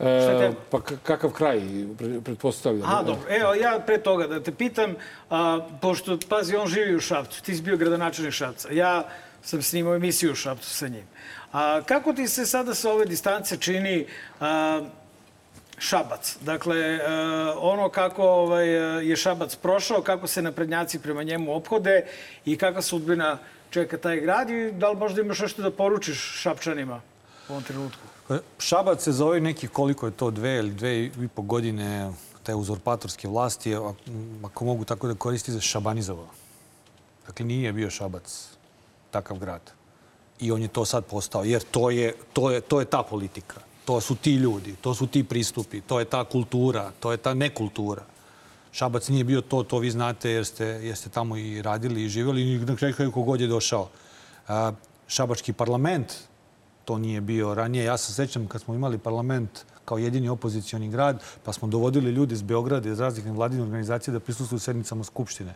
E, 0.00 0.52
pa 0.70 0.80
kakav 1.02 1.30
kraj, 1.30 1.60
pre- 1.98 2.20
pretpostavljam. 2.20 2.90
A, 2.90 3.02
dobro. 3.02 3.22
Evo, 3.28 3.54
ja 3.54 3.78
pre 3.86 3.98
toga 3.98 4.26
da 4.26 4.42
te 4.42 4.52
pitam, 4.52 4.94
a, 5.30 5.60
pošto, 5.80 6.18
pazi, 6.28 6.56
on 6.56 6.68
živi 6.68 6.96
u 6.96 7.00
Šapcu, 7.00 7.42
ti 7.42 7.54
si 7.54 7.62
bio 7.62 7.76
gradonačelnik 7.76 8.34
Šapca. 8.34 8.68
Ja 8.72 9.04
sam 9.42 9.62
snimao 9.62 9.94
emisiju 9.94 10.32
u 10.32 10.34
Šapcu 10.34 10.70
sa 10.70 10.88
njim. 10.88 11.04
A, 11.52 11.80
kako 11.86 12.12
ti 12.12 12.28
se 12.28 12.46
sada 12.46 12.74
sa 12.74 12.90
ove 12.90 13.04
distance 13.04 13.56
čini 13.56 14.06
a, 14.40 14.80
Šabac? 15.78 16.36
Dakle, 16.40 17.00
a, 17.06 17.54
ono 17.58 17.88
kako 17.88 18.22
ovaj, 18.22 18.68
je 19.08 19.16
Šabac 19.16 19.56
prošao, 19.56 20.02
kako 20.02 20.26
se 20.26 20.42
naprednjaci 20.42 20.98
prema 20.98 21.22
njemu 21.22 21.56
ophode 21.56 22.06
i 22.44 22.56
kakva 22.56 22.82
sudbina 22.82 23.38
čeka 23.70 23.98
taj 23.98 24.20
grad 24.20 24.50
i 24.50 24.72
da 24.72 24.90
li 24.90 24.96
možda 24.96 25.20
imaš 25.20 25.40
nešto 25.40 25.62
da 25.62 25.70
poručiš 25.70 26.18
Šapčanima 26.42 27.00
u 27.48 27.52
ovom 27.52 27.62
trenutku? 27.62 28.11
E, 28.32 28.38
Šabac 28.58 29.02
se 29.02 29.12
zove 29.12 29.40
neki 29.40 29.68
koliko 29.68 30.06
je 30.06 30.12
to, 30.12 30.30
dve 30.30 30.58
ili 30.58 30.70
dve 30.70 31.04
i 31.04 31.28
po 31.34 31.42
godine 31.42 32.12
te 32.42 32.54
uzurpatorske 32.54 33.28
vlasti, 33.28 33.74
a- 33.74 33.92
ako 34.42 34.64
mogu 34.64 34.84
tako 34.84 35.08
da 35.08 35.14
koristi, 35.14 35.52
za 35.52 35.60
šabanizovao. 35.60 36.28
Dakle, 37.26 37.46
nije 37.46 37.72
bio 37.72 37.90
Šabac 37.90 38.48
takav 39.10 39.38
grad. 39.38 39.60
I 40.40 40.52
on 40.52 40.62
je 40.62 40.68
to 40.68 40.84
sad 40.84 41.04
postao, 41.04 41.44
jer 41.44 41.62
to 41.70 41.90
je, 41.90 42.14
to 42.32 42.50
je, 42.50 42.60
to 42.60 42.80
je 42.80 42.86
ta 42.86 43.02
politika. 43.02 43.60
To 43.84 44.00
su 44.00 44.14
ti 44.14 44.34
ljudi, 44.34 44.74
to 44.80 44.94
su 44.94 45.06
ti 45.06 45.24
pristupi, 45.24 45.80
to 45.80 45.98
je 45.98 46.04
ta 46.04 46.24
kultura, 46.24 46.90
to 47.00 47.12
je 47.12 47.16
ta 47.16 47.34
nekultura. 47.34 48.02
Šabac 48.72 49.08
nije 49.08 49.24
bio 49.24 49.40
to, 49.40 49.62
to 49.62 49.78
vi 49.78 49.90
znate 49.90 50.30
jer 50.30 50.46
ste, 50.46 50.64
jer 50.64 50.96
ste 50.96 51.10
tamo 51.10 51.36
i 51.36 51.62
radili 51.62 52.04
i 52.04 52.08
živjeli 52.08 52.42
i 52.42 52.58
na 52.58 52.76
kraju 52.76 53.12
kogod 53.12 53.40
je 53.40 53.46
došao. 53.46 53.88
Šabački 55.06 55.52
parlament, 55.52 56.12
to 56.84 56.98
nije 56.98 57.20
bio 57.20 57.54
ranije. 57.54 57.84
Ja 57.84 57.96
se 57.96 58.12
sećam 58.12 58.46
kad 58.46 58.60
smo 58.60 58.74
imali 58.74 58.98
parlament 58.98 59.64
kao 59.84 59.98
jedini 59.98 60.28
opozicioni 60.28 60.88
grad, 60.88 61.22
pa 61.44 61.52
smo 61.52 61.68
dovodili 61.68 62.10
ljudi 62.10 62.34
iz 62.34 62.42
Beograda, 62.42 62.88
iz 62.88 63.00
raznih 63.00 63.26
vladinih 63.26 63.64
organizacija 63.64 64.12
da 64.14 64.20
prisustuju 64.20 64.58
sednicama 64.58 65.04
Skupštine. 65.04 65.54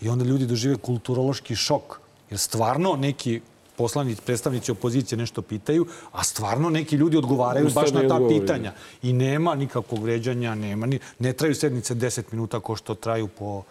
I 0.00 0.08
onda 0.08 0.24
ljudi 0.24 0.46
dožive 0.46 0.76
kulturološki 0.76 1.56
šok. 1.56 2.00
Jer 2.30 2.38
stvarno 2.38 2.96
neki 2.96 3.40
poslanici, 3.76 4.22
predstavnici 4.22 4.72
opozicije 4.72 5.18
nešto 5.18 5.42
pitaju, 5.42 5.86
a 6.12 6.24
stvarno 6.24 6.70
neki 6.70 6.96
ljudi 6.96 7.16
odgovaraju 7.16 7.70
baš 7.74 7.84
Ustane 7.84 8.02
na 8.02 8.08
ta 8.08 8.14
odgovore. 8.14 8.40
pitanja. 8.40 8.72
I 9.02 9.12
nema 9.12 9.54
nikakvog 9.54 10.02
vređanja, 10.02 10.54
nema 10.54 10.86
ni, 10.86 10.98
ne 11.18 11.32
traju 11.32 11.54
sednice 11.54 11.94
10 11.94 12.22
minuta 12.32 12.60
kao 12.60 12.76
što 12.76 12.94
traju 12.94 13.28
po 13.28 13.62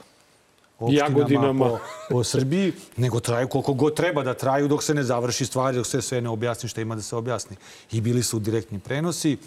opštinama, 0.79 1.19
Jagodinama. 1.19 1.69
po, 1.69 1.79
po 2.09 2.23
Srbiji, 2.23 2.73
nego 2.97 3.19
traju 3.19 3.47
koliko 3.47 3.73
god 3.73 3.95
treba 3.95 4.23
da 4.23 4.33
traju 4.33 4.67
dok 4.67 4.83
se 4.83 4.93
ne 4.93 5.03
završi 5.03 5.45
stvari, 5.45 5.77
dok 5.77 5.87
se 5.87 6.01
sve 6.01 6.21
ne 6.21 6.29
objasni 6.29 6.69
što 6.69 6.81
ima 6.81 6.95
da 6.95 7.01
se 7.01 7.15
objasni. 7.15 7.55
I 7.91 8.01
bili 8.01 8.23
su 8.23 8.39
direktni 8.39 8.79
prenosi, 8.79 9.37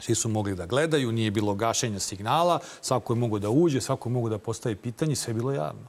svi 0.00 0.14
su 0.14 0.28
mogli 0.28 0.54
da 0.54 0.66
gledaju, 0.66 1.12
nije 1.12 1.30
bilo 1.30 1.54
gašenja 1.54 2.00
signala, 2.00 2.58
svako 2.80 3.12
je 3.12 3.18
mogao 3.18 3.38
da 3.38 3.50
uđe, 3.50 3.80
svako 3.80 4.08
je 4.08 4.12
mogao 4.12 4.30
da 4.30 4.38
postavi 4.38 4.76
pitanje, 4.76 5.16
sve 5.16 5.30
je 5.30 5.34
bilo 5.34 5.52
javno. 5.52 5.86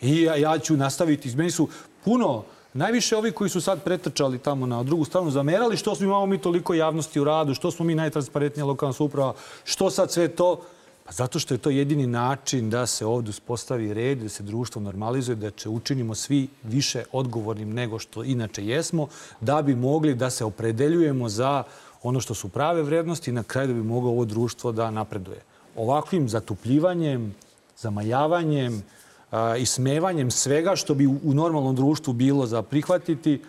I 0.00 0.22
ja, 0.22 0.36
ja 0.36 0.58
ću 0.58 0.76
nastaviti. 0.76 1.36
Meni 1.36 1.50
su 1.50 1.68
puno, 2.04 2.44
najviše 2.72 3.16
ovi 3.16 3.32
koji 3.32 3.50
su 3.50 3.60
sad 3.60 3.82
pretrčali 3.82 4.38
tamo 4.38 4.66
na 4.66 4.82
drugu 4.82 5.04
stranu, 5.04 5.30
zamerali 5.30 5.76
što 5.76 5.94
smo 5.94 6.06
imamo 6.06 6.26
mi 6.26 6.38
toliko 6.38 6.74
javnosti 6.74 7.20
u 7.20 7.24
radu, 7.24 7.54
što 7.54 7.70
smo 7.70 7.84
mi 7.84 7.94
najtransparentnija 7.94 8.66
lokalna 8.66 8.92
samouprava, 8.92 9.34
što 9.64 9.90
sad 9.90 10.12
sve 10.12 10.28
to. 10.28 10.60
Pa 11.08 11.12
zato 11.12 11.38
što 11.38 11.54
je 11.54 11.58
to 11.58 11.70
jedini 11.70 12.06
način 12.06 12.70
da 12.70 12.86
se 12.86 13.06
ovdje 13.06 13.30
uspostavi 13.30 13.94
red, 13.94 14.18
da 14.18 14.28
se 14.28 14.42
društvo 14.42 14.82
normalizuje, 14.82 15.36
da 15.36 15.50
će 15.50 15.68
učinimo 15.68 16.14
svi 16.14 16.48
više 16.62 17.04
odgovornim 17.12 17.72
nego 17.72 17.98
što 17.98 18.24
inače 18.24 18.66
jesmo, 18.66 19.06
da 19.40 19.62
bi 19.62 19.74
mogli 19.74 20.14
da 20.14 20.30
se 20.30 20.44
opredeljujemo 20.44 21.28
za 21.28 21.62
ono 22.02 22.20
što 22.20 22.34
su 22.34 22.48
prave 22.48 22.82
vrednosti 22.82 23.30
i 23.30 23.34
na 23.34 23.42
kraju 23.42 23.68
da 23.68 23.74
bi 23.74 23.82
moglo 23.82 24.10
ovo 24.10 24.24
društvo 24.24 24.72
da 24.72 24.90
napreduje. 24.90 25.40
Ovakvim 25.76 26.28
zatupljivanjem, 26.28 27.34
zamajavanjem, 27.78 28.82
a, 29.30 29.56
i 29.56 29.66
smevanjem 29.66 30.30
svega 30.30 30.76
što 30.76 30.94
bi 30.94 31.06
u 31.06 31.34
normalnom 31.34 31.76
društvu 31.76 32.12
bilo 32.12 32.46
za 32.46 32.62
prihvatiti, 32.62 33.42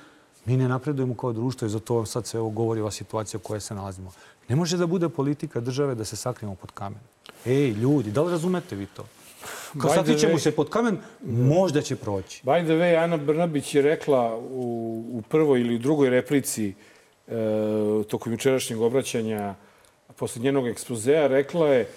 mi 0.45 0.57
ne 0.57 0.67
napredujemo 0.67 1.15
kao 1.15 1.33
društvo 1.33 1.65
i 1.65 1.69
zato 1.69 2.05
sad 2.05 2.27
sve 2.27 2.39
ovo 2.39 2.49
govori 2.49 2.81
ova 2.81 2.91
situacija 2.91 3.37
u 3.37 3.47
kojoj 3.47 3.59
se 3.59 3.75
nalazimo. 3.75 4.11
Ne 4.49 4.55
može 4.55 4.77
da 4.77 4.87
bude 4.87 5.09
politika 5.09 5.59
države 5.59 5.95
da 5.95 6.05
se 6.05 6.15
sakrijemo 6.15 6.55
pod 6.55 6.71
kamen. 6.71 7.18
Ej, 7.45 7.69
ljudi, 7.69 8.11
da 8.11 8.21
li 8.21 8.31
razumete 8.31 8.75
vi 8.75 8.85
to? 8.85 9.05
Kao 9.81 9.93
sad 9.93 10.19
ćemo 10.19 10.39
se 10.39 10.51
pod 10.51 10.69
kamen, 10.69 10.97
možda 11.23 11.81
će 11.81 11.95
proći. 11.95 12.41
By 12.43 12.63
the 12.63 12.73
way, 12.73 13.03
Ana 13.03 13.17
Brnabić 13.17 13.75
je 13.75 13.81
rekla 13.81 14.37
u, 14.37 15.03
u 15.11 15.21
prvoj 15.29 15.61
ili 15.61 15.75
u 15.75 15.79
drugoj 15.79 16.09
replici 16.09 16.73
e, 17.27 17.33
tokom 18.07 18.31
jučerašnjeg 18.31 18.81
obraćanja 18.81 19.55
posle 20.15 20.41
njenog 20.41 20.67
ekspozea, 20.67 21.27
rekla 21.27 21.67
je 21.67 21.87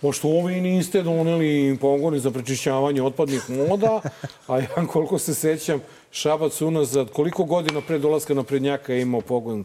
pošto 0.00 0.28
ovi 0.28 0.60
niste 0.60 1.02
doneli 1.02 1.78
pogoni 1.80 2.18
za 2.18 2.30
prečišćavanje 2.30 3.02
otpadnih 3.02 3.42
voda, 3.48 4.00
a 4.48 4.58
ja 4.58 4.86
koliko 4.92 5.18
se 5.18 5.34
sećam, 5.34 5.80
Šabac 6.10 6.62
unazad, 6.62 7.10
koliko 7.10 7.44
godina 7.44 7.80
pre 7.80 7.98
dolaska 7.98 8.34
na 8.34 8.42
prednjaka 8.42 8.92
je 8.92 9.02
imao 9.02 9.20
pogon 9.20 9.64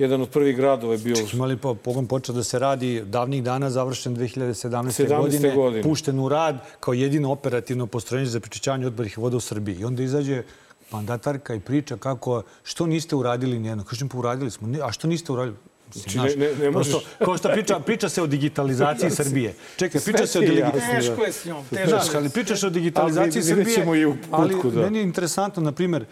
jedan 0.00 0.22
od 0.22 0.28
prvih 0.28 0.56
gradova 0.56 0.92
je 0.92 0.98
bio... 0.98 1.14
Imali 1.32 1.56
pa 1.56 1.74
pogon 1.74 2.06
počeo 2.06 2.34
da 2.34 2.42
se 2.42 2.58
radi 2.58 3.02
davnih 3.02 3.42
dana, 3.42 3.70
završen 3.70 4.16
2017. 4.16 4.70
17. 4.98 5.16
godine, 5.16 5.54
godine. 5.54 5.82
pušten 5.82 6.18
u 6.18 6.28
rad 6.28 6.58
kao 6.80 6.94
jedino 6.94 7.32
operativno 7.32 7.86
postrojenje 7.86 8.28
za 8.28 8.40
prečišćavanje 8.40 8.86
otpadnih 8.86 9.18
voda 9.18 9.36
u 9.36 9.40
Srbiji. 9.42 9.76
I 9.76 9.84
onda 9.84 10.02
izađe 10.02 10.42
mandatarka 10.90 11.54
i 11.54 11.60
priča 11.60 11.96
kako, 11.96 12.42
što 12.62 12.86
niste 12.86 13.16
uradili 13.16 13.58
nijedno? 13.58 13.84
Kažem, 13.84 14.08
pa 14.08 14.18
uradili 14.18 14.50
smo. 14.50 14.68
"Ne, 14.68 14.80
A 14.80 14.92
što 14.92 15.08
niste 15.08 15.32
uradili? 15.32 15.56
Znači, 15.92 16.18
ne- 16.18 16.36
ne- 16.36 16.54
ne 16.54 16.70
možeš- 16.70 16.72
prosto, 16.90 17.00
kao 17.20 17.36
što 17.36 17.48
priča, 17.48 17.80
priča 17.80 18.08
se 18.08 18.22
o 18.22 18.26
digitalizaciji 18.26 19.10
Srbije. 19.20 19.54
Čekaj, 19.76 20.00
Sve 20.00 20.12
priča 20.12 20.26
se 20.26 20.38
o 20.38 20.42
digitalizaciji. 20.42 21.00
Teško 21.00 21.24
je 21.24 21.32
s 21.32 21.44
njom, 21.44 21.64
teško 21.66 21.90
je. 21.92 22.16
ali 22.16 22.28
pričaš 22.30 22.62
o 22.62 22.70
digitalizaciji 22.70 23.42
Ali 23.42 23.64
Srbije. 23.64 24.00
i 24.00 24.06
u 24.06 24.12
putku, 24.14 24.28
ali 24.32 24.54
da. 24.66 24.80
meni 24.80 24.98
je 24.98 25.04
interesantno, 25.04 25.62
na 25.62 25.72
primjer, 25.72 26.04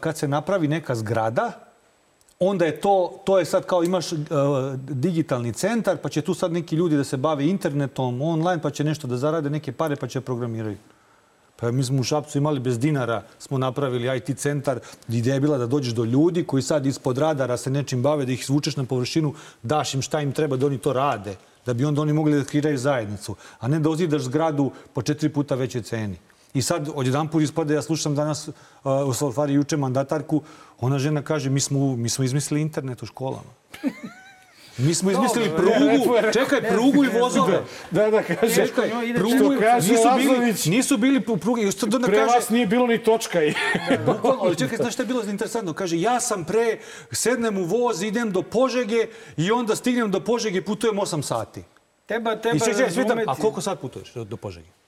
kad 0.00 0.18
se 0.18 0.28
napravi 0.28 0.68
neka 0.68 0.94
zgrada, 0.94 1.71
onda 2.38 2.64
je 2.64 2.80
to, 2.80 3.20
to 3.24 3.38
je 3.38 3.44
sad 3.44 3.66
kao 3.66 3.84
imaš 3.84 4.12
uh, 4.12 4.18
digitalni 4.76 5.52
centar, 5.52 5.96
pa 5.96 6.08
će 6.08 6.22
tu 6.22 6.34
sad 6.34 6.52
neki 6.52 6.76
ljudi 6.76 6.96
da 6.96 7.04
se 7.04 7.16
bave 7.16 7.46
internetom, 7.46 8.22
online, 8.22 8.62
pa 8.62 8.70
će 8.70 8.84
nešto 8.84 9.06
da 9.06 9.16
zarade 9.16 9.50
neke 9.50 9.72
pare, 9.72 9.96
pa 9.96 10.08
će 10.08 10.20
programiraju. 10.20 10.76
Pa 11.62 11.70
mi 11.70 11.84
smo 11.84 12.00
u 12.00 12.04
Šapcu 12.04 12.38
imali 12.38 12.60
bez 12.60 12.78
dinara, 12.78 13.22
smo 13.38 13.58
napravili 13.58 14.16
IT 14.16 14.38
centar. 14.38 14.80
Ideja 15.08 15.34
je 15.34 15.40
bila 15.40 15.58
da 15.58 15.66
dođeš 15.66 15.92
do 15.92 16.04
ljudi 16.04 16.44
koji 16.44 16.62
sad 16.62 16.86
ispod 16.86 17.18
radara 17.18 17.56
se 17.56 17.70
nečim 17.70 18.02
bave, 18.02 18.26
da 18.26 18.32
ih 18.32 18.40
izvučeš 18.40 18.76
na 18.76 18.84
površinu, 18.84 19.34
daš 19.62 19.94
im 19.94 20.02
šta 20.02 20.20
im 20.20 20.32
treba 20.32 20.56
da 20.56 20.66
oni 20.66 20.78
to 20.78 20.92
rade, 20.92 21.36
da 21.66 21.74
bi 21.74 21.84
onda 21.84 22.02
oni 22.02 22.12
mogli 22.12 22.34
da 22.38 22.44
kreiraju 22.44 22.78
zajednicu, 22.78 23.36
a 23.58 23.68
ne 23.68 23.78
da 23.78 23.90
ozidaš 23.90 24.22
zgradu 24.22 24.70
po 24.92 25.02
četiri 25.02 25.28
puta 25.28 25.54
većoj 25.54 25.82
ceni. 25.82 26.18
I 26.54 26.62
sad, 26.62 26.88
odjedan 26.94 27.28
put 27.28 27.42
ispada, 27.42 27.74
ja 27.74 27.82
slušam 27.82 28.14
danas 28.14 28.48
uh, 28.48 28.54
u 29.06 29.14
Salfari 29.14 29.54
juče 29.54 29.76
mandatarku, 29.76 30.42
ona 30.82 30.98
žena 30.98 31.22
kaže, 31.22 31.50
mi 31.50 31.60
smo, 31.60 31.96
mi 31.96 32.08
smo 32.08 32.24
izmislili 32.24 32.60
internet 32.60 33.02
u 33.02 33.06
školama. 33.06 33.52
Mi 34.78 34.94
smo 34.94 35.10
izmislili 35.10 35.48
Dobro, 35.48 35.64
lepo 35.64 35.78
prugu, 35.78 36.14
je 36.14 36.22
rekao. 36.22 36.42
čekaj, 36.42 36.68
prugu 36.68 37.04
i 37.04 37.08
vozove. 37.08 37.62
Da, 37.90 38.10
da, 38.10 38.22
kaže, 38.22 38.54
Čekaj, 38.54 38.90
prugu, 39.14 39.36
što 39.36 39.60
kaže 39.60 39.92
nisu 39.92 40.08
bili, 40.16 40.54
nisu 40.66 40.96
bili 40.96 41.22
u 41.28 41.36
prugi. 41.36 41.62
Isto 41.62 41.86
da 41.86 42.06
pre 42.06 42.16
kaže, 42.16 42.34
vas 42.34 42.50
nije 42.50 42.66
bilo 42.66 42.86
ni 42.86 42.98
točka. 42.98 43.42
I... 43.42 43.54
Bukvalno, 44.06 44.42
ali 44.42 44.56
čekaj, 44.56 44.76
znaš 44.76 44.92
šta 44.92 45.02
je 45.02 45.06
bilo 45.06 45.22
interesantno? 45.22 45.72
Kaže, 45.72 46.00
ja 46.00 46.20
sam 46.20 46.44
pre, 46.44 46.78
sednem 47.12 47.58
u 47.58 47.64
voz, 47.64 48.02
idem 48.02 48.32
do 48.32 48.42
Požege 48.42 49.06
i 49.36 49.50
onda 49.52 49.76
stignem 49.76 50.10
do 50.10 50.20
Požege, 50.20 50.62
putujem 50.64 50.96
8 50.96 51.22
sati. 51.22 51.62
Treba, 52.06 52.36
treba 52.36 52.56
I 52.56 52.60
čekaj, 52.60 52.84
razumeti. 52.84 53.24
a 53.26 53.34
koliko 53.34 53.60
sad 53.60 53.80
putuješ 53.80 54.14
do 54.14 54.36
Požege? 54.36 54.81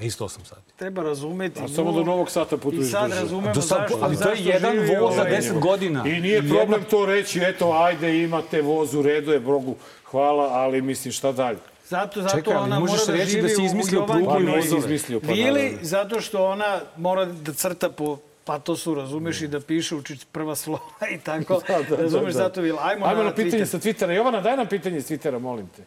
Pa 0.00 0.06
isto 0.06 0.24
8 0.24 0.44
sati. 0.44 0.60
Treba 0.76 1.02
razumeti. 1.02 1.60
A 1.60 1.68
samo 1.68 1.92
do 1.92 2.04
Novog 2.04 2.30
Sata 2.30 2.56
I 2.56 2.58
putuješ 2.58 2.90
sad 2.90 3.04
duže. 3.04 3.20
razumemo 3.20 3.54
Do 3.54 3.62
sad- 3.62 3.78
zašto, 3.80 3.98
ali 4.02 4.16
to 4.16 4.28
je 4.28 4.36
jedan 4.44 4.76
voz 4.78 5.14
za 5.14 5.20
ovaj- 5.20 5.32
10 5.32 5.60
godina. 5.60 6.04
I 6.06 6.20
nije 6.20 6.38
I 6.38 6.48
problem 6.48 6.84
to 6.84 7.06
reći, 7.06 7.40
eto, 7.40 7.72
ajde, 7.72 8.22
imate 8.22 8.62
voz 8.62 8.94
u 8.94 9.02
redu, 9.02 9.32
je 9.32 9.40
Bogu, 9.40 9.74
hvala, 10.04 10.44
ali 10.44 10.82
mislim, 10.82 11.12
šta 11.12 11.32
dalje? 11.32 11.58
Zato, 11.86 12.22
zato 12.22 12.36
Čekaj, 12.36 12.54
ona 12.54 12.80
možeš 12.80 12.98
mora 12.98 13.06
da 13.08 13.12
reći 13.14 13.42
da 13.42 13.48
si 13.48 13.64
izmislio 13.64 14.06
prugu 14.06 14.40
i 14.40 14.46
Pa 14.46 14.52
vozove. 14.52 14.78
izmislio, 14.78 15.20
pa 15.20 15.26
naravno. 15.26 15.78
zato 15.82 16.20
što 16.20 16.44
ona 16.46 16.80
mora 16.96 17.24
da 17.24 17.52
crta 17.52 17.88
po 17.90 18.16
patosu, 18.44 18.94
razumeš, 18.94 19.40
i 19.40 19.48
da 19.48 19.60
piše 19.60 19.94
uči 19.96 20.16
prva 20.32 20.56
slova 20.56 20.80
i 21.10 21.18
tako. 21.18 21.60
Da, 21.68 21.82
da, 21.86 21.96
razumeš, 21.96 22.10
da, 22.26 22.38
da. 22.38 22.44
zato 22.44 22.60
Vila. 22.60 22.82
Ajmo, 22.82 23.06
Ajmo 23.06 23.18
na, 23.18 23.24
na 23.24 23.34
pitanje 23.34 23.50
Twitter. 23.54 23.66
sa 23.66 23.78
Twittera. 23.78 24.10
Jovana, 24.10 24.40
daj 24.40 24.56
nam 24.56 24.66
pitanje 24.66 25.00
s 25.00 25.10
Twittera, 25.10 25.38
molim 25.38 25.66
te. 25.66 25.82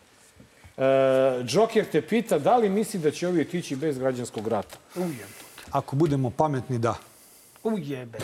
Džoker 1.45 1.85
te 1.91 2.01
pita 2.01 2.39
da 2.39 2.57
li 2.57 2.69
misli 2.69 2.99
da 2.99 3.11
će 3.11 3.27
ovi 3.27 3.41
otići 3.41 3.75
bez 3.75 3.97
građanskog 3.97 4.47
rata? 4.47 4.77
Ujebe. 4.95 5.23
Ako 5.71 5.95
budemo 5.95 6.29
pametni, 6.29 6.77
da. 6.77 6.95
Ujebe. 7.63 8.17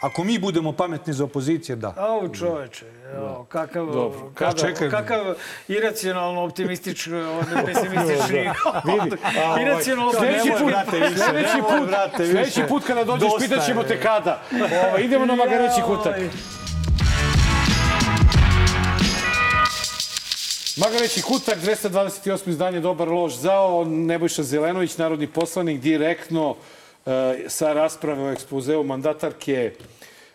Ako 0.00 0.24
mi 0.24 0.38
budemo 0.38 0.72
pametni 0.72 1.12
za 1.12 1.24
opozicije, 1.24 1.76
da. 1.76 1.94
Au, 1.96 2.34
čoveče, 2.34 2.86
evo, 3.16 3.46
kakav, 3.48 3.86
Dobro, 3.86 4.30
kakav, 4.34 4.58
čekaj. 4.60 4.90
kakav 4.90 5.34
iracionalno 5.68 6.42
optimistički, 6.44 7.12
ono, 7.14 7.66
pesimistični. 7.66 8.38
Vidi, 8.88 9.16
ovaj, 9.44 9.62
iracionalno 9.62 10.12
Sledeći 10.12 10.50
put, 10.58 10.66
brate, 10.66 10.98
više, 10.98 11.14
sledeći 11.14 11.58
put, 11.60 11.88
brate, 11.88 12.22
više. 12.22 12.32
sledeći 12.34 12.62
put 12.68 12.84
kada 12.86 13.04
dođeš, 13.04 13.32
pitaćemo 13.40 13.82
te 13.82 14.00
kada. 14.00 14.42
Ovaj, 14.88 15.02
idemo 15.02 15.26
na 15.26 15.34
Magareći 15.34 15.82
kutak. 15.86 16.16
Magareći 20.76 21.22
kutak, 21.22 21.58
228. 21.58 22.48
izdanje 22.48 22.80
Dobar 22.80 23.08
lož 23.08 23.34
zao, 23.34 23.84
Nebojša 23.84 24.42
Zelenović, 24.42 24.96
narodni 24.96 25.26
poslanik, 25.26 25.80
direktno 25.80 26.56
e, 27.06 27.10
sa 27.48 27.72
rasprave 27.72 28.22
o 28.24 28.32
ekspozeu 28.32 28.82
mandatarke 28.82 29.72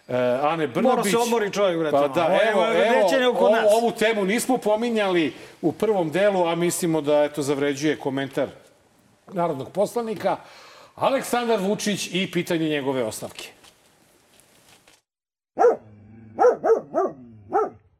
e, 0.08 0.16
Ane 0.42 0.68
Brnabić. 0.68 0.96
Mora 0.98 1.04
se 1.04 1.18
odmori 1.18 1.52
čovjek, 1.52 1.80
brate. 1.80 1.98
Pa 1.98 2.08
da, 2.08 2.40
evo, 2.52 2.66
evo, 2.66 3.34
kod 3.34 3.52
o- 3.52 3.78
ovu 3.78 3.92
temu 3.92 4.26
nismo 4.26 4.58
pominjali 4.58 5.34
u 5.62 5.72
prvom 5.72 6.12
delu, 6.12 6.48
a 6.48 6.56
mislimo 6.56 7.02
da 7.02 7.24
eto 7.24 7.42
zavređuje 7.42 8.00
komentar 8.00 8.48
narodnog 9.34 9.72
poslanika. 9.72 10.38
Aleksandar 10.96 11.60
Vučić 11.60 12.10
i 12.12 12.32
pitanje 12.32 12.70
njegove 12.70 13.04
ostavke. 13.04 13.50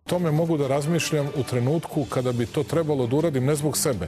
Tome 0.10 0.32
mogu 0.32 0.58
da 0.58 0.68
razmišljam 0.68 1.28
u 1.36 1.44
trenutku 1.44 2.06
kada 2.10 2.32
bi 2.32 2.46
to 2.46 2.64
trebalo 2.64 3.08
da 3.08 3.16
uradim 3.16 3.46
ne 3.46 3.56
zbog 3.56 3.78
sebe, 3.78 4.08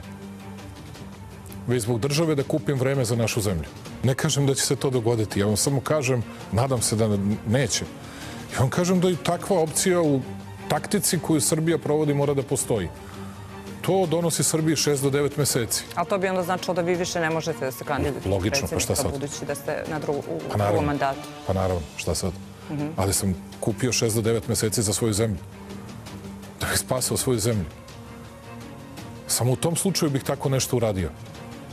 već 1.66 1.82
zbog 1.82 2.00
države 2.00 2.34
da 2.34 2.42
kupim 2.42 2.78
vreme 2.78 3.04
za 3.04 3.16
našu 3.16 3.40
zemlju. 3.40 3.66
Ne 4.02 4.14
kažem 4.14 4.46
da 4.46 4.54
će 4.54 4.62
se 4.62 4.76
to 4.76 4.90
dogoditi, 4.90 5.40
ja 5.40 5.46
vam 5.46 5.56
samo 5.56 5.80
kažem, 5.80 6.22
nadam 6.52 6.82
se 6.82 6.96
da 6.96 7.08
neće. 7.46 7.84
Ja 8.54 8.60
vam 8.60 8.70
kažem 8.70 9.00
da 9.00 9.10
i 9.10 9.16
takva 9.16 9.58
opcija 9.58 10.00
u 10.02 10.20
taktici 10.68 11.18
koju 11.18 11.40
Srbija 11.40 11.78
provodi 11.78 12.14
mora 12.14 12.34
da 12.34 12.42
postoji. 12.42 12.88
To 13.80 14.06
donosi 14.06 14.42
Srbiji 14.44 14.76
6 14.76 15.02
do 15.02 15.10
9 15.10 15.30
meseci. 15.38 15.84
A 15.94 16.04
to 16.04 16.18
bi 16.18 16.28
onda 16.28 16.42
značilo 16.42 16.74
da 16.74 16.82
vi 16.82 16.94
više 16.94 17.20
ne 17.20 17.30
možete 17.30 17.64
da 17.64 17.72
se 17.72 17.84
kandidujete 17.84 18.28
Logično, 18.28 18.68
pa 18.68 18.78
šta 18.80 18.94
sad? 18.94 19.10
budući 19.12 19.44
da 19.46 19.54
ste 19.54 19.82
na 19.90 19.98
drugu, 19.98 20.18
u 20.18 20.38
Pa 20.50 20.56
naravno. 20.56 20.66
drugom 20.66 20.86
mandatu. 20.86 21.28
Pa 21.46 21.52
naravno, 21.52 21.82
šta 21.96 22.14
sad? 22.14 22.32
Ali 22.96 23.12
sam 23.12 23.34
kupio 23.60 23.92
6 23.92 24.14
do 24.14 24.30
9 24.30 24.40
meseci 24.48 24.82
za 24.82 24.92
svoju 24.92 25.12
zemlju. 25.12 25.38
Da 26.60 26.66
bih 26.66 26.78
spasao 26.78 27.16
svoju 27.16 27.38
zemlju. 27.38 27.64
Samo 29.26 29.52
u 29.52 29.56
tom 29.56 29.76
slučaju 29.76 30.10
bih 30.10 30.22
tako 30.22 30.48
nešto 30.48 30.76
uradio. 30.76 31.10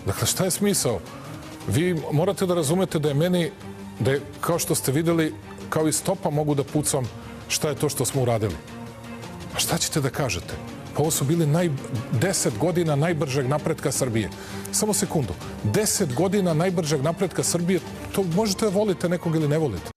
Dakle, 0.06 0.28
šta 0.28 0.44
je 0.44 0.52
smisao? 0.52 0.99
Vi 1.68 2.02
morate 2.12 2.45
da 2.45 2.53
razumete 2.56 2.99
da 2.99 3.10
je 3.10 3.14
meni, 3.14 3.52
da 3.99 4.12
je, 4.12 4.22
kao 4.41 4.60
što 4.60 4.76
ste 4.76 4.91
videli, 4.91 5.34
kao 5.70 5.88
i 5.88 5.94
stopa 5.94 6.30
mogu 6.30 6.56
da 6.56 6.64
pucam 6.64 7.10
šta 7.48 7.70
je 7.70 7.76
to 7.76 7.90
što 7.90 8.06
smo 8.06 8.22
uradili. 8.22 8.56
A 9.56 9.60
šta 9.60 9.78
ćete 9.78 10.02
da 10.02 10.10
kažete? 10.10 10.53
Pa 10.95 11.02
ovo 11.02 11.12
su 11.12 11.26
bili 11.26 11.45
naj, 11.45 11.70
10 12.22 12.57
godina 12.60 12.95
najbržeg 12.95 13.48
napretka 13.48 13.91
Srbije. 13.91 14.30
Samo 14.72 14.94
sekundu. 14.94 15.34
10 15.64 16.14
godina 16.14 16.53
najbržeg 16.53 17.02
napretka 17.02 17.44
Srbije, 17.44 17.80
to 18.12 18.24
možete 18.24 18.66
da 18.66 18.72
volite 18.72 19.10
nekog 19.10 19.36
ili 19.36 19.48
ne 19.48 19.57
volite. 19.57 19.95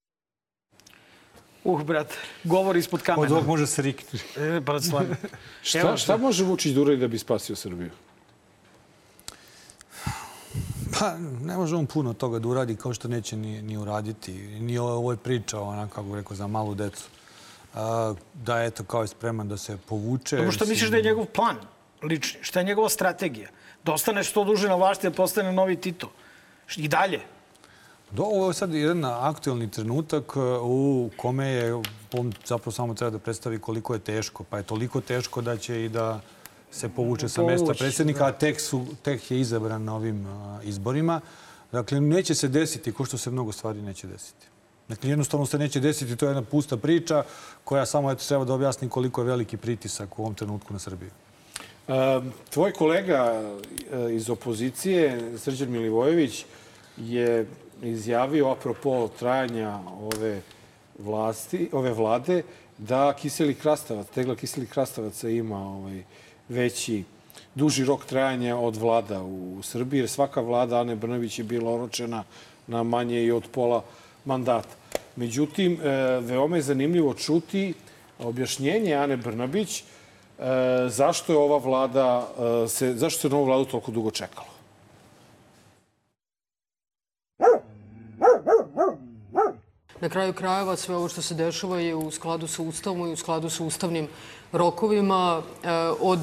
Uh, 1.64 1.82
brate, 1.82 2.14
govor 2.44 2.76
ispod 2.76 3.00
Od 3.00 3.06
kamena. 3.06 3.34
ovog 3.34 3.46
može 3.46 3.66
se 3.66 3.82
riknuti. 3.82 4.24
E, 4.36 4.60
brat, 4.60 4.82
stvarno. 4.82 5.14
Šta, 5.62 5.96
šta 5.96 6.16
može 6.16 6.44
Vučić 6.44 6.72
da 6.72 6.80
uradi 6.80 6.96
da 6.96 7.08
bi 7.08 7.18
spasio 7.18 7.56
Srbiju? 7.56 7.90
Pa, 10.98 11.16
ne 11.42 11.56
može 11.56 11.76
on 11.76 11.86
puno 11.86 12.12
toga 12.12 12.38
da 12.38 12.48
uradi, 12.48 12.76
kao 12.76 12.94
što 12.94 13.08
neće 13.08 13.36
ni, 13.36 13.62
ni 13.62 13.76
uraditi. 13.76 14.32
Ni 14.60 14.78
ovo 14.78 14.92
ovo 14.92 15.10
je 15.10 15.16
priča, 15.16 15.60
ona, 15.60 15.88
kako 15.88 16.16
rekao, 16.16 16.36
za 16.36 16.46
malu 16.46 16.74
decu. 16.74 17.04
A, 17.74 18.14
da 18.34 18.58
je, 18.60 18.66
eto, 18.66 18.84
kao 18.84 19.02
je 19.02 19.08
spreman 19.08 19.48
da 19.48 19.56
se 19.56 19.76
povuče. 19.88 20.36
Dobro, 20.36 20.52
što 20.52 20.66
misliš 20.66 20.90
da 20.90 20.96
je 20.96 21.02
njegov 21.02 21.24
plan 21.24 21.56
lični? 22.02 22.40
Šta 22.42 22.60
je 22.60 22.64
njegova 22.64 22.88
strategija? 22.88 23.48
Da 23.84 23.92
ostane 23.92 24.24
što 24.24 24.44
duže 24.44 24.68
na 24.68 24.74
vlasti, 24.74 25.10
da 25.10 25.14
postane 25.14 25.52
novi 25.52 25.76
Tito. 25.76 26.10
I 26.76 26.88
dalje. 26.88 27.20
Do, 28.10 28.22
ovo 28.22 28.48
je 28.48 28.54
sad 28.54 28.74
jedan 28.74 29.04
aktualni 29.04 29.70
trenutak 29.70 30.36
uh, 30.36 30.42
u 30.62 31.10
kome 31.16 31.46
je 31.46 31.74
on 32.12 32.32
zapravo 32.46 32.72
samo 32.72 32.94
treba 32.94 33.10
da 33.10 33.18
predstavi 33.18 33.58
koliko 33.58 33.94
je 33.94 34.00
teško. 34.00 34.44
Pa 34.44 34.56
je 34.56 34.62
toliko 34.62 35.00
teško 35.00 35.40
da 35.40 35.56
će 35.56 35.84
i 35.84 35.88
da 35.88 36.20
se 36.70 36.88
povuče 36.88 37.28
sa 37.28 37.42
mesta 37.42 37.64
Povući, 37.64 37.78
predsjednika, 37.78 38.26
a 38.26 38.32
tek, 38.32 38.60
su, 38.60 38.86
tek 39.02 39.30
je 39.30 39.40
izabran 39.40 39.84
na 39.84 39.94
ovim 39.94 40.26
uh, 40.26 40.64
izborima. 40.64 41.20
Dakle, 41.72 42.00
neće 42.00 42.34
se 42.34 42.48
desiti, 42.48 42.92
ko 42.92 43.04
što 43.04 43.18
se 43.18 43.30
mnogo 43.30 43.52
stvari 43.52 43.82
neće 43.82 44.06
desiti. 44.06 44.46
Dakle, 44.88 45.10
jednostavno 45.10 45.46
se 45.46 45.58
neće 45.58 45.80
desiti, 45.80 46.16
to 46.16 46.26
je 46.26 46.30
jedna 46.30 46.42
pusta 46.42 46.76
priča 46.76 47.24
koja 47.64 47.86
samo 47.86 48.10
eto, 48.10 48.24
treba 48.28 48.44
da 48.44 48.54
objasni 48.54 48.88
koliko 48.88 49.20
je 49.20 49.26
veliki 49.26 49.56
pritisak 49.56 50.18
u 50.18 50.22
ovom 50.22 50.34
trenutku 50.34 50.72
na 50.72 50.78
Srbiju. 50.78 51.10
Um, 51.88 52.32
tvoj 52.50 52.72
kolega 52.72 53.42
iz 54.10 54.30
opozicije, 54.30 55.32
Srđan 55.38 55.70
Milivojević, 55.70 56.44
je 56.96 57.46
izjavio 57.82 58.50
apropo 58.50 59.08
trajanja 59.18 59.78
ove 60.00 60.40
vlasti, 60.98 61.68
ove 61.72 61.92
vlade, 61.92 62.42
da 62.78 63.12
kiseli 63.12 63.54
krastavac, 63.54 64.06
tegla 64.14 64.36
kiseli 64.36 64.66
krastavaca 64.66 65.28
ima 65.28 65.58
ovaj, 65.58 66.02
veći, 66.48 67.04
duži 67.54 67.84
rok 67.84 68.04
trajanja 68.04 68.56
od 68.56 68.76
vlada 68.76 69.22
u 69.22 69.62
Srbiji, 69.62 70.00
jer 70.00 70.08
svaka 70.08 70.40
vlada 70.40 70.80
Ane 70.80 70.96
Brnović 70.96 71.38
je 71.38 71.44
bila 71.44 71.74
oročena 71.74 72.24
na 72.66 72.82
manje 72.82 73.24
i 73.24 73.32
od 73.32 73.48
pola 73.52 73.82
mandata. 74.24 74.76
Međutim, 75.16 75.72
e, 75.72 75.88
veoma 76.20 76.56
je 76.56 76.62
zanimljivo 76.62 77.14
čuti 77.14 77.74
objašnjenje 78.18 78.94
Ane 78.94 79.16
Brnabić 79.16 79.80
e, 79.80 79.84
zašto 80.88 81.32
je 81.32 81.38
ova 81.38 81.58
vlada, 81.58 82.28
e, 82.64 82.68
se, 82.68 82.94
zašto 82.94 83.20
se 83.20 83.28
na 83.28 83.36
ovu 83.36 83.44
vladu 83.44 83.64
toliko 83.64 83.90
dugo 83.90 84.10
čekalo. 84.10 84.57
Na 90.00 90.08
kraju 90.08 90.32
krajeva 90.32 90.76
sve 90.76 90.96
ovo 90.96 91.08
što 91.08 91.22
se 91.22 91.34
dešava 91.34 91.80
je 91.80 91.94
u 91.94 92.10
skladu 92.10 92.46
sa 92.46 92.62
Ustavom 92.62 93.08
i 93.08 93.12
u 93.12 93.16
skladu 93.16 93.50
sa 93.50 93.64
ustavnim 93.64 94.08
rokovima. 94.52 95.42
E, 95.42 95.70
od 96.00 96.20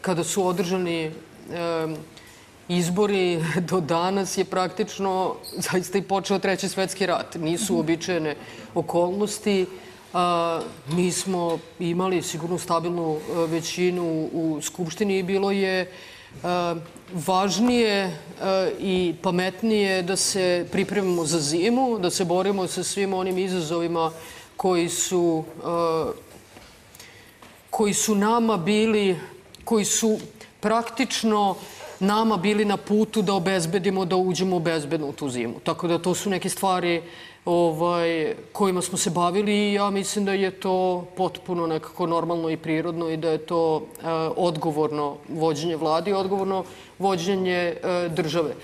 kada 0.00 0.24
su 0.24 0.46
održani 0.46 1.04
e, 1.04 1.12
izbori 2.68 3.44
do 3.70 3.80
danas 3.80 4.38
je 4.38 4.44
praktično 4.44 5.34
zaista 5.56 5.98
i 5.98 6.02
počeo 6.02 6.38
treći 6.38 6.68
svetski 6.68 7.06
rat. 7.06 7.34
Nisu 7.34 7.76
uobičajene 7.76 8.36
okolnosti. 8.74 9.66
A, 10.12 10.60
mi 10.88 11.12
smo 11.12 11.58
imali 11.78 12.22
sigurno 12.22 12.58
stabilnu 12.58 13.16
e, 13.16 13.46
većinu 13.46 14.28
u 14.32 14.58
Skupštini 14.62 15.18
i 15.18 15.22
bilo 15.22 15.50
je 15.50 15.80
e, 15.80 15.86
važnije 17.12 17.94
e, 17.94 18.12
i 18.78 19.14
pametnije 19.22 20.02
da 20.02 20.16
se 20.16 20.66
pripremimo 20.72 21.24
za 21.24 21.40
zimu, 21.40 21.98
da 21.98 22.10
se 22.10 22.24
borimo 22.24 22.66
sa 22.66 22.82
svim 22.82 23.14
onim 23.14 23.38
izazovima 23.38 24.10
koji 24.56 24.88
su, 24.88 25.44
koji 27.70 27.94
su 27.94 28.14
nama 28.14 28.56
bili, 28.56 29.16
koji 29.64 29.84
su 29.84 30.18
praktično 30.60 31.56
nama 32.00 32.36
bili 32.36 32.64
na 32.64 32.76
putu 32.76 33.22
da 33.22 33.34
obezbedimo 33.34 34.04
da 34.04 34.16
uđemo 34.16 34.58
bezbedno 34.58 35.08
u 35.08 35.12
tu 35.12 35.28
zimu. 35.28 35.60
Tako 35.64 35.88
da 35.88 35.98
to 35.98 36.14
su 36.14 36.30
neke 36.30 36.48
stvari 36.48 37.02
ovaj, 37.46 38.08
kojima 38.52 38.82
smo 38.82 38.98
se 38.98 39.10
bavili 39.10 39.52
i 39.52 39.74
ja 39.74 39.90
mislim 39.90 40.24
da 40.24 40.32
je 40.32 40.50
to 40.50 40.76
potpuno 41.16 41.66
nekako 41.66 42.06
normalno 42.06 42.50
i 42.50 42.56
prirodno 42.56 43.10
i 43.10 43.16
da 43.16 43.28
je 43.28 43.38
to 43.38 43.62
e, 43.94 44.06
odgovorno 44.36 45.16
vođenje 45.28 45.76
vlade 45.76 46.10
i 46.10 46.14
odgovorno 46.14 46.64
vođenje 46.98 47.52
e, 47.52 47.76
države. 48.08 48.54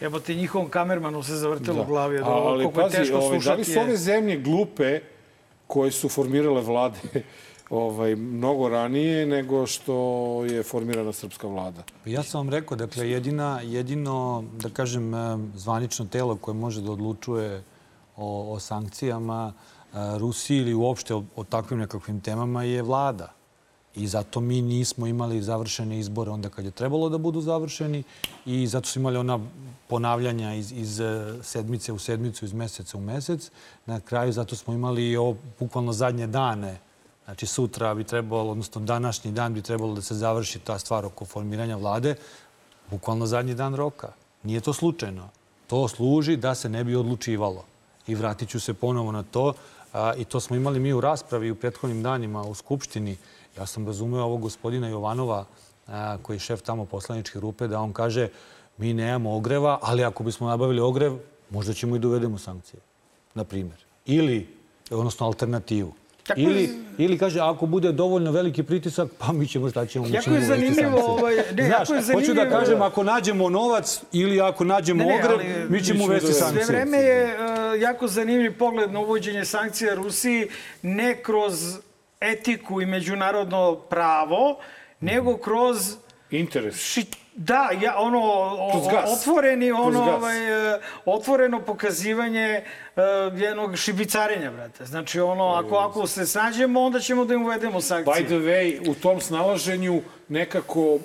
Evo 0.00 0.20
ti 0.20 0.34
njihovom 0.34 0.68
kamermanu 0.68 1.22
se 1.22 1.34
zavrtelo 1.34 1.76
Da. 1.76 1.82
u 1.82 1.86
glavi. 1.86 2.18
Da, 2.18 2.24
Ali 2.26 2.64
koliko 2.64 2.80
je 2.80 2.84
pazi, 2.84 2.96
teško 2.96 3.16
ovaj, 3.16 3.38
da 3.38 3.54
li 3.54 3.64
su 3.64 3.80
ove 3.80 3.90
je- 3.90 3.96
zemlje 3.96 4.36
glupe 4.38 5.00
koje 5.66 5.90
su 5.90 6.08
formirale 6.08 6.60
vlade 6.62 6.98
ovaj, 7.70 8.16
mnogo 8.16 8.68
ranije 8.68 9.26
nego 9.26 9.66
što 9.66 9.94
je 10.44 10.62
formirana 10.62 11.12
srpska 11.12 11.46
vlada? 11.46 11.82
Ja 12.04 12.22
sam 12.22 12.40
vam 12.40 12.50
rekao, 12.50 12.76
dakle, 12.76 13.10
jedina, 13.10 13.60
jedino, 13.62 14.44
da 14.54 14.68
kažem, 14.68 15.14
em, 15.14 15.52
zvanično 15.56 16.04
telo 16.06 16.36
koje 16.36 16.54
može 16.54 16.80
da 16.80 16.92
odlučuje 16.92 17.62
o, 18.16 18.52
o 18.52 18.60
sankcijama 18.60 19.52
e, 19.52 20.18
Rusiji 20.18 20.58
ili 20.58 20.74
uopšte 20.74 21.14
o, 21.14 21.24
o 21.36 21.44
takvim 21.44 21.78
nekakvim 21.78 22.20
temama 22.20 22.62
je 22.62 22.82
vlada. 22.82 23.32
I 23.94 24.06
zato 24.06 24.40
mi 24.40 24.62
nismo 24.62 25.06
imali 25.06 25.42
završene 25.42 25.98
izbore 25.98 26.30
onda 26.30 26.48
kad 26.48 26.64
je 26.64 26.70
trebalo 26.70 27.08
da 27.08 27.18
budu 27.18 27.40
završeni 27.40 28.02
i 28.46 28.66
zato 28.66 28.88
smo 28.88 29.00
imali 29.00 29.16
ona 29.16 29.38
ponavljanja 29.88 30.54
iz, 30.54 30.72
iz 30.72 31.00
e, 31.00 31.34
sedmice 31.42 31.92
u 31.92 31.98
sedmicu, 31.98 32.44
iz 32.44 32.52
meseca 32.52 32.98
u 32.98 33.00
mesec. 33.00 33.50
Na 33.86 34.00
kraju 34.00 34.32
zato 34.32 34.56
smo 34.56 34.74
imali 34.74 35.10
i 35.10 35.16
ovo 35.16 35.36
bukvalno 35.58 35.92
zadnje 35.92 36.26
dane 36.26 36.78
Znači 37.30 37.46
sutra 37.46 37.94
bi 37.94 38.04
trebalo, 38.04 38.50
odnosno 38.50 38.80
današnji 38.80 39.32
dan 39.32 39.54
bi 39.54 39.62
trebalo 39.62 39.94
da 39.94 40.02
se 40.02 40.14
završi 40.14 40.58
ta 40.58 40.78
stvar 40.78 41.06
oko 41.06 41.24
formiranja 41.24 41.76
vlade, 41.76 42.14
bukvalno 42.90 43.26
zadnji 43.26 43.54
dan 43.54 43.74
roka. 43.74 44.12
Nije 44.42 44.60
to 44.60 44.72
slučajno. 44.72 45.28
To 45.66 45.88
služi 45.88 46.36
da 46.36 46.54
se 46.54 46.68
ne 46.68 46.84
bi 46.84 46.96
odlučivalo. 46.96 47.64
I 48.10 48.14
vratit 48.14 48.48
ću 48.48 48.60
se 48.60 48.74
ponovo 48.74 49.12
na 49.12 49.22
to. 49.22 49.52
A, 49.92 50.14
I 50.14 50.24
to 50.24 50.40
smo 50.40 50.56
imali 50.56 50.80
mi 50.80 50.92
u 50.92 51.00
raspravi 51.00 51.50
u 51.50 51.54
prethodnim 51.54 52.02
danima 52.02 52.42
u 52.42 52.54
Skupštini. 52.54 53.16
Ja 53.58 53.66
sam 53.66 53.86
razumeo 53.86 54.24
ovog 54.24 54.40
gospodina 54.40 54.88
Jovanova, 54.88 55.44
a, 55.86 56.16
koji 56.18 56.36
je 56.36 56.40
šef 56.40 56.62
tamo 56.62 56.84
poslaničke 56.84 57.38
grupe, 57.38 57.66
da 57.66 57.80
on 57.80 57.92
kaže 57.92 58.28
mi 58.78 58.92
nemamo 58.94 59.36
ogreva, 59.36 59.78
ali 59.82 60.04
ako 60.04 60.22
bismo 60.22 60.48
nabavili 60.48 60.80
ogrev, 60.80 61.16
možda 61.50 61.72
ćemo 61.74 61.96
i 61.96 62.00
dovedemo 62.00 62.38
sankcije, 62.38 62.80
na 63.34 63.44
primjer. 63.44 63.78
Ili, 64.06 64.46
odnosno 64.90 65.26
alternativu. 65.26 65.92
Tako 66.22 66.40
ili, 66.40 66.62
je- 66.62 66.74
ili 66.98 67.18
kaže, 67.18 67.40
ako 67.40 67.66
bude 67.66 67.92
dovoljno 67.92 68.32
veliki 68.32 68.62
pritisak, 68.62 69.08
pa 69.18 69.32
mi 69.32 69.48
ćemo, 69.48 69.70
šta 69.70 69.86
ćemo, 69.86 70.06
Jako 70.06 70.30
je 70.30 70.40
zanimljivo, 70.42 70.98
ovaj, 71.00 71.34
ne, 71.36 71.66
Znaš, 71.66 71.80
jako 71.80 71.94
je 71.94 72.00
hoću 72.14 72.26
da 72.26 72.34
zanimljivo- 72.34 72.50
kažem, 72.50 72.82
ako 72.82 73.02
nađemo 73.04 73.48
novac 73.48 74.02
ili 74.12 74.40
ako 74.40 74.64
nađemo 74.64 74.98
Ne, 74.98 75.06
ne, 75.06 75.18
ogrev, 75.18 75.70
mi 75.70 75.82
ćemo 75.82 76.04
uvesti 76.04 76.32
sankcije. 76.32 76.64
Sve 76.64 76.74
vreme 76.74 76.98
je 76.98 77.36
jako 77.74 78.08
zanimljiv 78.08 78.58
pogled 78.58 78.92
na 78.92 79.00
uvođenje 79.00 79.44
sankcija 79.44 79.94
Rusiji, 79.94 80.48
ne 80.82 81.22
kroz 81.22 81.78
etiku 82.20 82.82
i 82.82 82.86
međunarodno 82.86 83.74
pravo, 83.76 84.58
nego 85.00 85.36
kroz 85.36 85.96
Interes. 86.30 86.76
ši, 86.76 87.04
da, 87.34 87.70
ja, 87.82 87.98
ono, 87.98 88.20
o- 88.22 88.82
otvoreni, 89.06 89.72
ono, 89.72 90.02
ovaj, 90.02 90.74
e, 90.74 90.80
otvoreno 91.04 91.60
pokazivanje 91.60 92.62
uh, 92.96 93.02
jednog 93.40 93.76
šibicarenja, 93.76 94.50
brate. 94.50 94.84
Znači, 94.86 95.20
ono, 95.20 95.48
ako, 95.48 95.76
ako 95.76 96.06
se 96.06 96.26
snađemo, 96.26 96.80
onda 96.82 97.00
ćemo 97.00 97.24
da 97.24 97.34
im 97.34 97.42
uvedemo 97.42 97.80
sankcije. 97.80 98.14
By 98.14 98.26
the 98.26 98.34
way, 98.34 98.90
u 98.90 98.94
tom 98.94 99.20
snalaženju 99.20 100.02
nekako 100.28 100.98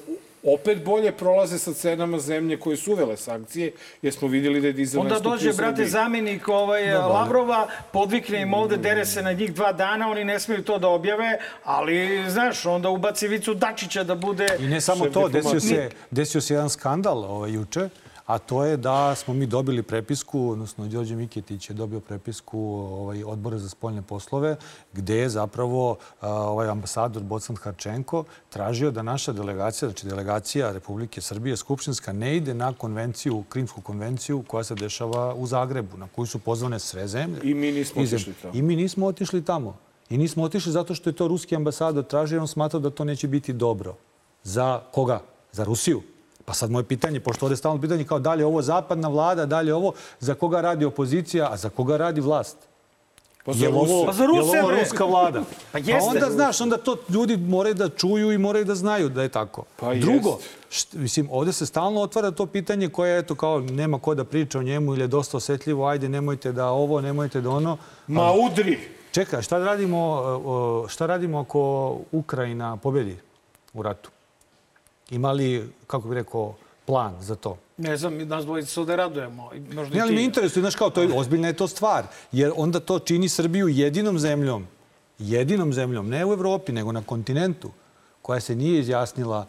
opet 0.46 0.84
bolje 0.84 1.12
prolaze 1.12 1.60
sa 1.60 1.74
cenama 1.74 2.20
zemlje 2.20 2.60
koje 2.60 2.78
su 2.78 2.92
uvele 2.92 3.18
sankcije, 3.18 3.72
jer 4.02 4.14
smo 4.14 4.28
vidjeli 4.28 4.62
da 4.62 4.68
je 4.68 4.74
dizel 4.74 5.02
Onda 5.02 5.20
dođe, 5.20 5.54
brate, 5.54 5.86
zamenik 5.86 6.48
ovaj, 6.48 6.86
Da, 6.86 6.92
da. 6.92 7.08
Lavrova, 7.08 7.68
podvikne 7.92 8.42
im 8.42 8.54
ovde, 8.54 8.78
dere 8.78 9.06
se 9.06 9.22
na 9.22 9.34
njih 9.34 9.54
dva 9.54 9.72
dana, 9.72 10.10
oni 10.10 10.24
ne 10.24 10.40
smiju 10.40 10.64
to 10.64 10.80
da 10.80 10.88
objave, 10.88 11.38
ali, 11.64 12.26
znaš, 12.30 12.66
onda 12.66 12.90
ubaci 12.90 13.28
Vicu 13.28 13.54
Dačića 13.54 14.04
da 14.04 14.16
bude... 14.16 14.48
I 14.60 14.68
ne 14.68 14.82
samo 14.82 15.06
to, 15.06 15.30
desio 15.30 15.60
se, 15.60 15.90
desio 16.12 16.42
se 16.42 16.54
jedan 16.54 16.70
skandal 16.70 17.24
ovaj, 17.24 17.52
juče, 17.52 17.90
a 18.26 18.38
to 18.38 18.64
je 18.64 18.78
da 18.78 19.16
smo 19.16 19.34
mi 19.34 19.46
dobili 19.46 19.84
prepisku, 19.84 20.50
odnosno 20.50 20.88
Đorđe 20.88 21.16
Miketić 21.16 21.70
je 21.70 21.74
dobio 21.74 22.00
prepisku 22.00 22.60
ovaj, 22.60 23.24
odbora 23.24 23.58
za 23.58 23.70
spoljne 23.70 24.02
poslove, 24.02 24.56
gde 24.94 25.18
je 25.18 25.30
zapravo 25.30 25.98
ovaj 26.22 26.70
ambasador 26.70 27.24
Bocan 27.24 27.56
Harčenko 27.56 28.24
tražio 28.50 28.92
da 28.92 29.02
naša 29.02 29.34
delegacija, 29.34 29.90
znači 29.90 30.08
delegacija 30.08 30.72
Republike 30.72 31.22
Srbije, 31.22 31.58
Skupštinska, 31.58 32.14
ne 32.14 32.38
ide 32.38 32.54
na 32.54 32.74
konvenciju, 32.74 33.44
Krimsku 33.50 33.82
konvenciju 33.82 34.44
koja 34.48 34.64
se 34.64 34.76
dešava 34.76 35.34
u 35.34 35.48
Zagrebu, 35.48 35.98
na 35.98 36.08
koju 36.16 36.26
su 36.26 36.40
pozvane 36.40 36.80
sve 36.80 37.08
zemlje. 37.08 37.40
I 37.44 37.54
mi 37.54 37.72
nismo 37.72 38.02
otišli 38.02 38.34
tamo. 38.42 38.54
I 38.56 38.62
mi 38.62 38.76
nismo 38.76 39.06
otišli 39.06 39.46
tamo. 39.46 39.78
I 40.10 40.18
nismo 40.18 40.44
otišli 40.44 40.72
zato 40.72 40.96
što 40.96 41.10
je 41.10 41.14
to 41.16 41.28
ruski 41.28 41.56
ambasador 41.56 42.04
tražio, 42.04 42.36
jer 42.36 42.42
on 42.42 42.48
smatrao 42.48 42.80
da 42.80 42.90
to 42.90 43.04
neće 43.04 43.28
biti 43.28 43.54
dobro. 43.54 43.96
Za 44.44 44.82
koga? 44.92 45.22
Za 45.52 45.64
Rusiju. 45.64 46.02
Pa 46.46 46.54
sad 46.54 46.72
moje 46.72 46.84
pitanje, 46.84 47.20
pošto 47.20 47.46
ovde 47.46 47.54
je 47.54 47.58
stalno 47.58 47.82
pitanje 47.82 48.04
kao 48.04 48.20
da 48.20 48.34
li 48.34 48.42
je 48.42 48.46
ovo 48.46 48.62
zapadna 48.62 49.08
vlada, 49.08 49.46
da 49.46 49.62
li 49.62 49.68
je 49.70 49.74
ovo, 49.74 49.94
za 50.20 50.34
koga 50.34 50.62
radi 50.62 50.86
opozicija, 50.86 51.50
a 51.52 51.58
za 51.58 51.70
koga 51.70 51.98
radi 51.98 52.22
vlast? 52.22 52.58
Pa 53.46 53.54
za 53.54 53.66
je 53.66 53.74
ovo. 53.74 54.06
Pa 54.06 54.14
za 54.14 54.24
je 54.24 54.28
Ruse, 54.28 54.60
ovo 54.60 54.68
bre. 54.68 54.80
ruska 54.80 55.06
vlada? 55.06 55.40
Pa 55.72 55.72
Pa 55.72 55.78
jeste. 55.80 56.10
onda, 56.10 56.30
znaš, 56.32 56.62
onda 56.62 56.78
to 56.78 56.98
ljudi 57.10 57.38
moraju 57.38 57.74
da 57.76 57.90
čuju 57.90 58.32
i 58.32 58.38
moraju 58.38 58.66
da 58.66 58.76
znaju 58.76 59.10
da 59.10 59.22
je 59.24 59.30
tako. 59.30 59.64
Pa 59.76 59.96
Drugo, 59.96 60.38
št, 60.70 60.94
mislim, 60.94 61.28
ovde 61.32 61.54
se 61.54 61.66
stalno 61.66 62.02
otvara 62.02 62.32
to 62.32 62.46
pitanje 62.46 62.90
koje, 62.90 63.20
eto, 63.20 63.36
kao 63.36 63.60
nema 63.60 64.00
ko 64.00 64.16
da 64.16 64.24
priča 64.24 64.60
o 64.60 64.64
njemu 64.64 64.94
ili 64.94 65.04
je 65.04 65.08
dosta 65.08 65.38
osetljivo, 65.38 65.88
ajde, 65.88 66.10
nemojte 66.10 66.52
da 66.52 66.68
ovo, 66.70 67.02
nemojte 67.02 67.42
da 67.42 67.50
ono. 67.50 67.78
Ma 68.08 68.32
udri! 68.32 68.80
Čekaj, 69.12 69.42
šta 69.42 69.58
radimo, 69.58 70.24
šta 70.88 71.06
radimo 71.06 71.40
ako 71.40 71.98
Ukrajina 72.12 72.78
pobedi 72.78 73.18
u 73.74 73.82
ratu? 73.82 74.10
Ima 75.10 75.32
li, 75.32 75.70
kako 75.88 76.08
bih 76.08 76.16
rekao, 76.16 76.56
plan 76.86 77.16
za 77.22 77.36
to? 77.36 77.58
Ne 77.78 77.98
znam, 77.98 78.18
nas 78.18 78.46
dvojica 78.46 78.68
se 78.68 78.80
ovde 78.80 78.96
radujemo. 78.96 79.50
Možda 79.74 79.94
Ne, 79.94 79.98
i 79.98 80.02
ali 80.02 80.16
me 80.16 80.24
interesuje, 80.24 80.62
znaš 80.62 80.76
kao, 80.76 80.90
to 80.90 81.02
je, 81.02 81.10
ozbiljna 81.14 81.48
je 81.48 81.54
to 81.54 81.68
stvar. 81.68 82.04
Jer 82.32 82.52
onda 82.56 82.80
to 82.80 83.00
čini 83.00 83.30
Srbiju 83.30 83.68
jedinom 83.68 84.20
zemljom, 84.20 84.68
jedinom 85.20 85.74
zemljom, 85.74 86.10
ne 86.10 86.26
u 86.26 86.34
Evropi, 86.34 86.72
nego 86.72 86.92
na 86.92 87.02
kontinentu, 87.04 87.72
koja 88.22 88.40
se 88.40 88.56
nije 88.56 88.80
izjasnila 88.80 89.48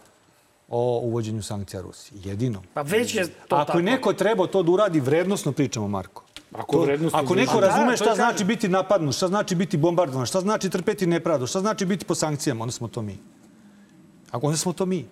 o 0.68 1.00
uvođenju 1.00 1.42
sankcija 1.42 1.82
Rusiji. 1.82 2.20
Jedinom. 2.24 2.62
Pa 2.74 2.82
već 2.82 3.14
je 3.14 3.26
to 3.48 3.56
Ako 3.56 3.64
tako. 3.66 3.78
je 3.78 3.82
neko 3.84 4.12
trebao 4.12 4.46
to 4.46 4.62
da 4.62 4.70
uradi, 4.72 5.00
vrednosno 5.00 5.52
pričamo, 5.52 5.88
Marko. 5.88 6.22
Ako 6.52 6.72
To- 6.72 6.82
vrednosno 6.82 7.18
ako 7.18 7.34
neko. 7.34 7.52
Pa 7.54 7.60
da, 7.60 7.66
razume 7.66 7.90
to 7.90 7.96
šta 7.96 8.14
znači 8.14 8.32
kažem. 8.32 8.46
biti 8.46 8.68
napadnut, 8.68 9.14
šta 9.14 9.28
znači 9.28 9.54
biti 9.54 9.76
bombardovan, 9.76 10.26
šta 10.26 10.40
znači 10.40 10.70
trpeti 10.70 11.06
nepravdu, 11.06 11.46
šta 11.46 11.60
znači 11.60 11.86
biti 11.86 12.04
po 12.04 12.14
sankcijama, 12.14 12.62
onda 12.62 12.72
smo 12.72 12.88
to 12.88 13.02
mi. 13.02 13.18
A 14.30 14.38
onda 14.42 14.56
smo 14.56 14.72
to 14.72 14.86
mi. 14.86 15.06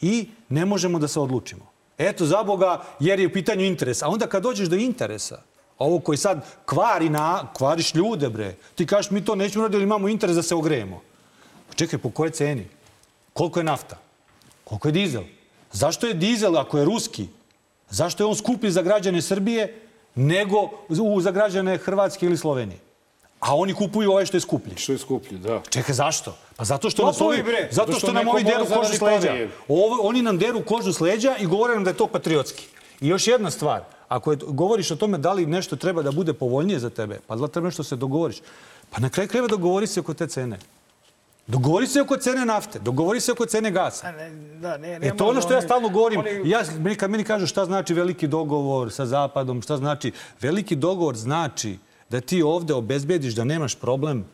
I 0.00 0.28
ne 0.48 0.64
možemo 0.64 0.98
da 0.98 1.08
se 1.08 1.20
odlučimo. 1.20 1.66
Eto, 1.98 2.26
za 2.26 2.42
Boga, 2.42 2.82
jer 3.00 3.20
je 3.20 3.26
u 3.26 3.32
pitanju 3.32 3.64
interes. 3.64 4.02
A 4.02 4.08
onda 4.08 4.26
kad 4.26 4.42
dođeš 4.42 4.68
do 4.68 4.76
interesa, 4.76 5.42
ovo 5.78 6.00
koji 6.00 6.18
sad 6.18 6.46
kvari 6.66 7.08
na, 7.08 7.48
kvariš 7.56 7.94
ljude, 7.94 8.28
bre. 8.28 8.54
Ti 8.74 8.86
kažeš, 8.86 9.10
mi 9.10 9.24
to 9.24 9.34
nećemo 9.34 9.64
raditi, 9.64 9.76
jer 9.76 9.82
imamo 9.82 10.08
interes 10.08 10.36
da 10.36 10.42
se 10.42 10.54
ogrejemo. 10.54 11.00
Čekaj, 11.74 11.98
po 11.98 12.10
kojoj 12.10 12.30
ceni? 12.30 12.66
Koliko 13.32 13.60
je 13.60 13.64
nafta? 13.64 13.98
Koliko 14.64 14.88
je 14.88 14.92
dizel? 14.92 15.22
Zašto 15.72 16.06
je 16.06 16.14
dizel, 16.14 16.58
ako 16.58 16.78
je 16.78 16.84
ruski, 16.84 17.28
zašto 17.90 18.22
je 18.22 18.26
on 18.26 18.36
skuplji 18.36 18.70
za 18.70 18.82
građane 18.82 19.22
Srbije 19.22 19.80
nego 20.14 20.70
za 21.20 21.30
građane 21.30 21.78
Hrvatske 21.78 22.26
ili 22.26 22.36
Slovenije? 22.36 22.78
A 23.44 23.56
oni 23.56 23.74
kupuju 23.74 24.10
ovaj 24.10 24.26
što 24.26 24.36
je 24.36 24.40
skuplji. 24.40 24.76
Što 24.76 24.92
je 24.92 24.98
skuplji, 24.98 25.38
da. 25.38 25.62
Čekaj, 25.70 25.94
zašto? 25.94 26.34
Pa 26.56 26.64
zato 26.64 26.90
što, 26.90 27.06
nas 27.06 27.20
Lopovi, 27.20 27.34
ovi, 27.34 27.42
bre. 27.44 27.68
zato 27.70 27.92
što, 27.92 27.98
što 28.00 28.12
nam 28.12 28.28
ovi 28.28 28.44
deru 28.44 28.58
kožu 28.58 28.68
zaradi 28.70 28.96
s 28.96 29.00
leđa. 29.00 29.26
pare. 29.28 29.48
Ovo, 29.68 29.98
oni 30.02 30.22
nam 30.22 30.38
deru 30.38 30.62
kožu 30.62 30.92
s 30.92 31.00
leđa 31.00 31.36
i 31.36 31.46
govore 31.46 31.74
nam 31.74 31.84
da 31.84 31.90
je 31.90 31.96
to 31.96 32.06
patriotski. 32.06 32.66
I 33.00 33.08
još 33.08 33.26
jedna 33.26 33.50
stvar. 33.50 33.80
Ako 34.08 34.32
je, 34.32 34.38
govoriš 34.38 34.90
o 34.90 34.96
tome 34.96 35.18
da 35.18 35.32
li 35.32 35.46
nešto 35.46 35.76
treba 35.76 36.02
da 36.02 36.12
bude 36.12 36.32
povoljnije 36.32 36.78
za 36.78 36.90
tebe, 36.90 37.18
pa 37.26 37.36
da 37.36 37.48
treba 37.48 37.64
nešto 37.66 37.84
se 37.84 37.96
dogovoriš? 37.96 38.36
Pa 38.90 39.00
na 39.00 39.08
kraju 39.08 39.28
krajeva 39.28 39.48
dogovori 39.48 39.86
se 39.86 40.00
oko 40.00 40.14
te 40.14 40.26
cene. 40.26 40.58
Dogovori 41.46 41.86
se 41.86 42.00
oko 42.00 42.16
cene 42.16 42.44
nafte, 42.46 42.78
dogovori 42.78 43.20
se 43.20 43.32
oko 43.32 43.46
cene 43.46 43.70
gasa. 43.70 44.12
Ne, 44.12 44.30
da, 44.56 44.76
ne, 44.76 44.98
ne 44.98 45.06
E 45.06 45.16
to 45.16 45.26
ono 45.26 45.40
što 45.40 45.54
ja 45.54 45.62
stalno 45.62 45.88
govorim. 45.88 46.20
oni- 46.20 46.42
Ja, 46.44 46.62
meni- 46.74 46.96
kad 46.96 47.10
meni 47.10 47.24
kažu 47.24 47.46
šta 47.46 47.64
znači 47.64 47.94
veliki 47.94 48.26
dogovor 48.26 48.92
sa 48.92 49.06
Zapadom, 49.06 49.62
šta 49.62 49.76
znači... 49.76 50.12
Veliki 50.40 50.76
dogovor 50.76 51.16
znači 51.16 51.78
da 52.10 52.20
ti 52.20 52.42
ovde 52.42 52.74
obezbediš 52.74 53.34
da 53.34 53.44
nemaš 53.44 53.74
problem 53.74 54.24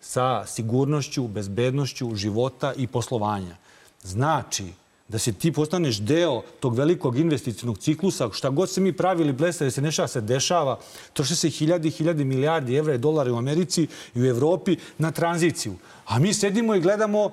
sa 0.00 0.46
sigurnošću, 0.46 1.28
bezbednošću 1.28 2.14
života 2.14 2.72
i 2.76 2.86
poslovanja. 2.86 3.56
Znači 4.02 4.64
da 5.08 5.18
se 5.18 5.32
ti 5.32 5.52
postaneš 5.52 5.98
deo 5.98 6.42
tog 6.60 6.74
velikog 6.74 7.18
investicijnog 7.18 7.78
ciklusa, 7.78 8.30
šta 8.32 8.50
god 8.50 8.70
se 8.70 8.80
mi 8.80 8.92
pravili 8.92 9.32
blesta 9.32 9.64
da 9.64 9.70
se 9.70 9.82
nešava, 9.82 10.08
se 10.08 10.20
dešava, 10.20 10.78
troše 11.12 11.36
se 11.36 11.50
hiljadi, 11.50 11.90
hiljadi 11.90 12.24
milijardi 12.24 12.74
evra 12.74 12.94
i 12.94 12.98
dolara 12.98 13.32
u 13.32 13.36
Americi 13.36 13.86
i 14.14 14.22
u 14.22 14.26
Evropi 14.26 14.76
na 14.98 15.10
tranziciju. 15.10 15.74
A 16.06 16.18
mi 16.18 16.34
sedimo 16.34 16.74
i 16.74 16.80
gledamo 16.80 17.30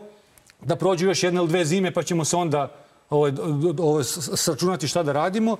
da 0.62 0.76
prođu 0.76 1.06
još 1.06 1.24
jedne 1.24 1.40
ili 1.40 1.48
dve 1.48 1.66
zime, 1.66 1.92
pa 1.92 2.04
ćemo 2.04 2.26
se 2.26 2.36
onda 2.36 2.72
ovaj, 3.10 3.32
ovaj, 3.80 4.04
s- 4.04 4.30
sračunati 4.36 4.88
šta 4.88 5.04
da 5.04 5.12
radimo. 5.12 5.58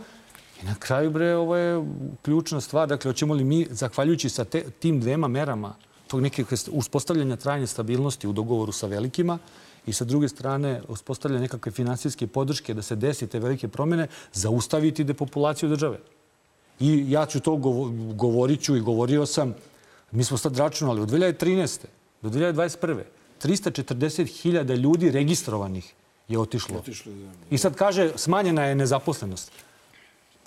I 0.62 0.66
na 0.66 0.76
kraju, 0.76 1.12
bre, 1.12 1.36
ovo 1.36 1.56
je 1.56 1.86
ključna 2.22 2.62
stvar. 2.62 2.88
Dakle, 2.88 3.10
hoćemo 3.10 3.34
li 3.34 3.44
mi, 3.44 3.68
zahvaljujući 3.70 4.30
sa 4.30 4.46
te, 4.46 4.64
tim 4.80 5.00
dvema 5.00 5.28
merama, 5.28 5.76
tog 6.08 6.22
nekih 6.22 6.46
uspostavljanja 6.72 7.36
trajne 7.36 7.68
stabilnosti 7.68 8.28
u 8.28 8.34
dogovoru 8.34 8.72
sa 8.72 8.88
velikima 8.88 9.38
i 9.86 9.94
sa 9.94 10.06
druge 10.06 10.28
strane 10.30 10.82
uspostavljanja 10.88 11.42
nekakve 11.42 11.72
finansijske 11.72 12.28
podrške 12.28 12.74
da 12.74 12.82
se 12.82 12.96
desi 12.96 13.28
te 13.28 13.40
velike 13.40 13.68
promene, 13.68 14.08
zaustaviti 14.34 15.04
depopulaciju 15.04 15.70
države. 15.70 16.00
I 16.80 17.06
ja 17.12 17.26
ću 17.26 17.40
to 17.40 17.52
govo- 17.52 18.14
govorit 18.14 18.62
ću 18.62 18.76
i 18.76 18.82
govorio 18.82 19.26
sam, 19.26 19.56
mi 20.12 20.24
smo 20.24 20.38
sad 20.38 20.58
računali 20.58 21.02
od 21.02 21.10
2013. 21.10 21.86
do 22.22 22.30
2021. 22.30 23.04
340.000 23.44 24.76
ljudi 24.76 25.12
registrovanih 25.12 25.94
je 26.28 26.40
otišlo. 26.40 26.84
I 27.50 27.58
sad 27.58 27.76
kaže, 27.76 28.12
smanjena 28.16 28.64
je 28.64 28.76
nezaposlenost. 28.76 29.52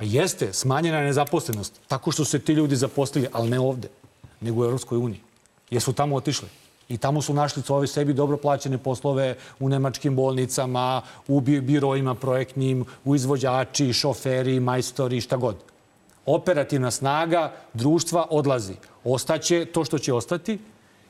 Pa 0.00 0.06
jeste, 0.06 0.52
smanjena 0.52 0.98
je 0.98 1.06
nezaposlenost. 1.06 1.80
Tako 1.88 2.12
što 2.12 2.24
su 2.24 2.30
se 2.30 2.38
ti 2.38 2.52
ljudi 2.52 2.76
zaposlili, 2.76 3.28
ali 3.32 3.50
ne 3.50 3.60
ovde, 3.60 3.88
nego 4.40 4.60
u 4.60 4.64
Europskoj 4.64 4.98
uniji. 4.98 5.20
Jer 5.70 5.82
su 5.82 5.92
tamo 5.92 6.16
otišli. 6.16 6.48
I 6.88 6.98
tamo 6.98 7.22
su 7.22 7.34
našli 7.34 7.62
ovi 7.68 7.86
sebi 7.86 8.12
dobro 8.12 8.36
plaćene 8.36 8.78
poslove 8.78 9.36
u 9.58 9.68
nemačkim 9.68 10.16
bolnicama, 10.16 11.02
u 11.28 11.40
bi- 11.40 11.60
biroima 11.60 12.14
projektnim, 12.14 12.84
u 13.04 13.14
izvođači, 13.14 13.92
šoferi, 13.92 14.60
majstori, 14.60 15.20
šta 15.20 15.36
god. 15.36 15.56
Operativna 16.26 16.90
snaga 16.90 17.52
društva 17.74 18.26
odlazi. 18.30 18.74
Ostaće 19.04 19.64
to 19.64 19.84
što 19.84 19.98
će 19.98 20.12
ostati 20.12 20.52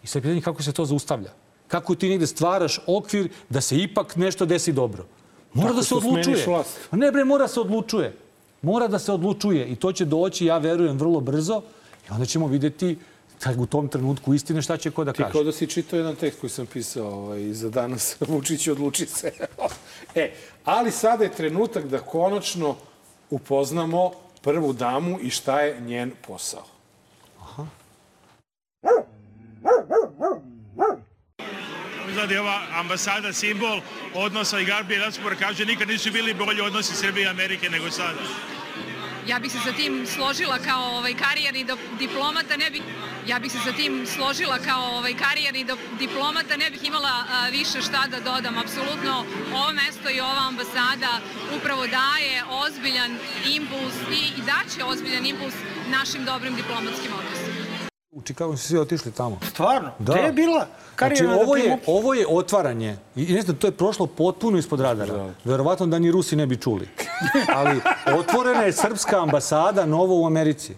i 0.03 0.07
je 0.15 0.23
pitanje 0.23 0.41
kako 0.41 0.63
se 0.63 0.73
to 0.73 0.85
zaustavlja. 0.85 1.31
Kako 1.69 1.95
ti 1.95 2.09
negde 2.09 2.27
stvaraš 2.27 2.81
okvir 2.87 3.31
da 3.49 3.61
se 3.61 3.79
ipak 3.79 4.17
nešto 4.17 4.47
desi 4.47 4.73
dobro. 4.73 5.07
Mora 5.53 5.69
Tako 5.69 5.77
da 5.77 5.83
se 5.83 5.95
odlučuje. 5.95 6.47
Ne 6.93 7.13
bre, 7.13 7.25
mora 7.25 7.49
se 7.49 7.61
odlučuje. 7.61 8.30
Mora 8.63 8.89
da 8.89 8.99
se 8.99 9.13
odlučuje 9.13 9.67
i 9.67 9.77
to 9.77 9.93
će 9.93 10.05
doći, 10.05 10.47
ja 10.47 10.59
verujem, 10.59 10.99
vrlo 10.99 11.21
brzo 11.21 11.63
i 12.09 12.13
onda 12.13 12.27
ćemo 12.27 12.47
videti 12.47 12.97
u 13.59 13.67
tom 13.67 13.89
trenutku 13.89 14.35
istine 14.35 14.63
šta 14.63 14.77
će 14.77 14.91
ko 14.91 15.05
da 15.05 15.13
Ti 15.13 15.23
kaže. 15.23 15.33
kao 15.33 15.45
da 15.45 15.53
si 15.53 15.67
čitao 15.67 15.97
jedan 15.97 16.17
tekst 16.17 16.41
koji 16.41 16.51
sam 16.51 16.67
pisao 16.67 17.09
ovaj, 17.09 17.53
za 17.53 17.71
danas. 17.71 18.17
Vučić 18.29 18.69
odluči 18.69 19.07
se. 19.07 19.33
e, 20.15 20.33
ali 20.65 20.91
sada 20.91 21.25
je 21.25 21.33
trenutak 21.33 21.87
da 21.87 21.99
konačno 21.99 22.77
upoznamo 23.31 24.11
prvu 24.43 24.73
damu 24.73 25.19
i 25.23 25.31
šta 25.31 25.61
je 25.61 25.81
njen 25.81 26.13
posao. 26.27 26.65
Da 32.27 32.35
je 32.35 32.41
ova 32.41 32.61
ambasada 32.73 33.33
simbol 33.33 33.81
odnosa 34.15 34.61
i 34.61 34.65
Gabriel 34.65 35.09
Escobar 35.09 35.37
kaže 35.39 35.65
nikad 35.65 35.89
nisu 35.89 36.13
bili 36.13 36.35
bolji 36.35 36.61
odnosi 36.61 36.95
Srbije 36.95 37.25
i 37.25 37.29
Amerike 37.29 37.71
nego 37.71 37.91
sada. 37.91 38.21
Ja 39.27 39.39
bih 39.39 39.53
se 39.53 39.59
sa 39.65 39.73
tim 39.73 40.07
složila 40.07 40.59
kao 40.59 40.97
ovaj 40.97 41.15
karijerni 41.15 41.67
diplomata, 41.99 42.57
ne 42.57 42.71
bih 42.71 42.83
ja 43.27 43.39
bih 43.39 43.53
se 43.53 43.59
sa 43.65 43.73
tim 43.73 44.07
složila 44.07 44.59
kao 44.59 44.97
ovaj 44.97 45.15
karijerni 45.15 45.67
diplomata, 45.99 46.57
ne 46.57 46.71
bih 46.71 46.85
imala 46.85 47.25
a, 47.31 47.49
više 47.49 47.83
šta 47.83 48.07
da 48.11 48.21
dodam. 48.21 48.59
Apsolutno 48.59 49.25
ovo 49.55 49.73
mesto 49.73 50.11
i 50.11 50.21
ova 50.21 50.49
ambasada 50.49 51.21
upravo 51.57 51.87
daje 51.87 52.45
ozbiljan 52.51 53.19
impuls 53.55 53.95
i, 54.13 54.41
i 54.41 54.43
daće 54.47 54.85
ozbiljan 54.85 55.27
impuls 55.27 55.55
našim 55.89 56.25
dobrim 56.25 56.55
diplomatskim 56.55 57.13
odnosima. 57.19 57.40
U 58.13 58.23
Čikagu 58.23 58.57
su 58.57 58.67
svi 58.67 58.79
otišli 58.79 59.13
tamo. 59.13 59.39
Stvarno? 59.51 59.91
Da. 59.99 60.13
Gde 60.13 60.23
je 60.23 60.33
bila 60.33 60.59
Znači, 60.59 60.97
karijerna 60.97 61.35
ovo 61.35 61.57
je, 61.57 61.79
ovo 61.87 62.15
je 62.15 62.27
otvaranje. 62.29 62.97
I 63.17 63.33
ne 63.33 63.43
znam, 63.43 63.57
to 63.57 63.67
je 63.67 63.71
prošlo 63.71 64.07
potpuno 64.07 64.59
ispod 64.59 64.81
radara. 64.81 65.35
Verovatno 65.45 65.87
da 65.87 65.99
ni 65.99 66.11
Rusi 66.11 66.37
ne 66.37 66.47
bi 66.47 66.57
čuli. 66.57 66.89
Ali 67.57 67.81
otvorena 68.19 68.63
je 68.63 68.73
srpska 68.73 69.23
ambasada 69.23 69.87
novo 69.87 70.23
u 70.23 70.27
Americi. 70.27 70.75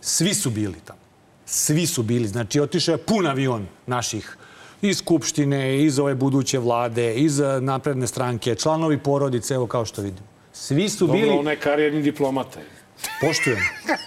Svi 0.00 0.34
su 0.34 0.50
bili 0.50 0.76
tamo. 0.84 0.98
Svi 1.46 1.86
su 1.86 2.02
bili. 2.02 2.28
Znači, 2.28 2.60
otišao 2.60 2.92
je 2.92 2.98
pun 2.98 3.26
avion 3.26 3.66
naših 3.86 4.36
iz 4.82 4.98
Skupštine, 4.98 5.84
iz 5.84 5.98
ove 5.98 6.14
buduće 6.14 6.58
vlade, 6.58 7.14
iz 7.14 7.40
eh, 7.40 7.60
napredne 7.60 8.06
stranke, 8.06 8.54
članovi 8.54 8.98
porodice, 8.98 9.54
evo 9.54 9.66
kao 9.66 9.84
što 9.84 10.02
vidimo. 10.02 10.26
Svi 10.52 10.88
su 10.88 11.06
Dobro, 11.06 11.20
bili... 11.20 11.38
ona 11.38 11.50
je 11.50 11.60
karijerni 11.60 12.02
diplomata. 12.02 12.60
Poštujem. 13.20 13.58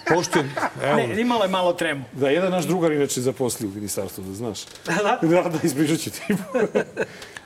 Poštujem. 0.08 0.50
Evo. 0.82 0.96
Ne, 0.96 1.20
imala 1.20 1.44
je 1.44 1.50
malo 1.50 1.72
tremu. 1.72 2.04
Da, 2.12 2.30
jedan 2.30 2.50
naš 2.52 2.64
drugar 2.64 2.92
inače 2.92 3.20
zaposli 3.20 3.66
u 3.66 3.70
ministarstvu, 3.70 4.24
da 4.24 4.34
znaš. 4.34 4.58
Da? 4.86 5.18
Da, 5.22 5.42
da, 5.42 5.58
ispričat 5.62 5.98
ću 5.98 6.10
ti. 6.10 6.20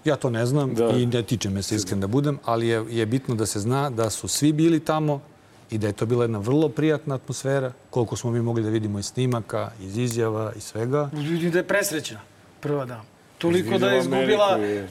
Ja 0.04 0.16
to 0.16 0.30
ne 0.30 0.46
znam 0.46 0.74
Da. 0.74 0.88
i 0.88 1.06
ne 1.06 1.22
tiče 1.22 1.50
me 1.50 1.62
se 1.62 1.76
iskren 1.76 2.00
da 2.00 2.06
budem, 2.06 2.38
ali 2.44 2.68
je, 2.68 2.84
je 2.88 3.06
bitno 3.06 3.34
da 3.34 3.46
se 3.46 3.60
zna 3.60 3.90
da 3.90 4.10
su 4.10 4.28
svi 4.28 4.52
bili 4.52 4.80
tamo 4.80 5.20
i 5.70 5.78
da 5.78 5.86
je 5.86 5.92
to 5.92 6.06
bila 6.06 6.24
jedna 6.24 6.38
vrlo 6.38 6.68
prijatna 6.68 7.14
atmosfera, 7.14 7.72
koliko 7.90 8.16
smo 8.16 8.30
mi 8.30 8.42
mogli 8.42 8.62
da 8.62 8.68
vidimo 8.68 8.98
iz 8.98 9.06
snimaka, 9.06 9.70
iz 9.80 9.96
izjava 9.98 10.52
i 10.56 10.60
svega. 10.60 11.10
Vidim 11.12 11.50
da 11.50 11.58
je 11.58 11.64
presrećna, 11.64 12.20
prva 12.60 12.84
dama. 12.84 13.02
Toliko 13.38 13.68
da 13.68 13.74
Izvidela 13.74 13.92
je 13.92 13.98
izgubila 14.00 14.54
Ameriku, 14.54 14.74
je. 14.74 14.88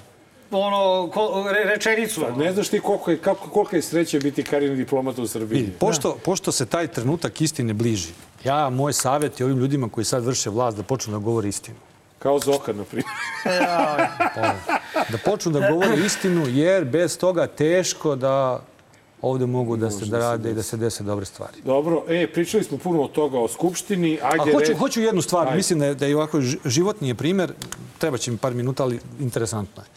Ono, 0.58 1.10
ko, 1.14 1.46
re, 1.52 1.64
rečenicu. 1.76 2.22
Pa 2.22 2.36
ne 2.36 2.54
znaš 2.54 2.70
ti 2.70 2.80
koliko 2.80 3.12
je, 3.12 3.18
kako, 3.18 3.50
kolika 3.50 3.76
je 3.76 3.82
sreća 3.82 4.20
biti 4.20 4.44
karijerni 4.44 4.78
diplomata 4.78 5.22
u 5.22 5.28
Srbiji. 5.28 5.60
Vidi, 5.60 5.72
pošto, 5.80 6.18
pošto 6.26 6.52
se 6.52 6.66
taj 6.66 6.88
trenutak 6.88 7.42
istine 7.42 7.74
bliži, 7.74 8.10
ja, 8.44 8.70
moj 8.70 8.94
savjet 8.94 9.40
je 9.40 9.46
ovim 9.46 9.58
ljudima 9.58 9.90
koji 9.90 10.06
sad 10.06 10.26
vrše 10.26 10.50
vlast 10.50 10.78
da 10.78 10.84
počnu 10.84 11.14
da 11.14 11.20
govore 11.20 11.50
istinu. 11.50 11.78
Kao 12.20 12.40
Zoka, 12.40 12.74
na 12.74 12.84
primjer. 12.84 13.06
Da 15.12 15.18
počnu 15.26 15.52
da 15.52 15.72
govore 15.72 16.06
istinu, 16.06 16.48
jer 16.48 16.86
bez 16.86 17.18
toga 17.18 17.48
teško 17.48 18.16
da 18.16 18.62
ovde 19.22 19.46
mogu 19.46 19.78
da 19.78 19.92
se 19.92 20.06
da 20.06 20.18
rade 20.20 20.52
i 20.52 20.54
da 20.54 20.64
se 20.64 20.78
dese 20.78 21.04
dobre 21.04 21.26
stvari. 21.26 21.54
Dobro, 21.66 22.04
e, 22.08 22.28
pričali 22.34 22.64
smo 22.64 22.78
puno 22.78 23.02
od 23.02 23.12
toga 23.12 23.40
o 23.40 23.48
Skupštini. 23.48 24.20
A 24.22 24.28
Ajde, 24.28 24.52
hoću, 24.54 24.72
red- 24.72 24.78
hoću 24.78 25.02
jednu 25.02 25.22
stvar. 25.22 25.48
Ajde. 25.48 25.58
Mislim 25.58 25.80
da 25.80 25.86
je, 25.86 25.96
da 25.96 26.06
je 26.06 26.16
ovako 26.16 26.42
životni 26.66 27.08
je 27.08 27.16
primer. 27.16 27.54
Treba 27.98 28.18
će 28.18 28.32
mi 28.32 28.38
par 28.38 28.54
minuta, 28.54 28.84
ali 28.84 29.00
interesantno 29.20 29.84
je. 29.84 29.88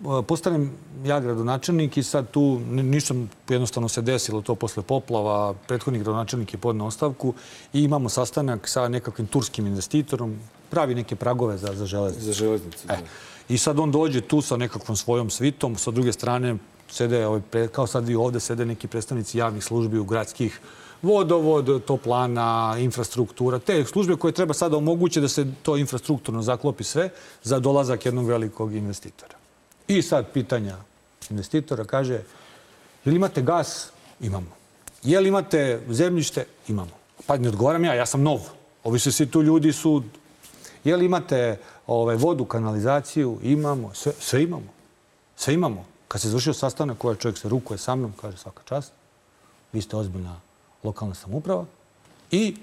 E, 0.00 0.22
Postanem 0.26 0.70
ja 1.04 1.20
gradonačelnik 1.20 1.96
i 1.96 2.02
sad 2.02 2.30
tu 2.30 2.60
ni- 2.70 2.82
ništa 2.82 3.14
jednostavno 3.48 3.88
se 3.88 4.02
desilo 4.02 4.42
to 4.42 4.54
posle 4.54 4.82
poplava. 4.82 5.54
Prethodni 5.68 5.98
gradonačelnik 5.98 6.54
je 6.54 6.58
podneo 6.58 6.86
ostavku 6.86 7.34
i 7.72 7.82
imamo 7.82 8.08
sastanak 8.08 8.68
sa 8.68 8.88
nekakvim 8.88 9.26
turskim 9.26 9.66
investitorom. 9.66 10.36
Pravi 10.70 10.94
neke 10.94 11.16
pragove 11.16 11.58
za, 11.58 11.74
za 11.74 11.86
železnicu. 11.86 12.26
Za 12.26 12.32
železnicu, 12.32 12.86
da. 12.86 12.98
I 13.48 13.58
sad 13.58 13.78
on 13.78 13.90
dođe 13.90 14.20
tu 14.20 14.40
sa 14.40 14.56
nekakvom 14.56 14.96
svojom 14.96 15.30
svitom, 15.30 15.76
sa 15.76 15.90
druge 15.90 16.12
strane 16.12 16.56
sede, 16.88 17.26
ovaj, 17.26 17.40
kao 17.72 17.86
sad 17.86 18.08
vi 18.08 18.14
ovde, 18.14 18.40
sede 18.40 18.64
neki 18.64 18.86
predstavnici 18.86 19.38
javnih 19.38 19.64
službi 19.64 19.98
u 19.98 20.04
gradskih 20.04 20.60
vodovod, 21.02 21.84
toplana, 21.84 22.76
infrastruktura, 22.78 23.58
te 23.58 23.84
službe 23.84 24.16
koje 24.16 24.32
treba 24.32 24.54
sada 24.54 24.76
omoguće 24.76 25.20
da 25.20 25.28
se 25.28 25.46
to 25.62 25.76
infrastrukturno 25.76 26.42
zaklopi 26.42 26.84
sve 26.84 27.10
za 27.42 27.58
dolazak 27.58 28.06
jednog 28.06 28.26
velikog 28.26 28.74
investitora. 28.74 29.43
I 29.88 30.02
sad 30.02 30.32
pitanja 30.32 30.76
investitora 31.30 31.84
kaže, 31.84 32.22
jel 33.04 33.14
imate 33.14 33.42
gas? 33.42 33.88
Imamo. 34.20 34.50
Jel 35.02 35.26
imate 35.26 35.80
zemljište? 35.88 36.46
Imamo. 36.68 36.90
Pa 37.26 37.36
ne 37.36 37.48
odgovaram 37.48 37.84
ja, 37.84 37.94
ja 37.94 38.06
sam 38.06 38.22
nov. 38.22 38.40
Ovi 38.84 38.98
su 38.98 39.12
svi 39.12 39.26
tu 39.26 39.42
ljudi 39.42 39.72
su... 39.72 40.02
Jel 40.84 41.02
imate 41.02 41.58
ovaj, 41.86 42.16
vodu, 42.16 42.44
kanalizaciju? 42.44 43.38
Imamo. 43.42 43.94
Sve, 43.94 44.12
sve 44.20 44.42
imamo. 44.42 44.72
Sve 45.36 45.54
imamo. 45.54 45.84
Kad 46.08 46.20
se 46.20 46.28
završio 46.28 46.52
sastanak, 46.52 47.04
ovaj 47.04 47.16
čovjek 47.16 47.38
se 47.38 47.48
rukuje 47.48 47.78
sa 47.78 47.94
mnom, 47.94 48.12
kaže 48.20 48.36
svaka 48.36 48.62
čast. 48.64 48.92
Vi 49.72 49.82
ste 49.82 49.96
ozbiljna 49.96 50.40
lokalna 50.84 51.14
samuprava. 51.14 51.64
I 52.30 52.56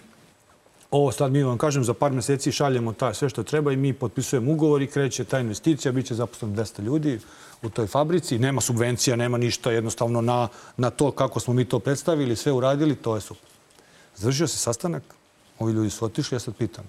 ovo 0.91 1.11
sad 1.11 1.31
mi 1.31 1.43
vam 1.43 1.57
kažem, 1.57 1.83
za 1.83 1.93
par 1.93 2.11
meseci 2.11 2.51
šaljemo 2.51 2.93
taj, 2.93 3.13
sve 3.13 3.29
što 3.29 3.43
treba 3.43 3.71
i 3.71 3.75
mi 3.75 3.93
potpisujemo 3.93 4.51
ugovor 4.51 4.81
i 4.81 4.87
kreće 4.87 5.23
ta 5.23 5.39
investicija, 5.39 5.91
bit 5.91 6.05
će 6.05 6.15
zaposleno 6.15 6.55
200 6.55 6.81
ljudi 6.81 7.19
u 7.61 7.69
toj 7.69 7.87
fabrici. 7.87 8.39
Nema 8.39 8.61
subvencija, 8.61 9.15
nema 9.15 9.37
ništa, 9.37 9.71
jednostavno 9.71 10.21
na, 10.21 10.47
na 10.77 10.89
to 10.89 11.11
kako 11.11 11.39
smo 11.39 11.53
mi 11.53 11.65
to 11.65 11.79
predstavili, 11.79 12.35
sve 12.35 12.51
uradili, 12.51 12.95
to 12.95 13.15
je 13.15 13.21
super. 13.21 13.49
Završio 14.15 14.47
se 14.47 14.57
sastanak, 14.57 15.03
ovi 15.59 15.73
ljudi 15.73 15.89
su 15.89 16.05
otišli, 16.05 16.35
ja 16.35 16.39
sad 16.39 16.55
pitam, 16.55 16.85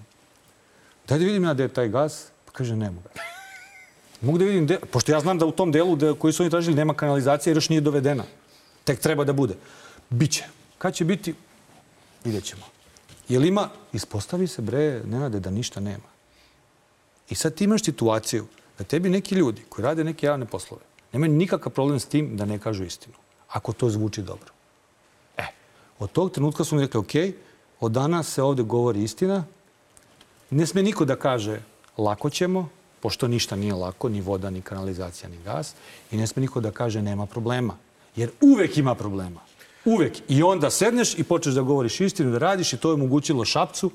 daj 1.08 1.18
da 1.18 1.24
vidim 1.24 1.44
ja 1.44 1.54
gde 1.54 1.62
je 1.62 1.68
taj 1.68 1.88
gas, 1.88 2.26
pa 2.44 2.52
kaže 2.52 2.76
nema 2.76 3.00
ga. 3.04 3.10
Mogu 4.20 4.38
da 4.38 4.44
vidim, 4.44 4.68
pošto 4.90 5.12
ja 5.12 5.20
znam 5.20 5.38
da 5.38 5.46
u 5.46 5.52
tom 5.52 5.72
delu 5.72 5.96
de, 5.96 6.14
koji 6.18 6.32
su 6.32 6.42
oni 6.42 6.50
tražili 6.50 6.76
nema 6.76 6.94
kanalizacija 6.94 7.50
jer 7.50 7.56
još 7.56 7.68
nije 7.68 7.80
dovedena. 7.80 8.24
Tek 8.84 9.00
treba 9.00 9.24
da 9.24 9.32
bude. 9.32 9.54
Biće. 10.10 10.44
Kad 10.78 10.94
će 10.94 11.04
biti, 11.04 11.34
vidjet 12.24 12.44
ćemo. 12.44 12.71
Jel 13.32 13.44
ima, 13.44 13.68
ispostavi 13.92 14.46
se 14.46 14.62
bre, 14.62 15.02
Nenade, 15.04 15.40
da 15.40 15.50
ništa 15.50 15.80
nema. 15.80 16.10
I 17.30 17.34
sad 17.34 17.54
ti 17.54 17.64
imaš 17.64 17.84
situaciju 17.84 18.46
da 18.78 18.84
tebi 18.84 19.08
neki 19.08 19.34
ljudi 19.34 19.62
koji 19.68 19.84
rade 19.84 20.04
neke 20.04 20.26
javne 20.26 20.46
poslove 20.46 20.82
nemaju 21.12 21.32
nikakav 21.32 21.72
problem 21.72 22.00
s 22.00 22.06
tim 22.06 22.36
da 22.36 22.44
ne 22.44 22.58
kažu 22.58 22.84
istinu. 22.84 23.14
Ako 23.48 23.72
to 23.72 23.90
zvuči 23.90 24.22
dobro. 24.22 24.52
E, 25.36 25.46
od 25.98 26.12
tog 26.12 26.30
trenutka 26.30 26.64
smo 26.64 26.78
mi 26.78 26.84
rekli, 26.84 27.00
ok, 27.00 27.14
od 27.80 27.92
danas 27.92 28.32
se 28.32 28.42
ovde 28.42 28.62
govori 28.62 29.02
istina. 29.02 29.44
Ne 30.50 30.66
sme 30.66 30.82
niko 30.82 31.04
da 31.04 31.16
kaže 31.16 31.60
lako 31.98 32.30
ćemo, 32.30 32.68
pošto 33.00 33.28
ništa 33.28 33.56
nije 33.56 33.74
lako, 33.74 34.08
ni 34.08 34.20
voda, 34.20 34.50
ni 34.50 34.62
kanalizacija, 34.62 35.28
ni 35.28 35.38
gas. 35.44 35.74
I 36.10 36.16
ne 36.16 36.26
sme 36.26 36.40
niko 36.40 36.60
da 36.60 36.70
kaže 36.70 37.02
nema 37.02 37.26
problema. 37.26 37.76
Jer 38.16 38.30
uvek 38.40 38.76
ima 38.78 38.94
problema. 38.94 39.40
Uvek. 39.84 40.12
I 40.28 40.42
onda 40.42 40.70
sedneš 40.70 41.18
i 41.18 41.24
počneš 41.24 41.54
da 41.54 41.62
govoriš 41.62 42.00
istinu, 42.00 42.30
da 42.30 42.38
radiš 42.38 42.72
i 42.72 42.76
to 42.76 42.88
je 42.88 42.94
omogućilo 42.94 43.44
Šapcu 43.44 43.90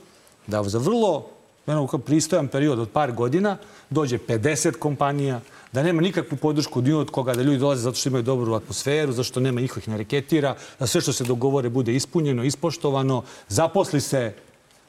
da 0.48 0.64
za 0.64 0.78
vrlo 0.78 1.26
jedno, 1.68 1.88
pristojan 1.88 2.48
period 2.48 2.80
od 2.80 2.90
par 2.90 3.12
godina 3.12 3.58
dođe 3.90 4.18
50 4.18 4.72
kompanija, 4.80 5.42
da 5.72 5.84
nema 5.84 6.02
nikakvu 6.02 6.38
podršku 6.38 6.82
ni 6.82 6.94
od 6.94 7.12
koga, 7.12 7.34
da 7.34 7.42
ljudi 7.42 7.60
dolaze 7.60 7.82
zato 7.82 7.98
što 7.98 8.10
imaju 8.10 8.24
dobru 8.24 8.54
atmosferu, 8.54 9.12
zato 9.12 9.24
što 9.24 9.40
nema 9.40 9.62
niko 9.62 9.80
ih 9.80 9.88
ne 9.88 9.98
reketira, 9.98 10.56
da 10.80 10.88
sve 10.88 11.02
što 11.02 11.14
se 11.14 11.24
dogovore 11.24 11.70
bude 11.70 11.96
ispunjeno, 11.96 12.44
ispoštovano, 12.44 13.24
zaposli 13.48 14.02
se 14.02 14.34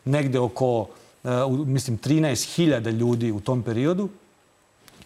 negde 0.04 0.38
oko, 0.38 0.80
uh, 0.80 1.66
mislim, 1.66 1.98
13.000 1.98 2.90
ljudi 2.90 3.32
u 3.32 3.40
tom 3.40 3.62
periodu. 3.62 4.08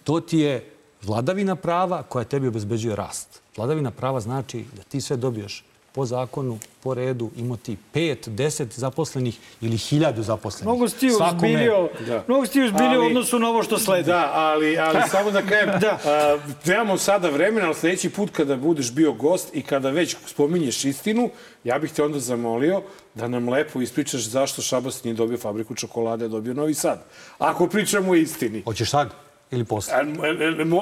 To 0.04 0.20
ti 0.20 0.38
je 0.38 0.70
vladavina 1.02 1.56
prava 1.56 2.02
koja 2.02 2.24
tebi 2.24 2.48
obezbeđuje 2.48 2.96
rast. 2.96 3.40
Vladavina 3.56 3.90
prava 3.90 4.20
znači 4.20 4.64
da 4.76 4.82
ti 4.82 5.00
sve 5.00 5.16
dobiješ 5.16 5.64
po 5.92 6.06
zakonu, 6.06 6.58
po 6.82 6.94
redu, 6.94 7.30
imao 7.36 7.56
ti 7.56 7.76
pet, 7.92 8.28
deset 8.28 8.72
zaposlenih 8.72 9.38
ili 9.60 9.76
hiljadu 9.76 10.22
zaposlenih. 10.22 10.66
Mnogo 10.66 10.88
si 10.88 10.98
ti 10.98 11.06
uzbilio, 11.06 11.88
da. 12.06 12.24
mnogo 12.28 12.46
si 12.46 12.52
ti 12.52 12.62
uzbilio 12.62 13.02
u 13.02 13.06
odnosu 13.06 13.38
na 13.38 13.48
ovo 13.48 13.62
što 13.62 13.78
sledi. 13.78 14.06
Da, 14.06 14.30
ali, 14.34 14.78
ali 14.78 14.98
samo 15.10 15.30
da 15.30 15.42
kažem, 15.42 15.80
da. 15.80 15.98
A, 16.04 16.38
nemamo 16.64 16.98
sada 16.98 17.30
vremena, 17.30 17.66
ali 17.66 17.74
sledeći 17.74 18.10
put 18.10 18.30
kada 18.30 18.56
budeš 18.56 18.92
bio 18.92 19.12
gost 19.12 19.48
i 19.54 19.62
kada 19.62 19.90
već 19.90 20.16
spominješ 20.26 20.84
istinu, 20.84 21.30
ja 21.64 21.78
bih 21.78 21.92
te 21.92 22.02
onda 22.02 22.18
zamolio 22.18 22.82
da 23.14 23.28
nam 23.28 23.48
lepo 23.48 23.80
ispričaš 23.80 24.22
zašto 24.22 24.62
Šabas 24.62 25.04
nije 25.04 25.14
dobio 25.14 25.38
fabriku 25.38 25.74
čokolade, 25.74 26.24
a 26.24 26.28
dobio 26.28 26.54
Novi 26.54 26.74
Sad. 26.74 27.04
Ako 27.38 27.66
pričamo 27.66 28.12
o 28.12 28.14
istini. 28.14 28.62
Hoćeš 28.64 28.90
sad 28.90 29.10
ili 29.50 29.64
posle? 29.64 29.94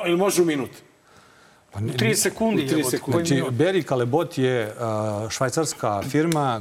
Ili 0.07 0.17
može 0.17 0.43
u 0.43 0.45
minut? 0.45 0.71
Pa 1.73 1.79
u 1.79 1.83
3 1.83 2.15
sekundi. 2.15 2.63
U 2.63 2.79
3 2.79 2.91
sekundi. 2.91 3.29
Znači, 3.29 3.43
Berry 3.51 3.89
Calebot 3.89 4.39
je 4.39 4.75
švajcarska 5.31 6.03
firma, 6.03 6.61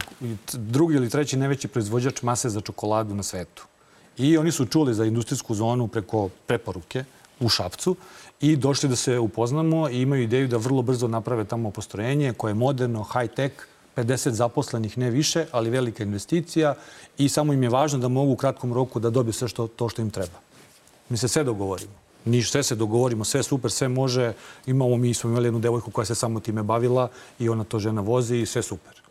drugi 0.54 0.96
ili 0.96 1.10
treći 1.10 1.38
najveći 1.38 1.68
proizvođač 1.68 2.22
mase 2.22 2.50
za 2.50 2.62
čokoladu 2.62 3.16
na 3.16 3.24
svetu. 3.24 3.66
I 4.18 4.38
oni 4.38 4.52
su 4.52 4.66
čuli 4.66 4.94
za 4.94 5.06
industrijsku 5.06 5.56
zonu 5.56 5.88
preko 5.88 6.30
preporuke 6.48 7.04
u 7.40 7.50
Šapcu 7.50 7.96
i 8.42 8.56
došli 8.56 8.90
da 8.90 8.96
se 8.96 9.20
upoznamo 9.20 9.90
i 9.90 10.02
imaju 10.02 10.24
ideju 10.24 10.48
da 10.48 10.58
vrlo 10.58 10.82
brzo 10.82 11.08
naprave 11.08 11.46
tamo 11.46 11.72
postrojenje 11.72 12.34
koje 12.34 12.52
je 12.52 12.56
moderno, 12.56 13.04
high-tech, 13.14 13.52
50 13.96 14.30
zaposlenih, 14.30 14.98
ne 14.98 15.10
više, 15.10 15.46
ali 15.52 15.70
velika 15.70 16.04
investicija 16.04 16.76
i 17.18 17.30
samo 17.30 17.54
im 17.54 17.64
je 17.64 17.70
važno 17.70 18.00
da 18.00 18.08
mogu 18.08 18.32
u 18.32 18.36
kratkom 18.36 18.74
roku 18.74 19.00
da 19.00 19.10
dobiju 19.10 19.34
sve 19.34 19.48
što, 19.48 19.68
to 19.68 19.90
što 19.90 20.02
im 20.02 20.10
treba. 20.10 20.40
Mi 21.10 21.18
se 21.18 21.28
sve 21.28 21.44
dogovorimo. 21.44 21.99
Niš, 22.26 22.52
sve 22.52 22.64
se 22.64 22.76
dogovorimo, 22.76 23.24
sve 23.24 23.44
super, 23.44 23.72
sve 23.72 23.88
može. 23.88 24.34
Imamo, 24.66 24.98
mi 24.98 25.14
smo 25.14 25.30
imali 25.30 25.48
jednu 25.48 25.60
devojku 25.60 25.92
koja 25.92 26.06
se 26.06 26.16
samo 26.16 26.40
time 26.40 26.64
bavila 26.64 27.10
i 27.40 27.50
ona 27.50 27.64
to 27.64 27.80
žena 27.80 28.02
vozi 28.02 28.38
i 28.38 28.46
sve 28.46 28.62
super. 28.62 29.02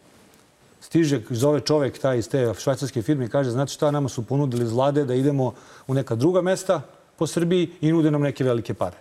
Stiže, 0.80 1.22
zove 1.30 1.60
čovek 1.60 1.98
taj 1.98 2.18
iz 2.18 2.28
te 2.28 2.54
švajcarske 2.58 3.02
firme 3.02 3.24
i 3.24 3.28
kaže, 3.28 3.50
znate 3.50 3.72
šta, 3.72 3.90
nama 3.90 4.08
su 4.08 4.22
ponudili 4.22 4.64
iz 4.64 4.72
vlade 4.72 5.04
da 5.04 5.14
idemo 5.14 5.54
u 5.86 5.94
neka 5.94 6.14
druga 6.14 6.42
mesta 6.42 6.80
po 7.16 7.26
Srbiji 7.26 7.70
i 7.80 7.92
nude 7.92 8.10
nam 8.10 8.22
neke 8.22 8.44
velike 8.44 8.74
pare. 8.74 8.96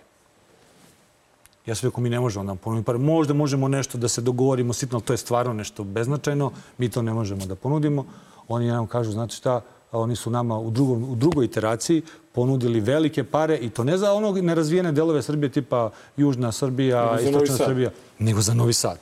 Ja 1.66 1.74
sam 1.74 1.88
rekao, 1.88 2.02
mi 2.02 2.10
ne 2.10 2.20
možemo 2.20 2.44
da 2.44 2.46
nam 2.46 2.56
ponuditi 2.56 2.86
pare. 2.86 2.98
Možda 2.98 3.34
možemo 3.34 3.68
nešto 3.68 3.98
da 3.98 4.08
se 4.08 4.20
dogovorimo 4.20 4.72
sitno, 4.72 4.96
ali 4.96 5.04
to 5.04 5.12
je 5.12 5.16
stvarno 5.16 5.52
nešto 5.52 5.84
beznačajno. 5.84 6.52
Mi 6.78 6.88
to 6.88 7.02
ne 7.02 7.12
možemo 7.12 7.46
da 7.46 7.54
ponudimo. 7.54 8.06
Oni 8.48 8.66
nam 8.66 8.86
kažu, 8.86 9.12
znate 9.12 9.34
šta, 9.34 9.60
oni 9.92 10.16
su 10.16 10.30
nama 10.30 10.58
u, 10.58 10.70
drugom, 10.70 11.04
u 11.12 11.16
drugoj 11.16 11.44
iteraciji 11.44 12.02
ponudili 12.38 12.80
velike 12.80 13.24
pare 13.24 13.56
i 13.56 13.70
to 13.70 13.84
ne 13.84 13.96
za 13.98 14.12
onog 14.12 14.38
nerazvijene 14.38 14.92
delove 14.92 15.22
Srbije 15.22 15.52
tipa 15.52 15.90
Južna 16.16 16.52
Srbija, 16.52 17.18
Istočna 17.22 17.56
Srbija, 17.56 17.90
nego 18.18 18.40
za 18.40 18.54
Novi 18.54 18.72
Sad. 18.72 18.98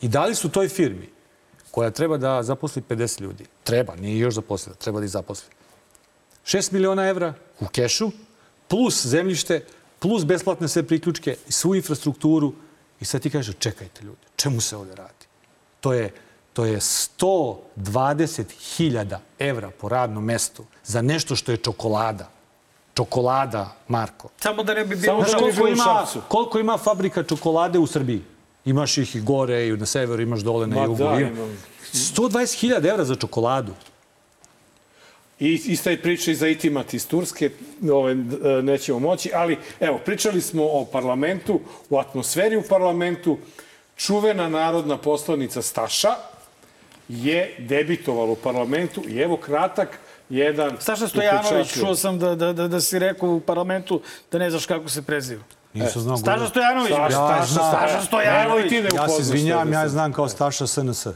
I 0.00 0.08
dali 0.08 0.34
su 0.34 0.48
toj 0.48 0.68
firmi 0.68 1.08
koja 1.70 1.90
treba 1.90 2.16
da 2.16 2.42
zaposli 2.42 2.82
50 2.88 3.20
ljudi. 3.20 3.44
Treba, 3.64 3.96
nije 3.96 4.18
još 4.18 4.34
zaposlila, 4.34 4.76
treba 4.76 5.00
da 5.00 5.04
ih 5.04 5.10
zaposli. 5.10 5.48
6 6.44 6.72
miliona 6.72 7.08
evra 7.08 7.34
u 7.60 7.66
kešu, 7.66 8.10
plus 8.68 9.06
zemljište, 9.06 9.64
plus 9.98 10.24
besplatne 10.24 10.68
sve 10.68 10.82
priključke, 10.82 11.36
svu 11.48 11.74
infrastrukturu. 11.74 12.52
I 13.00 13.04
sad 13.04 13.20
ti 13.20 13.30
kažeš, 13.30 13.54
čekajte 13.58 14.04
ljudi, 14.04 14.24
čemu 14.36 14.60
se 14.60 14.76
ovde 14.76 14.94
radi? 14.94 15.26
To 15.80 15.92
je 15.92 16.10
to 16.52 16.64
je 16.64 16.80
120.000 16.80 19.18
evra 19.38 19.70
po 19.80 19.88
radnom 19.88 20.24
mestu 20.24 20.64
za 20.84 21.02
nešto 21.02 21.36
što 21.36 21.52
je 21.52 21.56
čokolada. 21.56 22.39
Čokolada, 23.00 23.72
Marko. 23.88 24.28
Samo 24.40 24.62
da 24.62 24.74
ne 24.74 24.84
bi 24.84 24.96
bilo 24.96 25.24
Znaš, 25.24 25.40
koliko, 25.40 25.68
ima, 25.68 26.06
koliko 26.28 26.58
ima 26.58 26.78
fabrika 26.78 27.22
čokolade 27.22 27.78
u 27.78 27.86
Srbiji? 27.86 28.20
Imaš 28.64 28.98
ih 28.98 29.16
i 29.16 29.20
gore, 29.20 29.68
i 29.68 29.76
na 29.76 29.86
severu, 29.86 30.22
imaš 30.22 30.40
dole 30.40 30.66
na 30.66 30.84
jugu. 30.84 30.98
Da, 30.98 31.20
imam. 31.20 31.58
120.000 31.92 32.90
evra 32.90 33.04
za 33.04 33.14
čokoladu. 33.14 33.72
I 35.38 35.54
ista 35.54 35.90
je 35.90 36.02
priča 36.02 36.30
i 36.30 36.34
za 36.34 36.48
Itimat 36.48 36.94
iz 36.94 37.06
Turske, 37.08 37.50
ove, 37.92 38.14
nećemo 38.62 38.98
moći, 38.98 39.30
ali 39.34 39.58
evo, 39.80 39.98
pričali 40.04 40.40
smo 40.40 40.64
o 40.64 40.84
parlamentu, 40.84 41.60
o 41.90 41.98
atmosferi 41.98 42.56
u 42.56 42.62
parlamentu, 42.68 43.38
čuvena 43.96 44.48
narodna 44.48 44.96
poslanica 44.96 45.62
Staša, 45.62 46.14
je 47.08 47.54
debitovalo 47.58 48.32
u 48.32 48.36
parlamentu 48.36 49.02
i 49.08 49.18
evo 49.18 49.36
kratak 49.36 49.98
jedan... 50.30 50.76
Staša 50.80 51.08
Stojanović, 51.08 51.72
čuo 51.72 51.94
sam 51.94 52.18
da, 52.18 52.34
da, 52.34 52.52
da, 52.52 52.68
da 52.68 52.80
si 52.80 52.98
rekao 52.98 53.28
u 53.28 53.40
parlamentu 53.40 54.00
da 54.32 54.38
ne 54.38 54.50
znaš 54.50 54.66
kako 54.66 54.88
se 54.88 55.02
preziva. 55.02 55.42
Nisam 55.74 56.02
znao. 56.02 56.16
Staša 56.16 56.48
Stojanović. 56.48 56.90
Ja, 56.90 57.10
Staša, 57.10 57.44
znam. 57.44 57.70
Staša 57.70 58.02
Stojanović. 58.06 58.72
Ja, 58.72 58.78
ja 58.94 59.08
se 59.08 59.22
izvinjam, 59.22 59.72
ja 59.72 59.88
znam 59.88 60.12
kao 60.12 60.28
Staša 60.28 60.66
SNS. 60.66 61.06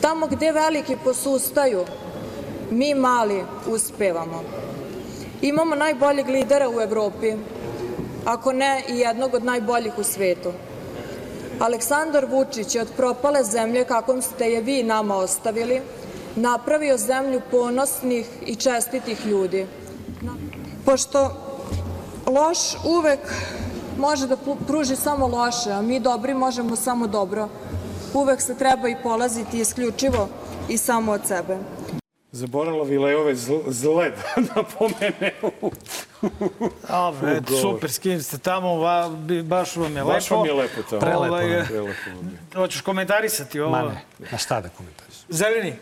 Tamo 0.00 0.26
gde 0.26 0.52
veliki 0.52 0.96
posustaju, 1.04 1.84
mi 2.70 2.94
mali 2.94 3.44
uspevamo. 3.66 4.42
Imamo 5.42 5.74
najboljeg 5.74 6.28
lidera 6.28 6.68
u 6.68 6.80
Evropi, 6.80 7.32
ako 8.24 8.52
ne 8.52 8.82
i 8.88 8.98
jednog 8.98 9.34
od 9.34 9.44
najboljih 9.44 9.98
u 9.98 10.04
svetu. 10.04 10.52
Aleksandar 11.60 12.26
Vučić 12.30 12.74
je 12.74 12.82
od 12.82 12.88
propale 12.96 13.44
zemlje 13.44 13.84
kakvom 13.84 14.22
ste 14.22 14.44
je 14.44 14.60
vi 14.60 14.82
nama 14.82 15.16
ostavili, 15.16 15.80
napravio 16.36 16.98
zemlju 16.98 17.40
ponosnih 17.50 18.26
i 18.46 18.54
čestitih 18.54 19.26
ljudi. 19.26 19.66
Pošto 20.84 21.30
loš 22.26 22.58
uvek 22.84 23.20
može 23.98 24.26
da 24.26 24.36
pruži 24.66 24.96
samo 24.96 25.26
loše, 25.26 25.70
a 25.70 25.82
mi 25.82 26.00
dobri 26.00 26.34
možemo 26.34 26.76
samo 26.76 27.06
dobro, 27.06 27.48
uvek 28.14 28.40
se 28.40 28.54
treba 28.54 28.88
i 28.88 29.02
polaziti 29.02 29.60
isključivo 29.60 30.28
i 30.68 30.78
samo 30.78 31.12
od 31.12 31.20
sebe. 31.26 31.58
Zaborala 32.36 32.84
Vilejove 32.84 33.34
zle 33.66 34.10
da 34.10 34.42
napomene 34.54 35.32
Dobro, 36.88 37.30
eto, 37.30 37.56
super, 37.60 37.90
s 37.90 37.98
kim 37.98 38.22
ste 38.22 38.38
tamo, 38.38 38.74
va, 38.76 39.10
baš 39.44 39.76
vam 39.76 39.96
je 39.96 40.02
lepo. 40.02 40.12
Baš 40.12 40.30
vam 40.30 40.46
je 40.46 40.52
lepo 40.52 40.82
tamo. 40.90 41.00
Prelepo 41.00 41.24
Ovaj. 41.24 41.64
Prelepo. 41.66 41.94
Hoćeš 42.54 42.80
komentarisati 42.80 43.60
ovo? 43.60 43.70
Ma 43.70 43.82
ne, 43.82 44.02
a 44.32 44.36
šta 44.36 44.60
da 44.60 44.68
komentariš? 44.68 45.16
Zeleni, 45.28 45.74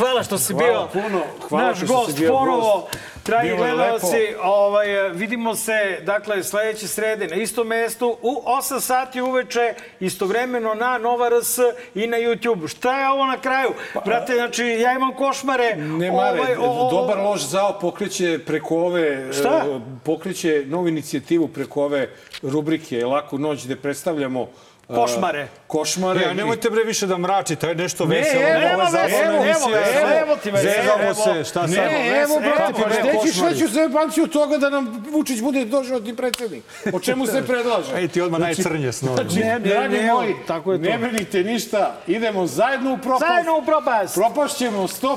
hvala 0.00 0.22
što 0.22 0.38
si 0.38 0.52
Hvala 0.52 0.68
bio 0.88 1.02
puno, 1.02 1.20
hvala 1.48 1.64
naš 1.64 1.76
što 1.76 1.86
si 1.86 1.92
gost 1.92 2.18
bio 2.18 2.28
ponovo. 2.30 2.80
gost. 2.80 2.98
Dragi 3.26 3.50
gledalci, 3.50 4.16
ovaj, 4.42 4.86
vidimo 5.10 5.54
se 5.54 5.72
dakle, 6.02 6.44
sledeće 6.44 6.88
srede 6.88 7.26
na 7.26 7.36
istom 7.36 7.66
mestu 7.66 8.16
u 8.22 8.42
8 8.62 8.80
sati 8.80 9.20
uveče, 9.20 9.60
istovremeno 10.00 10.74
na 10.74 10.98
Nova 10.98 11.28
RS 11.30 11.58
i 11.94 12.06
na 12.06 12.16
YouTube. 12.16 12.68
Šta 12.68 13.00
je 13.00 13.10
ovo 13.10 13.26
na 13.26 13.36
kraju? 13.38 13.70
Brate, 14.04 14.34
znači, 14.34 14.64
ja 14.64 14.92
imam 14.92 15.14
košmare. 15.14 15.76
Ne 15.76 16.10
mare, 16.12 16.40
Ovaj, 16.40 16.56
o- 16.56 16.86
o- 16.86 16.90
dobar 16.90 17.18
loš 17.18 17.40
zao 17.40 17.78
pokreće 17.80 18.38
preko 18.46 18.76
ove... 18.76 19.32
Šta? 19.32 19.64
e, 19.68 19.80
Pokreće 20.04 20.64
novu 20.66 20.88
inicijativu 20.88 21.48
preko 21.48 21.84
ove 21.84 22.08
rubrike 22.42 23.04
Laku 23.04 23.38
noć 23.38 23.64
gde 23.64 23.76
predstavljamo 23.76 24.42
e, 24.42 24.46
Košmare. 24.94 25.48
Košmare. 25.66 26.20
E, 26.20 26.24
a 26.24 26.34
nemojte 26.34 26.70
bre 26.70 26.84
više 26.84 27.06
da 27.06 27.18
mračite, 27.18 27.66
je 27.66 27.74
nešto 27.74 28.06
Ne, 28.06 28.16
veselo. 28.16 28.42
evo, 28.42 28.74
ova 28.74 28.88
evo, 28.88 29.08
evo, 29.24 29.44
emisija. 29.44 30.00
evo, 30.00 30.10
evo 30.20 30.36
ti 30.36 30.50
veselo, 30.50 30.72
Zezamo 30.74 31.02
evo. 31.04 31.14
se, 31.14 31.44
šta 31.44 31.60
sad? 31.60 31.70
Ne, 31.70 32.22
evo, 32.22 32.40
brate, 32.40 32.72
pa 32.74 32.88
ne, 32.88 32.96
gde 33.00 33.12
ćeš 33.12 33.30
košmari? 33.32 33.54
veću 33.54 33.68
zebanciju 33.68 34.26
toga 34.26 34.58
da 34.58 34.70
nam 34.70 35.04
Vučić 35.10 35.40
bude 35.40 35.64
doživotni 35.64 36.16
predsjednik? 36.16 36.64
O 36.92 37.00
čemu 37.00 37.26
se 37.26 37.46
predlaže? 37.46 37.94
Ej, 37.94 38.08
ti 38.08 38.20
odmah 38.20 38.40
najcrnje 38.40 38.92
snovi. 38.92 39.16
Znači, 39.16 39.38
Ne, 39.38 39.46
ne, 39.46 39.58
dragi 39.60 39.96
ne, 39.96 40.12
moji, 40.12 40.34
tako 40.46 40.72
je 40.72 40.78
to. 40.78 40.90
ne 40.90 40.98
brinite 40.98 41.38
ništa, 41.40 41.94
idemo 42.06 42.46
zajedno 42.46 42.92
u 42.92 42.98
propast. 42.98 43.24
Zajedno 43.24 43.58
u 43.58 43.62
propast. 43.62 44.14
Propašćemo 44.14 44.82
100%, 44.82 45.16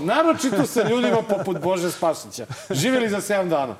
naročito 0.00 0.66
sa 0.66 0.82
ljudima 0.82 1.22
poput 1.24 1.58
Bože 1.58 1.90
Spašića. 1.90 2.46
Živjeli 2.70 3.08
za 3.08 3.18
7 3.18 3.48
dana. 3.48 3.74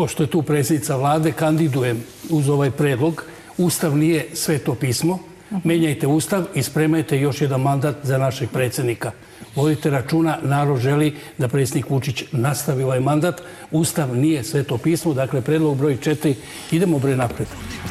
Pošto 0.00 0.22
je 0.22 0.26
tu 0.32 0.42
predsjednica 0.42 0.96
vlade, 0.96 1.32
kandidujem 1.32 1.98
uz 2.30 2.48
ovaj 2.48 2.70
predlog. 2.70 3.24
Ustav 3.58 3.96
nije 3.96 4.26
sveto 4.32 4.74
pismo. 4.74 5.18
Menjajte 5.64 6.06
Ustav 6.06 6.44
i 6.54 6.62
spremajte 6.62 7.20
još 7.20 7.40
jedan 7.40 7.60
mandat 7.60 7.96
za 8.02 8.18
našeg 8.18 8.48
predsjednika. 8.50 9.12
Vodite 9.54 9.90
računa, 9.90 10.38
narod 10.42 10.80
želi 10.80 11.16
da 11.38 11.48
predsjednik 11.48 11.90
Vučić 11.90 12.24
nastavi 12.32 12.82
ovaj 12.82 13.00
mandat. 13.00 13.42
Ustav 13.70 14.16
nije 14.16 14.44
sveto 14.44 14.78
pismo, 14.78 15.14
dakle 15.14 15.40
predlog 15.40 15.76
broj 15.76 15.96
četiri. 15.96 16.34
Idemo 16.70 16.98
bre 16.98 17.16
napred. 17.16 17.48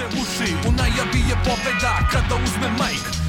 uši 0.07 0.53
U 0.68 0.72
najavi 0.72 1.19
je 1.30 1.36
pobeda 1.45 2.10
kada 2.11 2.36
uzme 2.44 2.69
majk 2.80 3.28